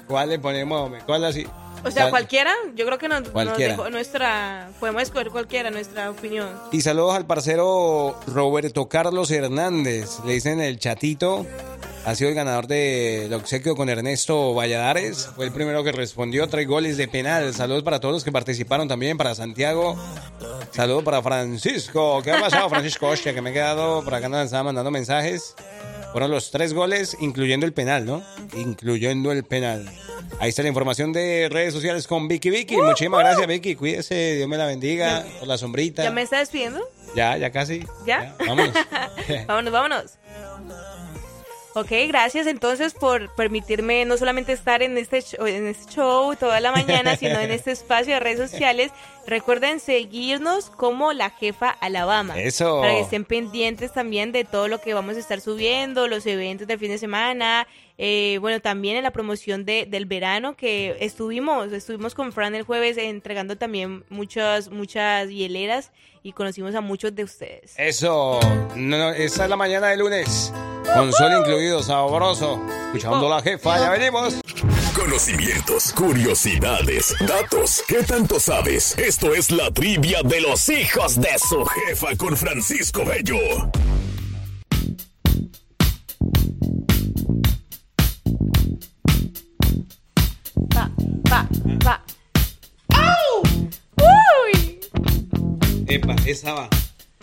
¿Cuál 0.09 0.29
le 0.29 0.39
ponemos? 0.39 0.91
¿Cuál 1.05 1.23
así? 1.23 1.45
O 1.85 1.91
sea, 1.91 2.03
¿Cuál? 2.05 2.09
cualquiera, 2.09 2.51
yo 2.75 2.83
creo 2.85 2.97
que 2.97 3.07
nos, 3.07 3.21
nos 3.21 3.29
Cualquiera. 3.29 3.73
dejó 3.73 3.89
nuestra, 3.91 4.69
podemos 4.79 5.03
escoger 5.03 5.29
cualquiera, 5.29 5.69
nuestra 5.69 6.09
opinión. 6.09 6.49
Y 6.71 6.81
saludos 6.81 7.15
al 7.15 7.25
parcero 7.27 8.19
Roberto 8.27 8.89
Carlos 8.89 9.29
Hernández. 9.29 10.17
Le 10.25 10.33
dicen 10.33 10.59
el 10.61 10.79
chatito. 10.79 11.45
Ha 12.05 12.15
sido 12.15 12.29
el 12.29 12.35
ganador 12.35 12.65
del 12.65 13.31
obsequio 13.33 13.75
con 13.75 13.87
Ernesto 13.87 14.55
Valladares. 14.55 15.29
Fue 15.35 15.45
el 15.45 15.51
primero 15.51 15.83
que 15.83 15.91
respondió. 15.91 16.47
Tres 16.49 16.67
goles 16.67 16.97
de 16.97 17.07
penal. 17.07 17.53
Saludos 17.53 17.83
para 17.83 17.99
todos 17.99 18.13
los 18.15 18.23
que 18.23 18.31
participaron 18.31 18.87
también. 18.87 19.15
Para 19.15 19.35
Santiago. 19.35 19.95
Saludos 20.71 21.03
para 21.03 21.21
Francisco. 21.21 22.21
¿Qué 22.23 22.31
ha 22.31 22.41
pasado, 22.41 22.67
Francisco? 22.69 23.07
Hostia, 23.07 23.33
que 23.33 23.41
me 23.41 23.51
he 23.51 23.53
quedado 23.53 24.03
por 24.03 24.15
acá. 24.15 24.27
Nos 24.27 24.45
estaba 24.45 24.63
mandando 24.63 24.89
mensajes. 24.91 25.55
Fueron 26.11 26.31
los 26.31 26.51
tres 26.51 26.73
goles, 26.73 27.15
incluyendo 27.19 27.65
el 27.65 27.73
penal, 27.73 28.05
¿no? 28.05 28.23
Incluyendo 28.55 29.31
el 29.31 29.43
penal. 29.43 29.85
Ahí 30.39 30.49
está 30.49 30.63
la 30.63 30.69
información 30.69 31.13
de 31.13 31.49
redes 31.51 31.73
sociales 31.73 32.07
con 32.07 32.27
Vicky 32.27 32.49
Vicky. 32.49 32.77
Muchísimas 32.77 33.19
gracias, 33.19 33.47
Vicky. 33.47 33.75
Cuídese. 33.75 34.35
Dios 34.35 34.47
me 34.47 34.57
la 34.57 34.65
bendiga. 34.65 35.25
Por 35.39 35.47
la 35.47 35.57
sombrita. 35.57 36.03
¿Ya 36.03 36.11
me 36.11 36.21
está 36.21 36.39
despidiendo? 36.39 36.81
Ya, 37.15 37.37
ya 37.37 37.51
casi. 37.51 37.85
¿Ya? 38.05 38.35
vámonos. 38.47 38.73
vámonos, 39.47 39.73
vámonos. 39.73 40.18
Ok, 41.79 41.91
gracias 42.09 42.45
entonces 42.45 42.93
por 42.93 43.33
permitirme 43.35 44.03
no 44.03 44.17
solamente 44.17 44.51
estar 44.51 44.81
en 44.81 44.97
este 44.97 45.21
show, 45.21 45.45
en 45.47 45.65
este 45.65 45.93
show 45.93 46.35
toda 46.35 46.59
la 46.59 46.73
mañana, 46.73 47.15
sino 47.15 47.39
en 47.39 47.51
este 47.51 47.71
espacio 47.71 48.15
de 48.15 48.19
redes 48.19 48.51
sociales. 48.51 48.91
Recuerden 49.25 49.79
seguirnos 49.79 50.71
como 50.71 51.13
la 51.13 51.29
jefa 51.29 51.69
Alabama. 51.69 52.37
Eso. 52.37 52.81
Para 52.81 52.95
que 52.95 52.99
estén 52.99 53.23
pendientes 53.23 53.93
también 53.93 54.33
de 54.33 54.43
todo 54.43 54.67
lo 54.67 54.81
que 54.81 54.93
vamos 54.93 55.15
a 55.15 55.19
estar 55.19 55.39
subiendo, 55.39 56.09
los 56.09 56.25
eventos 56.25 56.67
del 56.67 56.79
fin 56.79 56.91
de 56.91 56.97
semana. 56.97 57.65
Eh, 58.01 58.37
bueno, 58.39 58.61
también 58.61 58.95
en 58.95 59.03
la 59.03 59.11
promoción 59.11 59.65
de, 59.65 59.85
del 59.85 60.05
verano 60.05 60.55
que 60.55 60.95
estuvimos, 61.01 61.73
estuvimos 61.73 62.15
con 62.15 62.31
Fran 62.31 62.55
el 62.55 62.63
jueves 62.63 62.97
entregando 62.97 63.57
también 63.57 64.05
muchas, 64.07 64.69
muchas 64.69 65.27
hieleras 65.27 65.91
y 66.23 66.31
conocimos 66.31 66.75
a 66.75 66.81
muchos 66.81 67.13
de 67.13 67.25
ustedes. 67.25 67.73
Eso. 67.75 68.39
No, 68.77 68.97
no, 68.97 69.09
esa 69.11 69.43
es 69.43 69.49
la 69.49 69.57
mañana 69.57 69.87
de 69.87 69.97
lunes. 69.97 70.53
Con 70.95 71.11
sol 71.11 71.33
incluido, 71.39 71.83
sabroso. 71.83 72.65
Escuchando 72.85 73.27
la 73.27 73.41
jefa, 73.41 73.77
ya 73.77 73.89
venimos. 73.89 74.39
Conocimientos, 74.95 75.91
curiosidades, 75.91 77.13
datos. 77.27 77.83
¿Qué 77.85 78.01
tanto 78.03 78.39
sabes? 78.39 78.97
Esto 78.97 79.35
es 79.35 79.51
la 79.51 79.71
trivia 79.71 80.21
de 80.23 80.39
los 80.39 80.69
hijos 80.69 81.19
de 81.19 81.37
su 81.37 81.65
jefa 81.65 82.15
con 82.15 82.37
Francisco 82.37 83.03
Bello. 83.03 83.69
Pa, 91.29 91.47
pa, 91.83 92.01
pa. 92.89 92.95
¡Au! 92.95 93.43
¡Uy! 93.97 94.79
Epa, 95.87 96.15
esa 96.25 96.53
va. 96.53 96.69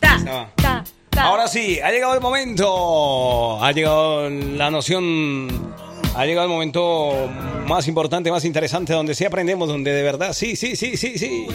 Ta, 0.00 0.16
Esa 0.16 0.32
va. 0.32 0.52
ta, 0.56 0.84
ta. 1.10 1.22
Ahora 1.24 1.48
sí, 1.48 1.80
ha 1.80 1.90
llegado 1.90 2.14
el 2.14 2.20
momento. 2.20 3.62
Ha 3.62 3.72
llegado 3.72 4.30
la 4.30 4.70
noción. 4.70 5.74
Ha 6.14 6.24
llegado 6.24 6.46
el 6.46 6.52
momento 6.52 7.28
más 7.66 7.88
importante, 7.88 8.30
más 8.30 8.44
interesante, 8.44 8.92
donde 8.94 9.14
sí 9.14 9.24
aprendemos, 9.24 9.68
donde 9.68 9.92
de 9.92 10.02
verdad, 10.02 10.32
sí, 10.32 10.56
sí, 10.56 10.76
sí, 10.76 10.96
sí, 10.96 11.18
sí. 11.18 11.46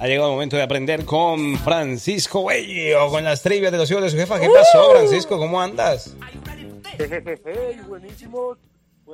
Ha 0.00 0.06
llegado 0.08 0.28
el 0.28 0.32
momento 0.34 0.56
de 0.56 0.62
aprender 0.62 1.04
con 1.04 1.56
Francisco 1.58 2.46
Bello, 2.46 3.08
con 3.10 3.22
las 3.22 3.42
trivias 3.42 3.70
de 3.70 3.78
los 3.78 3.88
hijos 3.90 4.02
de 4.02 4.10
su 4.10 4.16
jefa. 4.16 4.40
¿Qué 4.40 4.48
pasó, 4.48 4.90
Francisco? 4.90 5.38
¿Cómo 5.38 5.60
andas? 5.60 6.16
Jejeje, 6.96 7.36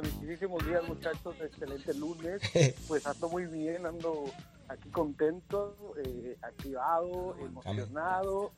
buenísimos, 0.03 0.67
días 0.67 0.87
muchachos, 0.87 1.35
excelente 1.41 1.95
lunes, 1.95 2.41
pues 2.89 3.07
ando 3.07 3.29
muy 3.29 3.47
bien, 3.47 3.87
ando 3.87 4.25
aquí 4.69 4.89
contento, 4.91 5.75
eh, 6.05 6.37
activado, 6.43 7.37
emocionado, 7.41 8.53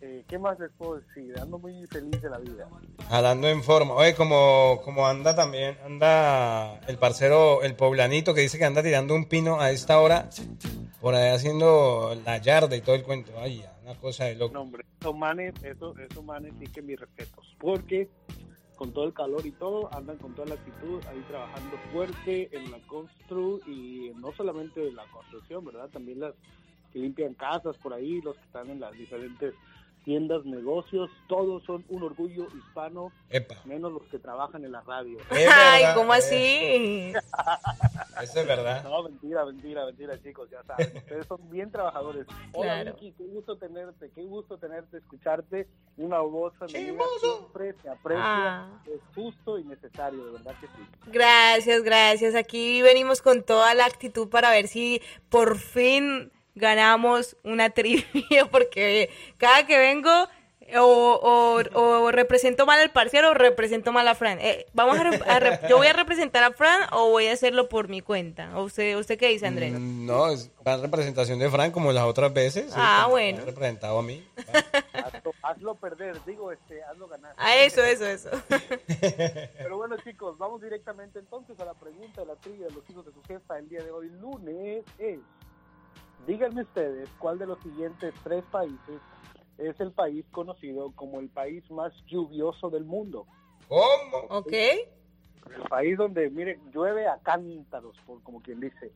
eh, 0.00 0.24
¿qué 0.28 0.38
más 0.38 0.58
les 0.58 0.70
puedo 0.72 1.00
decir? 1.00 1.34
Ando 1.40 1.58
muy 1.58 1.86
feliz 1.86 2.20
de 2.20 2.28
la 2.30 2.38
vida. 2.38 2.68
Jalando 3.08 3.48
en 3.48 3.62
forma. 3.62 3.94
Oye, 3.94 4.14
como, 4.14 4.80
como 4.84 5.06
anda 5.06 5.34
también, 5.34 5.78
anda 5.84 6.78
el 6.86 6.98
parcero, 6.98 7.62
el 7.62 7.74
poblanito, 7.74 8.34
que 8.34 8.42
dice 8.42 8.58
que 8.58 8.64
anda 8.64 8.82
tirando 8.82 9.14
un 9.14 9.24
pino 9.24 9.60
a 9.60 9.70
esta 9.70 10.00
hora, 10.00 10.28
por 11.00 11.14
ahí 11.14 11.30
haciendo 11.30 12.14
la 12.24 12.38
yarda 12.38 12.76
y 12.76 12.82
todo 12.82 12.94
el 12.94 13.02
cuento. 13.02 13.32
Ay, 13.38 13.64
una 13.82 13.94
cosa 13.98 14.24
de 14.24 14.34
loco. 14.34 14.52
No, 14.52 14.62
hombre, 14.62 14.84
esos 15.00 15.16
manes, 15.16 15.54
eso, 15.62 15.94
esos 15.98 16.24
manes 16.24 16.52
sí 16.58 16.66
que 16.66 16.82
mis 16.82 17.00
respetos, 17.00 17.56
porque 17.58 18.08
con 18.76 18.92
todo 18.92 19.04
el 19.04 19.12
calor 19.12 19.46
y 19.46 19.52
todo, 19.52 19.92
andan 19.94 20.18
con 20.18 20.34
toda 20.34 20.48
la 20.48 20.54
actitud 20.54 21.00
ahí 21.08 21.20
trabajando 21.28 21.76
fuerte 21.92 22.48
en 22.56 22.70
la 22.70 22.78
constru 22.86 23.60
y 23.66 24.12
no 24.16 24.32
solamente 24.32 24.90
la 24.92 25.04
construcción, 25.06 25.64
¿verdad? 25.64 25.88
También 25.90 26.20
las 26.20 26.34
que 26.92 26.98
limpian 26.98 27.34
casas 27.34 27.76
por 27.78 27.92
ahí, 27.92 28.20
los 28.22 28.36
que 28.36 28.44
están 28.44 28.70
en 28.70 28.80
las 28.80 28.92
diferentes 28.92 29.54
tiendas, 30.04 30.44
negocios, 30.44 31.10
todos 31.28 31.62
son 31.64 31.84
un 31.88 32.02
orgullo 32.02 32.46
hispano, 32.56 33.10
Epa. 33.30 33.56
menos 33.64 33.92
los 33.92 34.02
que 34.04 34.18
trabajan 34.18 34.64
en 34.64 34.72
la 34.72 34.82
radio. 34.82 35.18
Ay, 35.30 35.84
¿cómo 35.94 36.12
así? 36.12 37.12
Eso 38.22 38.40
es 38.40 38.46
verdad. 38.46 38.84
No, 38.84 39.02
mentira, 39.02 39.44
mentira, 39.44 39.84
mentira, 39.86 40.20
chicos, 40.22 40.48
ya 40.50 40.62
saben, 40.64 40.92
ustedes 40.96 41.26
son 41.26 41.50
bien 41.50 41.70
trabajadores. 41.70 42.26
Hola, 42.52 42.82
Claro. 42.82 42.92
Vicky, 43.00 43.12
qué 43.18 43.24
gusto 43.24 43.56
tenerte, 43.56 44.10
qué 44.14 44.22
gusto 44.24 44.58
tenerte, 44.58 44.98
escucharte, 44.98 45.66
una 45.96 46.18
voz 46.20 46.52
femenina 46.58 47.02
siempre 47.20 47.74
se 47.82 47.88
aprecia, 47.88 48.24
Ah. 48.24 48.68
es 48.86 49.00
justo 49.14 49.58
y 49.58 49.64
necesario, 49.64 50.24
de 50.26 50.32
verdad 50.32 50.54
que 50.60 50.66
sí. 50.66 50.86
Gracias, 51.06 51.82
gracias. 51.82 52.34
Aquí 52.34 52.82
venimos 52.82 53.22
con 53.22 53.42
toda 53.42 53.74
la 53.74 53.86
actitud 53.86 54.28
para 54.28 54.50
ver 54.50 54.68
si 54.68 55.00
por 55.28 55.58
fin 55.58 56.30
ganamos 56.54 57.36
una 57.44 57.70
trivia, 57.70 58.04
porque 58.50 59.10
cada 59.38 59.66
que 59.66 59.78
vengo 59.78 60.28
o, 60.76 60.80
o- 61.74 61.78
o 62.04 62.10
represento 62.10 62.64
mal 62.64 62.80
al 62.80 62.90
parcial 62.90 63.26
o 63.26 63.34
represento 63.34 63.92
mal 63.92 64.08
a 64.08 64.14
Fran. 64.14 64.38
Eh, 64.40 64.64
vamos 64.72 64.98
a, 64.98 65.04
re- 65.04 65.20
a 65.26 65.38
re- 65.38 65.60
yo 65.68 65.76
voy 65.76 65.88
a 65.88 65.92
representar 65.92 66.42
a 66.42 66.52
Fran 66.52 66.88
o 66.92 67.10
voy 67.10 67.26
a 67.26 67.32
hacerlo 67.34 67.68
por 67.68 67.88
mi 67.88 68.00
cuenta. 68.00 68.50
¿O 68.58 68.62
usted, 68.64 68.96
usted 68.98 69.18
qué 69.18 69.28
dice, 69.28 69.46
Andrés? 69.46 69.72
Mm, 69.74 70.06
No, 70.06 70.28
es 70.30 70.50
en 70.64 70.80
representación 70.80 71.38
de 71.38 71.50
Frank 71.50 71.70
como 71.72 71.92
las 71.92 72.04
otras 72.04 72.32
veces. 72.32 72.72
Ah, 72.74 73.06
bueno. 73.10 73.36
me 73.38 73.42
ha 73.42 73.46
representado 73.46 73.98
a 73.98 74.02
mí. 74.02 74.26
Hazlo, 74.94 75.34
hazlo 75.42 75.74
perder, 75.74 76.16
digo, 76.24 76.50
este, 76.50 76.82
hazlo 76.84 77.08
ganar. 77.08 77.34
Ah, 77.36 77.56
eso, 77.58 77.84
eso, 77.84 78.06
eso. 78.06 78.30
Pero 79.58 79.76
bueno, 79.76 79.96
chicos, 80.02 80.38
vamos 80.38 80.62
directamente 80.62 81.18
entonces 81.18 81.60
a 81.60 81.66
la 81.66 81.74
pregunta 81.74 82.22
de 82.22 82.26
la 82.28 82.36
trivia 82.36 82.66
de 82.68 82.72
los 82.72 82.88
hijos 82.88 83.04
de 83.04 83.12
su 83.12 83.22
jefa 83.24 83.58
el 83.58 83.68
día 83.68 83.82
de 83.82 83.90
hoy, 83.90 84.08
lunes, 84.20 84.82
es, 84.98 85.18
díganme 86.26 86.62
ustedes, 86.62 87.08
¿cuál 87.18 87.38
de 87.38 87.46
los 87.46 87.58
siguientes 87.60 88.14
tres 88.22 88.44
países 88.50 89.00
es 89.58 89.78
el 89.80 89.92
país 89.92 90.24
conocido 90.30 90.92
como 90.92 91.20
el 91.20 91.28
país 91.28 91.68
más 91.70 91.92
lluvioso 92.06 92.70
del 92.70 92.84
mundo? 92.84 93.26
¿Cómo? 93.68 94.18
Ok. 94.30 94.52
El 94.52 95.62
país 95.68 95.96
donde, 95.96 96.30
miren, 96.30 96.60
llueve 96.72 97.06
a 97.06 97.18
cántaros, 97.18 97.96
por, 98.06 98.22
como 98.22 98.40
quien 98.40 98.60
dice. 98.60 98.92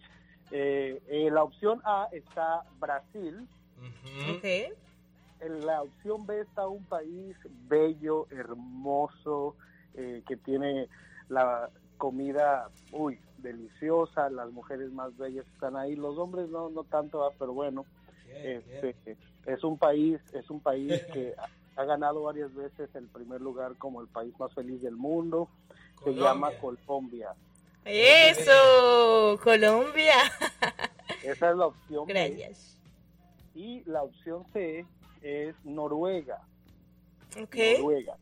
Eh, 0.50 1.02
en 1.08 1.34
la 1.34 1.42
opción 1.42 1.80
A 1.84 2.08
está 2.12 2.62
Brasil, 2.78 3.46
Ok. 4.30 4.44
en 5.40 5.66
la 5.66 5.82
opción 5.82 6.26
B 6.26 6.40
está 6.40 6.66
un 6.66 6.84
país 6.84 7.36
bello, 7.68 8.26
hermoso, 8.30 9.56
eh, 9.94 10.22
que 10.26 10.36
tiene 10.36 10.88
la 11.28 11.70
comida, 11.98 12.70
uy, 12.92 13.20
deliciosa, 13.42 14.30
las 14.30 14.50
mujeres 14.50 14.90
más 14.92 15.16
bellas 15.16 15.46
están 15.54 15.76
ahí, 15.76 15.96
los 15.96 16.18
hombres 16.18 16.48
no, 16.48 16.68
no 16.70 16.84
tanto, 16.84 17.24
ah, 17.24 17.32
pero 17.38 17.52
bueno, 17.52 17.84
este, 18.42 19.16
es 19.46 19.64
un 19.64 19.78
país, 19.78 20.20
es 20.32 20.50
un 20.50 20.60
país 20.60 21.02
que 21.12 21.34
ha, 21.38 21.80
ha 21.80 21.84
ganado 21.84 22.22
varias 22.22 22.54
veces 22.54 22.94
el 22.94 23.06
primer 23.06 23.40
lugar 23.40 23.76
como 23.76 24.00
el 24.00 24.08
país 24.08 24.32
más 24.38 24.52
feliz 24.54 24.82
del 24.82 24.96
mundo, 24.96 25.48
se 26.04 26.12
llama 26.12 26.50
Colombia. 26.60 27.34
Eso, 27.84 29.38
Colombia. 29.42 30.14
Esa 31.22 31.50
es 31.50 31.56
la 31.56 31.66
opción 31.66 32.06
B. 32.06 32.12
Gracias. 32.12 32.78
Y 33.54 33.82
la 33.86 34.02
opción 34.02 34.44
C 34.52 34.84
es 35.22 35.54
Noruega. 35.64 36.40
Ok. 37.40 37.56
Noruega. 37.78 38.16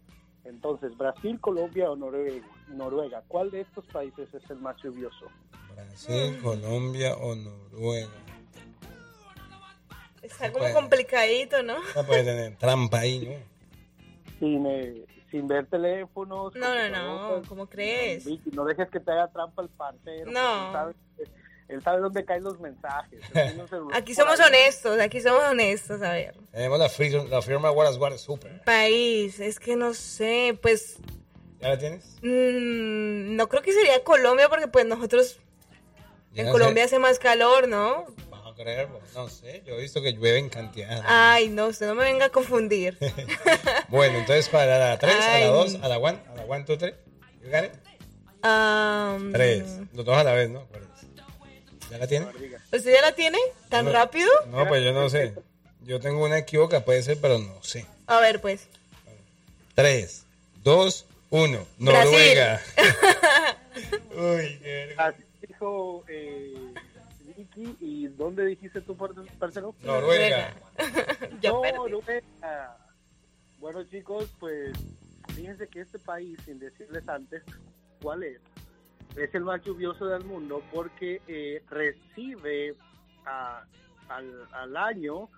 Entonces, 0.48 0.96
Brasil, 0.96 1.38
Colombia 1.40 1.90
o 1.90 1.96
Noruega. 1.96 2.46
Noruega. 2.68 3.22
¿Cuál 3.28 3.50
de 3.50 3.62
estos 3.62 3.84
países 3.86 4.32
es 4.32 4.50
el 4.50 4.58
más 4.58 4.76
lluvioso? 4.82 5.26
Brasil, 5.74 6.38
Colombia 6.42 7.14
o 7.16 7.34
Noruega. 7.34 8.08
Está 10.22 10.50
como 10.50 10.64
Bueno. 10.64 10.80
complicadito, 10.80 11.62
¿no? 11.62 11.76
No 11.94 12.04
puede 12.04 12.24
tener 12.24 12.56
trampa 12.56 13.00
ahí, 13.00 13.26
¿no? 13.26 14.36
Sin, 14.40 14.66
eh, 14.66 15.04
sin 15.30 15.46
ver 15.46 15.66
teléfonos. 15.66 16.54
No, 16.56 16.74
no, 16.74 16.88
no. 16.88 17.42
¿cómo 17.48 17.66
crees? 17.66 18.26
No 18.52 18.64
dejes 18.64 18.88
que 18.90 19.00
te 19.00 19.12
haga 19.12 19.28
trampa 19.28 19.62
el 19.62 19.68
parcero. 19.68 20.30
No. 20.30 20.40
porque 20.40 20.66
Él 20.66 20.72
sabe, 20.72 20.94
él 21.68 21.82
sabe 21.82 22.00
dónde 22.00 22.24
caen 22.24 22.44
los 22.44 22.58
mensajes. 22.60 23.20
Aquí 23.92 24.14
somos 24.14 24.38
honestos, 24.40 25.00
aquí 25.00 25.20
somos 25.20 25.42
honestos, 25.44 26.00
a 26.02 26.12
ver. 26.12 26.34
Tenemos 26.52 26.78
la, 26.78 26.88
firma, 26.88 27.24
la 27.24 27.42
firma 27.42 27.70
Guaras 27.70 27.98
Guaras 27.98 28.20
Super. 28.20 28.62
País, 28.62 29.40
es 29.40 29.58
que 29.58 29.76
no 29.76 29.92
sé, 29.94 30.58
pues 30.62 30.96
¿Ya 31.60 31.68
la 31.70 31.78
tienes? 31.78 32.04
mm, 32.22 33.34
no 33.36 33.48
creo 33.48 33.62
que 33.62 33.72
sería 33.72 34.02
Colombia 34.04 34.48
porque 34.48 34.68
pues 34.68 34.84
nosotros 34.86 35.38
Ya 36.32 36.42
en 36.42 36.46
sé. 36.48 36.52
Colombia 36.52 36.84
hace 36.84 36.98
más 36.98 37.18
calor, 37.18 37.66
¿no? 37.66 38.04
Vas 38.30 38.46
a 38.46 38.54
creer, 38.54 38.88
no 39.14 39.28
sé. 39.28 39.62
Yo 39.66 39.74
he 39.74 39.80
visto 39.82 40.00
que 40.02 40.12
llueve 40.12 40.38
en 40.38 40.48
cantidad. 40.50 41.02
Ay, 41.06 41.48
no, 41.48 41.66
usted 41.68 41.86
no 41.86 41.94
me 41.94 42.04
venga 42.04 42.26
a 42.26 42.30
confundir. 42.30 42.96
Bueno, 43.88 44.18
entonces 44.18 44.48
para 44.48 44.78
la 44.78 44.98
3, 44.98 45.14
a 45.14 45.38
la 45.40 45.46
2, 45.46 45.74
a 45.82 45.88
la 45.88 45.98
1, 45.98 46.08
a 46.08 46.34
la 46.36 46.44
1, 46.44 46.64
2, 46.66 46.78
3. 46.78 46.94
You 47.42 47.50
got 47.50 47.64
it? 47.64 47.72
Am, 48.42 49.32
3. 49.32 49.64
Los 49.94 50.04
dos 50.04 50.16
a 50.16 50.24
la 50.24 50.32
vez, 50.34 50.50
¿no? 50.50 50.60
Acuérdense. 50.60 50.85
¿Ya 51.90 51.98
la 51.98 52.06
tienes? 52.06 52.28
¿Usted 52.72 52.92
ya 52.92 53.00
la 53.02 53.12
tiene? 53.12 53.38
¿Tan 53.68 53.84
No. 53.86 53.92
rápido? 53.92 54.28
No, 54.50 54.66
pues 54.66 54.82
yo 54.84 54.92
no 54.92 55.08
sé. 55.08 55.34
Yo 55.82 56.00
tengo 56.00 56.24
una 56.24 56.38
equivoca, 56.38 56.84
puede 56.84 57.02
ser, 57.02 57.18
pero 57.20 57.38
no 57.38 57.62
sé. 57.62 57.86
A 58.06 58.20
ver, 58.20 58.40
pues. 58.40 58.66
3, 59.74 60.24
2, 60.64 61.06
1. 61.30 61.66
Brasil. 61.78 62.10
Noruega. 62.12 62.60
Uy, 64.16 64.58
qué. 64.62 64.94
Así 64.96 65.22
dijo 65.46 66.04
eh, 66.08 66.54
Vicky. 67.36 67.76
¿Y 67.80 68.06
dónde 68.08 68.44
dijiste 68.46 68.80
tú, 68.80 68.96
parcero? 68.96 69.74
Noruega. 69.82 70.54
Noruega. 71.42 72.76
Bueno, 73.58 73.84
chicos, 73.84 74.28
pues 74.40 74.76
fíjense 75.34 75.68
que 75.68 75.80
este 75.82 75.98
país, 75.98 76.38
sin 76.44 76.58
decirles 76.58 77.08
antes 77.08 77.42
cuál 78.02 78.22
es, 78.24 78.38
es 79.16 79.34
el 79.34 79.42
más 79.44 79.62
lluvioso 79.64 80.06
del 80.06 80.24
mundo 80.24 80.62
porque 80.72 81.20
eh, 81.26 81.62
recibe 81.68 82.76
a- 83.24 83.64
al, 84.08 84.46
al 84.52 84.76
año 84.76 85.28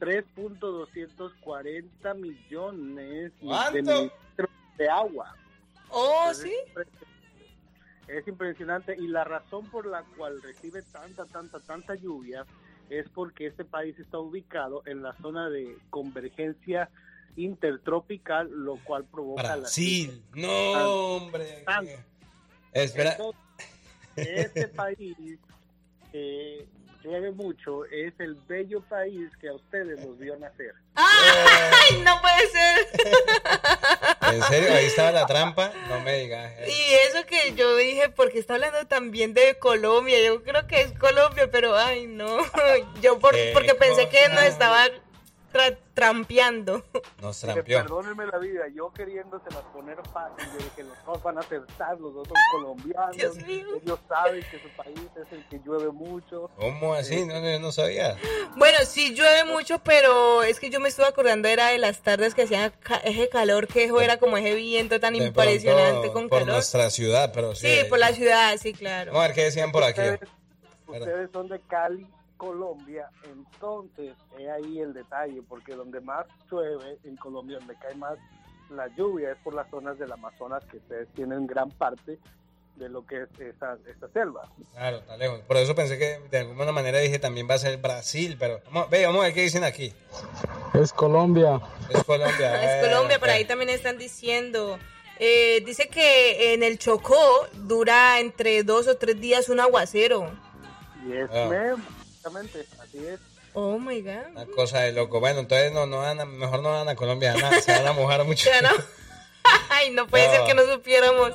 3.240 0.00 2.14
millones 2.16 3.32
de 3.72 3.82
mililitros 3.82 4.50
de 4.78 4.88
agua. 4.88 5.36
Oh, 5.90 6.28
Entonces, 6.28 6.50
sí. 6.50 6.56
Es 6.56 6.74
impre- 6.74 6.86
es 8.18 8.28
impresionante 8.28 8.96
y 8.98 9.06
la 9.08 9.24
razón 9.24 9.70
por 9.70 9.86
la 9.86 10.02
cual 10.16 10.40
recibe 10.42 10.82
tanta, 10.82 11.24
tanta, 11.26 11.60
tanta 11.60 11.94
lluvia 11.94 12.44
es 12.90 13.08
porque 13.08 13.46
este 13.46 13.64
país 13.64 13.98
está 13.98 14.18
ubicado 14.18 14.82
en 14.86 15.02
la 15.02 15.14
zona 15.22 15.48
de 15.48 15.78
convergencia 15.90 16.90
intertropical, 17.36 18.50
lo 18.50 18.76
cual 18.84 19.04
provoca 19.04 19.42
la 19.42 19.56
Brasil. 19.56 20.22
No, 20.34 21.16
hombre. 21.16 21.62
Tanto. 21.64 21.92
Espera. 22.74 23.12
Entonces, 23.12 23.36
este 24.16 24.68
país 24.68 25.16
que 26.12 26.66
llueve 27.02 27.30
mucho 27.32 27.84
es 27.86 28.12
el 28.18 28.34
bello 28.48 28.80
país 28.82 29.30
que 29.40 29.48
a 29.48 29.54
ustedes 29.54 30.04
los 30.04 30.18
vio 30.18 30.36
nacer. 30.38 30.74
¡Ay, 30.94 32.00
no 32.02 32.20
puede 32.20 32.48
ser! 32.48 32.88
En 34.32 34.42
serio, 34.44 34.74
ahí 34.74 34.86
estaba 34.86 35.12
la 35.12 35.26
trampa. 35.26 35.72
No 35.88 36.00
me 36.00 36.18
digas. 36.20 36.52
eh. 36.58 36.66
Y 36.68 36.94
eso 37.08 37.26
que 37.26 37.54
yo 37.54 37.76
dije, 37.76 38.08
porque 38.10 38.38
está 38.38 38.54
hablando 38.54 38.86
también 38.86 39.34
de 39.34 39.58
Colombia, 39.58 40.18
yo 40.24 40.42
creo 40.42 40.66
que 40.66 40.80
es 40.80 40.92
Colombia, 40.98 41.50
pero 41.50 41.76
ay, 41.76 42.06
no. 42.06 42.38
Yo 43.02 43.18
por- 43.18 43.34
Qué 43.34 43.50
porque 43.52 43.74
pensé 43.74 44.08
que 44.08 44.24
cosa. 44.28 44.46
estaba 44.46 44.86
tra- 45.54 45.78
trampeando. 45.94 46.84
Nos 47.22 47.42
Mire, 47.44 47.52
trampió. 47.54 47.78
Perdónenme 47.82 48.26
la 48.26 48.38
vida, 48.38 48.62
yo 48.74 48.92
queriéndoselas 48.92 49.62
poner 49.72 49.96
fácil, 50.12 50.44
yo 50.52 50.58
dije, 50.64 50.82
los 50.82 51.04
dos 51.06 51.22
van 51.22 51.38
a 51.38 51.40
acertar, 51.40 51.98
los 52.00 52.12
dos 52.14 52.26
son 52.28 52.36
colombianos, 52.52 53.16
Dios 53.16 53.36
mío. 53.36 53.66
ellos 53.82 53.98
saben 54.08 54.42
que 54.50 54.58
su 54.58 54.68
país 54.70 54.98
es 55.16 55.32
el 55.32 55.44
que 55.48 55.60
llueve 55.64 55.90
mucho. 55.92 56.50
¿Cómo 56.56 56.94
así? 56.94 57.24
No, 57.24 57.40
no, 57.40 57.58
no 57.60 57.72
sabía. 57.72 58.16
Bueno, 58.56 58.78
sí 58.84 59.14
llueve 59.14 59.44
mucho, 59.44 59.78
pero 59.78 60.42
es 60.42 60.58
que 60.58 60.68
yo 60.70 60.80
me 60.80 60.88
estuve 60.88 61.06
acordando 61.06 61.46
era 61.48 61.68
de 61.68 61.78
las 61.78 62.00
tardes 62.02 62.34
que 62.34 62.42
hacían 62.42 62.72
ca- 62.80 62.96
ese 63.04 63.28
calor, 63.28 63.68
que 63.68 63.84
eso 63.84 64.00
era 64.00 64.18
como 64.18 64.36
ese 64.36 64.54
viento 64.54 64.98
tan 65.00 65.14
De 65.14 65.26
impresionante 65.26 65.92
pronto, 65.92 66.12
con 66.12 66.28
por 66.28 66.38
calor. 66.40 66.54
nuestra 66.54 66.90
ciudad, 66.90 67.30
pero 67.32 67.54
sí. 67.54 67.68
Sí, 67.68 67.84
por 67.88 67.98
la 68.00 68.12
ciudad, 68.12 68.56
sí, 68.60 68.72
claro. 68.72 69.12
Vamos 69.12 69.24
a 69.24 69.28
ver 69.28 69.34
qué 69.36 69.44
decían 69.44 69.70
por 69.70 69.84
aquí. 69.84 70.00
Ustedes, 70.00 70.20
ustedes 70.86 71.30
son 71.32 71.48
de 71.48 71.60
Cali, 71.60 72.06
Colombia, 72.36 73.08
entonces 73.24 74.14
es 74.38 74.48
ahí 74.48 74.80
el 74.80 74.92
detalle, 74.92 75.42
porque 75.48 75.74
donde 75.74 76.00
más 76.00 76.26
llueve 76.50 76.98
en 77.04 77.16
Colombia, 77.16 77.58
donde 77.58 77.74
cae 77.76 77.94
más 77.94 78.18
la 78.70 78.88
lluvia 78.96 79.32
es 79.32 79.38
por 79.38 79.54
las 79.54 79.68
zonas 79.70 79.98
del 79.98 80.10
Amazonas, 80.12 80.64
que 80.64 80.78
ustedes 80.78 81.08
tienen 81.14 81.46
gran 81.46 81.70
parte 81.70 82.18
de 82.76 82.88
lo 82.88 83.06
que 83.06 83.22
es 83.22 83.28
esa, 83.38 83.78
esa 83.86 84.08
selva. 84.12 84.50
Claro, 84.72 84.96
está 84.98 85.16
lejos. 85.16 85.40
Por 85.40 85.56
eso 85.58 85.74
pensé 85.74 85.96
que 85.96 86.20
de 86.30 86.38
alguna 86.38 86.72
manera 86.72 86.98
dije 86.98 87.18
también 87.18 87.48
va 87.48 87.54
a 87.54 87.58
ser 87.58 87.76
Brasil, 87.78 88.36
pero 88.38 88.60
vamos, 88.72 88.90
ve, 88.90 89.06
vamos 89.06 89.20
a 89.22 89.26
ver 89.26 89.34
qué 89.34 89.42
dicen 89.42 89.62
aquí. 89.64 89.92
Es 90.72 90.92
Colombia. 90.92 91.60
Es 91.90 92.02
Colombia. 92.02 92.64
Es 92.64 92.84
eh, 92.84 92.88
Colombia, 92.90 93.18
por 93.20 93.30
ahí 93.30 93.44
también 93.44 93.70
están 93.70 93.96
diciendo. 93.96 94.78
Eh, 95.20 95.62
dice 95.64 95.88
que 95.88 96.54
en 96.54 96.64
el 96.64 96.78
Chocó 96.78 97.46
dura 97.52 98.18
entre 98.18 98.64
dos 98.64 98.88
o 98.88 98.96
tres 98.96 99.20
días 99.20 99.48
un 99.48 99.60
aguacero. 99.60 100.28
Y 101.06 101.12
es 101.12 101.30
Ah. 101.30 101.76
Exactamente, 102.24 102.66
así 102.82 103.06
es. 103.06 103.20
Oh 103.52 103.78
my 103.78 104.00
God. 104.00 104.30
Una 104.32 104.46
cosa 104.46 104.80
de 104.80 104.92
loco. 104.92 105.20
Bueno, 105.20 105.40
entonces 105.40 105.72
no, 105.72 105.86
no 105.86 105.98
van 105.98 106.20
a, 106.20 106.24
mejor 106.24 106.60
no 106.62 106.70
van 106.70 106.88
a 106.88 106.96
Colombia, 106.96 107.34
se 107.60 107.72
van 107.72 107.86
a 107.86 107.92
mojar 107.92 108.24
mucho. 108.26 108.50
Ay, 109.68 109.90
no 109.90 110.06
puede 110.06 110.28
ser 110.30 110.44
que 110.46 110.54
no 110.54 110.64
supiéramos. 110.64 111.32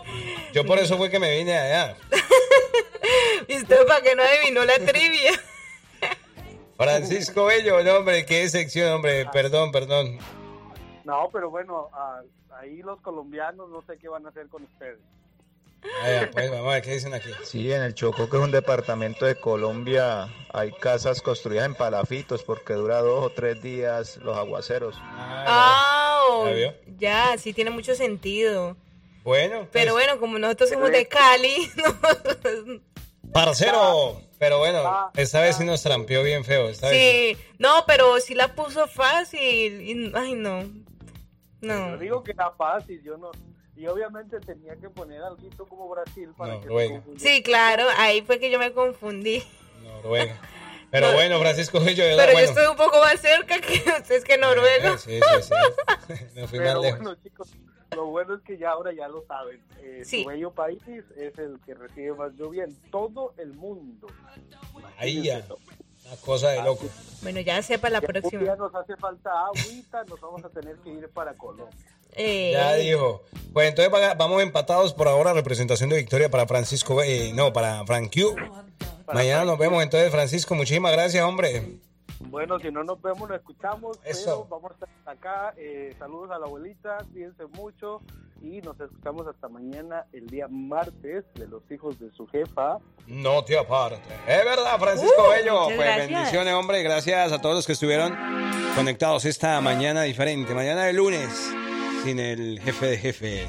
Yo 0.53 0.65
por 0.65 0.79
eso 0.79 0.97
fue 0.97 1.09
que 1.09 1.19
me 1.19 1.37
vine 1.37 1.57
allá. 1.57 1.95
¿Y 3.47 3.57
usted 3.57 3.85
para 3.85 4.01
qué 4.01 4.15
no 4.15 4.23
adivinó 4.23 4.65
la 4.65 4.79
trivia? 4.79 5.31
Francisco 6.75 7.45
Bello, 7.45 7.83
no, 7.83 7.97
hombre, 7.97 8.25
qué 8.25 8.49
sección, 8.49 8.93
hombre. 8.93 9.25
Perdón, 9.31 9.71
perdón. 9.71 10.17
No, 11.03 11.29
pero 11.31 11.49
bueno, 11.49 11.89
ahí 12.51 12.81
los 12.81 12.99
colombianos 13.01 13.69
no 13.69 13.83
sé 13.83 13.97
qué 13.99 14.09
van 14.09 14.25
a 14.25 14.29
hacer 14.29 14.47
con 14.47 14.63
ustedes. 14.63 14.99
Pues 16.31 16.51
vamos 16.51 16.67
a 16.67 16.73
ver 16.73 16.83
qué 16.83 16.93
dicen 16.93 17.13
aquí. 17.13 17.29
Sí, 17.43 17.71
en 17.71 17.81
el 17.81 17.93
Chocó, 17.93 18.29
que 18.29 18.37
es 18.37 18.43
un 18.43 18.51
departamento 18.51 19.25
de 19.25 19.35
Colombia, 19.35 20.27
hay 20.51 20.71
casas 20.71 21.21
construidas 21.21 21.65
en 21.65 21.75
palafitos 21.75 22.43
porque 22.43 22.73
dura 22.73 23.01
dos 23.01 23.25
o 23.25 23.29
tres 23.29 23.61
días 23.61 24.17
los 24.17 24.37
aguaceros. 24.37 24.95
Ah, 24.99 26.45
ya, 26.97 27.37
sí 27.37 27.53
tiene 27.53 27.71
mucho 27.71 27.95
sentido. 27.95 28.75
Bueno. 29.23 29.67
Pero 29.71 29.93
pues. 29.93 30.05
bueno, 30.05 30.19
como 30.19 30.39
nosotros 30.39 30.69
somos 30.69 30.91
de 30.91 31.07
Cali. 31.07 31.71
Parcero. 33.33 34.21
Pero 34.39 34.57
bueno, 34.57 35.11
esta 35.15 35.41
vez 35.41 35.57
sí 35.57 35.65
nos 35.65 35.83
trampeó 35.83 36.23
bien 36.23 36.45
feo. 36.45 36.73
sí, 36.73 37.37
no, 37.57 37.83
pero 37.85 38.19
sí 38.21 38.33
la 38.35 38.55
puso 38.55 38.87
fácil. 38.87 40.13
ay, 40.15 40.33
no. 40.33 40.63
No. 41.61 41.91
Yo 41.91 41.97
digo 41.97 42.23
que 42.23 42.31
era 42.31 42.49
fácil, 42.51 43.01
yo 43.03 43.17
no. 43.17 43.31
Y 43.79 43.87
obviamente 43.87 44.41
tenía 44.41 44.75
que 44.75 44.89
poner 44.89 45.23
algo 45.23 45.37
como 45.69 45.87
Brasil 45.87 46.29
para 46.37 46.55
Noruega. 46.55 47.01
que 47.01 47.17
Sí, 47.17 47.41
claro, 47.41 47.85
ahí 47.97 48.21
fue 48.21 48.37
que 48.37 48.51
yo 48.51 48.59
me 48.59 48.73
confundí. 48.73 49.41
Noruega. 49.81 50.37
Pero 50.91 51.13
bueno, 51.13 51.39
Francisco, 51.39 51.79
yo, 51.79 52.03
Pero 52.17 52.33
yo 52.33 52.39
estoy 52.39 52.67
un 52.67 52.75
poco 52.75 52.99
más 52.99 53.21
cerca 53.21 53.61
que 53.61 53.81
ustedes 53.97 54.25
que 54.25 54.37
Noruega. 54.37 54.97
Sí, 54.97 55.21
sí, 55.21 55.43
sí. 55.43 56.13
Me 56.35 56.45
fui 56.47 56.59
más 56.59 56.77
lejos. 56.77 56.99
Bueno, 56.99 57.15
chicos, 57.23 57.51
lo 57.95 58.07
bueno 58.07 58.35
es 58.35 58.41
que 58.41 58.57
ya 58.57 58.71
ahora 58.71 58.91
ya 58.91 59.07
lo 59.07 59.23
saben. 59.25 59.61
Eh, 59.81 60.01
sí. 60.03 60.23
Su 60.23 60.29
bello 60.29 60.51
país 60.51 60.81
es 61.15 61.37
el 61.37 61.57
que 61.65 61.73
recibe 61.73 62.15
más 62.15 62.33
lluvia 62.35 62.65
en 62.65 62.75
todo 62.91 63.33
el 63.37 63.53
mundo. 63.53 64.07
Ahí 64.97 65.23
ya. 65.23 65.45
Una 66.05 66.17
cosa 66.17 66.49
de 66.49 66.63
loco. 66.63 66.85
Bueno, 67.21 67.39
ya 67.39 67.61
sepa 67.61 67.89
la 67.89 68.01
próxima. 68.01 68.43
Ya 68.43 68.55
nos 68.57 68.75
hace 68.75 68.97
falta 68.97 69.29
agüita, 69.45 70.03
nos 70.03 70.19
vamos 70.19 70.43
a 70.43 70.49
tener 70.49 70.75
que 70.79 70.89
ir 70.89 71.07
para 71.09 71.33
Colombia. 71.35 71.77
Eh. 72.13 72.51
Ya 72.53 72.73
dijo. 72.73 73.23
Pues 73.53 73.69
entonces 73.69 73.91
vamos 74.17 74.41
empatados 74.41 74.93
por 74.93 75.07
ahora. 75.07 75.33
Representación 75.33 75.89
de 75.89 75.97
victoria 75.97 76.29
para 76.29 76.47
Francisco. 76.47 77.01
Eh, 77.01 77.31
no, 77.33 77.53
para 77.53 77.85
Frank 77.85 78.13
Q. 78.13 78.35
Mañana 79.13 79.45
nos 79.45 79.57
vemos 79.57 79.81
entonces, 79.81 80.11
Francisco. 80.11 80.55
Muchísimas 80.55 80.91
gracias, 80.91 81.23
hombre. 81.23 81.79
Bueno, 82.19 82.59
si 82.59 82.69
no 82.69 82.83
nos 82.83 83.01
vemos, 83.01 83.29
nos 83.29 83.37
escuchamos. 83.37 83.99
Eso. 84.03 84.47
Pero 84.49 84.61
vamos 84.61 84.71
a 84.71 84.73
estar 84.73 84.89
acá. 85.05 85.53
Eh, 85.57 85.95
saludos 85.97 86.31
a 86.31 86.37
la 86.37 86.45
abuelita, 86.45 86.97
cuídense 87.11 87.45
mucho 87.45 88.01
y 88.41 88.61
nos 88.61 88.79
escuchamos 88.79 89.27
hasta 89.27 89.49
mañana, 89.49 90.05
el 90.13 90.27
día 90.27 90.47
martes, 90.47 91.25
de 91.35 91.47
los 91.47 91.63
hijos 91.71 91.99
de 91.99 92.11
su 92.11 92.27
jefa. 92.27 92.77
No 93.07 93.43
te 93.43 93.57
aparte. 93.57 94.01
Es 94.27 94.45
verdad, 94.45 94.77
Francisco 94.79 95.27
uh, 95.27 95.29
Bello. 95.31 95.65
Pues 95.75 96.07
bendiciones, 96.07 96.53
hombre. 96.53 96.83
Gracias 96.83 97.31
a 97.31 97.41
todos 97.41 97.55
los 97.55 97.65
que 97.65 97.73
estuvieron 97.73 98.15
conectados 98.75 99.25
esta 99.25 99.59
mañana 99.61 100.03
diferente. 100.03 100.53
Mañana 100.53 100.83
de 100.83 100.93
lunes, 100.93 101.51
sin 102.03 102.19
el 102.19 102.59
jefe 102.63 102.85
de 102.87 102.97
jefes. 102.97 103.47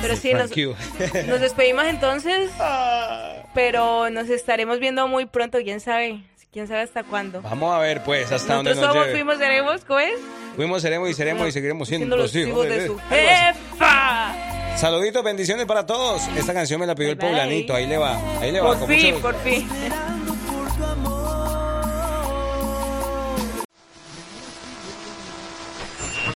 Pero 0.00 0.16
sí, 0.16 0.34
nos, 0.34 0.50
nos 1.26 1.40
despedimos 1.40 1.84
entonces. 1.84 2.50
Ah. 2.60 3.42
Pero 3.54 4.10
nos 4.10 4.28
estaremos 4.28 4.80
viendo 4.80 5.08
muy 5.08 5.26
pronto, 5.26 5.58
quién 5.62 5.80
sabe. 5.80 6.22
¿Quién 6.52 6.68
sabe 6.68 6.82
hasta 6.82 7.02
cuándo? 7.02 7.42
Vamos 7.42 7.74
a 7.74 7.78
ver, 7.80 8.04
pues, 8.04 8.30
hasta 8.30 8.54
dónde 8.54 8.76
nos 8.76 8.84
somos, 8.84 9.08
fuimos, 9.08 9.38
seremos, 9.38 9.84
¿cómo 9.84 9.98
es? 9.98 10.14
Fuimos, 10.54 10.82
seremos 10.82 11.10
y 11.10 11.14
seremos 11.14 11.48
y 11.48 11.52
seguiremos 11.52 11.88
siendo, 11.88 12.16
los 12.16 12.34
hijos 12.36 12.68
de, 12.68 12.86
su 12.86 12.96
jefa. 12.96 14.34
Saluditos, 14.76 15.24
bendiciones 15.24 15.66
para 15.66 15.84
todos. 15.84 16.22
Esta 16.36 16.54
canción 16.54 16.78
me 16.78 16.86
la 16.86 16.94
pidió 16.94 17.10
el 17.10 17.18
poblanito. 17.18 17.74
Ahí 17.74 17.88
le 17.88 17.98
va. 17.98 18.20
Ahí 18.40 18.52
le 18.52 18.60
va. 18.60 18.78
Por 18.78 18.88
fin, 18.88 19.20
por 19.20 19.34
fin. 19.40 19.68